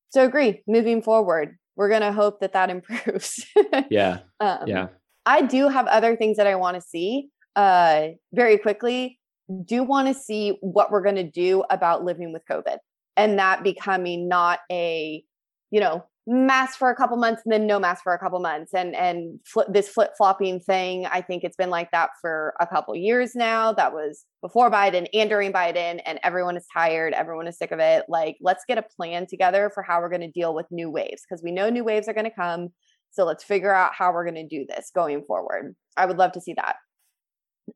So 0.09 0.23
agree. 0.23 0.63
Moving 0.67 1.01
forward, 1.01 1.57
we're 1.75 1.89
going 1.89 2.01
to 2.01 2.13
hope 2.13 2.39
that 2.39 2.53
that 2.53 2.69
improves. 2.75 3.45
yeah. 3.89 4.19
Um, 4.39 4.59
yeah. 4.65 4.87
I 5.25 5.41
do 5.41 5.67
have 5.67 5.87
other 5.87 6.15
things 6.15 6.37
that 6.37 6.47
I 6.47 6.55
want 6.55 6.75
to 6.75 6.81
see 6.81 7.29
uh, 7.55 8.09
very 8.31 8.57
quickly. 8.57 9.19
Do 9.65 9.83
want 9.83 10.07
to 10.07 10.13
see 10.13 10.57
what 10.61 10.91
we're 10.91 11.03
going 11.03 11.15
to 11.15 11.29
do 11.29 11.63
about 11.69 12.03
living 12.03 12.31
with 12.31 12.43
COVID 12.49 12.77
and 13.17 13.39
that 13.39 13.63
becoming 13.63 14.27
not 14.27 14.59
a, 14.71 15.23
you 15.71 15.79
know, 15.79 16.05
mask 16.27 16.79
for 16.79 16.89
a 16.89 16.95
couple 16.95 17.17
months 17.17 17.43
and 17.45 17.53
then 17.53 17.67
no 17.67 17.79
mask 17.79 18.03
for 18.03 18.13
a 18.13 18.19
couple 18.19 18.39
months. 18.39 18.73
And 18.73 18.95
and 18.95 19.39
flip, 19.45 19.67
this 19.71 19.87
flip 19.87 20.11
flopping 20.17 20.59
thing 20.59 21.05
i 21.05 21.21
think 21.21 21.43
it's 21.43 21.55
been 21.55 21.69
like 21.69 21.91
that 21.91 22.09
for 22.21 22.53
a 22.59 22.67
couple 22.67 22.95
years 22.95 23.35
now. 23.35 23.71
That 23.73 23.93
was 23.93 24.25
before 24.41 24.71
biden 24.71 25.07
and 25.13 25.29
during 25.29 25.53
biden 25.53 26.01
and 26.05 26.19
everyone 26.23 26.57
is 26.57 26.65
tired. 26.73 27.13
Everyone 27.13 27.47
is 27.47 27.57
sick 27.57 27.71
of 27.71 27.79
it. 27.79 28.05
Like 28.09 28.37
let's 28.41 28.65
get 28.67 28.77
a 28.77 28.85
plan 28.95 29.27
together 29.27 29.71
for 29.73 29.83
how 29.83 30.01
we're 30.01 30.09
going 30.09 30.21
to 30.21 30.31
deal 30.31 30.53
with 30.53 30.65
new 30.71 30.89
waves 30.89 31.23
because 31.27 31.43
we 31.43 31.51
know 31.51 31.69
new 31.69 31.83
waves 31.83 32.07
are 32.07 32.13
going 32.13 32.29
to 32.29 32.35
come. 32.35 32.69
So 33.11 33.23
let's 33.23 33.43
figure 33.43 33.73
out 33.73 33.93
how 33.93 34.11
we're 34.11 34.29
going 34.29 34.47
to 34.47 34.57
do 34.57 34.65
this 34.67 34.91
going 34.93 35.23
forward. 35.25 35.75
I 35.95 36.05
would 36.05 36.17
love 36.17 36.33
to 36.33 36.41
see 36.41 36.53
that. 36.53 36.75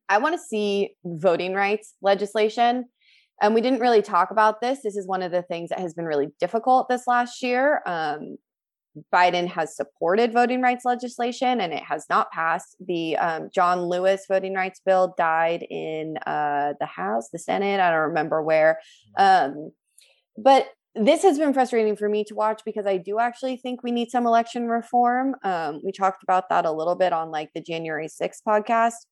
I 0.07 0.17
want 0.17 0.35
to 0.35 0.39
see 0.39 0.95
voting 1.05 1.53
rights 1.53 1.93
legislation 2.01 2.85
and 3.41 3.56
we 3.56 3.61
didn't 3.61 3.80
really 3.80 4.02
talk 4.02 4.32
about 4.32 4.61
this. 4.61 4.82
This 4.84 4.95
is 4.95 5.07
one 5.07 5.22
of 5.22 5.32
the 5.32 5.41
things 5.41 5.70
that 5.70 5.80
has 5.80 5.94
been 5.94 6.06
really 6.06 6.30
difficult 6.40 6.90
this 6.90 7.07
last 7.07 7.41
year. 7.41 7.82
Um, 7.86 8.38
Biden 9.14 9.48
has 9.48 9.76
supported 9.76 10.34
voting 10.34 10.61
rights 10.61 10.84
legislation 10.86 11.61
and 11.61 11.74
it 11.74 11.84
has 11.84 12.06
not 12.10 12.32
passed. 12.32 12.76
The 12.86 13.18
um, 13.18 13.49
John 13.53 13.84
Lewis 13.84 14.26
voting 14.28 14.56
rights 14.56 14.82
bill 14.86 15.14
died 15.18 15.66
in 15.70 16.18
uh, 16.26 16.74
the 16.80 16.86
House, 16.86 17.30
the 17.32 17.40
Senate, 17.40 17.80
I 17.80 17.91
don't 17.91 18.10
remember 18.10 18.41
where. 18.41 18.80
Mm. 19.18 19.48
Um, 19.48 19.72
but 20.38 20.70
this 20.95 21.22
has 21.22 21.38
been 21.38 21.53
frustrating 21.53 21.95
for 21.95 22.10
me 22.10 22.24
to 22.26 22.36
watch 22.36 22.61
because 22.66 22.86
I 22.86 22.98
do 22.98 23.20
actually 23.20 23.57
think 23.57 23.84
we 23.84 23.91
need 23.91 24.10
some 24.10 24.26
election 24.26 24.68
reform. 24.68 25.36
Um, 25.44 25.82
we 25.84 25.91
talked 25.91 26.24
about 26.24 26.49
that 26.49 26.66
a 26.66 26.72
little 26.72 26.95
bit 26.95 27.14
on 27.14 27.32
like 27.32 27.52
the 27.53 27.61
January 27.61 28.07
6th 28.07 28.41
podcast. 28.45 29.06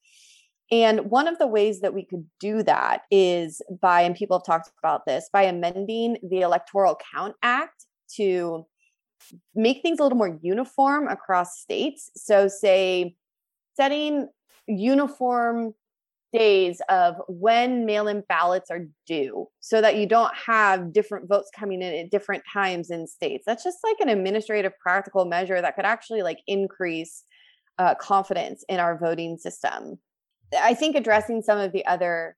And 0.71 1.09
one 1.09 1.27
of 1.27 1.37
the 1.37 1.47
ways 1.47 1.79
that 1.81 1.93
we 1.93 2.03
could 2.03 2.25
do 2.39 2.61
that 2.63 3.03
is 3.09 3.61
by, 3.81 4.01
and 4.01 4.15
people 4.15 4.37
have 4.37 4.45
talked 4.45 4.69
about 4.79 5.05
this, 5.05 5.29
by 5.31 5.43
amending 5.43 6.17
the 6.29 6.41
Electoral 6.41 6.97
Count 7.13 7.35
Act 7.41 7.85
to 8.15 8.65
make 9.55 9.81
things 9.81 9.99
a 9.99 10.03
little 10.03 10.17
more 10.17 10.37
uniform 10.41 11.07
across 11.07 11.59
states. 11.59 12.11
So, 12.15 12.47
say, 12.47 13.15
setting 13.75 14.27
uniform 14.67 15.73
days 16.33 16.81
of 16.89 17.15
when 17.29 17.85
mail 17.85 18.07
in 18.07 18.21
ballots 18.27 18.69
are 18.69 18.85
due 19.05 19.47
so 19.61 19.81
that 19.81 19.95
you 19.95 20.05
don't 20.05 20.35
have 20.35 20.91
different 20.91 21.29
votes 21.29 21.49
coming 21.55 21.81
in 21.81 21.93
at 21.93 22.11
different 22.11 22.43
times 22.51 22.89
in 22.89 23.07
states. 23.07 23.45
That's 23.45 23.63
just 23.63 23.77
like 23.83 23.97
an 24.01 24.09
administrative 24.09 24.73
practical 24.79 25.23
measure 25.23 25.61
that 25.61 25.75
could 25.75 25.85
actually 25.85 26.23
like 26.23 26.39
increase 26.45 27.23
uh, 27.79 27.95
confidence 27.95 28.65
in 28.67 28.79
our 28.79 28.97
voting 28.97 29.37
system. 29.37 29.99
I 30.55 30.73
think 30.73 30.95
addressing 30.95 31.41
some 31.41 31.59
of 31.59 31.71
the 31.71 31.85
other 31.85 32.35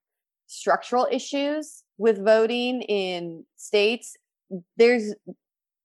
structural 0.47 1.07
issues 1.11 1.83
with 1.97 2.23
voting 2.23 2.81
in 2.83 3.45
states, 3.57 4.15
there's 4.77 5.13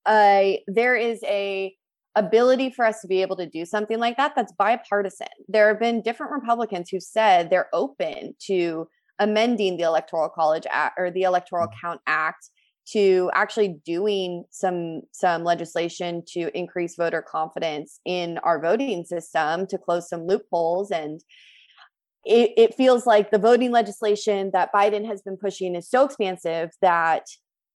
a 0.09 0.63
there 0.67 0.97
is 0.97 1.23
a 1.25 1.75
ability 2.17 2.71
for 2.71 2.85
us 2.85 3.01
to 3.01 3.09
be 3.09 3.23
able 3.23 3.37
to 3.37 3.47
do 3.47 3.65
something 3.65 3.99
like 3.99 4.17
that 4.17 4.35
that's 4.37 4.53
bipartisan. 4.53 5.27
There 5.49 5.69
have 5.69 5.81
been 5.81 6.03
different 6.03 6.33
Republicans 6.33 6.89
who 6.89 7.01
said 7.01 7.51
they're 7.51 7.69
open 7.73 8.35
to 8.47 8.89
amending 9.19 9.77
the 9.77 9.83
Electoral 9.85 10.29
College 10.29 10.67
Act 10.71 10.95
or 10.99 11.11
the 11.11 11.23
Electoral 11.23 11.67
mm. 11.67 11.73
Count 11.81 12.01
Act 12.07 12.51
to 12.87 13.31
actually 13.35 13.77
doing 13.85 14.45
some 14.51 15.03
some 15.13 15.43
legislation 15.43 16.23
to 16.29 16.57
increase 16.57 16.97
voter 16.97 17.23
confidence 17.23 18.01
in 18.05 18.39
our 18.39 18.61
voting 18.61 19.05
system 19.05 19.67
to 19.67 19.79
close 19.79 20.09
some 20.09 20.27
loopholes 20.27 20.91
and 20.91 21.23
it, 22.25 22.53
it 22.57 22.75
feels 22.75 23.07
like 23.07 23.31
the 23.31 23.39
voting 23.39 23.71
legislation 23.71 24.51
that 24.53 24.73
Biden 24.73 25.07
has 25.07 25.23
been 25.23 25.37
pushing 25.37 25.75
is 25.75 25.89
so 25.89 26.05
expansive 26.05 26.71
that 26.81 27.27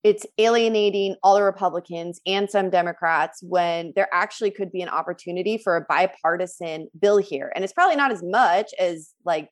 it's 0.03 0.25
alienating 0.37 1.15
all 1.23 1.35
the 1.35 1.43
Republicans 1.43 2.21
and 2.25 2.49
some 2.49 2.69
Democrats 2.69 3.43
when 3.43 3.91
there 3.95 4.07
actually 4.13 4.51
could 4.51 4.71
be 4.71 4.81
an 4.81 4.89
opportunity 4.89 5.57
for 5.57 5.75
a 5.75 5.81
bipartisan 5.81 6.87
bill 6.99 7.17
here. 7.17 7.51
And 7.53 7.63
it's 7.63 7.73
probably 7.73 7.97
not 7.97 8.11
as 8.11 8.23
much 8.23 8.71
as 8.79 9.13
like 9.25 9.49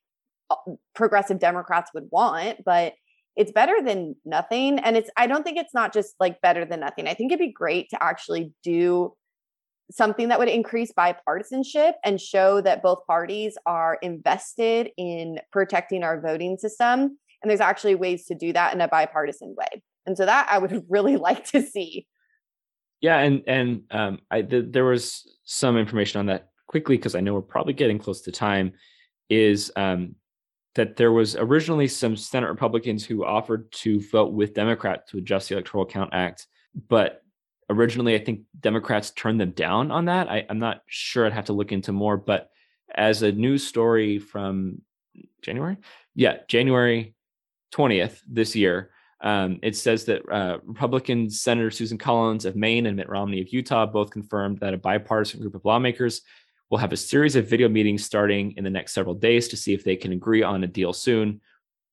progressive 0.95 1.39
Democrats 1.39 1.91
would 1.93 2.07
want, 2.11 2.63
but 2.63 2.93
it's 3.35 3.51
better 3.51 3.81
than 3.83 4.15
nothing. 4.25 4.79
And 4.79 4.95
it's, 4.95 5.09
I 5.17 5.27
don't 5.27 5.43
think 5.43 5.57
it's 5.57 5.73
not 5.73 5.93
just 5.93 6.15
like 6.19 6.41
better 6.41 6.65
than 6.65 6.79
nothing. 6.79 7.07
I 7.07 7.13
think 7.13 7.31
it'd 7.31 7.45
be 7.45 7.51
great 7.51 7.89
to 7.89 8.01
actually 8.01 8.53
do 8.63 9.13
something 9.91 10.27
that 10.29 10.39
would 10.39 10.49
increase 10.49 10.91
bipartisanship 10.91 11.93
and 12.03 12.19
show 12.19 12.61
that 12.61 12.83
both 12.83 13.05
parties 13.07 13.57
are 13.65 13.97
invested 14.01 14.91
in 14.97 15.39
protecting 15.51 16.03
our 16.03 16.19
voting 16.19 16.57
system. 16.57 17.17
And 17.41 17.49
there's 17.49 17.61
actually 17.61 17.95
ways 17.95 18.25
to 18.25 18.35
do 18.35 18.51
that 18.53 18.73
in 18.73 18.81
a 18.81 18.87
bipartisan 18.87 19.55
way. 19.57 19.81
And 20.05 20.17
so 20.17 20.25
that 20.25 20.47
I 20.49 20.57
would 20.57 20.85
really 20.89 21.17
like 21.17 21.45
to 21.51 21.61
see. 21.61 22.07
Yeah, 22.99 23.19
and 23.19 23.43
and 23.45 23.83
um, 23.91 24.19
I 24.31 24.41
th- 24.41 24.65
there 24.69 24.85
was 24.85 25.37
some 25.43 25.77
information 25.77 26.19
on 26.19 26.25
that 26.27 26.49
quickly 26.67 26.97
because 26.97 27.13
I 27.13 27.19
know 27.19 27.35
we're 27.35 27.41
probably 27.41 27.73
getting 27.73 27.99
close 27.99 28.21
to 28.23 28.31
time. 28.31 28.73
Is 29.29 29.71
um, 29.75 30.15
that 30.73 30.95
there 30.95 31.11
was 31.11 31.35
originally 31.35 31.87
some 31.87 32.15
Senate 32.15 32.49
Republicans 32.49 33.05
who 33.05 33.23
offered 33.23 33.71
to 33.73 34.01
vote 34.09 34.33
with 34.33 34.55
Democrats 34.55 35.11
to 35.11 35.17
adjust 35.17 35.49
the 35.49 35.55
Electoral 35.55 35.85
Count 35.85 36.09
Act, 36.13 36.47
but 36.87 37.21
originally 37.69 38.15
I 38.15 38.23
think 38.23 38.41
Democrats 38.59 39.11
turned 39.11 39.39
them 39.39 39.51
down 39.51 39.91
on 39.91 40.05
that. 40.05 40.29
I, 40.29 40.45
am 40.49 40.59
not 40.59 40.81
sure. 40.87 41.25
I'd 41.25 41.33
have 41.33 41.45
to 41.45 41.53
look 41.53 41.71
into 41.71 41.91
more. 41.91 42.17
But 42.17 42.49
as 42.93 43.21
a 43.23 43.31
news 43.31 43.65
story 43.65 44.19
from 44.19 44.81
January, 45.41 45.77
yeah, 46.15 46.37
January 46.47 47.15
20th 47.73 48.19
this 48.27 48.55
year, 48.55 48.91
um, 49.21 49.59
it 49.63 49.75
says 49.75 50.05
that 50.05 50.21
uh, 50.31 50.59
Republican 50.63 51.29
Senator 51.29 51.71
Susan 51.71 51.97
Collins 51.97 52.45
of 52.45 52.55
Maine 52.55 52.85
and 52.85 52.95
Mitt 52.95 53.09
Romney 53.09 53.41
of 53.41 53.51
Utah 53.51 53.85
both 53.85 54.11
confirmed 54.11 54.59
that 54.59 54.73
a 54.73 54.77
bipartisan 54.77 55.41
group 55.41 55.55
of 55.55 55.65
lawmakers 55.65 56.21
will 56.69 56.77
have 56.77 56.93
a 56.93 56.97
series 56.97 57.35
of 57.35 57.49
video 57.49 57.67
meetings 57.67 58.03
starting 58.03 58.53
in 58.57 58.63
the 58.63 58.69
next 58.69 58.93
several 58.93 59.15
days 59.15 59.47
to 59.47 59.57
see 59.57 59.73
if 59.73 59.83
they 59.83 59.95
can 59.95 60.11
agree 60.11 60.43
on 60.43 60.63
a 60.63 60.67
deal 60.67 60.93
soon 60.93 61.41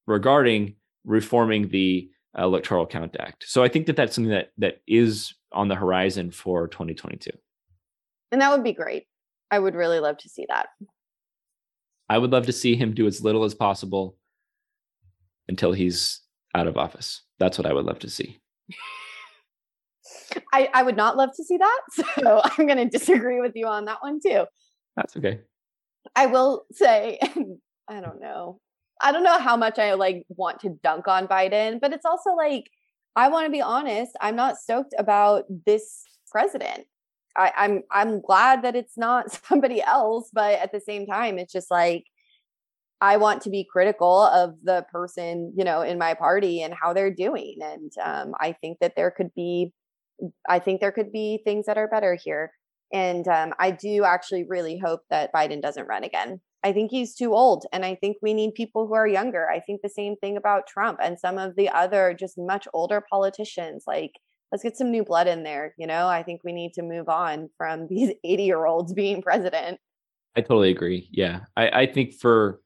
regarding 0.06 0.74
reforming 1.04 1.68
the 1.68 2.10
Electoral 2.36 2.86
Count 2.86 3.16
Act. 3.18 3.44
So 3.46 3.62
I 3.62 3.68
think 3.68 3.86
that 3.86 3.96
that's 3.96 4.14
something 4.14 4.32
that 4.32 4.50
that 4.58 4.82
is 4.86 5.34
on 5.52 5.68
the 5.68 5.74
horizon 5.74 6.30
for 6.30 6.68
2022. 6.68 7.30
And 8.32 8.40
that 8.40 8.50
would 8.50 8.64
be 8.64 8.72
great. 8.72 9.04
I 9.50 9.58
would 9.58 9.74
really 9.74 10.00
love 10.00 10.18
to 10.18 10.28
see 10.28 10.46
that. 10.48 10.66
I 12.08 12.18
would 12.18 12.32
love 12.32 12.46
to 12.46 12.52
see 12.52 12.76
him 12.76 12.94
do 12.94 13.06
as 13.06 13.22
little 13.22 13.44
as 13.44 13.54
possible 13.54 14.16
until 15.48 15.72
he's 15.72 16.20
out 16.54 16.66
of 16.66 16.76
office. 16.76 17.22
That's 17.38 17.58
what 17.58 17.66
I 17.66 17.72
would 17.72 17.84
love 17.84 18.00
to 18.00 18.10
see. 18.10 18.40
I, 20.52 20.68
I 20.72 20.82
would 20.82 20.96
not 20.96 21.16
love 21.16 21.30
to 21.36 21.44
see 21.44 21.56
that. 21.56 21.80
So 22.20 22.40
I'm 22.44 22.66
going 22.66 22.78
to 22.78 22.88
disagree 22.88 23.40
with 23.40 23.52
you 23.54 23.66
on 23.66 23.84
that 23.86 23.98
one 24.02 24.20
too. 24.20 24.44
That's 24.96 25.16
okay. 25.16 25.40
I 26.14 26.26
will 26.26 26.64
say, 26.72 27.18
I 27.88 28.00
don't 28.00 28.20
know. 28.20 28.60
I 29.02 29.12
don't 29.12 29.24
know 29.24 29.38
how 29.38 29.56
much 29.56 29.78
I 29.78 29.94
like 29.94 30.24
want 30.28 30.60
to 30.60 30.78
dunk 30.82 31.08
on 31.08 31.26
Biden, 31.26 31.80
but 31.80 31.92
it's 31.92 32.06
also 32.06 32.30
like 32.34 32.70
I 33.16 33.28
want 33.28 33.46
to 33.46 33.50
be 33.50 33.62
honest, 33.62 34.12
I'm 34.20 34.36
not 34.36 34.56
stoked 34.56 34.94
about 34.98 35.44
this 35.66 36.04
president. 36.30 36.86
I, 37.36 37.52
I'm 37.56 37.82
I'm 37.90 38.20
glad 38.20 38.62
that 38.62 38.76
it's 38.76 38.96
not 38.96 39.32
somebody 39.48 39.82
else, 39.82 40.30
but 40.32 40.54
at 40.54 40.72
the 40.72 40.80
same 40.80 41.06
time, 41.06 41.38
it's 41.38 41.52
just 41.52 41.70
like 41.70 42.04
I 43.00 43.16
want 43.18 43.42
to 43.42 43.50
be 43.50 43.68
critical 43.70 44.22
of 44.22 44.54
the 44.62 44.86
person, 44.90 45.52
you 45.56 45.64
know, 45.64 45.82
in 45.82 45.98
my 45.98 46.14
party 46.14 46.62
and 46.62 46.72
how 46.72 46.92
they're 46.92 47.12
doing. 47.12 47.56
And 47.60 47.92
um, 48.02 48.34
I 48.40 48.52
think 48.52 48.78
that 48.80 48.94
there 48.96 49.10
could 49.10 49.34
be, 49.34 49.74
I 50.48 50.58
think 50.58 50.80
there 50.80 50.92
could 50.92 51.12
be 51.12 51.40
things 51.44 51.66
that 51.66 51.76
are 51.76 51.88
better 51.88 52.14
here. 52.14 52.52
And 52.92 53.26
um, 53.28 53.52
I 53.58 53.70
do 53.70 54.04
actually 54.04 54.44
really 54.44 54.78
hope 54.78 55.00
that 55.10 55.32
Biden 55.32 55.60
doesn't 55.60 55.88
run 55.88 56.04
again. 56.04 56.40
I 56.62 56.72
think 56.72 56.90
he's 56.90 57.14
too 57.14 57.34
old. 57.34 57.66
And 57.72 57.84
I 57.84 57.94
think 57.94 58.16
we 58.22 58.32
need 58.32 58.54
people 58.54 58.86
who 58.86 58.94
are 58.94 59.06
younger. 59.06 59.50
I 59.50 59.60
think 59.60 59.82
the 59.82 59.88
same 59.88 60.16
thing 60.16 60.36
about 60.36 60.66
Trump 60.66 60.98
and 61.02 61.18
some 61.18 61.36
of 61.38 61.56
the 61.56 61.68
other 61.68 62.16
just 62.18 62.38
much 62.38 62.66
older 62.72 63.04
politicians. 63.08 63.84
Like, 63.86 64.12
let's 64.50 64.62
get 64.62 64.76
some 64.76 64.90
new 64.90 65.04
blood 65.04 65.26
in 65.26 65.42
there. 65.42 65.74
You 65.76 65.86
know, 65.86 66.06
I 66.06 66.22
think 66.22 66.40
we 66.42 66.52
need 66.52 66.72
to 66.74 66.82
move 66.82 67.08
on 67.08 67.50
from 67.58 67.86
these 67.90 68.12
80 68.24 68.42
year 68.44 68.64
olds 68.64 68.92
being 68.92 69.22
president. 69.22 69.78
I 70.36 70.40
totally 70.40 70.70
agree. 70.70 71.08
Yeah. 71.12 71.40
I, 71.56 71.68
I 71.68 71.86
think 71.86 72.14
for 72.14 72.60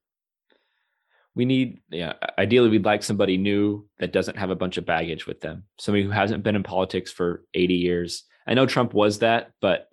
we 1.38 1.44
need 1.44 1.80
yeah 1.88 2.14
ideally 2.36 2.68
we'd 2.68 2.84
like 2.84 3.02
somebody 3.02 3.36
new 3.36 3.86
that 4.00 4.12
doesn't 4.12 4.36
have 4.36 4.50
a 4.50 4.56
bunch 4.56 4.76
of 4.76 4.84
baggage 4.84 5.26
with 5.26 5.40
them 5.40 5.62
somebody 5.78 6.02
who 6.02 6.10
hasn't 6.10 6.42
been 6.42 6.56
in 6.56 6.64
politics 6.64 7.12
for 7.12 7.44
80 7.54 7.74
years 7.74 8.24
i 8.48 8.54
know 8.54 8.66
trump 8.66 8.92
was 8.92 9.20
that 9.20 9.52
but 9.60 9.87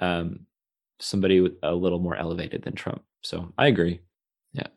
um 0.00 0.40
somebody 1.00 1.40
with 1.40 1.52
a 1.62 1.74
little 1.74 1.98
more 1.98 2.16
elevated 2.16 2.62
than 2.62 2.74
trump 2.74 3.02
so 3.22 3.52
i 3.58 3.66
agree 3.66 4.00
Yeah. 4.52 4.68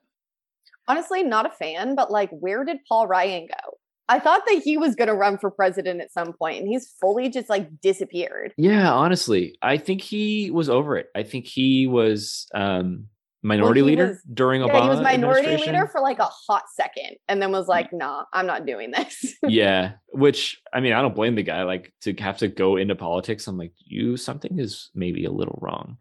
Honestly, 0.88 1.22
not 1.24 1.46
a 1.46 1.50
fan, 1.52 1.94
but 1.96 2.10
like, 2.12 2.32
where 2.32 2.66
did 2.66 2.78
Paul 2.88 3.06
Ryan 3.08 3.48
go? 3.48 3.78
I 4.10 4.18
thought 4.20 4.42
that 4.48 4.62
he 4.64 4.76
was 4.76 4.96
going 4.96 5.08
to 5.08 5.14
run 5.14 5.38
for 5.38 5.52
president 5.52 6.02
at 6.02 6.12
some 6.12 6.34
point, 6.34 6.58
and 6.60 6.68
he's 6.68 6.92
fully 7.00 7.30
just 7.30 7.48
like 7.48 7.70
disappeared. 7.80 8.54
yeah 8.58 8.92
honestly 8.92 9.56
i 9.62 9.78
think 9.78 10.02
he 10.02 10.50
was 10.52 10.68
over 10.68 10.98
it 10.98 11.08
i 11.16 11.22
think 11.24 11.46
he 11.46 11.86
was 11.86 12.48
um 12.56 13.06
minority 13.42 13.80
he 13.82 13.86
leader 13.88 14.08
was- 14.10 14.22
during 14.34 14.62
Yeah, 14.62 14.68
obama 14.68 14.84
he 14.84 14.90
was 14.90 15.00
minority 15.02 15.56
leader 15.58 15.88
for 15.88 16.02
like 16.02 16.20
a 16.20 16.26
hot 16.48 16.64
second, 16.74 17.16
and 17.28 17.42
then 17.42 17.52
was 17.52 17.68
like, 17.68 17.94
"Nah, 17.94 18.26
I'm 18.34 18.46
not 18.46 18.66
doing 18.66 18.92
this." 18.92 19.36
yeah 19.48 19.94
which 20.10 20.60
i 20.74 20.80
mean 20.80 20.92
i 20.94 21.02
don't 21.02 21.16
blame 21.16 21.36
the 21.36 21.44
guy 21.44 21.64
like 21.64 21.94
to 22.02 22.14
have 22.16 22.38
to 22.40 22.48
go 22.48 22.76
into 22.78 22.96
politics 22.96 23.48
i'm 23.48 23.58
like 23.58 23.74
you 23.86 24.18
something 24.18 24.60
is 24.60 24.90
maybe 24.96 25.26
a 25.26 25.32
little 25.32 25.58
wrong 25.62 25.98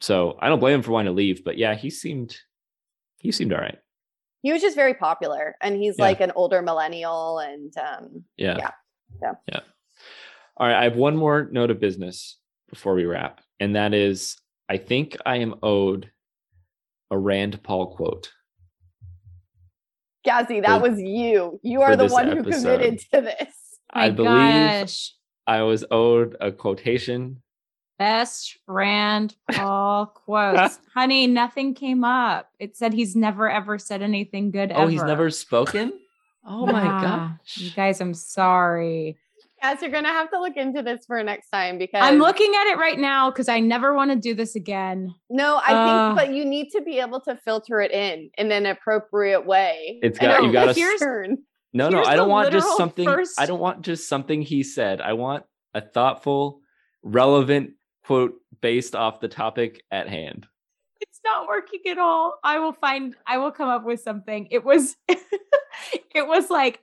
so 0.00 0.38
i 0.40 0.48
don't 0.48 0.60
blame 0.60 0.76
him 0.76 0.82
for 0.82 0.92
wanting 0.92 1.10
to 1.12 1.16
leave 1.16 1.44
but 1.44 1.58
yeah 1.58 1.74
he 1.74 1.90
seemed 1.90 2.36
he 3.18 3.30
seemed 3.32 3.52
all 3.52 3.60
right 3.60 3.78
he 4.42 4.52
was 4.52 4.60
just 4.60 4.76
very 4.76 4.92
popular, 4.92 5.56
and 5.62 5.74
he's 5.74 5.96
Yeah. 5.98 6.04
like 6.04 6.20
an 6.20 6.30
older 6.36 6.60
millennial, 6.60 7.38
and 7.38 7.72
um, 7.78 8.24
yeah 8.36 8.56
Yeah. 8.58 8.70
Yeah. 9.22 9.32
yeah 9.48 9.60
all 10.56 10.66
right 10.68 10.76
i 10.76 10.84
have 10.84 10.96
one 10.96 11.16
more 11.16 11.48
note 11.50 11.70
of 11.70 11.80
business 11.80 12.38
before 12.70 12.94
we 12.94 13.04
wrap 13.04 13.40
and 13.60 13.74
that 13.76 13.92
is 13.94 14.36
i 14.68 14.76
think 14.76 15.16
i 15.26 15.36
am 15.36 15.54
owed 15.62 16.10
a 17.14 17.18
rand 17.18 17.62
paul 17.62 17.94
quote 17.94 18.30
Cassie, 20.24 20.60
that 20.60 20.80
For- 20.80 20.88
was 20.90 21.00
you. 21.00 21.60
You 21.62 21.82
are 21.82 21.96
the 21.96 22.04
this 22.04 22.12
one 22.12 22.28
who 22.28 22.42
committed 22.42 22.98
to 23.12 23.20
this. 23.20 23.54
i 23.90 24.10
believe 24.10 24.80
gosh. 24.80 25.12
i 25.46 25.62
was 25.62 25.84
owed 25.90 26.36
a 26.40 26.50
quotation 26.52 27.40
Best 27.96 28.58
Rand 28.66 29.36
Paul 29.52 30.06
quotes. 30.26 30.80
Honey, 30.92 31.28
nothing 31.28 31.74
came 31.74 32.02
up. 32.02 32.50
It 32.58 32.76
said 32.76 32.92
he's 32.92 33.14
never 33.14 33.48
ever 33.48 33.78
said 33.78 34.02
anything 34.02 34.50
good 34.50 34.72
oh 34.74 34.88
he's 34.88 35.04
never 35.04 35.30
spoken 35.30 35.92
oh 36.44 36.66
my 36.66 36.82
Yeah. 36.82 37.30
You 37.54 37.66
gosh 37.68 37.76
guys, 37.76 38.00
I'm 38.00 38.14
sorry. 38.14 39.16
Cass, 39.62 39.80
you're 39.82 39.90
gonna 39.90 40.08
have 40.08 40.30
to 40.30 40.40
look 40.40 40.56
into 40.56 40.82
this 40.82 41.06
for 41.06 41.22
next 41.22 41.48
time 41.50 41.78
because 41.78 42.00
I'm 42.02 42.18
looking 42.18 42.52
at 42.54 42.66
it 42.66 42.78
right 42.78 42.98
now 42.98 43.30
because 43.30 43.48
I 43.48 43.60
never 43.60 43.94
want 43.94 44.10
to 44.10 44.16
do 44.16 44.34
this 44.34 44.56
again. 44.56 45.14
No, 45.30 45.56
I 45.64 45.72
Uh, 45.72 46.14
think, 46.16 46.18
but 46.28 46.34
you 46.36 46.44
need 46.44 46.70
to 46.70 46.82
be 46.82 46.98
able 46.98 47.20
to 47.22 47.36
filter 47.36 47.80
it 47.80 47.90
in 47.92 48.30
in 48.36 48.52
an 48.52 48.66
appropriate 48.66 49.46
way. 49.46 50.00
It's 50.02 50.18
And 50.18 50.28
got- 50.28 50.42
I 50.42 50.46
you 50.46 50.52
gotta- 50.52 50.74
think 50.74 50.98
turn. 50.98 51.38
No, 51.72 51.88
no, 51.88 52.02
I 52.04 52.14
don't 52.14 52.28
want 52.28 52.52
just 52.52 52.66
literal 52.66 52.76
something. 52.76 53.08
I 53.38 53.46
don't 53.46 53.58
want 53.60 53.82
just 53.82 54.08
something 54.08 54.42
he 54.42 54.62
said. 54.62 55.00
I 55.00 55.14
want 55.14 55.44
a 55.72 55.80
thoughtful, 55.80 56.60
relevant 57.02 57.70
quote 58.04 58.34
based 58.60 58.94
off 58.94 59.18
the 59.20 59.28
topic 59.28 59.82
at 59.90 60.08
hand. 60.08 60.46
It's 61.00 61.20
not 61.24 61.48
working 61.48 61.80
at 61.88 61.98
all. 61.98 62.38
I 62.44 62.58
will 62.58 62.74
find 62.74 63.16
I 63.26 63.38
will 63.38 63.50
come 63.50 63.68
up 63.68 63.84
with 63.84 64.00
something. 64.00 64.46
It 64.50 64.62
was 64.64 64.96
it 65.08 66.26
was 66.28 66.50
like 66.50 66.80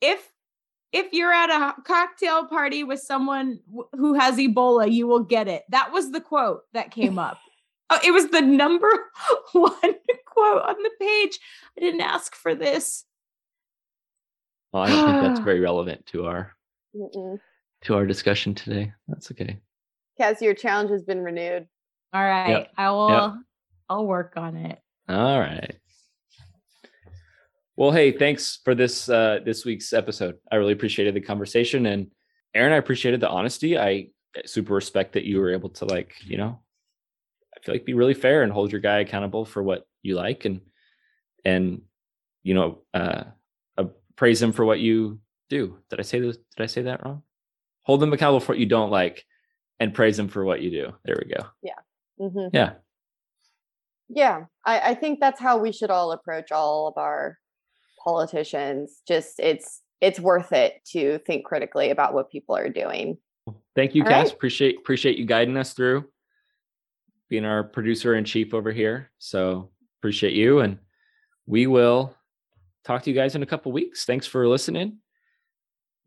if 0.00 0.31
if 0.92 1.12
you're 1.12 1.32
at 1.32 1.50
a 1.50 1.80
cocktail 1.82 2.46
party 2.46 2.84
with 2.84 3.00
someone 3.00 3.60
who 3.92 4.14
has 4.14 4.36
Ebola, 4.36 4.90
you 4.90 5.06
will 5.06 5.24
get 5.24 5.48
it. 5.48 5.64
That 5.70 5.92
was 5.92 6.10
the 6.10 6.20
quote 6.20 6.62
that 6.72 6.90
came 6.90 7.18
up. 7.18 7.38
Oh, 7.94 7.98
it 8.02 8.10
was 8.10 8.28
the 8.28 8.40
number 8.40 8.88
one 9.52 9.94
quote 10.24 10.62
on 10.62 10.76
the 10.82 10.90
page. 10.98 11.38
I 11.76 11.80
didn't 11.82 12.00
ask 12.00 12.34
for 12.34 12.54
this. 12.54 13.04
Well, 14.72 14.84
I 14.84 14.88
don't 14.88 15.10
think 15.10 15.22
that's 15.22 15.40
very 15.44 15.60
relevant 15.60 16.06
to 16.06 16.24
our 16.24 16.54
Mm-mm. 16.96 17.38
to 17.82 17.94
our 17.94 18.06
discussion 18.06 18.54
today. 18.54 18.94
That's 19.08 19.30
okay. 19.32 19.58
Cass, 20.16 20.40
your 20.40 20.54
challenge 20.54 20.88
has 20.88 21.02
been 21.02 21.22
renewed. 21.22 21.66
All 22.14 22.22
right. 22.24 22.66
I 22.78 22.90
will 22.92 23.38
I'll 23.90 24.06
work 24.06 24.34
on 24.38 24.56
it. 24.56 24.78
All 25.10 25.38
right. 25.38 25.76
Well, 27.76 27.90
hey, 27.90 28.12
thanks 28.12 28.60
for 28.64 28.74
this 28.74 29.08
uh 29.08 29.40
this 29.44 29.64
week's 29.64 29.92
episode. 29.92 30.36
I 30.50 30.56
really 30.56 30.72
appreciated 30.74 31.14
the 31.14 31.20
conversation 31.20 31.86
and 31.86 32.08
Aaron, 32.54 32.72
I 32.72 32.76
appreciated 32.76 33.20
the 33.20 33.30
honesty. 33.30 33.78
I 33.78 34.08
super 34.44 34.74
respect 34.74 35.14
that 35.14 35.24
you 35.24 35.40
were 35.40 35.52
able 35.52 35.70
to 35.70 35.86
like, 35.86 36.14
you 36.24 36.36
know, 36.36 36.60
I 37.56 37.60
feel 37.60 37.74
like 37.74 37.86
be 37.86 37.94
really 37.94 38.14
fair 38.14 38.42
and 38.42 38.52
hold 38.52 38.72
your 38.72 38.80
guy 38.80 38.98
accountable 38.98 39.44
for 39.44 39.62
what 39.62 39.86
you 40.02 40.16
like 40.16 40.44
and 40.44 40.60
and 41.44 41.82
you 42.42 42.54
know, 42.54 42.82
uh, 42.92 43.24
uh 43.78 43.84
praise 44.16 44.42
him 44.42 44.52
for 44.52 44.64
what 44.64 44.80
you 44.80 45.20
do. 45.48 45.78
Did 45.88 46.00
I 46.00 46.02
say 46.02 46.20
this? 46.20 46.36
Did 46.56 46.62
I 46.62 46.66
say 46.66 46.82
that 46.82 47.04
wrong? 47.04 47.22
Hold 47.84 48.00
them 48.00 48.12
accountable 48.12 48.40
for 48.40 48.52
what 48.52 48.58
you 48.58 48.66
don't 48.66 48.90
like 48.90 49.24
and 49.80 49.94
praise 49.94 50.16
them 50.16 50.28
for 50.28 50.44
what 50.44 50.60
you 50.60 50.70
do. 50.70 50.92
There 51.04 51.20
we 51.20 51.32
go. 51.32 51.46
Mhm. 52.20 52.50
Yeah. 52.52 52.74
Yeah, 54.08 54.44
I, 54.64 54.90
I 54.90 54.94
think 54.94 55.20
that's 55.20 55.40
how 55.40 55.56
we 55.56 55.72
should 55.72 55.90
all 55.90 56.12
approach 56.12 56.52
all 56.52 56.86
of 56.86 56.98
our 56.98 57.38
politicians. 58.02 59.02
Just 59.06 59.38
it's 59.38 59.80
it's 60.00 60.18
worth 60.18 60.52
it 60.52 60.80
to 60.92 61.18
think 61.26 61.44
critically 61.44 61.90
about 61.90 62.14
what 62.14 62.30
people 62.30 62.56
are 62.56 62.68
doing. 62.68 63.18
Thank 63.74 63.94
you, 63.94 64.02
All 64.02 64.08
Cass. 64.08 64.26
right. 64.26 64.34
Appreciate 64.34 64.78
appreciate 64.78 65.16
you 65.18 65.24
guiding 65.24 65.56
us 65.56 65.72
through 65.72 66.04
being 67.28 67.44
our 67.44 67.64
producer 67.64 68.14
in 68.14 68.24
chief 68.24 68.52
over 68.52 68.70
here. 68.72 69.10
So 69.18 69.70
appreciate 70.00 70.34
you. 70.34 70.60
And 70.60 70.78
we 71.46 71.66
will 71.66 72.14
talk 72.84 73.02
to 73.04 73.10
you 73.10 73.16
guys 73.16 73.34
in 73.34 73.42
a 73.42 73.46
couple 73.46 73.72
weeks. 73.72 74.04
Thanks 74.04 74.26
for 74.26 74.46
listening. 74.46 74.98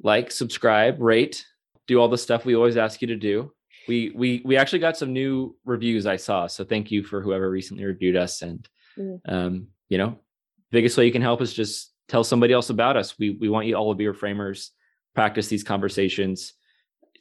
Like, 0.02 0.30
subscribe, 0.30 1.02
rate, 1.02 1.44
do 1.88 2.00
all 2.00 2.10
the 2.10 2.18
stuff 2.18 2.46
we 2.46 2.56
always 2.56 2.78
ask 2.78 3.02
you 3.02 3.08
to 3.08 3.16
do. 3.16 3.52
We 3.88 4.12
we 4.16 4.42
we 4.46 4.58
actually 4.58 4.80
got 4.80 4.98
some 4.98 5.14
new 5.14 5.56
reviews 5.64 6.06
I 6.06 6.18
saw. 6.18 6.48
So 6.48 6.64
thank 6.64 6.92
you 6.92 7.04
for 7.04 7.22
whoever 7.22 7.50
recently 7.50 7.86
reviewed 7.86 8.16
us. 8.18 8.42
And 8.42 8.68
Mm. 8.98 9.20
um, 9.28 9.68
you 9.90 9.98
know, 9.98 10.20
biggest 10.72 10.98
way 10.98 11.06
you 11.06 11.12
can 11.12 11.22
help 11.22 11.42
is 11.42 11.54
just 11.54 11.94
tell 12.08 12.24
somebody 12.24 12.54
else 12.54 12.70
about 12.70 12.98
us. 12.98 13.18
We 13.18 13.32
we 13.32 13.50
want 13.50 13.68
you 13.68 13.76
all 13.76 13.94
to 13.94 13.98
be 13.98 14.06
Reframers, 14.06 14.70
practice 15.14 15.48
these 15.48 15.64
conversations 15.64 16.54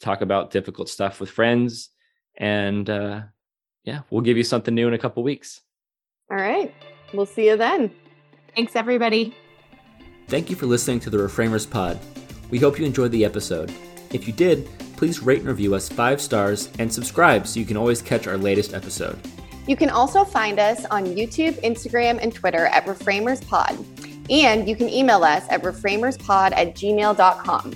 talk 0.01 0.21
about 0.21 0.51
difficult 0.51 0.89
stuff 0.89 1.21
with 1.21 1.31
friends 1.31 1.91
and 2.37 2.91
uh 2.91 3.23
yeah 3.85 4.01
we'll 4.11 4.21
give 4.21 4.37
you 4.37 4.43
something 4.43 4.75
new 4.75 4.89
in 4.89 4.93
a 4.95 4.99
couple 4.99 5.23
weeks 5.23 5.61
All 6.31 6.37
right. 6.37 6.75
We'll 7.13 7.27
see 7.27 7.47
you 7.47 7.57
then. 7.57 7.91
Thanks 8.57 8.75
everybody. 8.77 9.37
Thank 10.27 10.51
you 10.51 10.57
for 10.57 10.67
listening 10.67 11.01
to 11.01 11.11
the 11.11 11.19
Reframers 11.19 11.69
Pod. 11.71 11.99
We 12.51 12.59
hope 12.59 12.79
you 12.79 12.85
enjoyed 12.85 13.13
the 13.13 13.25
episode. 13.25 13.73
If 14.13 14.27
you 14.27 14.33
did, 14.33 14.69
please 14.97 15.21
rate 15.21 15.41
and 15.41 15.49
review 15.49 15.75
us 15.75 15.89
five 15.89 16.21
stars 16.21 16.71
and 16.79 16.93
subscribe 16.93 17.47
so 17.47 17.61
you 17.61 17.67
can 17.67 17.77
always 17.77 18.03
catch 18.03 18.27
our 18.27 18.37
latest 18.39 18.75
episode. 18.75 19.19
You 19.67 19.77
can 19.77 19.91
also 19.91 20.25
find 20.25 20.59
us 20.59 20.85
on 20.87 21.07
YouTube, 21.07 21.55
Instagram, 21.63 22.19
and 22.21 22.35
Twitter 22.35 22.67
at 22.67 22.85
ReframersPod. 22.85 24.31
And 24.31 24.69
you 24.69 24.77
can 24.77 24.89
email 24.89 25.23
us 25.23 25.45
at 25.51 25.63
reframerspod 25.63 26.53
at 26.53 26.75
gmail.com. 26.75 27.75